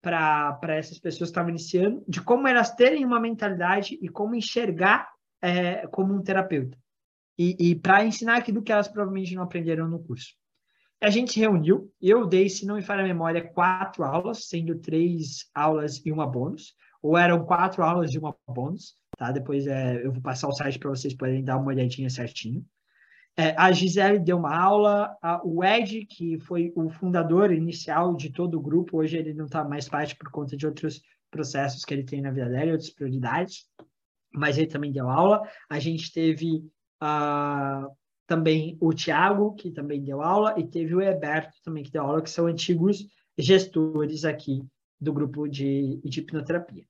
para 0.00 0.76
essas 0.76 0.98
pessoas 0.98 1.30
que 1.30 1.32
estavam 1.32 1.50
iniciando, 1.50 2.04
de 2.06 2.20
como 2.20 2.46
elas 2.46 2.74
terem 2.74 3.04
uma 3.04 3.18
mentalidade 3.18 3.98
e 4.00 4.08
como 4.08 4.36
enxergar 4.36 5.10
é, 5.42 5.86
como 5.88 6.14
um 6.14 6.22
terapeuta. 6.22 6.78
E, 7.38 7.56
e 7.58 7.74
para 7.74 8.04
ensinar 8.04 8.36
aquilo 8.36 8.62
que 8.62 8.72
elas 8.72 8.88
provavelmente 8.88 9.34
não 9.34 9.42
aprenderam 9.42 9.88
no 9.88 9.98
curso. 9.98 10.34
A 11.00 11.10
gente 11.10 11.38
reuniu, 11.38 11.92
eu 12.00 12.24
dei, 12.24 12.48
se 12.48 12.64
não 12.64 12.76
me 12.76 12.82
falha 12.82 13.02
a 13.02 13.06
memória, 13.06 13.46
quatro 13.52 14.02
aulas, 14.02 14.48
sendo 14.48 14.78
três 14.78 15.50
aulas 15.54 16.00
e 16.06 16.10
uma 16.10 16.26
bônus, 16.26 16.74
ou 17.02 17.18
eram 17.18 17.44
quatro 17.44 17.82
aulas 17.82 18.14
e 18.14 18.18
uma 18.18 18.34
bônus, 18.48 18.94
tá? 19.16 19.30
Depois 19.30 19.66
é, 19.66 20.04
eu 20.04 20.12
vou 20.12 20.22
passar 20.22 20.48
o 20.48 20.52
site 20.52 20.78
para 20.78 20.88
vocês 20.88 21.14
poderem 21.14 21.44
dar 21.44 21.58
uma 21.58 21.68
olhadinha 21.68 22.08
certinho. 22.08 22.64
É, 23.38 23.54
a 23.58 23.70
Gisele 23.70 24.18
deu 24.18 24.38
uma 24.38 24.56
aula, 24.56 25.14
a, 25.20 25.42
o 25.44 25.62
Ed, 25.62 26.06
que 26.06 26.38
foi 26.40 26.72
o 26.74 26.88
fundador 26.88 27.52
inicial 27.52 28.16
de 28.16 28.30
todo 28.30 28.56
o 28.56 28.62
grupo, 28.62 28.98
hoje 28.98 29.18
ele 29.18 29.34
não 29.34 29.44
está 29.44 29.62
mais 29.62 29.86
parte 29.88 30.16
por 30.16 30.30
conta 30.30 30.56
de 30.56 30.66
outros 30.66 31.02
processos 31.30 31.84
que 31.84 31.92
ele 31.92 32.04
tem 32.04 32.22
na 32.22 32.30
vida 32.30 32.48
dele, 32.48 32.72
outras 32.72 32.88
prioridades, 32.88 33.66
mas 34.32 34.56
ele 34.56 34.68
também 34.68 34.90
deu 34.90 35.10
aula. 35.10 35.42
A 35.68 35.78
gente 35.78 36.10
teve 36.10 36.64
uh, 37.02 37.94
também 38.26 38.78
o 38.80 38.94
Tiago, 38.94 39.54
que 39.54 39.70
também 39.70 40.02
deu 40.02 40.22
aula, 40.22 40.54
e 40.58 40.66
teve 40.66 40.94
o 40.94 41.02
Heberto 41.02 41.58
também, 41.62 41.84
que 41.84 41.92
deu 41.92 42.04
aula, 42.04 42.22
que 42.22 42.30
são 42.30 42.46
antigos 42.46 43.06
gestores 43.36 44.24
aqui 44.24 44.62
do 44.98 45.12
grupo 45.12 45.46
de, 45.46 46.00
de 46.02 46.20
hipnoterapia. 46.20 46.84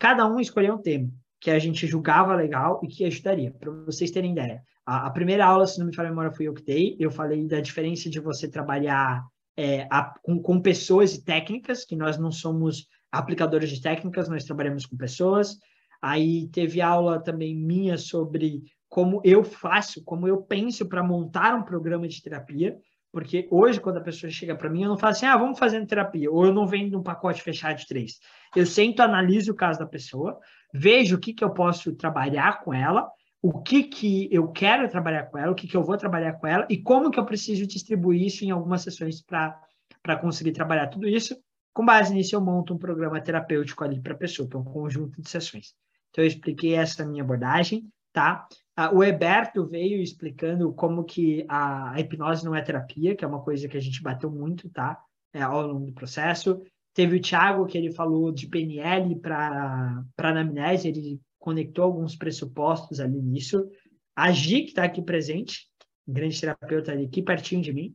Cada 0.00 0.26
um 0.26 0.40
escolheu 0.40 0.74
um 0.74 0.82
tema 0.82 1.08
que 1.40 1.50
a 1.50 1.58
gente 1.60 1.86
julgava 1.86 2.34
legal 2.34 2.80
e 2.82 2.88
que 2.88 3.04
ajudaria, 3.04 3.52
para 3.52 3.70
vocês 3.70 4.10
terem 4.10 4.32
ideia. 4.32 4.62
A, 4.84 5.06
a, 5.06 5.10
primeira 5.10 5.46
aula, 5.46 5.66
se 5.66 5.78
não 5.78 5.86
me 5.86 5.94
falha 5.94 6.08
a 6.08 6.10
memória, 6.10 6.32
foi 6.32 6.46
eu 6.46 6.54
que 6.54 6.62
dei. 6.62 6.96
Eu 6.98 7.10
falei 7.10 7.46
da 7.46 7.60
diferença 7.60 8.10
de 8.10 8.20
você 8.20 8.48
trabalhar 8.48 9.24
é, 9.56 9.86
a, 9.90 10.14
com, 10.22 10.40
com 10.40 10.60
pessoas 10.60 11.14
e 11.14 11.24
técnicas, 11.24 11.84
que 11.84 11.96
nós 11.96 12.18
não 12.18 12.30
somos 12.30 12.86
aplicadores 13.10 13.70
de 13.70 13.80
técnicas, 13.80 14.28
nós 14.28 14.44
trabalhamos 14.44 14.86
com 14.86 14.96
pessoas. 14.96 15.58
Aí 16.00 16.48
teve 16.48 16.80
aula 16.80 17.22
também 17.22 17.54
minha 17.54 17.96
sobre 17.96 18.62
como 18.88 19.20
eu 19.24 19.44
faço, 19.44 20.02
como 20.04 20.26
eu 20.26 20.42
penso 20.42 20.88
para 20.88 21.02
montar 21.02 21.54
um 21.54 21.62
programa 21.62 22.08
de 22.08 22.20
terapia, 22.20 22.76
porque 23.12 23.46
hoje, 23.50 23.78
quando 23.78 23.98
a 23.98 24.02
pessoa 24.02 24.30
chega 24.30 24.56
para 24.56 24.70
mim, 24.70 24.82
eu 24.82 24.88
não 24.88 24.98
falo 24.98 25.12
assim, 25.12 25.26
ah, 25.26 25.36
vamos 25.36 25.58
fazer 25.58 25.84
terapia, 25.86 26.30
ou 26.30 26.46
eu 26.46 26.52
não 26.52 26.66
vendo 26.66 26.98
um 26.98 27.02
pacote 27.02 27.42
fechado 27.42 27.76
de 27.76 27.86
três. 27.86 28.18
Eu 28.56 28.64
sento, 28.64 29.00
analiso 29.00 29.52
o 29.52 29.54
caso 29.54 29.78
da 29.78 29.86
pessoa, 29.86 30.38
vejo 30.72 31.16
o 31.16 31.18
que, 31.18 31.34
que 31.34 31.44
eu 31.44 31.50
posso 31.50 31.94
trabalhar 31.94 32.60
com 32.64 32.72
ela, 32.72 33.08
o 33.42 33.60
que, 33.60 33.82
que 33.82 34.28
eu 34.30 34.46
quero 34.48 34.88
trabalhar 34.88 35.24
com 35.24 35.36
ela, 35.36 35.50
o 35.50 35.54
que, 35.54 35.66
que 35.66 35.76
eu 35.76 35.82
vou 35.82 35.96
trabalhar 35.96 36.34
com 36.34 36.46
ela 36.46 36.64
e 36.70 36.78
como 36.80 37.10
que 37.10 37.18
eu 37.18 37.26
preciso 37.26 37.66
distribuir 37.66 38.22
isso 38.22 38.44
em 38.44 38.52
algumas 38.52 38.82
sessões 38.82 39.20
para 39.20 40.16
conseguir 40.20 40.52
trabalhar 40.52 40.86
tudo 40.86 41.08
isso. 41.08 41.36
Com 41.74 41.84
base 41.84 42.14
nisso, 42.14 42.36
eu 42.36 42.40
monto 42.40 42.72
um 42.72 42.78
programa 42.78 43.20
terapêutico 43.20 43.82
ali 43.82 44.00
para 44.00 44.12
a 44.12 44.16
pessoa, 44.16 44.48
para 44.48 44.60
um 44.60 44.64
conjunto 44.64 45.20
de 45.20 45.28
sessões. 45.28 45.74
Então, 46.10 46.22
eu 46.22 46.28
expliquei 46.28 46.74
essa 46.74 47.04
minha 47.04 47.24
abordagem, 47.24 47.90
tá? 48.12 48.46
Ah, 48.76 48.94
o 48.94 49.02
Heberto 49.02 49.66
veio 49.66 50.00
explicando 50.00 50.72
como 50.74 51.02
que 51.02 51.44
a, 51.48 51.94
hipnose 51.98 52.44
não 52.44 52.54
é 52.54 52.62
terapia, 52.62 53.16
que 53.16 53.24
é 53.24 53.28
uma 53.28 53.42
coisa 53.42 53.66
que 53.66 53.76
a 53.76 53.80
gente 53.80 54.02
bateu 54.02 54.30
muito, 54.30 54.68
tá? 54.70 55.00
É, 55.32 55.42
ao 55.42 55.66
longo 55.66 55.86
do 55.86 55.92
processo. 55.92 56.62
Teve 56.94 57.16
o 57.16 57.20
Thiago, 57.20 57.66
que 57.66 57.76
ele 57.76 57.90
falou 57.90 58.30
de 58.30 58.46
PNL 58.46 59.18
para 59.18 60.04
anamnese, 60.18 60.88
ele 60.88 61.20
conectou 61.42 61.84
alguns 61.84 62.14
pressupostos 62.14 63.00
ali 63.00 63.20
nisso. 63.20 63.68
A 64.14 64.30
Gi, 64.30 64.62
que 64.62 64.68
está 64.68 64.84
aqui 64.84 65.02
presente, 65.02 65.68
grande 66.06 66.40
terapeuta 66.40 66.92
ali, 66.92 67.06
aqui 67.06 67.20
pertinho 67.20 67.60
de 67.60 67.72
mim, 67.72 67.94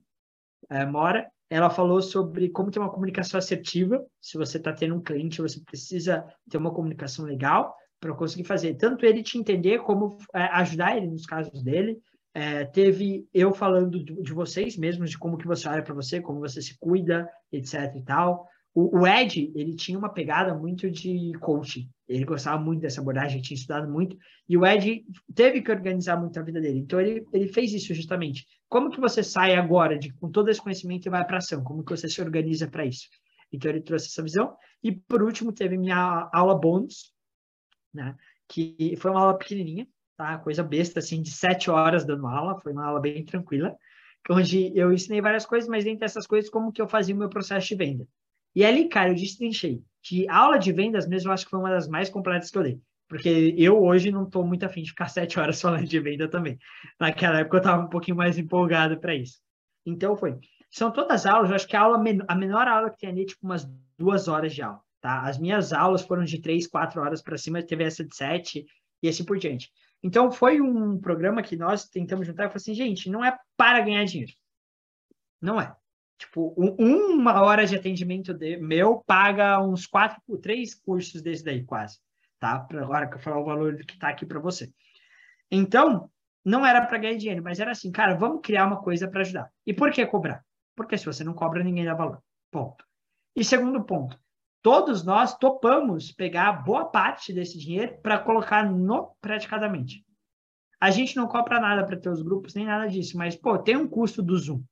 é, 0.70 0.86
mora, 0.86 1.30
ela 1.50 1.70
falou 1.70 2.02
sobre 2.02 2.50
como 2.50 2.70
ter 2.70 2.80
uma 2.80 2.92
comunicação 2.92 3.38
assertiva. 3.38 4.06
Se 4.22 4.38
você 4.38 4.58
está 4.58 4.74
tendo 4.74 4.96
um 4.96 5.02
cliente, 5.02 5.42
você 5.42 5.62
precisa 5.62 6.26
ter 6.50 6.58
uma 6.58 6.74
comunicação 6.74 7.24
legal 7.24 7.74
para 8.02 8.14
conseguir 8.14 8.44
fazer. 8.44 8.76
Tanto 8.76 9.06
ele 9.06 9.24
te 9.24 9.38
entender, 9.38 9.80
como 9.80 10.18
é, 10.36 10.44
ajudar 10.44 10.98
ele 10.98 11.08
nos 11.08 11.26
casos 11.26 11.64
dele. 11.64 11.98
É, 12.34 12.66
teve 12.66 13.28
eu 13.34 13.54
falando 13.54 14.04
de, 14.04 14.22
de, 14.22 14.34
vocês 14.34 14.78
mesmos, 14.78 15.10
de 15.10 15.18
como 15.18 15.38
que 15.38 15.48
você 15.48 15.68
olha 15.70 15.82
para 15.82 15.96
você, 15.96 16.22
como 16.22 16.40
você 16.40 16.62
se 16.62 16.78
cuida, 16.78 17.28
etc 17.52 17.96
e 17.96 18.04
tal. 18.04 18.46
O, 18.80 19.00
o, 19.00 19.08
Ed, 19.08 19.52
ele 19.56 19.76
tinha 19.76 19.98
uma 19.98 20.14
pegada 20.14 20.54
muito 20.54 20.92
de 20.92 21.32
coaching. 21.40 21.90
Ele 22.08 22.24
gostava 22.24 22.62
muito 22.64 22.82
dessa 22.82 23.02
abordagem, 23.02 23.42
tinha 23.42 23.56
estudado 23.56 23.92
muito. 23.92 24.16
E 24.48 24.56
o 24.56 24.64
Ed 24.64 25.04
teve 25.34 25.64
que 25.64 25.72
organizar 25.72 26.16
muito 26.16 26.40
a 26.40 26.44
vida 26.44 26.62
dele. 26.62 26.78
Então, 26.78 27.02
ele, 27.02 27.26
ele 27.34 27.48
fez 27.48 27.74
isso 27.74 27.92
justamente. 27.96 28.46
Como 28.70 28.92
que 28.92 29.00
você 29.00 29.24
sai 29.24 29.56
agora 29.56 29.98
de, 29.98 30.14
com 30.14 30.30
todo 30.30 30.50
esse 30.50 30.62
conhecimento 30.62 31.08
e 31.08 31.10
vai 31.10 31.26
para 31.26 31.40
ação? 31.40 31.64
Como 31.64 31.84
que 31.84 31.90
você 31.90 32.08
se 32.08 32.22
organiza 32.22 32.68
para 32.68 32.86
isso? 32.86 33.08
Então, 33.52 33.72
ele 33.72 33.82
trouxe 33.82 34.10
essa 34.10 34.22
visão. 34.22 34.56
E, 34.84 34.92
por 34.92 35.24
último, 35.24 35.52
teve 35.52 35.76
minha 35.76 36.30
aula 36.32 36.54
bônus, 36.54 37.12
né? 37.92 38.16
que 38.48 38.94
foi 39.00 39.10
uma 39.10 39.22
aula 39.22 39.40
pequenininha, 39.40 39.88
tá? 40.16 40.38
coisa 40.38 40.62
besta, 40.62 41.00
assim, 41.00 41.20
de 41.24 41.32
sete 41.32 41.72
horas 41.72 42.06
dando 42.06 42.28
aula. 42.28 42.62
Foi 42.62 42.74
uma 42.74 42.86
aula 42.86 43.00
bem 43.00 43.26
tranquila, 43.26 43.76
onde 44.30 44.72
eu 44.78 44.94
ensinei 44.94 45.20
várias 45.20 45.48
coisas, 45.48 45.68
mas 45.68 45.84
dentre 45.84 46.06
essas 46.06 46.28
coisas, 46.28 46.48
como 46.48 46.72
que 46.72 46.80
eu 46.80 46.88
fazia 46.88 47.16
o 47.16 47.18
meu 47.18 47.28
processo 47.28 47.70
de 47.70 47.76
venda. 47.76 48.08
E 48.58 48.66
ali, 48.66 48.90
cara, 48.90 49.12
eu 49.12 49.14
destrinchei. 49.14 49.84
De 50.02 50.28
aula 50.28 50.58
de 50.58 50.72
vendas 50.72 51.08
mesmo, 51.08 51.30
eu 51.30 51.34
acho 51.36 51.46
que 51.46 51.52
foi 51.52 51.60
uma 51.60 51.70
das 51.70 51.88
mais 51.88 52.10
completas 52.10 52.50
que 52.50 52.58
eu 52.58 52.64
dei. 52.64 52.82
Porque 53.08 53.54
eu 53.56 53.80
hoje 53.84 54.10
não 54.10 54.24
estou 54.24 54.44
muito 54.44 54.66
afim 54.66 54.82
de 54.82 54.90
ficar 54.90 55.10
sete 55.14 55.40
horas 55.40 55.62
falando 55.62 55.86
de 55.86 56.00
venda 56.00 56.28
também. 56.28 56.58
Naquela 57.00 57.42
época 57.42 57.58
eu 57.58 57.60
estava 57.60 57.84
um 57.84 57.88
pouquinho 57.88 58.18
mais 58.18 58.36
empolgado 58.36 59.00
para 59.00 59.14
isso. 59.14 59.40
Então 59.86 60.18
foi. 60.18 60.40
São 60.72 60.90
todas 60.90 61.28
aulas, 61.28 61.52
eu 61.52 61.56
acho 61.56 61.68
que 61.68 61.76
a, 61.76 61.82
aula, 61.82 62.04
a 62.28 62.34
menor 62.34 62.68
aula 62.68 62.90
que 62.90 62.98
tem 62.98 63.10
ali, 63.12 63.28
tipo 63.28 63.46
umas 63.46 63.70
duas 63.96 64.28
horas 64.28 64.56
de 64.56 64.64
aula. 64.64 64.82
Tá? 65.00 65.22
As 65.22 65.38
minhas 65.38 65.72
aulas 65.72 66.02
foram 66.02 66.24
de 66.24 66.42
três, 66.42 66.66
quatro 66.66 67.00
horas 67.00 67.22
para 67.22 67.38
cima, 67.38 67.62
teve 67.62 67.84
essa 67.84 68.04
de 68.04 68.16
sete 68.16 68.66
e 69.04 69.08
assim 69.08 69.24
por 69.24 69.38
diante. 69.38 69.70
Então 70.02 70.32
foi 70.32 70.60
um 70.60 71.00
programa 71.00 71.44
que 71.44 71.56
nós 71.56 71.88
tentamos 71.88 72.26
juntar 72.26 72.46
e 72.46 72.48
falou 72.48 72.58
assim, 72.58 72.74
gente, 72.74 73.08
não 73.08 73.24
é 73.24 73.38
para 73.56 73.82
ganhar 73.82 74.04
dinheiro. 74.06 74.34
Não 75.40 75.62
é. 75.62 75.76
Tipo, 76.18 76.54
um, 76.58 77.14
uma 77.14 77.42
hora 77.44 77.66
de 77.66 77.76
atendimento 77.76 78.34
de, 78.34 78.58
meu 78.58 79.04
paga 79.06 79.62
uns 79.62 79.86
quatro, 79.86 80.20
três 80.42 80.74
cursos 80.74 81.22
desse 81.22 81.44
daí, 81.44 81.64
quase. 81.64 82.00
Tá? 82.40 82.60
Pra 82.60 82.82
agora 82.82 83.08
que 83.08 83.16
eu 83.16 83.20
falar 83.20 83.40
o 83.40 83.46
valor 83.46 83.76
que 83.78 83.94
está 83.94 84.10
aqui 84.10 84.26
para 84.26 84.40
você. 84.40 84.72
Então, 85.52 86.10
não 86.44 86.66
era 86.66 86.86
para 86.86 86.98
ganhar 86.98 87.18
dinheiro, 87.18 87.44
mas 87.44 87.60
era 87.60 87.72
assim, 87.72 87.92
cara, 87.92 88.16
vamos 88.16 88.42
criar 88.42 88.66
uma 88.66 88.82
coisa 88.82 89.08
para 89.08 89.22
ajudar. 89.22 89.52
E 89.66 89.74
por 89.74 89.92
que 89.92 90.06
cobrar? 90.06 90.44
Porque 90.76 90.98
se 90.98 91.06
você 91.06 91.24
não 91.24 91.34
cobra, 91.34 91.64
ninguém 91.64 91.86
dá 91.86 91.94
valor. 91.94 92.22
Ponto. 92.52 92.86
E 93.36 93.44
segundo 93.44 93.84
ponto, 93.84 94.20
todos 94.62 95.04
nós 95.04 95.38
topamos 95.38 96.12
pegar 96.12 96.64
boa 96.64 96.86
parte 96.86 97.32
desse 97.34 97.58
dinheiro 97.58 98.00
para 98.02 98.20
colocar 98.20 98.64
no 98.64 99.16
praticadamente. 99.22 100.04
A 100.80 100.90
gente 100.92 101.16
não 101.16 101.28
cobra 101.28 101.60
nada 101.60 101.86
para 101.86 101.98
ter 101.98 102.10
os 102.10 102.22
grupos, 102.22 102.54
nem 102.54 102.66
nada 102.66 102.88
disso, 102.88 103.18
mas, 103.18 103.36
pô, 103.36 103.58
tem 103.58 103.76
um 103.76 103.88
custo 103.88 104.22
do 104.22 104.38
Zoom. 104.38 104.64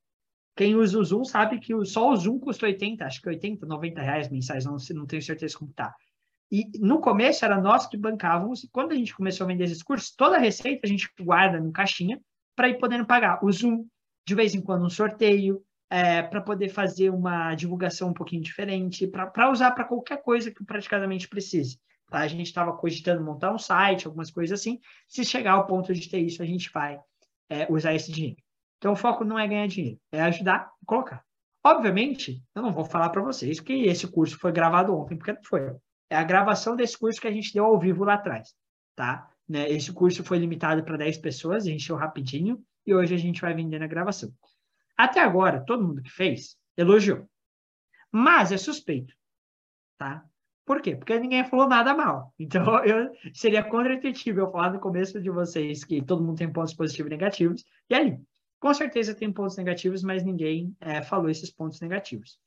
Quem 0.56 0.76
usa 0.76 0.98
o 0.98 1.03
Zoom 1.03 1.26
sabe 1.26 1.60
que 1.60 1.73
só 1.86 2.11
o 2.11 2.15
Zoom 2.15 2.40
custa 2.40 2.65
80, 2.65 3.06
acho 3.06 3.22
que 3.22 3.27
80, 3.27 3.65
90 3.65 4.02
reais 4.02 4.30
mensais, 4.30 4.65
não, 4.65 4.77
não 4.91 5.06
tenho 5.06 5.22
certeza 5.22 5.57
como 5.57 5.73
tá. 5.73 5.94
E 6.52 6.69
no 6.80 7.02
começo 7.02 7.44
era 7.44 7.60
nós 7.60 7.88
que 7.88 7.98
bancávamos, 7.98 8.64
e 8.64 8.69
quando 8.69 8.91
a 8.91 8.95
gente 8.95 9.15
começou 9.15 9.45
a 9.45 9.48
vender 9.48 9.65
esses 9.65 9.84
cursos, 9.84 10.11
toda 10.15 10.38
a 10.38 10.40
receita 10.40 10.82
a 10.86 10.88
gente 10.88 11.10
guarda 11.19 11.57
em 11.57 11.72
caixinha 11.72 12.22
para 12.56 12.69
ir 12.69 12.80
podendo 12.80 13.06
pagar 13.06 13.44
o 13.44 13.52
Zoom, 13.52 13.86
de 14.26 14.36
vez 14.36 14.56
em 14.56 14.61
quando 14.61 14.86
um 14.86 14.90
sorteio, 14.90 15.61
é, 15.90 16.22
para 16.22 16.41
poder 16.41 16.69
fazer 16.69 17.10
uma 17.10 17.53
divulgação 17.56 18.10
um 18.10 18.14
pouquinho 18.14 18.41
diferente, 18.41 19.07
para 19.07 19.52
usar 19.52 19.72
para 19.72 19.84
qualquer 19.84 20.22
coisa 20.22 20.52
que 20.52 20.64
praticamente 20.64 21.27
precise. 21.27 21.80
Tá? 22.10 22.19
A 22.19 22.27
gente 22.27 22.48
estava 22.48 22.73
cogitando 22.73 23.23
montar 23.23 23.53
um 23.53 23.57
site, 23.57 24.07
algumas 24.07 24.32
coisas 24.32 24.60
assim. 24.60 24.80
Se 25.07 25.26
chegar 25.26 25.53
ao 25.53 25.68
ponto 25.68 25.94
de 25.94 26.10
ter 26.10 26.19
isso, 26.19 26.41
a 26.41 26.45
gente 26.45 26.72
vai 26.72 26.99
é, 27.49 27.68
usar 27.72 27.94
esse 27.94 28.11
dinheiro. 28.11 28.38
Então, 28.77 28.93
o 28.93 28.95
foco 28.95 29.23
não 29.23 29.39
é 29.39 29.47
ganhar 29.47 29.68
dinheiro, 29.68 29.99
é 30.11 30.22
ajudar 30.22 30.56
a 30.56 30.85
colocar. 30.85 31.23
Obviamente, 31.64 32.43
eu 32.53 32.61
não 32.61 32.72
vou 32.72 32.85
falar 32.85 33.10
para 33.10 33.23
vocês 33.23 33.60
que 33.60 33.73
esse 33.85 34.07
curso 34.07 34.38
foi 34.38 34.52
gravado 34.52 34.95
ontem, 34.95 35.18
porque 35.18 35.34
não 35.34 35.43
foi. 35.43 35.76
É 36.10 36.15
a 36.15 36.23
gravação 36.23 36.76
desse 36.76 36.97
curso 36.97 37.19
que 37.19 37.27
a 37.27 37.31
gente 37.31 37.53
deu 37.53 37.65
ao 37.65 37.80
vivo 37.80 38.03
lá 38.03 38.14
atrás, 38.14 38.53
tá? 38.95 39.27
Né? 39.49 39.69
Esse 39.69 39.91
curso 39.91 40.23
foi 40.23 40.38
limitado 40.38 40.84
para 40.84 40.97
10 40.97 41.18
pessoas, 41.18 41.65
encheu 41.65 41.95
rapidinho, 41.95 42.64
e 42.85 42.93
hoje 42.93 43.15
a 43.15 43.18
gente 43.18 43.41
vai 43.41 43.53
vender 43.53 43.80
na 43.80 43.88
gravação. 43.88 44.31
Até 44.95 45.22
agora, 45.22 45.65
todo 45.65 45.85
mundo 45.85 46.03
que 46.03 46.11
fez 46.11 46.56
elogiou. 46.77 47.27
Mas 48.11 48.52
é 48.52 48.57
suspeito, 48.57 49.14
tá? 49.97 50.23
Por 50.65 50.81
quê? 50.81 50.95
Porque 50.95 51.19
ninguém 51.19 51.43
falou 51.45 51.68
nada 51.68 51.93
mal. 51.93 52.34
Então, 52.39 52.84
eu, 52.84 53.11
seria 53.34 53.64
contra-intuitivo 53.64 54.39
eu 54.39 54.52
falar 54.52 54.72
no 54.72 54.80
começo 54.80 55.22
de 55.22 55.30
vocês 55.30 55.84
que 55.84 56.02
todo 56.02 56.23
mundo 56.23 56.38
tem 56.38 56.52
pontos 56.52 56.73
positivos 56.73 57.11
e 57.11 57.15
negativos, 57.15 57.65
e 57.89 57.95
ali, 57.95 58.19
com 58.60 58.73
certeza 58.73 59.14
tem 59.14 59.32
pontos 59.32 59.57
negativos, 59.57 60.03
mas 60.03 60.23
ninguém 60.23 60.76
é, 60.80 61.02
falou 61.02 61.30
esses 61.30 61.52
pontos 61.52 61.80
negativos. 61.80 62.40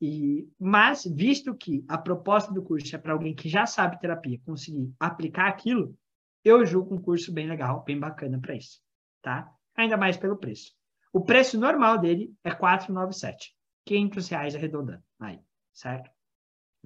E, 0.00 0.48
mas, 0.58 1.04
visto 1.04 1.54
que 1.54 1.84
a 1.88 1.98
proposta 1.98 2.52
do 2.52 2.62
curso 2.62 2.94
é 2.94 2.98
para 2.98 3.12
alguém 3.12 3.34
que 3.34 3.48
já 3.48 3.66
sabe 3.66 3.98
terapia 3.98 4.40
conseguir 4.44 4.92
aplicar 4.98 5.48
aquilo, 5.48 5.96
eu 6.44 6.64
julgo 6.64 6.94
um 6.94 7.00
curso 7.00 7.32
bem 7.32 7.48
legal, 7.48 7.82
bem 7.84 7.98
bacana 7.98 8.38
para 8.40 8.54
isso, 8.54 8.80
tá? 9.20 9.52
Ainda 9.76 9.96
mais 9.96 10.16
pelo 10.16 10.36
preço. 10.36 10.72
O 11.12 11.20
preço 11.20 11.58
normal 11.58 11.98
dele 11.98 12.32
é 12.44 12.50
497, 12.50 13.54
500 13.84 14.28
reais 14.28 14.54
arredondando, 14.54 15.02
aí, 15.18 15.40
certo? 15.72 16.10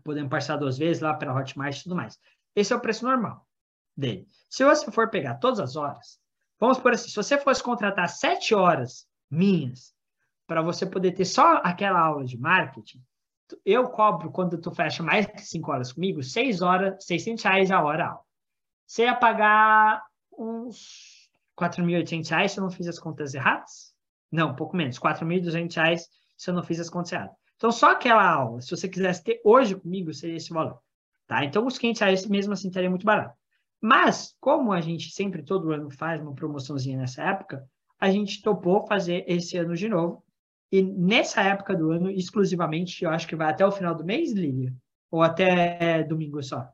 Podemos 0.02 0.30
passar 0.30 0.56
duas 0.56 0.78
vezes 0.78 1.02
lá 1.02 1.14
pela 1.14 1.38
Hotmart 1.38 1.78
e 1.78 1.82
tudo 1.82 1.96
mais. 1.96 2.18
Esse 2.56 2.72
é 2.72 2.76
o 2.76 2.80
preço 2.80 3.04
normal 3.04 3.46
dele. 3.96 4.26
Se 4.48 4.64
você 4.64 4.90
for 4.90 5.10
pegar 5.10 5.34
todas 5.34 5.60
as 5.60 5.76
horas, 5.76 6.18
Vamos 6.62 6.78
por 6.78 6.92
assim, 6.92 7.08
se 7.08 7.16
você 7.16 7.36
fosse 7.36 7.60
contratar 7.60 8.08
sete 8.08 8.54
horas 8.54 9.04
minhas 9.28 9.92
para 10.46 10.62
você 10.62 10.86
poder 10.86 11.10
ter 11.10 11.24
só 11.24 11.56
aquela 11.56 11.98
aula 11.98 12.24
de 12.24 12.38
marketing, 12.38 13.02
eu 13.66 13.88
cobro 13.88 14.30
quando 14.30 14.56
tu 14.56 14.70
fecha 14.70 15.02
mais 15.02 15.26
que 15.26 15.40
cinco 15.40 15.72
horas 15.72 15.92
comigo, 15.92 16.22
seis 16.22 16.62
horas, 16.62 17.04
600 17.04 17.42
reais 17.42 17.70
a 17.72 17.82
hora 17.82 18.10
aula. 18.10 18.20
Você 18.86 19.02
ia 19.02 19.16
pagar 19.16 20.04
uns 20.38 21.28
4.800 21.60 22.28
reais 22.30 22.52
se 22.52 22.60
eu 22.60 22.62
não 22.62 22.70
fiz 22.70 22.86
as 22.86 23.00
contas 23.00 23.34
erradas? 23.34 23.92
Não, 24.30 24.50
um 24.50 24.54
pouco 24.54 24.76
menos, 24.76 25.00
4.200 25.00 25.74
reais 25.74 26.08
se 26.36 26.48
eu 26.48 26.54
não 26.54 26.62
fiz 26.62 26.78
as 26.78 26.88
contas 26.88 27.10
erradas. 27.10 27.34
Então, 27.56 27.72
só 27.72 27.90
aquela 27.90 28.24
aula, 28.24 28.60
se 28.60 28.70
você 28.70 28.88
quisesse 28.88 29.24
ter 29.24 29.40
hoje 29.44 29.74
comigo, 29.74 30.14
seria 30.14 30.36
esse 30.36 30.52
valor. 30.52 30.80
Tá? 31.26 31.44
Então, 31.44 31.66
os 31.66 31.76
500 31.76 32.00
reais 32.02 32.26
mesmo 32.26 32.52
assim 32.52 32.68
estaria 32.68 32.88
muito 32.88 33.04
barato. 33.04 33.36
Mas, 33.82 34.36
como 34.40 34.72
a 34.72 34.80
gente 34.80 35.10
sempre, 35.10 35.42
todo 35.42 35.72
ano, 35.72 35.90
faz 35.90 36.22
uma 36.22 36.32
promoçãozinha 36.32 36.96
nessa 36.96 37.20
época, 37.24 37.68
a 37.98 38.08
gente 38.08 38.40
topou 38.40 38.86
fazer 38.86 39.24
esse 39.26 39.56
ano 39.58 39.74
de 39.74 39.88
novo. 39.88 40.24
E 40.70 40.80
nessa 40.80 41.42
época 41.42 41.74
do 41.74 41.90
ano, 41.90 42.08
exclusivamente, 42.08 43.02
eu 43.02 43.10
acho 43.10 43.26
que 43.26 43.34
vai 43.34 43.50
até 43.50 43.66
o 43.66 43.72
final 43.72 43.92
do 43.92 44.04
mês, 44.04 44.32
Lívia? 44.32 44.72
Ou 45.10 45.20
até 45.20 46.04
domingo 46.04 46.40
só? 46.42 46.68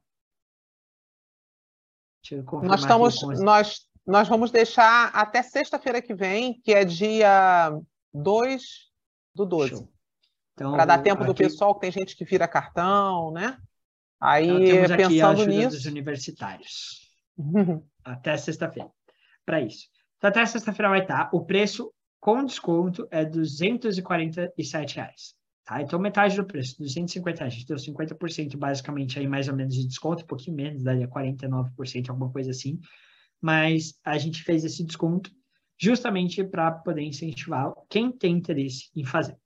nós 2.62 2.80
estamos, 2.80 3.22
nós, 3.40 3.88
nós 4.06 4.28
vamos 4.28 4.50
deixar 4.50 5.08
até 5.14 5.42
sexta-feira 5.42 6.02
que 6.02 6.14
vem, 6.14 6.60
que 6.60 6.74
é 6.74 6.84
dia 6.84 7.72
2 8.12 8.62
do 9.34 9.46
12. 9.46 9.88
Então, 10.52 10.72
Para 10.72 10.84
dar 10.84 10.98
tempo 10.98 11.22
aqui... 11.22 11.32
do 11.32 11.34
pessoal, 11.34 11.74
que 11.74 11.80
tem 11.80 11.90
gente 11.90 12.14
que 12.14 12.24
vira 12.24 12.46
cartão, 12.46 13.30
né? 13.30 13.58
Aí, 14.20 14.48
então, 14.48 14.96
pensando 14.96 15.46
nisso. 15.46 15.76
dos 15.76 15.86
universitários. 15.86 17.08
até 18.04 18.36
sexta-feira. 18.36 18.90
Para 19.46 19.60
isso. 19.60 19.86
Então, 20.16 20.30
até 20.30 20.44
sexta-feira 20.44 20.88
vai 20.88 21.00
estar. 21.00 21.30
O 21.32 21.44
preço 21.44 21.92
com 22.20 22.44
desconto 22.44 23.06
é 23.10 23.24
247 23.24 24.96
reais, 24.96 25.34
tá? 25.64 25.80
Então, 25.80 25.98
metade 25.98 26.36
do 26.36 26.44
preço, 26.44 26.76
250 26.78 27.38
reais. 27.38 27.54
A 27.54 27.56
gente 27.56 27.66
deu 27.66 27.76
50% 27.76 28.56
basicamente 28.56 29.18
aí, 29.18 29.26
mais 29.28 29.48
ou 29.48 29.54
menos, 29.54 29.74
de 29.74 29.86
desconto, 29.86 30.24
um 30.24 30.26
pouquinho 30.26 30.56
menos, 30.56 30.82
daria 30.82 31.06
49%, 31.06 32.10
alguma 32.10 32.30
coisa 32.30 32.50
assim. 32.50 32.80
Mas 33.40 33.94
a 34.04 34.18
gente 34.18 34.42
fez 34.42 34.64
esse 34.64 34.84
desconto 34.84 35.30
justamente 35.80 36.42
para 36.42 36.72
poder 36.72 37.02
incentivar 37.02 37.72
quem 37.88 38.10
tem 38.10 38.36
interesse 38.36 38.90
em 38.96 39.04
fazer. 39.04 39.36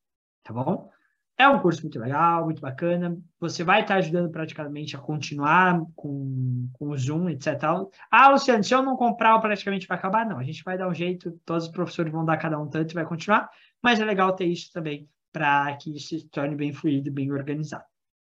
Tá 0.43 0.55
bom? 0.55 0.91
É 1.39 1.49
um 1.49 1.59
curso 1.61 1.83
muito 1.83 1.99
legal, 1.99 2.45
muito 2.45 2.61
bacana. 2.61 3.19
Você 3.41 3.65
vai 3.65 3.81
estar 3.81 3.97
ajudando 3.97 4.31
praticamente 4.31 4.95
a 4.95 4.99
continuar 4.99 5.83
com, 5.97 6.69
com 6.75 6.89
o 6.89 6.97
Zoom, 6.97 7.29
etc. 7.31 7.63
Ah, 8.11 8.31
Luciano, 8.31 8.63
se 8.63 8.75
eu 8.75 8.83
não 8.83 8.97
comprar, 8.97 9.39
praticamente 9.41 9.87
vai 9.87 9.99
acabar? 9.99 10.27
Não, 10.27 10.39
a 10.39 10.45
gente 10.45 10.63
vai 10.63 10.77
dar 10.77 10.89
um 10.89 10.95
jeito, 10.95 11.33
todos 11.45 11.65
os 11.65 11.71
professores 11.71 12.13
vão 12.13 12.25
dar 12.25 12.37
cada 12.37 12.61
um 12.61 12.69
tanto 12.69 12.93
e 12.93 12.95
vai 12.95 13.05
continuar, 13.05 13.51
mas 13.83 13.99
é 13.99 14.05
legal 14.05 14.35
ter 14.35 14.47
isso 14.47 14.71
também 14.73 15.09
para 15.33 15.75
que 15.77 15.97
isso 15.97 16.19
se 16.19 16.29
torne 16.29 16.55
bem 16.55 16.73
fluido, 16.73 17.11
bem 17.11 17.33
organizado, 17.33 17.85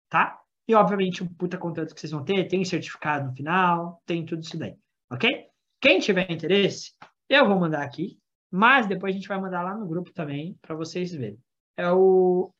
tá? 0.09 0.39
E, 0.67 0.73
obviamente, 0.73 1.23
um 1.23 1.27
puta 1.27 1.57
conteúdo 1.57 1.93
que 1.93 2.01
vocês 2.01 2.11
vão 2.11 2.23
ter, 2.23 2.47
tem 2.47 2.65
certificado 2.65 3.29
no 3.29 3.35
final, 3.35 4.01
tem 4.05 4.25
tudo 4.25 4.41
isso 4.41 4.57
daí, 4.57 4.75
ok? 5.11 5.45
Quem 5.79 5.99
tiver 5.99 6.29
interesse, 6.31 6.93
eu 7.29 7.47
vou 7.47 7.59
mandar 7.59 7.83
aqui, 7.83 8.17
mas 8.49 8.87
depois 8.87 9.13
a 9.13 9.17
gente 9.17 9.27
vai 9.27 9.39
mandar 9.39 9.61
lá 9.61 9.75
no 9.75 9.87
grupo 9.87 10.11
também 10.11 10.57
para 10.61 10.75
vocês 10.75 11.13
verem. 11.13 11.39
É 11.77 11.91
o 11.91 12.51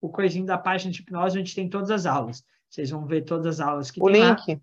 o 0.00 0.08
coisinho 0.08 0.46
da 0.46 0.56
página 0.58 0.92
de 0.92 1.00
hipnose, 1.00 1.38
onde 1.38 1.54
tem 1.54 1.68
todas 1.68 1.90
as 1.90 2.06
aulas. 2.06 2.44
Vocês 2.68 2.90
vão 2.90 3.06
ver 3.06 3.22
todas 3.22 3.60
as 3.60 3.66
aulas 3.66 3.90
que 3.90 4.00
o 4.02 4.06
tem 4.10 4.24
link. 4.24 4.54
Lá. 4.54 4.60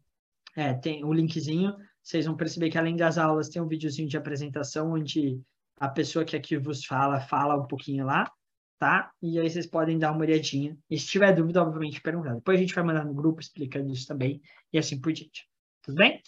É, 0.55 0.73
tem 0.73 1.03
o 1.03 1.14
linkzinho. 1.14 1.76
Vocês 2.01 2.26
vão 2.26 2.35
perceber 2.35 2.69
que 2.69 2.77
além 2.77 2.95
das 2.95 3.18
aulas 3.18 3.49
tem 3.49 3.61
um 3.61 3.68
videozinho 3.68 4.07
de 4.07 4.18
apresentação 4.18 4.93
onde 4.93 5.41
a 5.80 5.89
pessoa 5.89 6.26
que 6.26 6.35
aqui 6.35 6.57
vos 6.57 6.85
fala, 6.85 7.19
fala 7.19 7.55
um 7.55 7.68
pouquinho 7.68 8.05
lá. 8.05 8.31
tá? 8.80 9.11
E 9.22 9.39
aí 9.39 9.49
vocês 9.49 9.65
podem 9.65 9.97
dar 9.97 10.11
uma 10.11 10.22
olhadinha. 10.22 10.77
E 10.89 10.97
se 10.97 11.07
tiver 11.07 11.34
dúvida, 11.34 11.61
obviamente, 11.61 12.01
perguntar. 12.01 12.35
Depois 12.35 12.57
a 12.57 12.61
gente 12.61 12.73
vai 12.73 12.84
mandar 12.84 13.05
no 13.05 13.14
grupo 13.14 13.41
explicando 13.41 13.91
isso 13.91 14.07
também 14.07 14.41
e 14.72 14.77
assim 14.77 14.99
por 14.99 15.11
diante. 15.11 15.47
Tudo 15.81 15.95
bem? 15.95 16.22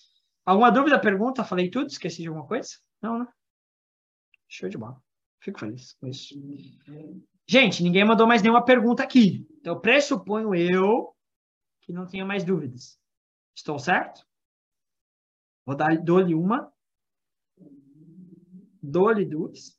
Alguma 0.45 0.71
dúvida, 0.71 0.99
pergunta? 0.99 1.43
Falei 1.43 1.69
tudo? 1.69 1.87
Esqueci 1.87 2.21
de 2.21 2.27
alguma 2.27 2.47
coisa? 2.47 2.69
Não, 3.01 3.19
né? 3.19 3.27
Show 4.47 4.69
de 4.69 4.77
bola. 4.77 5.01
Fico 5.39 5.59
feliz 5.59 5.93
com 5.93 6.07
isso. 6.07 6.35
Gente, 7.49 7.81
ninguém 7.81 8.05
mandou 8.05 8.27
mais 8.27 8.43
nenhuma 8.43 8.63
pergunta 8.63 9.01
aqui. 9.01 9.43
Então, 9.59 9.81
pressuponho 9.81 10.53
eu 10.53 11.15
que 11.81 11.91
não 11.91 12.05
tenha 12.05 12.23
mais 12.23 12.43
dúvidas. 12.43 12.99
Estou 13.55 13.79
certo? 13.79 14.23
Vou 15.65 15.75
dar 15.75 15.97
dou-lhe 15.97 16.35
uma. 16.35 16.71
Dou-lhe 18.83 19.25
duas. 19.25 19.75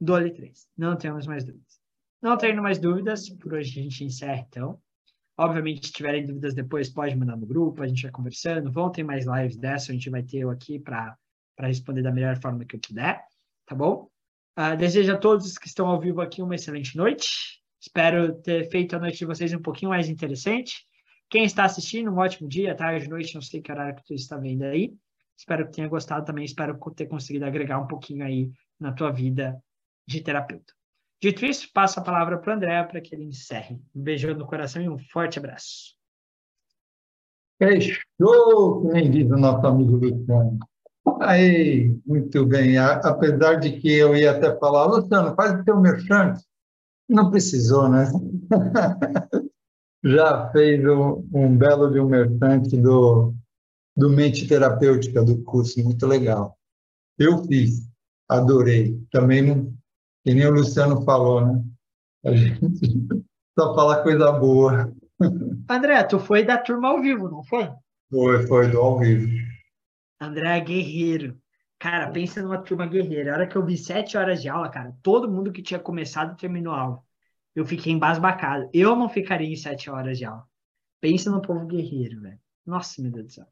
Dou-lhe 0.00 0.32
três. 0.32 0.68
Não 0.76 0.98
temos 0.98 1.28
mais 1.28 1.44
dúvidas. 1.44 1.80
Não 2.20 2.36
tendo 2.36 2.60
mais 2.60 2.80
dúvidas, 2.80 3.30
por 3.30 3.54
hoje 3.54 3.78
a 3.78 3.82
gente 3.84 4.02
encerra 4.02 4.44
então. 4.48 4.82
Obviamente, 5.38 5.86
se 5.86 5.92
tiverem 5.92 6.26
dúvidas 6.26 6.54
depois, 6.54 6.90
pode 6.90 7.14
mandar 7.14 7.36
no 7.36 7.46
grupo, 7.46 7.84
a 7.84 7.86
gente 7.86 8.02
vai 8.02 8.10
conversando. 8.10 8.72
Vão 8.72 8.90
ter 8.90 9.04
mais 9.04 9.26
lives 9.26 9.56
dessa, 9.56 9.92
a 9.92 9.94
gente 9.94 10.10
vai 10.10 10.24
ter 10.24 10.38
eu 10.38 10.50
aqui 10.50 10.80
para 10.80 11.16
responder 11.60 12.02
da 12.02 12.10
melhor 12.10 12.36
forma 12.40 12.64
que 12.64 12.74
eu 12.74 12.80
puder, 12.80 13.24
tá 13.64 13.76
bom? 13.76 14.11
Uh, 14.58 14.76
desejo 14.76 15.12
a 15.12 15.16
todos 15.16 15.56
que 15.56 15.66
estão 15.66 15.86
ao 15.86 15.98
vivo 15.98 16.20
aqui 16.20 16.42
uma 16.42 16.54
excelente 16.54 16.96
noite. 16.96 17.60
Espero 17.80 18.34
ter 18.42 18.68
feito 18.70 18.94
a 18.94 18.98
noite 18.98 19.18
de 19.18 19.24
vocês 19.24 19.52
um 19.52 19.62
pouquinho 19.62 19.90
mais 19.90 20.08
interessante. 20.08 20.86
Quem 21.30 21.44
está 21.44 21.64
assistindo, 21.64 22.10
um 22.10 22.18
ótimo 22.18 22.48
dia, 22.48 22.74
tarde, 22.74 23.08
noite, 23.08 23.34
não 23.34 23.40
sei 23.40 23.62
que 23.62 23.72
horário 23.72 23.96
que 23.96 24.04
tu 24.04 24.14
está 24.14 24.36
vendo 24.36 24.64
aí. 24.64 24.94
Espero 25.36 25.66
que 25.66 25.72
tenha 25.72 25.88
gostado 25.88 26.26
também, 26.26 26.44
espero 26.44 26.78
ter 26.94 27.06
conseguido 27.06 27.46
agregar 27.46 27.80
um 27.80 27.86
pouquinho 27.86 28.24
aí 28.24 28.50
na 28.78 28.92
tua 28.92 29.10
vida 29.10 29.60
de 30.06 30.20
terapeuta. 30.20 30.74
Dito 31.20 31.46
isso, 31.46 31.70
passo 31.72 32.00
a 32.00 32.02
palavra 32.02 32.36
para 32.38 32.52
o 32.52 32.56
André 32.56 32.82
para 32.84 33.00
que 33.00 33.14
ele 33.14 33.24
encerre. 33.24 33.80
Um 33.94 34.02
beijo 34.02 34.34
no 34.34 34.46
coração 34.46 34.82
e 34.82 34.88
um 34.88 34.98
forte 34.98 35.38
abraço. 35.38 35.96
Fechou, 37.58 38.82
como 38.82 39.10
diz 39.10 39.30
o 39.30 39.36
nosso 39.36 39.66
amigo 39.66 39.96
Luciano. 39.96 40.58
Aí, 41.24 41.98
muito 42.06 42.44
bem. 42.46 42.78
Apesar 42.78 43.56
de 43.56 43.72
que 43.78 43.92
eu 43.92 44.16
ia 44.16 44.32
até 44.32 44.56
falar, 44.58 44.86
Luciano, 44.86 45.34
faz 45.34 45.60
o 45.60 45.64
teu 45.64 45.80
merchan. 45.80 46.34
Não 47.08 47.30
precisou, 47.30 47.88
né? 47.88 48.10
Já 50.04 50.50
fez 50.50 50.84
um, 50.84 51.24
um 51.32 51.56
belo 51.56 51.90
de 51.90 52.00
um 52.00 52.08
mercante 52.08 52.76
do, 52.76 53.34
do 53.96 54.10
Mente 54.10 54.48
Terapêutica 54.48 55.22
do 55.22 55.42
curso, 55.42 55.82
muito 55.82 56.06
legal. 56.06 56.56
Eu 57.18 57.44
fiz, 57.44 57.88
adorei. 58.28 59.00
Também 59.12 59.72
que 60.24 60.34
nem 60.34 60.46
o 60.46 60.54
Luciano 60.54 61.04
falou, 61.04 61.46
né? 61.46 61.62
A 62.24 62.32
gente 62.32 62.60
só 63.58 63.74
fala 63.74 64.02
coisa 64.02 64.32
boa. 64.32 64.92
André, 65.68 66.02
tu 66.04 66.18
foi 66.18 66.44
da 66.44 66.58
turma 66.58 66.88
ao 66.88 67.00
vivo, 67.00 67.28
não 67.28 67.44
foi? 67.44 67.70
Foi, 68.10 68.46
foi 68.46 68.70
do 68.70 68.78
ao 68.78 68.98
vivo. 68.98 69.51
André 70.26 70.58
é 70.58 70.60
guerreiro. 70.60 71.40
Cara, 71.78 72.10
pensa 72.10 72.42
numa 72.42 72.62
turma 72.62 72.86
guerreira. 72.86 73.32
A 73.32 73.34
hora 73.34 73.46
que 73.46 73.56
eu 73.56 73.64
vi 73.64 73.76
sete 73.76 74.16
horas 74.16 74.40
de 74.40 74.48
aula, 74.48 74.70
cara, 74.70 74.94
todo 75.02 75.30
mundo 75.30 75.52
que 75.52 75.62
tinha 75.62 75.80
começado 75.80 76.36
terminou 76.36 76.72
a 76.74 76.80
aula. 76.80 77.02
Eu 77.54 77.66
fiquei 77.66 77.92
embasbacado. 77.92 78.70
Eu 78.72 78.94
não 78.94 79.08
ficaria 79.08 79.52
em 79.52 79.56
sete 79.56 79.90
horas 79.90 80.16
de 80.18 80.24
aula. 80.24 80.44
Pensa 81.00 81.30
no 81.30 81.42
povo 81.42 81.66
guerreiro, 81.66 82.20
velho. 82.20 82.38
Nossa, 82.64 83.02
meu 83.02 83.10
Deus 83.10 83.26
do 83.26 83.32
céu. 83.32 83.46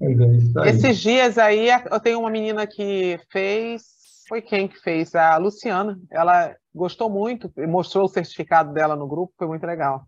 É 0.00 0.68
Esses 0.68 0.98
dias 0.98 1.38
aí, 1.38 1.68
eu 1.90 2.00
tenho 2.00 2.20
uma 2.20 2.30
menina 2.30 2.66
que 2.66 3.18
fez 3.30 3.98
foi 4.28 4.42
quem 4.42 4.68
que 4.68 4.78
fez? 4.78 5.14
A 5.14 5.38
Luciana. 5.38 5.98
Ela 6.10 6.54
gostou 6.74 7.08
muito, 7.08 7.50
mostrou 7.66 8.04
o 8.04 8.08
certificado 8.08 8.72
dela 8.74 8.94
no 8.94 9.08
grupo, 9.08 9.32
foi 9.38 9.48
muito 9.48 9.66
legal. 9.66 10.06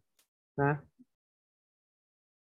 Né? 0.56 0.78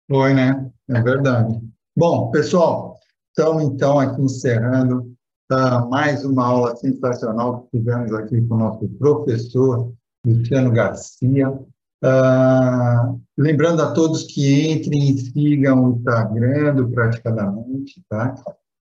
Foi, 0.08 0.34
né? 0.34 0.70
É 0.90 1.00
verdade. 1.00 1.58
Bom, 2.04 2.32
pessoal, 2.32 2.98
estamos 3.28 3.62
então 3.62 4.00
aqui 4.00 4.20
encerrando 4.20 5.14
uh, 5.52 5.88
mais 5.88 6.24
uma 6.24 6.44
aula 6.44 6.74
sensacional 6.74 7.62
que 7.62 7.78
tivemos 7.78 8.12
aqui 8.12 8.40
com 8.40 8.56
o 8.56 8.58
nosso 8.58 8.88
professor 8.98 9.92
Luciano 10.26 10.72
Garcia. 10.72 11.48
Uh, 11.52 13.20
lembrando 13.38 13.82
a 13.82 13.92
todos 13.92 14.24
que 14.24 14.68
entrem 14.68 15.10
e 15.10 15.16
sigam 15.16 15.84
o 15.84 15.96
Instagram 15.96 16.74
do 16.74 16.90
Praticadamente, 16.90 18.02
tá? 18.08 18.34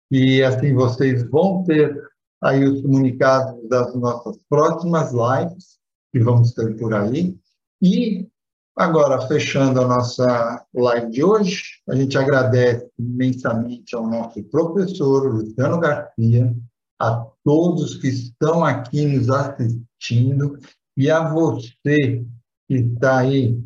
E 0.10 0.41
assim 0.41 0.73
vocês 0.73 1.22
vão 1.30 1.64
ter 1.64 1.95
aí 2.41 2.65
os 2.65 2.81
comunicados 2.81 3.69
das 3.69 3.93
nossas 3.93 4.39
próximas 4.49 5.11
lives, 5.11 5.77
que 6.11 6.19
vamos 6.19 6.53
ter 6.53 6.76
por 6.76 6.91
aí. 6.91 7.38
E 7.84 8.30
agora, 8.76 9.27
fechando 9.27 9.81
a 9.81 9.88
nossa 9.88 10.65
live 10.73 11.11
de 11.11 11.23
hoje, 11.23 11.64
a 11.88 11.95
gente 11.95 12.18
agradece 12.18 12.89
imensamente 12.98 13.95
ao 13.95 14.07
nosso 14.07 14.43
professor 14.45 15.34
Luciano 15.34 15.80
Garcia, 15.80 16.56
a 16.99 17.26
todos 17.43 17.95
que 17.98 18.07
estão 18.07 18.64
aqui 18.64 19.06
nos 19.06 19.30
assistindo 19.30 20.57
e 20.95 21.10
a 21.10 21.27
você 21.30 22.23
que 22.68 22.76
está 22.76 23.19
aí 23.19 23.60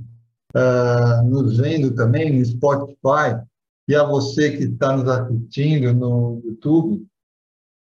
uh, 0.56 1.23
nos 1.26 1.57
vendo 1.57 1.94
também 1.94 2.38
no 2.38 2.45
Spotify 2.45 3.41
e 3.88 3.95
a 3.95 4.03
você 4.03 4.57
que 4.57 4.64
está 4.64 4.95
nos 4.95 5.07
assistindo 5.07 5.94
no 5.94 6.41
YouTube 6.44 7.06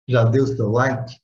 já 0.08 0.24
deu 0.24 0.48
seu 0.48 0.72
like? 0.72 1.16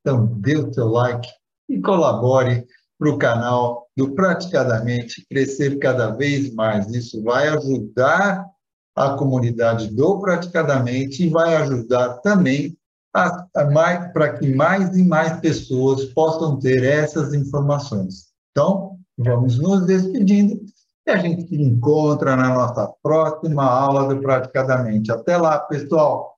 Então, 0.00 0.26
dê 0.40 0.56
o 0.56 0.72
seu 0.72 0.88
like 0.88 1.28
e 1.68 1.80
colabore 1.80 2.66
para 2.98 3.10
o 3.10 3.18
canal 3.18 3.81
do 3.96 4.14
Praticadamente 4.14 5.26
crescer 5.28 5.78
cada 5.78 6.10
vez 6.10 6.52
mais. 6.54 6.88
Isso 6.88 7.22
vai 7.22 7.48
ajudar 7.48 8.46
a 8.94 9.10
comunidade 9.14 9.88
do 9.94 10.20
Praticadamente 10.20 11.24
e 11.24 11.28
vai 11.28 11.56
ajudar 11.56 12.18
também 12.18 12.76
para 13.12 14.38
que 14.38 14.54
mais 14.54 14.96
e 14.96 15.02
mais 15.02 15.38
pessoas 15.40 16.06
possam 16.06 16.58
ter 16.58 16.82
essas 16.82 17.34
informações. 17.34 18.32
Então, 18.50 18.98
vamos 19.18 19.58
nos 19.58 19.86
despedindo 19.86 20.60
e 21.06 21.10
a 21.10 21.16
gente 21.16 21.46
se 21.48 21.60
encontra 21.60 22.36
na 22.36 22.54
nossa 22.54 22.90
próxima 23.02 23.64
aula 23.64 24.14
do 24.14 24.20
Praticadamente. 24.20 25.12
Até 25.12 25.36
lá, 25.36 25.58
pessoal! 25.58 26.31